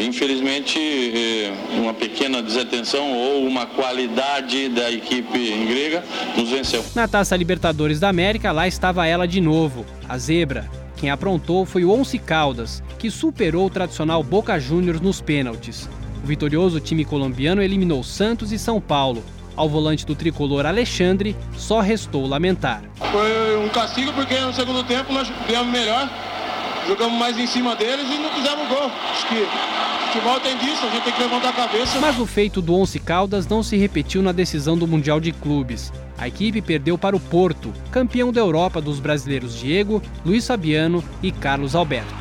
Infelizmente, 0.06 0.78
eh, 0.78 1.52
uma 1.80 1.92
pequena 1.92 2.40
desatenção 2.40 3.12
ou 3.12 3.44
uma 3.44 3.66
qualidade 3.66 4.68
da 4.68 4.88
equipe 4.92 5.66
grega 5.66 6.04
nos 6.36 6.50
venceu. 6.50 6.84
Na 6.94 7.08
Taça 7.08 7.36
Libertadores 7.36 7.98
da 7.98 8.08
América, 8.08 8.52
lá 8.52 8.68
estava 8.68 9.04
ela 9.04 9.26
de 9.26 9.40
novo, 9.40 9.84
a 10.08 10.16
zebra. 10.16 10.70
Quem 10.96 11.10
aprontou 11.10 11.66
foi 11.66 11.84
o 11.84 11.90
Once 11.90 12.20
Caldas, 12.20 12.84
que 13.00 13.10
superou 13.10 13.66
o 13.66 13.70
tradicional 13.70 14.22
Boca 14.22 14.60
Juniors 14.60 15.00
nos 15.00 15.20
pênaltis. 15.20 15.88
O 16.24 16.26
vitorioso 16.26 16.80
time 16.80 17.04
colombiano 17.04 17.60
eliminou 17.60 18.02
Santos 18.02 18.50
e 18.50 18.58
São 18.58 18.80
Paulo. 18.80 19.22
Ao 19.54 19.68
volante 19.68 20.06
do 20.06 20.14
tricolor 20.14 20.64
Alexandre, 20.64 21.36
só 21.54 21.80
restou 21.80 22.26
lamentar. 22.26 22.82
Foi 23.12 23.58
um 23.58 23.68
castigo 23.68 24.10
porque 24.14 24.40
no 24.40 24.50
segundo 24.54 24.82
tempo 24.84 25.12
nós 25.12 25.30
viemos 25.46 25.70
melhor 25.70 26.08
jogamos 26.88 27.18
mais 27.18 27.38
em 27.38 27.46
cima 27.46 27.76
deles 27.76 28.06
e 28.10 28.18
não 28.18 28.30
fizemos 28.30 28.66
gol. 28.68 28.90
Acho 29.12 29.28
que 29.28 29.46
futebol 30.06 30.40
tem 30.40 30.56
disso, 30.56 30.86
a 30.86 30.90
gente 30.90 31.02
tem 31.02 31.12
que 31.12 31.22
levantar 31.22 31.50
a 31.50 31.52
cabeça. 31.52 32.00
Mas 32.00 32.18
o 32.18 32.24
feito 32.24 32.62
do 32.62 32.74
Once 32.74 32.98
Caldas 32.98 33.46
não 33.46 33.62
se 33.62 33.76
repetiu 33.76 34.22
na 34.22 34.32
decisão 34.32 34.78
do 34.78 34.86
Mundial 34.86 35.20
de 35.20 35.30
Clubes. 35.30 35.92
A 36.16 36.26
equipe 36.26 36.62
perdeu 36.62 36.96
para 36.96 37.14
o 37.14 37.20
Porto, 37.20 37.70
campeão 37.90 38.32
da 38.32 38.40
Europa 38.40 38.80
dos 38.80 38.98
brasileiros 38.98 39.54
Diego, 39.54 40.00
Luiz 40.24 40.46
Fabiano 40.46 41.04
e 41.22 41.30
Carlos 41.30 41.74
Alberto. 41.74 42.14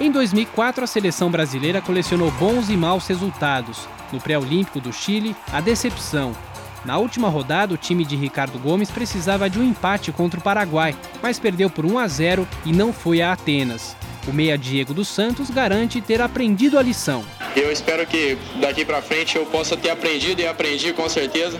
Em 0.00 0.10
2004, 0.10 0.82
a 0.82 0.86
seleção 0.88 1.30
brasileira 1.30 1.80
colecionou 1.80 2.30
bons 2.32 2.68
e 2.68 2.76
maus 2.76 3.06
resultados. 3.06 3.88
No 4.12 4.20
pré-olímpico 4.20 4.80
do 4.80 4.92
Chile, 4.92 5.36
a 5.52 5.60
decepção. 5.60 6.36
Na 6.84 6.98
última 6.98 7.28
rodada, 7.28 7.72
o 7.72 7.78
time 7.78 8.04
de 8.04 8.16
Ricardo 8.16 8.58
Gomes 8.58 8.90
precisava 8.90 9.48
de 9.48 9.58
um 9.58 9.64
empate 9.64 10.10
contra 10.10 10.38
o 10.38 10.42
Paraguai, 10.42 10.96
mas 11.22 11.38
perdeu 11.38 11.70
por 11.70 11.86
1 11.86 11.98
a 11.98 12.08
0 12.08 12.48
e 12.66 12.72
não 12.72 12.92
foi 12.92 13.22
a 13.22 13.32
Atenas. 13.32 13.96
O 14.26 14.32
meia 14.32 14.58
Diego 14.58 14.92
dos 14.92 15.08
Santos 15.08 15.48
garante 15.48 16.00
ter 16.00 16.20
aprendido 16.20 16.78
a 16.78 16.82
lição. 16.82 17.24
Eu 17.54 17.70
espero 17.70 18.04
que 18.06 18.36
daqui 18.60 18.84
para 18.84 19.00
frente 19.00 19.36
eu 19.36 19.46
possa 19.46 19.76
ter 19.76 19.90
aprendido 19.90 20.40
e 20.40 20.46
aprendi 20.46 20.92
com 20.92 21.08
certeza 21.08 21.58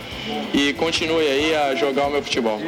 e 0.53 0.73
continue 0.73 1.25
aí 1.25 1.55
a 1.55 1.75
jogar 1.75 2.07
o 2.07 2.11
meu 2.11 2.21
futebol. 2.21 2.59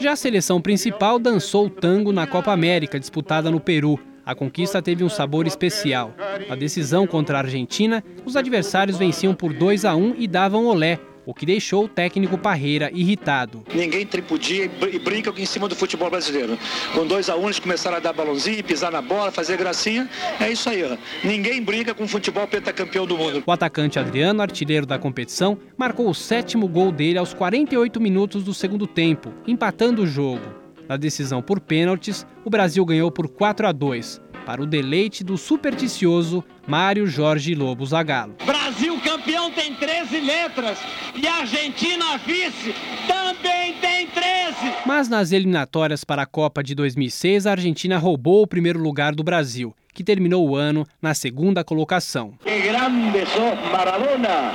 Já 0.00 0.12
a 0.12 0.16
seleção 0.16 0.60
principal 0.60 1.18
dançou 1.18 1.68
tango 1.68 2.12
na 2.12 2.24
Copa 2.24 2.52
América 2.52 3.00
disputada 3.00 3.50
no 3.50 3.58
Peru. 3.58 3.98
A 4.24 4.32
conquista 4.32 4.80
teve 4.80 5.02
um 5.02 5.08
sabor 5.08 5.44
especial. 5.44 6.14
Na 6.48 6.54
decisão 6.54 7.04
contra 7.04 7.36
a 7.38 7.40
Argentina, 7.40 8.04
os 8.24 8.36
adversários 8.36 8.96
venciam 8.96 9.34
por 9.34 9.52
2 9.52 9.84
a 9.84 9.96
1 9.96 10.14
e 10.16 10.28
davam 10.28 10.66
olé, 10.66 11.00
o 11.28 11.34
que 11.34 11.44
deixou 11.44 11.84
o 11.84 11.88
técnico 11.88 12.38
Parreira 12.38 12.90
irritado. 12.90 13.62
Ninguém 13.74 14.06
tripudia 14.06 14.64
e 14.90 14.98
brinca 14.98 15.30
em 15.36 15.44
cima 15.44 15.68
do 15.68 15.76
futebol 15.76 16.08
brasileiro. 16.08 16.58
Com 16.94 17.06
dois 17.06 17.28
a 17.28 17.36
um, 17.36 17.44
eles 17.44 17.58
começaram 17.58 17.98
a 17.98 18.00
dar 18.00 18.14
balãozinho, 18.14 18.64
pisar 18.64 18.90
na 18.90 19.02
bola, 19.02 19.30
fazer 19.30 19.58
gracinha. 19.58 20.08
É 20.40 20.50
isso 20.50 20.70
aí, 20.70 20.82
ó. 20.82 20.96
Ninguém 21.22 21.62
brinca 21.62 21.92
com 21.92 22.04
o 22.04 22.08
futebol 22.08 22.46
pentacampeão 22.48 23.06
do 23.06 23.18
mundo. 23.18 23.42
O 23.44 23.52
atacante 23.52 23.98
Adriano, 23.98 24.40
artilheiro 24.40 24.86
da 24.86 24.98
competição, 24.98 25.58
marcou 25.76 26.08
o 26.08 26.14
sétimo 26.14 26.66
gol 26.66 26.90
dele 26.90 27.18
aos 27.18 27.34
48 27.34 28.00
minutos 28.00 28.42
do 28.42 28.54
segundo 28.54 28.86
tempo, 28.86 29.30
empatando 29.46 30.04
o 30.04 30.06
jogo. 30.06 30.40
Na 30.88 30.96
decisão 30.96 31.42
por 31.42 31.60
pênaltis, 31.60 32.26
o 32.42 32.48
Brasil 32.48 32.82
ganhou 32.86 33.10
por 33.10 33.28
4 33.28 33.66
a 33.66 33.72
2 33.72 34.18
para 34.48 34.62
o 34.62 34.66
deleite 34.66 35.22
do 35.22 35.36
supersticioso 35.36 36.42
Mário 36.66 37.06
Jorge 37.06 37.54
Lobo 37.54 37.84
Zagallo. 37.84 38.34
Brasil 38.46 38.98
campeão 39.02 39.50
tem 39.50 39.74
13 39.74 40.20
letras 40.20 40.78
e 41.14 41.26
Argentina 41.26 42.16
vice 42.16 42.74
também 43.06 43.74
tem 43.74 44.06
13. 44.06 44.56
Mas 44.86 45.06
nas 45.06 45.32
eliminatórias 45.32 46.02
para 46.02 46.22
a 46.22 46.26
Copa 46.26 46.64
de 46.64 46.74
2006, 46.74 47.46
a 47.46 47.50
Argentina 47.50 47.98
roubou 47.98 48.40
o 48.40 48.46
primeiro 48.46 48.78
lugar 48.78 49.14
do 49.14 49.22
Brasil, 49.22 49.76
que 49.92 50.02
terminou 50.02 50.48
o 50.48 50.56
ano 50.56 50.86
na 51.02 51.12
segunda 51.12 51.62
colocação. 51.62 52.32
Que 52.42 52.58
grande 52.62 53.26
sos, 53.26 53.70
Maradona! 53.70 54.54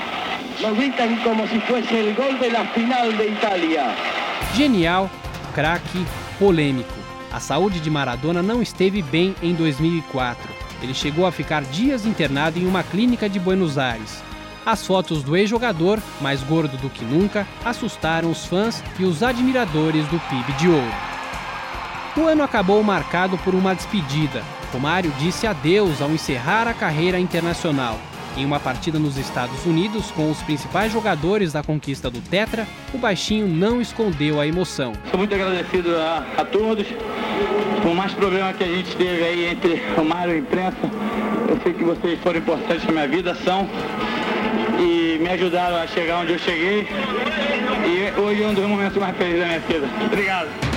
Lo 0.59 0.73
gritan 0.73 1.17
como 1.17 1.47
se 1.47 1.59
fosse 1.59 1.93
o 1.93 2.15
gol 2.15 2.33
da 2.51 2.65
final 2.73 3.11
de 3.11 3.27
Itália. 3.27 3.95
Genial, 4.55 5.07
craque, 5.53 6.03
polêmico. 6.39 7.02
A 7.33 7.39
saúde 7.39 7.79
de 7.79 7.89
Maradona 7.89 8.43
não 8.43 8.61
esteve 8.61 9.01
bem 9.01 9.35
em 9.41 9.55
2004. 9.55 10.47
Ele 10.83 10.93
chegou 10.93 11.25
a 11.25 11.31
ficar 11.31 11.63
dias 11.63 12.05
internado 12.05 12.59
em 12.59 12.67
uma 12.67 12.83
clínica 12.83 13.27
de 13.27 13.39
Buenos 13.39 13.75
Aires. 13.79 14.23
As 14.63 14.85
fotos 14.85 15.23
do 15.23 15.35
ex-jogador, 15.35 15.99
mais 16.21 16.43
gordo 16.43 16.77
do 16.77 16.91
que 16.91 17.03
nunca, 17.03 17.47
assustaram 17.65 18.29
os 18.29 18.45
fãs 18.45 18.83
e 18.99 19.03
os 19.03 19.23
admiradores 19.23 20.05
do 20.09 20.19
PIB 20.19 20.53
de 20.59 20.69
ouro. 20.69 20.93
O 22.15 22.21
ano 22.27 22.43
acabou 22.43 22.83
marcado 22.83 23.35
por 23.39 23.55
uma 23.55 23.73
despedida. 23.73 24.43
Romário 24.71 25.11
disse 25.17 25.47
adeus 25.47 26.03
ao 26.03 26.11
encerrar 26.11 26.67
a 26.67 26.73
carreira 26.73 27.19
internacional. 27.19 27.99
Em 28.35 28.45
uma 28.45 28.59
partida 28.59 28.97
nos 28.97 29.15
Estados 29.17 29.63
Unidos, 29.65 30.09
com 30.11 30.31
os 30.31 30.41
principais 30.41 30.91
jogadores 30.91 31.53
da 31.53 31.61
conquista 31.61 32.09
do 32.09 32.19
Tetra, 32.19 32.67
o 32.91 32.97
baixinho 32.97 33.47
não 33.47 33.79
escondeu 33.79 34.39
a 34.39 34.47
emoção. 34.47 34.93
Estou 35.05 35.19
muito 35.19 35.35
agradecido 35.35 35.95
a, 35.95 36.25
a 36.37 36.45
todos. 36.45 36.87
Por 37.83 37.93
mais 37.93 38.11
problema 38.13 38.51
que 38.53 38.63
a 38.63 38.67
gente 38.67 38.95
teve 38.95 39.23
aí 39.23 39.45
entre 39.45 39.83
o 39.97 40.03
Mário 40.03 40.33
e 40.33 40.37
a 40.37 40.39
imprensa, 40.39 40.77
eu 41.47 41.59
sei 41.61 41.73
que 41.73 41.83
vocês 41.83 42.19
foram 42.21 42.39
importantes 42.39 42.83
na 42.85 42.91
minha 42.91 43.07
vida, 43.07 43.35
são, 43.35 43.69
e 44.79 45.19
me 45.19 45.29
ajudaram 45.29 45.77
a 45.77 45.85
chegar 45.85 46.21
onde 46.21 46.33
eu 46.33 46.39
cheguei. 46.39 46.87
E 47.85 48.19
hoje 48.19 48.41
é 48.41 48.47
um 48.47 48.53
dos 48.53 48.65
momentos 48.65 48.97
mais 48.97 49.15
felizes 49.15 49.41
da 49.41 49.45
minha 49.45 49.59
vida. 49.59 49.87
Obrigado 50.05 50.72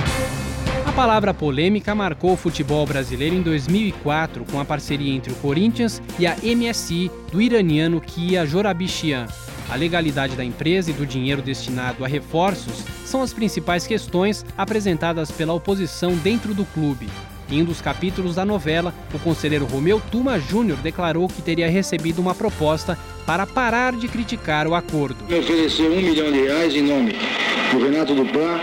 palavra 0.97 1.31
polêmica 1.31 1.93
marcou 1.93 2.33
o 2.33 2.35
futebol 2.35 2.83
brasileiro 2.83 3.35
em 3.35 3.43
2004 3.43 4.43
com 4.45 4.59
a 4.59 4.65
parceria 4.65 5.13
entre 5.13 5.31
o 5.31 5.35
Corinthians 5.35 6.01
e 6.17 6.25
a 6.25 6.35
MSI 6.37 7.11
do 7.31 7.39
iraniano 7.39 8.01
Kia 8.01 8.47
Jorabichian. 8.47 9.27
A 9.69 9.75
legalidade 9.75 10.35
da 10.35 10.43
empresa 10.43 10.89
e 10.89 10.95
do 10.95 11.05
dinheiro 11.05 11.39
destinado 11.39 12.03
a 12.03 12.07
reforços 12.07 12.83
são 13.05 13.21
as 13.21 13.31
principais 13.31 13.85
questões 13.85 14.43
apresentadas 14.57 15.29
pela 15.29 15.53
oposição 15.53 16.15
dentro 16.15 16.55
do 16.55 16.65
clube. 16.65 17.07
Em 17.49 17.61
um 17.61 17.65
dos 17.65 17.81
capítulos 17.81 18.35
da 18.35 18.45
novela, 18.45 18.93
o 19.13 19.19
conselheiro 19.19 19.65
Romeu 19.65 20.01
Tuma 20.11 20.39
Júnior 20.39 20.77
declarou 20.79 21.27
que 21.27 21.41
teria 21.41 21.69
recebido 21.69 22.19
uma 22.19 22.35
proposta 22.35 22.97
para 23.25 23.45
parar 23.45 23.93
de 23.93 24.07
criticar 24.07 24.67
o 24.67 24.75
acordo. 24.75 25.17
Me 25.29 25.39
ofereceu 25.39 25.91
um 25.91 26.01
milhão 26.01 26.31
de 26.31 26.41
reais 26.41 26.75
em 26.75 26.83
nome 26.83 27.15
do 27.71 27.83
Renato 27.83 28.13
Dupá, 28.13 28.59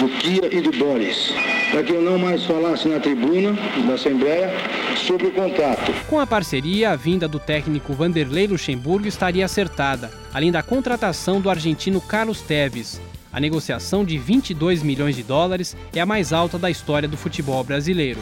do 0.00 0.08
Kia 0.18 0.48
e 0.52 0.60
do 0.60 0.70
Boris 0.72 1.32
para 1.72 1.82
que 1.82 1.92
eu 1.92 2.02
não 2.02 2.18
mais 2.18 2.44
falasse 2.44 2.86
na 2.86 3.00
tribuna 3.00 3.54
da 3.86 3.94
Assembleia 3.94 4.50
sobre 4.94 5.28
o 5.28 5.32
contrato. 5.32 5.90
Com 6.06 6.20
a 6.20 6.26
parceria, 6.26 6.90
a 6.90 6.96
vinda 6.96 7.26
do 7.26 7.38
técnico 7.38 7.94
Vanderlei 7.94 8.46
Luxemburgo 8.46 9.08
estaria 9.08 9.46
acertada, 9.46 10.12
além 10.34 10.52
da 10.52 10.62
contratação 10.62 11.40
do 11.40 11.48
argentino 11.48 11.98
Carlos 11.98 12.42
Teves. 12.42 13.00
A 13.32 13.40
negociação 13.40 14.04
de 14.04 14.18
22 14.18 14.82
milhões 14.82 15.16
de 15.16 15.22
dólares 15.22 15.74
é 15.94 16.00
a 16.00 16.06
mais 16.06 16.34
alta 16.34 16.58
da 16.58 16.70
história 16.70 17.08
do 17.08 17.16
futebol 17.16 17.64
brasileiro. 17.64 18.20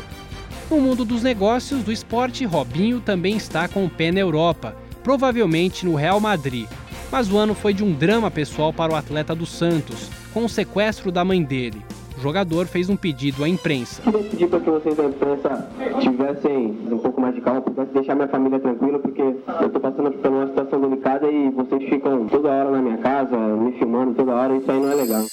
No 0.71 0.81
mundo 0.81 1.05
dos 1.05 1.25
negócios 1.25 1.83
do 1.83 1.91
esporte, 1.91 2.45
Robinho 2.45 3.01
também 3.01 3.37
está 3.37 3.67
com 3.67 3.85
o 3.85 3.91
pé 3.91 4.13
na 4.13 4.21
Europa, 4.21 4.77
provavelmente 5.03 5.85
no 5.85 5.97
Real 5.97 6.21
Madrid. 6.21 6.69
Mas 7.11 7.29
o 7.29 7.37
ano 7.37 7.55
foi 7.57 7.75
de 7.75 7.83
um 7.83 7.93
drama 7.93 8.31
pessoal 8.31 8.73
para 8.73 8.93
o 8.93 8.95
atleta 8.95 9.35
do 9.35 9.45
Santos, 9.45 10.09
com 10.33 10.45
o 10.45 10.49
sequestro 10.49 11.11
da 11.11 11.25
mãe 11.25 11.43
dele. 11.43 11.83
O 12.21 12.23
jogador 12.23 12.67
fez 12.67 12.91
um 12.91 12.97
pedido 12.97 13.43
à 13.43 13.49
imprensa. 13.49 14.03
Eu 14.05 14.23
pedi 14.25 14.47
para 14.47 14.61
que 14.61 14.69
vocês 14.69 14.95
da 14.95 15.05
imprensa 15.05 15.69
tivessem 16.01 16.79
um 16.93 16.99
pouco 16.99 17.19
mais 17.19 17.35
de 17.35 17.41
calma, 17.41 17.63
pudessem 17.63 17.95
deixar 17.95 18.15
minha 18.15 18.29
família 18.29 18.61
tranquila, 18.61 18.99
porque 18.99 19.23
eu 19.23 19.43
estou 19.67 19.81
passando 19.81 20.13
por 20.13 20.31
uma 20.31 20.47
situação 20.49 20.83
delicada 20.83 21.31
e 21.31 21.49
vocês 21.49 21.83
ficam 21.89 22.27
toda 22.27 22.51
hora 22.51 22.71
na 22.73 22.83
minha 22.83 22.99
casa, 22.99 23.35
me 23.39 23.73
filmando 23.73 24.13
toda 24.13 24.35
hora, 24.35 24.55
isso 24.55 24.71
aí 24.71 24.79
não 24.79 24.93
é 24.93 24.95
legal. 24.97 25.25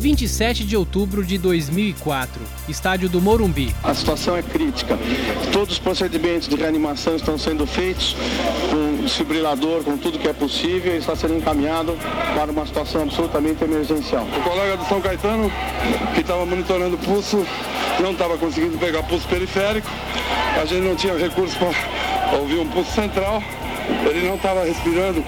27 0.00 0.64
de 0.64 0.78
outubro 0.78 1.22
de 1.22 1.36
2004, 1.36 2.40
estádio 2.66 3.06
do 3.06 3.20
Morumbi. 3.20 3.74
A 3.84 3.92
situação 3.92 4.34
é 4.34 4.42
crítica. 4.42 4.98
Todos 5.52 5.74
os 5.74 5.78
procedimentos 5.78 6.48
de 6.48 6.56
reanimação 6.56 7.16
estão 7.16 7.36
sendo 7.36 7.66
feitos 7.66 8.16
com 8.70 9.02
desfibrilador, 9.04 9.82
com 9.84 9.98
tudo 9.98 10.18
que 10.18 10.26
é 10.26 10.32
possível 10.32 10.94
e 10.94 10.96
está 10.96 11.14
sendo 11.14 11.36
encaminhado 11.36 11.98
para 12.34 12.50
uma 12.50 12.64
situação 12.64 13.02
absolutamente 13.02 13.62
emergencial. 13.62 14.24
O 14.24 14.42
colega 14.42 14.78
do 14.78 14.86
São 14.86 15.02
Caetano, 15.02 15.52
que 16.14 16.22
estava 16.22 16.46
monitorando 16.46 16.96
o 16.96 16.98
pulso, 16.98 17.44
não 18.00 18.12
estava 18.12 18.38
conseguindo 18.38 18.78
pegar 18.78 19.02
pulso 19.02 19.28
periférico. 19.28 19.90
A 20.58 20.64
gente 20.64 20.82
não 20.82 20.96
tinha 20.96 21.14
recurso 21.14 21.58
para 21.58 22.38
ouvir 22.38 22.58
um 22.58 22.66
pulso 22.68 22.90
central. 22.92 23.42
Ele 24.08 24.26
não 24.26 24.36
estava 24.36 24.64
respirando, 24.64 25.22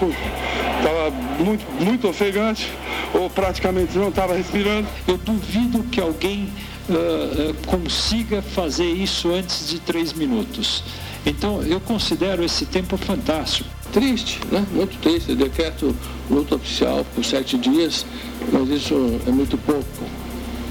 estava 0.83 1.09
muito, 1.39 1.65
muito 1.81 2.07
ofegante 2.09 2.69
ou 3.13 3.29
praticamente 3.29 3.97
não 3.97 4.09
estava 4.09 4.35
respirando. 4.35 4.87
Eu 5.07 5.17
duvido 5.17 5.83
que 5.83 6.01
alguém 6.01 6.49
uh, 6.89 7.53
consiga 7.65 8.41
fazer 8.41 8.91
isso 8.91 9.31
antes 9.31 9.69
de 9.69 9.79
três 9.79 10.11
minutos. 10.11 10.83
Então, 11.25 11.63
eu 11.63 11.79
considero 11.79 12.43
esse 12.43 12.65
tempo 12.65 12.97
fantástico. 12.97 13.69
Triste, 13.93 14.41
né? 14.51 14.65
Muito 14.71 14.99
triste. 14.99 15.33
Decreto 15.35 15.95
luta 16.29 16.55
oficial 16.55 17.05
por 17.15 17.23
sete 17.23 17.57
dias, 17.57 18.05
mas 18.51 18.67
isso 18.69 19.21
é 19.25 19.31
muito 19.31 19.57
pouco, 19.57 19.85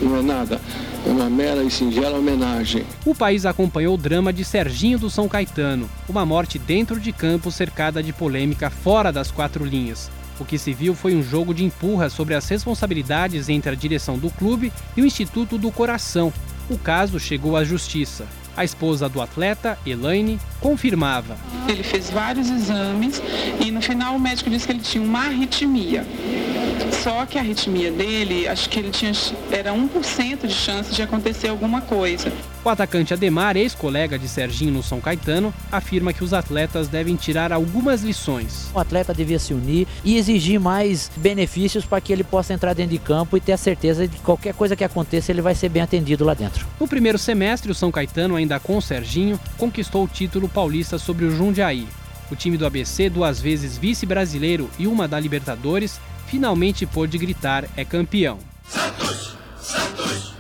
não 0.03 0.19
é 0.19 0.23
nada. 0.23 0.61
Uma 1.05 1.29
mera 1.29 1.65
e 1.65 1.71
singela 1.71 2.17
homenagem. 2.17 2.85
O 3.05 3.13
país 3.13 3.45
acompanhou 3.45 3.95
o 3.95 3.99
drama 3.99 4.33
de 4.33 4.45
Serginho 4.45 4.99
do 4.99 5.11
São 5.11 5.29
Caetano, 5.29 5.91
uma 6.09 6.25
morte 6.25 6.61
dentro 6.61 7.01
de 7.01 7.11
campo 7.13 7.51
cercada 7.51 8.01
de 8.01 8.13
polêmica 8.13 8.71
fora 8.71 9.11
das 9.11 9.31
quatro 9.31 9.65
linhas. 9.65 10.11
O 10.39 10.45
que 10.45 10.57
se 10.57 10.73
viu 10.73 10.95
foi 10.95 11.17
um 11.17 11.23
jogo 11.23 11.53
de 11.53 11.65
empurra 11.65 12.09
sobre 12.09 12.35
as 12.35 12.49
responsabilidades 12.49 13.49
entre 13.49 13.73
a 13.73 13.75
direção 13.75 14.17
do 14.17 14.31
clube 14.31 14.73
e 14.97 15.03
o 15.03 15.07
Instituto 15.07 15.59
do 15.59 15.73
Coração. 15.73 16.33
O 16.71 16.79
caso 16.79 17.19
chegou 17.19 17.57
à 17.57 17.65
justiça. 17.65 18.25
A 18.57 18.65
esposa 18.65 19.09
do 19.09 19.21
atleta, 19.21 19.79
Elaine, 19.87 20.39
confirmava. 20.61 21.37
Ele 21.67 21.83
fez 21.83 22.11
vários 22.11 22.51
exames 22.51 23.23
e 23.59 23.71
no 23.71 23.81
final 23.81 24.17
o 24.17 24.21
médico 24.21 24.51
disse 24.51 24.67
que 24.67 24.73
ele 24.73 24.81
tinha 24.81 25.03
uma 25.03 25.21
arritmia. 25.21 26.07
Só 27.03 27.25
que 27.25 27.39
a 27.39 27.41
arritmia 27.41 27.91
dele, 27.91 28.47
acho 28.47 28.69
que 28.69 28.79
ele 28.79 28.91
tinha 28.91 29.13
era 29.51 29.73
1% 29.73 30.47
de 30.47 30.55
chance 30.55 30.95
de 30.95 31.03
acontecer 31.03 31.49
alguma 31.49 31.81
coisa. 31.81 32.31
O 32.65 32.69
atacante 32.69 33.13
Ademar, 33.13 33.57
ex-colega 33.57 34.17
de 34.17 34.29
Serginho 34.29 34.73
no 34.73 34.85
São 34.85 35.01
Caetano, 35.01 35.53
afirma 35.71 36.13
que 36.13 36.23
os 36.23 36.33
atletas 36.33 36.87
devem 36.87 37.17
tirar 37.17 37.53
algumas 37.53 38.03
lições. 38.03 38.71
O 38.73 38.79
atleta 38.79 39.13
devia 39.13 39.41
se 39.41 39.53
unir 39.53 39.89
e 40.05 40.17
exigir 40.17 40.61
mais 40.61 41.11
benefícios 41.17 41.85
para 41.85 42.01
que 42.01 42.13
ele 42.13 42.23
possa 42.23 42.55
entrar 42.55 42.73
dentro 42.73 42.93
de 42.93 42.99
campo 43.01 43.37
e 43.37 43.41
ter 43.41 43.51
a 43.51 43.57
certeza 43.57 44.07
de 44.07 44.17
que 44.17 44.23
qualquer 44.23 44.55
coisa 44.55 44.77
que 44.77 44.85
aconteça 44.85 45.33
ele 45.33 45.43
vai 45.43 45.57
ser 45.57 45.71
bem 45.71 45.83
atendido 45.83 46.25
lá 46.25 46.35
dentro. 46.35 46.65
No 46.79 46.87
primeiro 46.87 47.19
semestre, 47.19 47.73
o 47.73 47.75
São 47.75 47.91
Caetano, 47.91 48.37
ainda 48.37 48.61
com 48.61 48.81
Serginho, 48.81 49.41
conquistou 49.59 50.05
o 50.05 50.09
título 50.09 50.49
paulista 50.49 50.99
sobre 50.99 51.25
o 51.25 51.37
Jundiaí. 51.37 51.89
O 52.31 52.37
time 52.37 52.57
do 52.57 52.65
ABC, 52.65 53.11
duas 53.11 53.41
vezes 53.41 53.77
vice-brasileiro 53.77 54.71
e 54.79 54.87
uma 54.87 55.09
da 55.09 55.19
Libertadores, 55.19 56.01
finalmente 56.29 56.87
pôde 56.87 57.19
gritar 57.19 57.65
é 57.77 57.85
campeão. 57.85 58.39
Santos, 58.69 59.37
Santos, 59.61 60.32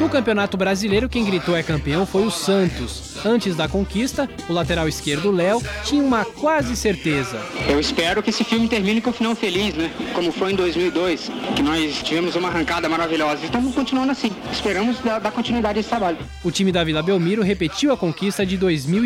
no 0.00 0.08
Campeonato 0.08 0.56
Brasileiro, 0.56 1.08
quem 1.08 1.24
gritou 1.24 1.56
é 1.56 1.62
campeão 1.62 2.04
foi 2.04 2.24
o 2.26 2.30
Santos. 2.30 3.16
Antes 3.24 3.56
da 3.56 3.66
conquista, 3.66 4.28
o 4.48 4.52
lateral 4.52 4.86
esquerdo 4.88 5.30
Léo 5.30 5.62
tinha 5.84 6.02
uma 6.02 6.24
quase 6.24 6.76
certeza. 6.76 7.40
Eu 7.68 7.80
espero 7.80 8.22
que 8.22 8.30
esse 8.30 8.44
filme 8.44 8.68
termine 8.68 9.00
com 9.00 9.10
um 9.10 9.12
final 9.12 9.34
feliz, 9.34 9.74
né? 9.74 9.90
Como 10.14 10.30
foi 10.30 10.52
em 10.52 10.56
2002, 10.56 11.30
que 11.54 11.62
nós 11.62 12.02
tivemos 12.02 12.36
uma 12.36 12.48
arrancada 12.48 12.88
maravilhosa. 12.88 13.44
Estamos 13.44 13.74
continuando 13.74 14.12
assim. 14.12 14.30
Esperamos 14.52 14.98
dar, 15.00 15.18
dar 15.18 15.32
continuidade 15.32 15.78
a 15.78 15.80
esse 15.80 15.88
trabalho. 15.88 16.18
O 16.44 16.50
time 16.50 16.70
da 16.70 16.84
Vila 16.84 17.02
Belmiro 17.02 17.42
repetiu 17.42 17.92
a 17.92 17.96
conquista 17.96 18.44
de 18.44 18.56
2010. 18.56 18.96